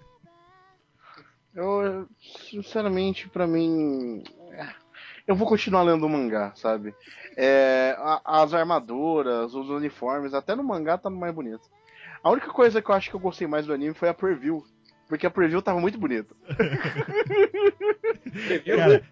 [1.55, 2.09] Eu,
[2.51, 4.23] sinceramente, pra mim.
[5.27, 6.95] Eu vou continuar lendo o mangá, sabe?
[7.37, 11.63] É, a- as armaduras, os uniformes, até no mangá tá mais bonito.
[12.23, 14.65] A única coisa que eu acho que eu gostei mais do anime foi a preview.
[15.09, 16.35] Porque a preview tava muito bonita.
[18.65, 19.03] Cara,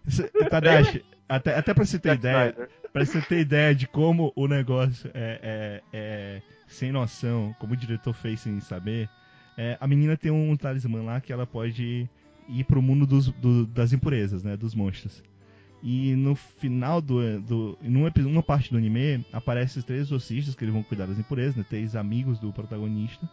[0.50, 2.70] Tadashi, até, até pra você ter Zack ideia, Snyder.
[2.92, 7.76] pra você ter ideia de como o negócio é, é- é sem noção, como o
[7.76, 9.08] diretor fez sem saber,
[9.56, 12.08] é, a menina tem um talismã lá que ela pode
[12.48, 15.22] ir pro mundo dos, do- das impurezas, né, dos monstros.
[15.82, 20.62] E no final do, do numa, numa parte do anime aparecem os três exorcistas que
[20.62, 23.28] eles vão cuidar das impurezas, né, três amigos do protagonista.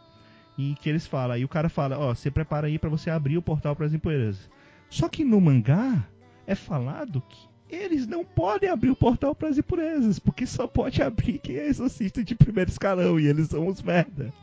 [0.58, 3.38] E que eles falam, e o cara fala, ó, você prepara aí pra você abrir
[3.38, 4.50] o portal para as impurezas.
[4.90, 6.06] Só que no mangá
[6.48, 11.04] é falado que eles não podem abrir o portal para as impurezas, porque só pode
[11.04, 14.34] abrir quem é exorcista de primeiro escalão e eles são os merda.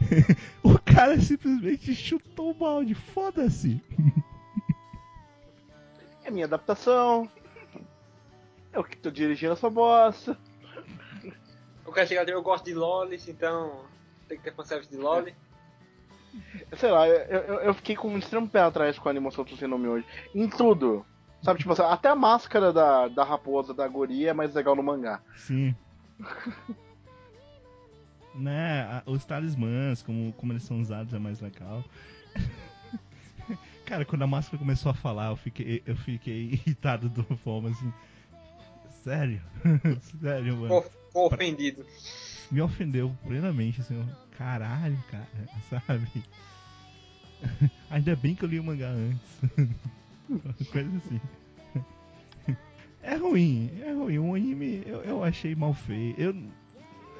[0.62, 3.82] o cara simplesmente chutou o balde, foda-se.
[6.28, 7.26] É minha adaptação.
[8.70, 10.36] Eu que tô dirigindo essa bosta.
[11.86, 13.86] O cara chega eu gosto de lolis, então
[14.28, 15.34] tem que ter fanservice de loli.
[16.76, 19.56] Sei lá, eu, eu, eu fiquei com um extremo pé atrás com a animação do
[19.56, 20.06] seu nome hoje.
[20.34, 21.02] Em tudo.
[21.40, 24.82] Sabe, tipo assim, até a máscara da, da raposa da Gori é mais legal no
[24.82, 25.22] mangá.
[25.34, 25.74] Sim.
[28.34, 31.82] né, a- os talismãs, como, como eles são usados é mais legal.
[33.88, 37.70] Cara, quando a máscara começou a falar, eu fiquei, eu fiquei irritado de uma forma
[37.70, 37.90] assim.
[39.02, 39.40] Sério?
[40.20, 40.82] Sério, mano.
[40.82, 41.86] Ficou ofendido.
[42.50, 45.26] me ofendeu plenamente, assim, caralho, cara,
[45.70, 46.06] sabe?
[47.88, 50.68] Ainda bem que eu li o mangá antes.
[50.70, 51.20] Coisa assim.
[53.02, 54.18] É ruim, é ruim.
[54.18, 56.20] O anime eu, eu achei mal feito.
[56.20, 56.30] Eu,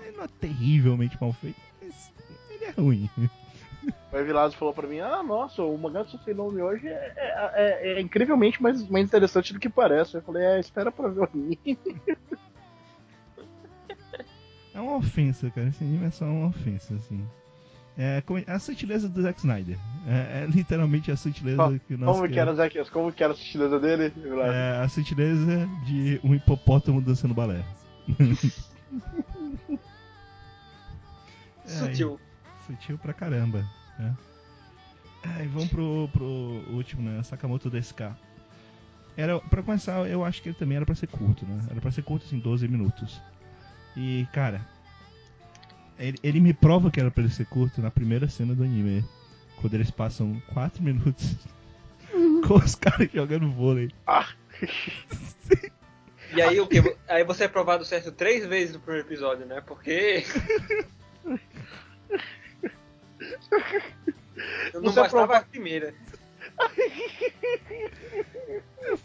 [0.03, 2.13] ele não é terrivelmente mal feito, mas
[2.51, 3.09] ele é ruim.
[4.11, 7.53] O Evilado falou pra mim, ah, nossa, o mangá do seu nome hoje é, é-
[7.55, 10.15] é- é incrivelmente mais, mais interessante do que parece.
[10.17, 11.59] Eu falei, é, espera pra ver o anime.
[14.75, 15.67] É uma ofensa, cara.
[15.69, 17.27] Esse anime é só uma ofensa, assim.
[17.97, 19.77] É como- a sutileza do Zack Snyder.
[20.07, 22.91] É, é literalmente a sutileza que nós Como que era, Zac?
[22.91, 24.05] Como que era a sutileza dele?
[24.17, 24.53] Evilado?
[24.53, 27.65] É a sutileza de um hipopótamo dançando balé.
[31.65, 32.19] É, Sutil.
[32.67, 33.65] Sutil pra caramba.
[33.99, 34.17] Né?
[35.39, 36.25] É, e vamos pro, pro
[36.71, 37.23] último, né?
[37.23, 38.15] Sakamoto DSK.
[39.17, 41.67] Era, pra começar, eu acho que ele também era pra ser curto, né?
[41.71, 43.21] Era pra ser curto, assim, 12 minutos.
[43.97, 44.65] E, cara,
[45.99, 49.05] ele, ele me prova que era pra ele ser curto na primeira cena do anime.
[49.61, 51.37] Quando eles passam 4 minutos
[52.47, 53.91] com os caras jogando vôlei.
[54.07, 54.29] Ah.
[56.31, 56.95] E aí o que?
[57.09, 59.63] Aí você é provado certo três vezes no primeiro episódio, né?
[59.63, 60.25] Porque.
[64.73, 65.93] Eu não Você é bastava prova- a primeira.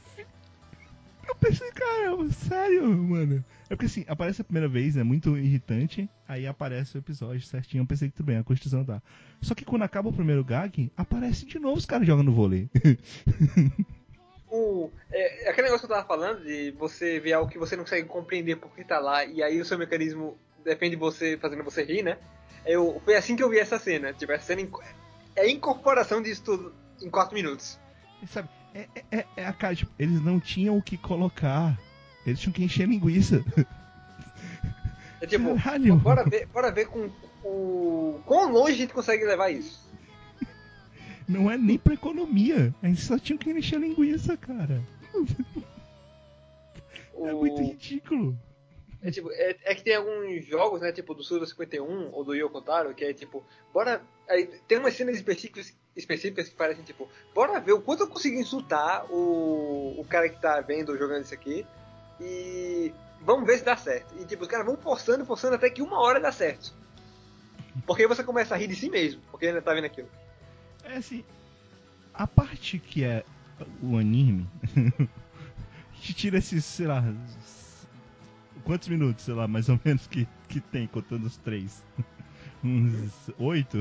[1.28, 3.44] Eu pensei, caramba, sério, mano.
[3.70, 7.82] É porque assim, aparece a primeira vez, é muito irritante, aí aparece o episódio certinho,
[7.82, 9.02] eu pensei que tudo bem, a Constituição tá.
[9.42, 12.70] Só que quando acaba o primeiro gag, aparece de novo os caras jogando vôlei.
[14.56, 17.84] O, é, aquele negócio que eu tava falando, de você ver algo que você não
[17.86, 21.84] consegue compreender porque tá lá, e aí o seu mecanismo depende de você fazendo você
[21.84, 22.20] rir, né?
[22.66, 24.14] Eu, foi assim que eu vi essa cena.
[24.14, 24.68] Tipo, essa cena
[25.36, 27.80] é a incorporação disso tudo em quatro minutos.
[28.22, 31.78] E sabe, é, é- é, é a cara, tipo, eles não tinham o que colocar.
[32.26, 33.44] Eles tinham que encher linguiça.
[35.22, 35.96] É tipo, Caralho.
[35.96, 37.10] bora ver, bora ver com
[37.46, 39.90] o quão longe a gente consegue levar isso.
[41.26, 42.76] Não é nem pra economia.
[42.84, 44.84] A gente só tinha que encher linguiça, cara.
[45.16, 45.18] É
[47.34, 48.38] O- muito ridículo.
[49.04, 52.34] É, tipo, é, é que tem alguns jogos, né, tipo do Suda 51 ou do
[52.34, 54.02] Yokotaro, que é tipo, bora.
[54.66, 59.06] Tem umas cenas específicas, específicas que parecem tipo, bora ver o quanto eu consigo insultar
[59.12, 61.68] o, o cara que tá vendo ou jogando isso aqui
[62.22, 64.16] e vamos ver se dá certo.
[64.22, 66.74] E tipo, os caras vão forçando, forçando até que uma hora dá certo.
[67.86, 70.08] Porque aí você começa a rir de si mesmo, porque ainda tá vendo aquilo.
[70.86, 71.26] É assim,
[72.14, 73.26] a parte que é
[73.82, 74.48] o anime,
[76.02, 77.04] que tira esses, sei lá,
[78.64, 81.84] quantos minutos, sei lá, mais ou menos que, que tem, contando os três?
[82.64, 83.80] Uns oito?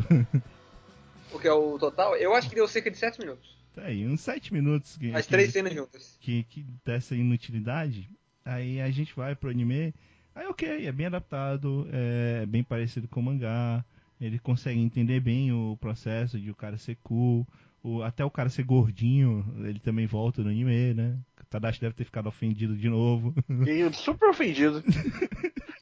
[1.32, 3.56] O que é o total, eu acho que deu cerca de 7 minutos.
[3.74, 6.18] Tá aí, uns sete minutos que, As que- três cenas juntas.
[6.20, 8.10] que, que dessa inutilidade,
[8.44, 9.94] aí a gente vai pro anime,
[10.34, 13.82] aí ok, é bem adaptado, é bem parecido com o mangá,
[14.20, 17.46] ele consegue entender bem o processo de o cara ser cool,
[17.82, 21.16] o, até o cara ser gordinho, ele também volta no anime, né?
[21.52, 23.34] O Tadashi deve ter ficado ofendido de novo.
[23.68, 24.82] E super ofendido.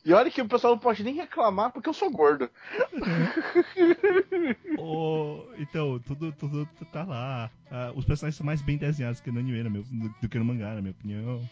[0.05, 2.51] E olha que o pessoal não pode nem reclamar porque eu sou gordo.
[4.79, 7.51] O- então, tudo, tudo tá lá.
[7.71, 10.39] Ah, os personagens são mais bem desenhados que no anime, na meu- do, do que
[10.39, 11.49] no mangá, na minha opinião.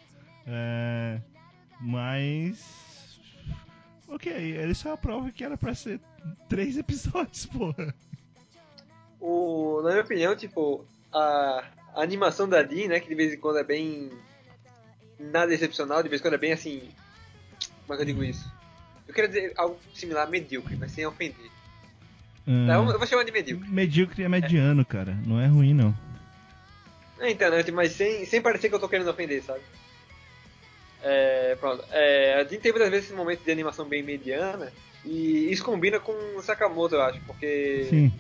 [0.47, 1.21] É,
[1.81, 3.21] mas.
[4.09, 6.01] Ok, ele só prova que era pra ser
[6.49, 7.95] três episódios, porra.
[9.21, 11.65] O, na minha opinião, tipo, a,
[11.99, 14.11] a animação da Dean, né, que de vez em quando é bem
[15.19, 16.89] nada excepcional, de vez em quando é bem assim,
[17.87, 18.51] como é que eu digo isso?
[19.09, 21.51] Eu quero dizer algo similar a medíocre, mas sem ofender.
[22.67, 23.69] Tá, eu, vou chamar de medíocre.
[23.69, 25.19] Medíocre é mediano, cara.
[25.27, 25.95] Não é ruim, não.
[27.19, 29.61] É, então, né, mas sem, sem parecer que eu tô querendo ofender, sabe?
[31.03, 31.85] É, pronto.
[31.91, 34.73] É, a Dean tem muitas vezes esses momentos de animação bem mediana,
[35.05, 37.87] e isso combina com o Sakamoto, eu acho, porque...
[37.91, 38.13] Sim.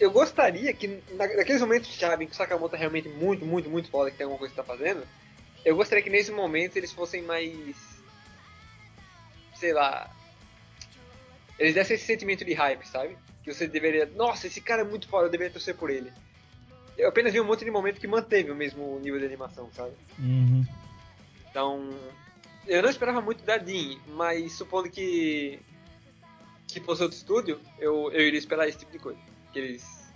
[0.00, 3.70] Eu gostaria que, na- naqueles momentos chave em que o Sakamoto é realmente muito, muito,
[3.70, 5.06] muito foda, que tem alguma coisa que tá fazendo,
[5.64, 7.76] eu gostaria que nesse momento eles fossem mais.
[9.54, 10.10] sei lá.
[11.58, 13.16] Eles dessem esse sentimento de hype, sabe?
[13.44, 14.06] Que você deveria.
[14.06, 16.12] Nossa, esse cara é muito foda, eu deveria torcer por ele.
[16.98, 19.92] Eu apenas vi um monte de momento que manteve o mesmo nível de animação, sabe?
[20.18, 20.66] Uhum.
[21.48, 21.90] Então,
[22.66, 25.60] eu não esperava muito da Dean, mas supondo que
[26.80, 29.18] que fosse outro estúdio, eu, eu iria esperar esse tipo de coisa.
[29.52, 30.12] Que eles,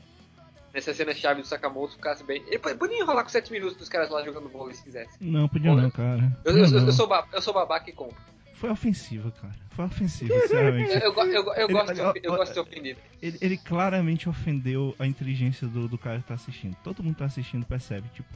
[0.72, 2.42] nessa cena chave do Sakamoto, ficasse bem.
[2.46, 5.16] Ele po- podia enrolar com 7 minutos dos caras lá jogando vôlei se quisesse.
[5.20, 6.36] Não, podia não, cara.
[6.44, 6.92] Eu, Não, eu, eu, não.
[6.92, 8.16] sou, ba- eu sou babaca e compro.
[8.54, 9.54] Foi ofensivo, cara.
[9.70, 10.90] Foi ofensivo, sinceramente.
[10.94, 13.00] Eu, eu, eu, go- eu Ele- gosto, de, eu ó, gosto de ser ofendido.
[13.20, 16.74] Ele, ele claramente ofendeu a inteligência do, do cara que tá assistindo.
[16.82, 18.28] Todo mundo tá assistindo percebe, tipo,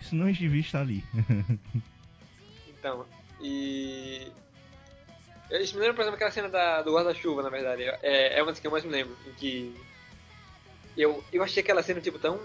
[0.00, 1.02] isso não devia estar ali.
[2.78, 3.04] Então,
[3.40, 4.28] e.
[5.50, 7.82] Isso me lembra, por exemplo, aquela cena da, do guarda-chuva, na verdade.
[8.02, 9.16] É, é uma das que eu mais me lembro.
[9.26, 9.74] Em que.
[10.96, 12.40] Eu, eu achei aquela cena, tipo, tão.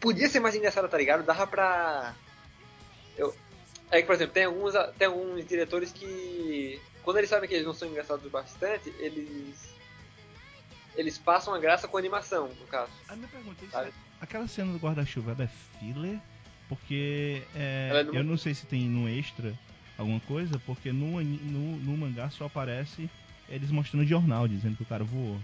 [0.00, 1.24] Podia ser mais engraçada, tá ligado?
[1.24, 2.14] Dava pra.
[3.16, 3.34] Eu,
[3.90, 6.80] é que, por exemplo, tem alguns, tem alguns diretores que.
[7.02, 9.76] Quando eles sabem que eles não são engraçados bastante, eles.
[10.96, 12.90] Eles passam a graça com animação, no caso.
[13.08, 13.92] A minha pergunta é Sabe?
[14.20, 16.18] aquela cena do guarda-chuva ela é filler?
[16.68, 19.54] Porque é, é no- eu não sei se tem no extra
[19.98, 23.10] alguma coisa, porque no, no, no mangá só aparece
[23.48, 25.38] eles mostrando o jornal, dizendo que o cara voou.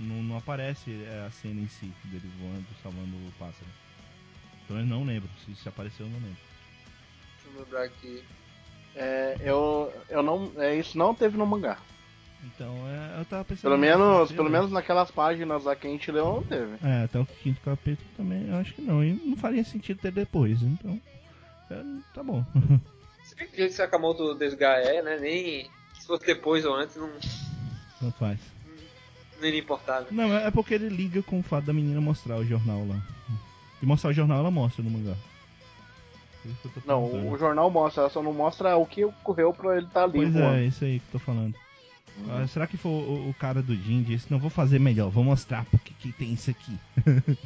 [0.00, 3.70] Não, não aparece é, a cena em si dele voando, salvando o pássaro.
[4.64, 6.38] Então eu não lembro, se, se apareceu eu não lembro.
[7.36, 8.24] Deixa eu lembrar aqui.
[8.96, 11.78] É, eu, eu não, é, isso não teve no mangá.
[12.44, 13.62] Então é, eu tava pensando.
[13.62, 16.76] Pelo menos, pelo menos naquelas páginas lá que a gente leu, não teve.
[16.82, 19.04] É, até o quinto capítulo também, eu acho que não.
[19.04, 21.00] E não faria sentido ter depois, então.
[21.70, 21.82] é,
[22.12, 22.44] tá bom.
[23.36, 25.18] Jeito que Sakamoto desgar é, né?
[25.18, 25.70] Nem.
[25.98, 27.10] Se fosse depois ou antes, não,
[28.00, 28.38] não faz.
[29.40, 30.06] não iria importar, né?
[30.10, 33.00] Não, é porque ele liga com o fato da menina mostrar o jornal lá.
[33.82, 35.16] E mostrar o jornal ela mostra no mangá.
[36.86, 40.12] Não, o jornal mostra, ela só não mostra o que ocorreu pra ele estar ali
[40.12, 40.54] Pois voando.
[40.56, 41.54] é, isso aí que eu tô falando.
[42.28, 45.24] Ah, será que foi o, o cara do Jim disse, não vou fazer melhor, vou
[45.24, 46.78] mostrar porque que tem isso aqui.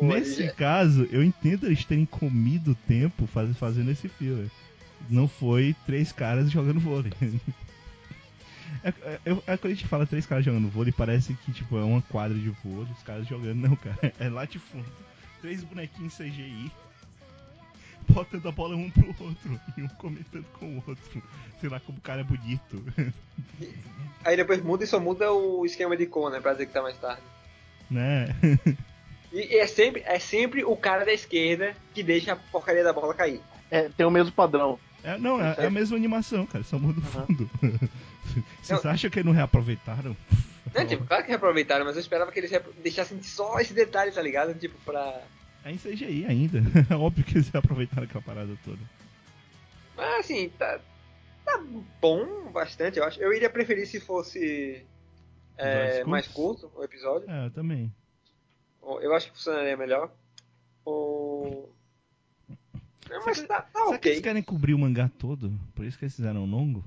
[0.00, 4.50] Nesse caso, eu entendo eles terem comido tempo faz, fazendo esse filme.
[5.08, 7.12] Não foi três caras jogando vôlei.
[8.84, 11.82] É, é, é quando a gente fala três caras jogando vôlei, parece que tipo, é
[11.82, 13.56] uma quadra de vôlei, os caras jogando.
[13.56, 14.84] Não, cara, é lá de fundo.
[15.40, 16.70] Três bonequinhos CGI.
[18.08, 21.22] Botando a bola um pro outro e um comentando com o outro.
[21.60, 22.84] Sei lá como o cara é bonito.
[24.24, 26.40] Aí depois muda e só muda o esquema de cor, né?
[26.40, 27.22] Pra dizer que tá mais tarde.
[27.90, 28.28] né?
[29.32, 33.12] E é sempre, é sempre o cara da esquerda que deixa a porcaria da bola
[33.14, 33.40] cair.
[33.70, 34.78] É, tem o mesmo padrão.
[35.04, 37.50] É, não, é, é a mesma animação, cara, só muda o fundo.
[38.62, 38.90] Vocês Não.
[38.90, 40.16] acham que não reaproveitaram?
[40.74, 42.50] Não, tipo, claro que reaproveitaram, mas eu esperava que eles
[42.82, 44.54] deixassem só esse detalhe, tá ligado?
[44.54, 45.22] Tipo, pra.
[45.64, 46.62] É em CGI ainda.
[46.90, 48.78] É óbvio que eles reaproveitaram aquela parada toda.
[49.96, 50.78] Mas assim, tá.
[51.44, 51.62] Tá
[52.00, 53.18] bom bastante, eu acho.
[53.20, 54.84] Eu iria preferir se fosse.
[55.56, 57.30] é, mais curto o episódio.
[57.30, 57.90] É, eu também.
[59.00, 60.10] Eu acho que funcionaria melhor.
[60.84, 61.74] Ou.
[63.10, 65.58] Não, mas tá, tá Será que eles querem cobrir o mangá todo?
[65.74, 66.84] Por isso que eles fizeram longo?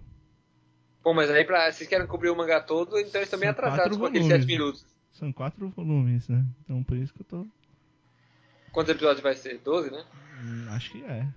[1.03, 4.05] Pô, mas aí pra, vocês querem cobrir o mangá todo, então eles São atrasados com
[4.05, 4.45] aqueles volumes.
[4.45, 4.85] 7 minutos.
[5.11, 6.45] São quatro volumes, né?
[6.63, 7.47] Então por isso que eu tô.
[8.71, 9.59] Quantos episódios vai ser?
[9.59, 10.05] 12, né?
[10.43, 11.27] Hum, Acho que é.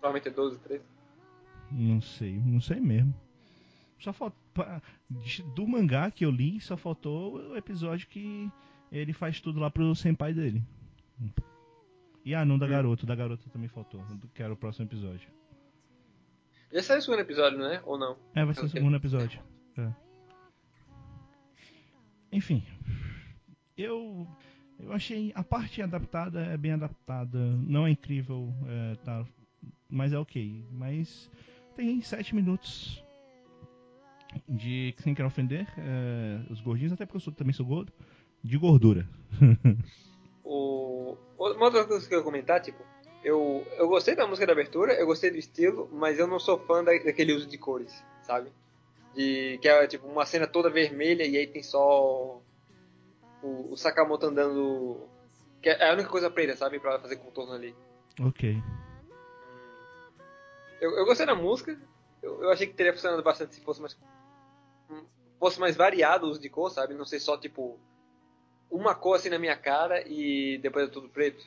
[0.00, 0.84] Provavelmente é 12, 13.
[1.70, 3.14] Não sei, não sei mesmo.
[4.00, 4.36] Só falta.
[5.54, 8.50] Do mangá que eu li, só faltou o episódio que
[8.98, 10.62] ele faz tudo lá pro senpai dele.
[12.24, 13.04] E ah, não, da garota.
[13.06, 14.02] Da garota também faltou.
[14.34, 15.28] Que era o próximo episódio.
[16.72, 17.82] Já saiu o segundo episódio, né?
[17.84, 18.16] Ou não?
[18.34, 19.40] É, vai ser o segundo episódio.
[19.76, 19.92] É.
[22.32, 22.62] Enfim.
[23.76, 24.26] Eu.
[24.78, 25.32] Eu achei.
[25.34, 27.38] A parte adaptada é bem adaptada.
[27.38, 29.24] Não é incrível, é, tá,
[29.88, 30.64] mas é ok.
[30.72, 31.30] Mas
[31.76, 33.02] tem sete minutos
[34.48, 34.94] de.
[34.98, 37.92] Sem querer ofender é, os gordinhos, até porque eu sou- também sou gordo.
[38.44, 39.08] De gordura.
[40.46, 41.16] O...
[41.38, 42.84] Uma outra coisa que eu ia comentar, tipo,
[43.24, 46.58] eu, eu gostei da música da abertura, eu gostei do estilo, mas eu não sou
[46.58, 48.52] fã da, daquele uso de cores, sabe?
[49.14, 52.42] De, que é tipo uma cena toda vermelha e aí tem só
[53.42, 55.08] o, o Sakamoto andando.
[55.62, 56.78] Que é a única coisa preta, sabe?
[56.78, 57.74] Pra fazer contorno ali.
[58.20, 58.62] Ok.
[60.80, 61.80] Eu, eu gostei da música,
[62.22, 63.96] eu, eu achei que teria funcionado bastante se fosse mais.
[65.38, 66.92] fosse mais variado o uso de cor, sabe?
[66.92, 67.78] Não ser só tipo.
[68.74, 71.44] Uma cor assim na minha cara e depois é tudo preto.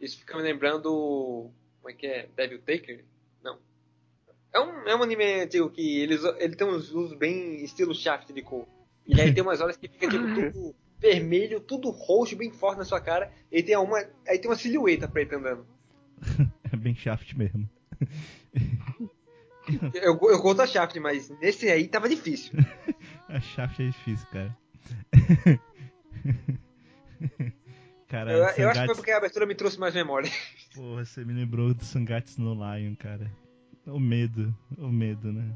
[0.00, 1.50] Isso fica me lembrando.
[1.80, 2.28] Como é que é?
[2.34, 3.04] Devil Taker?
[3.44, 3.58] Não.
[4.52, 8.32] É um, é um anime antigo que eles, ele tem uns usos bem estilo shaft
[8.32, 8.66] de cor.
[9.06, 12.84] E aí tem umas horas que fica tipo tudo vermelho, tudo roxo, bem forte na
[12.84, 13.30] sua cara.
[13.52, 15.66] E tem uma, aí tem uma silhueta preta andando.
[16.72, 17.68] É bem shaft mesmo.
[19.94, 22.52] Eu, eu gosto da shaft, mas nesse aí tava difícil.
[23.28, 24.56] A shaft é difícil, cara.
[28.08, 30.30] cara, Eu, eu acho que foi porque a abertura me trouxe mais memória.
[30.74, 33.30] Porra, você me lembrou do Sangatsu no Lion, cara.
[33.86, 35.54] O medo, o medo, né?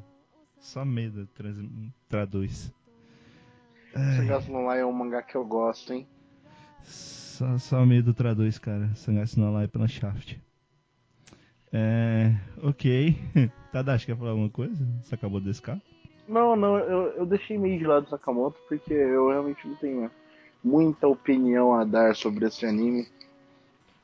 [0.59, 1.65] Só medo trans-
[2.09, 2.73] traduz.
[3.95, 6.07] Ai, Sangatsu no Lion é um mangá que eu gosto, hein?
[6.83, 8.95] só, só medo traduz, cara.
[8.95, 10.39] Sangatsu no Lion pela Shaft.
[11.73, 12.35] É.
[12.63, 13.17] Ok.
[13.73, 14.85] Tadashi, quer falar alguma coisa?
[15.03, 15.81] Você acabou desse carro?
[16.29, 20.11] Não, não, eu, eu deixei meio de lado o Sakamoto porque eu realmente não tenho
[20.63, 23.09] muita opinião a dar sobre esse anime.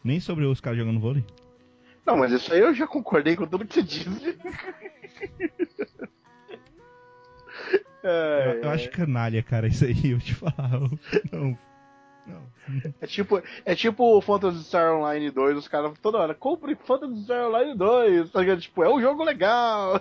[0.03, 1.25] Nem sobre os caras jogando vôlei?
[2.05, 4.39] Não, mas isso aí eu já concordei com tudo que você disse.
[8.03, 10.71] É, Eu, eu acho canalha, cara, isso aí, eu te falar.
[10.75, 10.99] eu-
[11.33, 11.59] Não.
[12.27, 12.43] Não.
[13.01, 17.23] é tipo, é tipo o Phantasy Star Online 2, os caras toda hora, compre Phantasy
[17.23, 18.61] Star Online 2, tá ligado?
[18.61, 20.01] Tipo, é um jogo legal.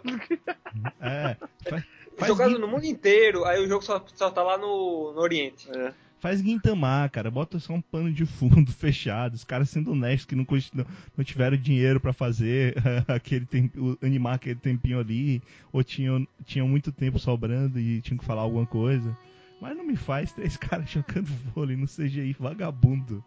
[1.02, 1.36] É.
[1.70, 1.84] Faz,
[2.18, 5.70] faz, Jogado no mundo inteiro, aí o jogo só, só tá lá no, no Oriente.
[5.76, 5.94] É.
[6.26, 7.30] faz Guintamar, cara.
[7.30, 9.36] Bota só um pano de fundo fechado.
[9.36, 12.74] Os caras sendo honestos que não, não, não tiveram dinheiro pra fazer
[13.08, 15.40] aquele tempo, animar aquele tempinho ali.
[15.72, 19.16] Ou tinham, tinham muito tempo sobrando e tinham que falar alguma coisa.
[19.62, 23.24] Mas não me faz três caras jogando vôlei no CGI vagabundo.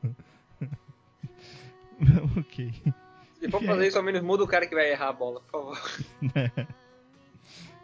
[2.36, 2.72] ok.
[3.38, 5.40] Se for fazer é- isso, ao menos muda o cara que vai errar a bola,
[5.42, 6.00] por favor.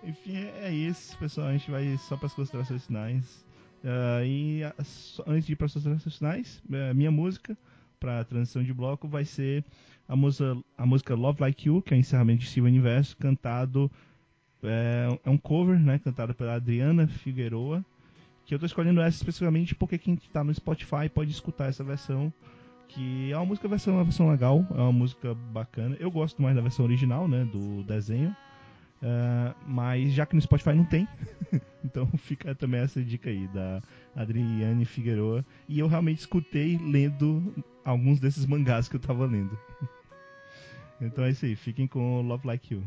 [0.03, 1.47] Enfim, é isso, pessoal.
[1.47, 3.44] A gente vai só para as considerações finais.
[3.85, 4.63] Ah, e
[5.27, 7.57] antes de ir para as finais, eh, minha música
[8.01, 9.65] para a transição de bloco vai ser
[10.09, 13.91] a música, a música Love Like You, que é o encerramento de Steven Universo, cantado.
[14.63, 15.99] É, é um cover, né?
[15.99, 17.85] Cantado pela Adriana Figueroa.
[18.47, 22.33] Que eu tô escolhendo essa especificamente porque quem tá no Spotify pode escutar essa versão
[22.89, 25.97] Que é uma música versão, uma versão legal, é uma música bacana.
[25.99, 27.45] Eu gosto mais da versão original, né?
[27.45, 28.35] Do desenho.
[29.03, 31.07] Uh, mas já que no Spotify não tem,
[31.85, 33.83] então fica também essa dica aí da
[34.17, 35.45] Adriane Figueroa.
[35.69, 39.59] E eu realmente escutei lendo alguns desses mangás que eu tava lendo.
[41.01, 42.85] então é isso aí, fiquem com Love Like You.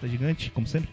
[0.00, 0.88] Tá gigante, como sempre.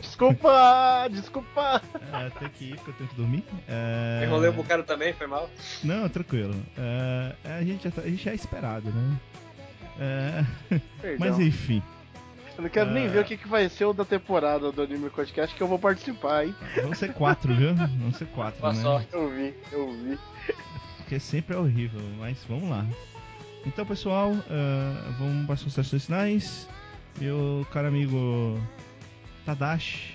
[0.00, 1.80] Desculpa, desculpa.
[2.12, 3.44] É, tem que ir porque eu tenho que dormir.
[3.68, 4.22] É...
[4.24, 5.48] Enrolei um bocado também, foi mal.
[5.84, 6.54] Não, tranquilo.
[6.76, 9.16] É, a, gente já tá- a gente é esperado, né?
[10.00, 10.44] É.
[11.18, 11.82] Mas enfim,
[12.56, 13.08] Eu não quero nem É.
[13.08, 15.78] ver o que, que vai ser o da temporada do Anime Podcast que eu vou
[15.78, 16.54] participar, hein?
[16.82, 17.74] vão ser quatro, viu?
[17.74, 18.82] Vão ser quatro, Boa né?
[18.82, 19.08] sorte.
[19.12, 20.18] Eu vi, eu vi.
[20.96, 22.84] Porque sempre é horrível, mas vamos lá.
[23.66, 26.68] Então, pessoal, ah, vamos para as considerações finais.
[27.18, 28.58] Meu caro amigo
[29.44, 30.14] Tadashi,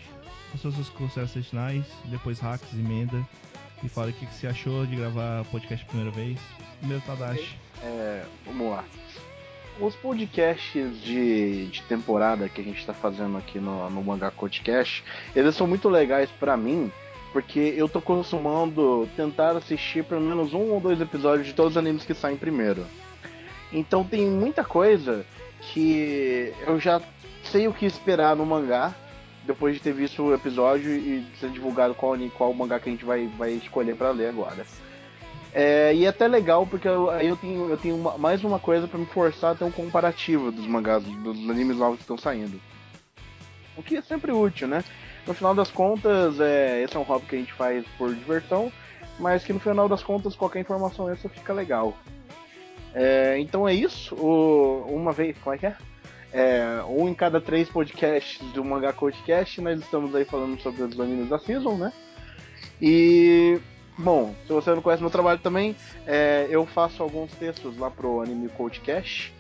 [0.54, 1.86] as suas considerações finais.
[2.06, 3.24] Depois Hacks, emenda.
[3.84, 6.40] E fala o que, você achou de gravar podcast primeira vez.
[6.80, 7.58] Primeiro Tadashi.
[7.84, 8.84] É, vamos lá.
[9.80, 15.04] Os podcasts de, de temporada que a gente tá fazendo aqui no, no Mangá Podcast,
[15.36, 16.90] eles são muito legais pra mim,
[17.34, 21.78] porque eu tô costumando tentar assistir pelo menos um ou dois episódios de todos os
[21.78, 22.86] animes que saem primeiro.
[23.74, 25.26] Então tem muita coisa
[25.62, 27.02] que eu já
[27.44, 28.94] sei o que esperar no mangá,
[29.44, 33.06] depois de ter visto o episódio e ser divulgado qual, qual mangá que a gente
[33.06, 34.66] vai, vai escolher pra ler agora.
[35.54, 38.60] É, e é até legal porque eu, aí eu tenho, eu tenho uma- mais uma
[38.60, 42.18] coisa pra me forçar a ter um comparativo dos mangás, dos animes novos que estão
[42.18, 42.60] saindo.
[43.78, 44.84] O que é sempre útil, né?
[45.26, 48.72] No final das contas, é, esse é um hobby que a gente faz por diversão,
[49.18, 51.96] mas que no final das contas qualquer informação extra fica legal.
[52.96, 54.16] É, então é isso.
[54.16, 55.76] O- uma vez, como é que é?
[56.34, 61.00] É, um em cada três podcasts do Mangá Podcast, nós estamos aí falando sobre os
[61.00, 61.94] animes da Season, né?
[62.82, 63.60] E,
[63.98, 65.76] bom, se você não conhece meu trabalho também,
[66.06, 69.34] é, eu faço alguns textos lá pro Anime Podcast.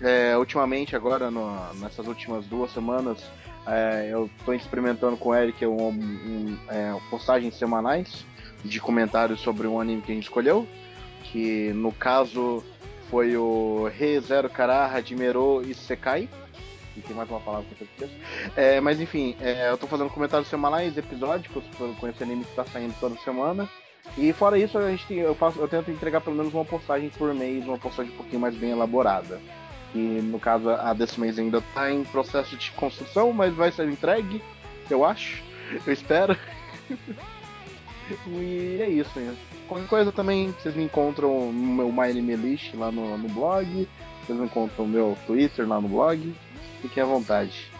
[0.00, 3.22] É, ultimamente, agora, no- nessas últimas duas semanas,
[3.66, 8.24] é, eu estou experimentando com o Eric um, um, é, postagens semanais
[8.64, 10.66] de comentários sobre um anime que a gente escolheu.
[11.24, 12.64] Que no caso
[13.10, 16.28] foi o Re Zero Kara Hajimero Isekai.
[16.96, 18.12] E tem mais uma palavra que eu esqueço.
[18.56, 21.64] É, mas enfim, é, eu tô fazendo comentários semanais, episódicos,
[21.98, 23.68] com esse anime que tá saindo toda semana.
[24.16, 27.34] E fora isso, a gente, eu, faço, eu tento entregar pelo menos uma postagem por
[27.34, 29.40] mês, uma postagem um pouquinho mais bem elaborada.
[29.94, 33.88] E no caso, a desse mês ainda tá em processo de construção, mas vai ser
[33.88, 34.42] entregue,
[34.88, 35.42] eu acho.
[35.86, 36.36] Eu espero.
[38.26, 39.36] e é isso, hein?
[39.70, 43.88] Qualquer coisa também, vocês me encontram no meu My Anime List lá no, no blog.
[44.26, 46.34] Vocês me encontram no meu Twitter lá no blog.
[46.82, 47.70] Fiquem à vontade.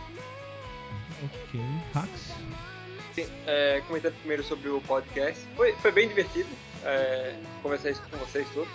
[1.25, 1.61] Ok.
[1.93, 2.33] Hax?
[3.13, 5.45] Sim, é, comentando primeiro sobre o podcast.
[5.57, 6.49] Foi, foi bem divertido
[6.85, 8.73] é, conversar isso com vocês todos.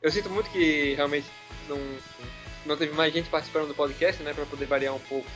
[0.00, 1.26] Eu sinto muito que realmente
[1.68, 1.80] não,
[2.64, 4.32] não teve mais gente participando do podcast, né?
[4.32, 5.26] Pra poder variar um pouco.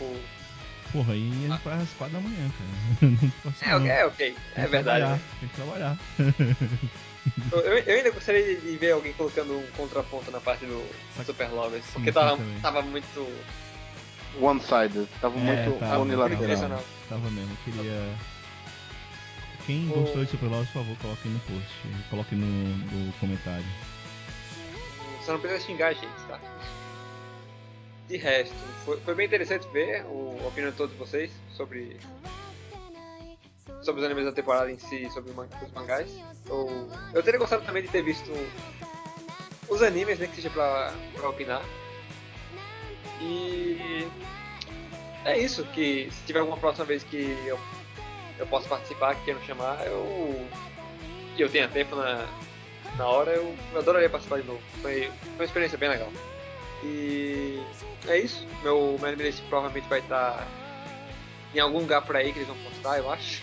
[0.93, 3.13] Porra, aí é para as quatro da manhã, cara.
[3.63, 3.87] É, não.
[3.87, 4.37] é, ok.
[4.55, 4.83] Tem É verdade.
[5.01, 5.21] trabalhar, né?
[5.41, 5.99] Tem que trabalhar.
[7.53, 10.85] Eu, eu ainda gostaria de ver alguém colocando um contraponto na parte do
[11.25, 13.27] Super Lovers, porque sim, tava, tava muito.
[14.41, 15.07] One-sided.
[15.21, 16.43] Tava É, muito tava, unilateral.
[16.43, 16.85] impressionante.
[17.09, 18.15] Tava mesmo, eu queria.
[19.67, 21.69] Quem O- gostou de Super Loves, por favor, coloque no post.
[22.11, 23.65] Coloque no, no comentário.
[25.21, 26.09] Você não precisa xingar gente?
[28.13, 31.97] De resto, foi, foi bem interessante ver o, a opinião de todos vocês sobre,
[33.81, 36.11] sobre os animes da temporada em si, sobre os, man- os mangás.
[36.47, 38.31] Eu, eu teria gostado também de ter visto
[39.67, 41.63] os animes, né, que seja pra, pra opinar.
[43.19, 44.07] E
[45.25, 47.59] é isso, que se tiver alguma próxima vez que eu,
[48.39, 50.47] eu posso participar, que queiram chamar, eu.
[51.35, 52.29] E eu tenha tempo na,
[52.99, 54.61] na hora, eu, eu adoraria participar de novo.
[54.83, 56.13] Foi, foi uma experiência bem legal.
[56.83, 57.63] E
[58.07, 58.47] é isso.
[58.63, 60.47] Meu, meu anime list provavelmente vai estar
[61.55, 63.43] em algum lugar por aí que eles vão postar, eu acho.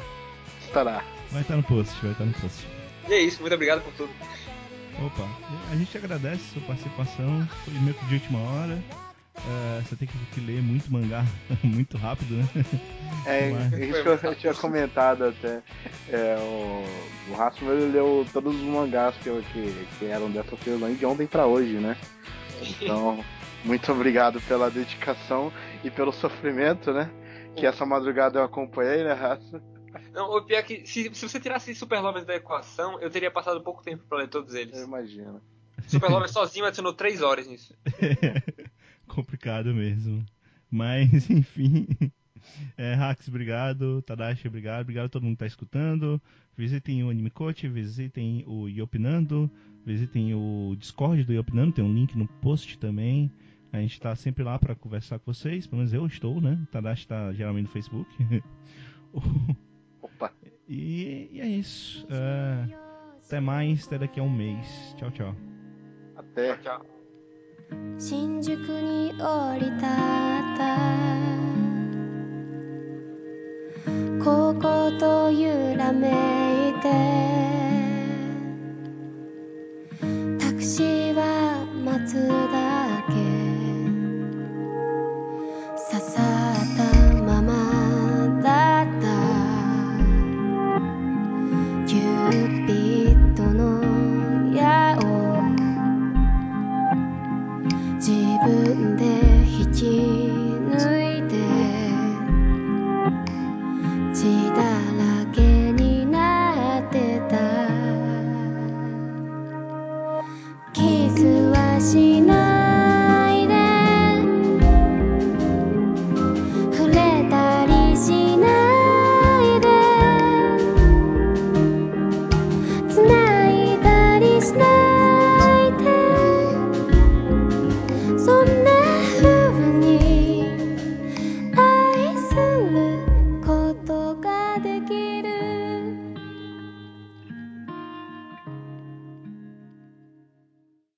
[0.66, 1.04] Estará.
[1.30, 2.66] Vai estar no post, vai estar no post.
[3.08, 4.10] E é isso, muito obrigado por tudo.
[5.04, 5.28] Opa,
[5.72, 7.48] a gente agradece a sua participação.
[7.64, 8.78] Foi meio que de última hora.
[9.48, 11.24] É, você tem que, que ler muito mangá
[11.64, 12.48] muito rápido, né?
[13.24, 15.62] É, Mas- isso que eu, eu tinha comentado até.
[16.08, 16.84] É, o,
[17.30, 21.26] o Rasmus ele leu todos os mangás que, que, que eram dessa sessão de ontem
[21.26, 21.96] pra hoje, né?
[22.62, 23.24] Então,
[23.64, 25.52] muito obrigado pela dedicação
[25.84, 27.10] e pelo sofrimento, né?
[27.56, 29.62] Que essa madrugada eu acompanhei, né, Rasmus?
[30.12, 33.30] Não, o pior é que se, se você tirasse Super Lovers da equação, eu teria
[33.30, 34.78] passado pouco tempo pra ler todos eles.
[34.78, 35.40] Eu imagino.
[35.86, 37.74] Super Lovers sozinho adicionou 3 horas nisso.
[39.06, 40.24] Complicado mesmo.
[40.70, 41.88] Mas, enfim.
[42.76, 44.02] É, Hax, obrigado.
[44.02, 44.82] Tadashi, obrigado.
[44.82, 46.20] Obrigado a todo mundo que tá escutando.
[46.56, 49.50] Visitem o Anime Coach, visitem o Yopinando,
[49.85, 53.31] visitem o Discord do Yopinando, tem um link no post também.
[53.71, 56.57] A gente tá sempre lá para conversar com vocês, pelo menos eu estou, né?
[56.71, 58.09] Tadashi tá geralmente no Facebook.
[60.01, 60.31] Opa.
[60.67, 62.07] e, e é isso.
[62.09, 62.73] É,
[63.25, 64.95] até mais, até daqui a um mês.
[64.97, 65.35] Tchau, tchau.
[66.15, 66.55] Até.
[66.57, 66.95] Tchau.
[67.97, 70.65] 新宿に降り立った
[74.23, 77.68] ここと揺らめいて
[82.10, 82.69] 自带。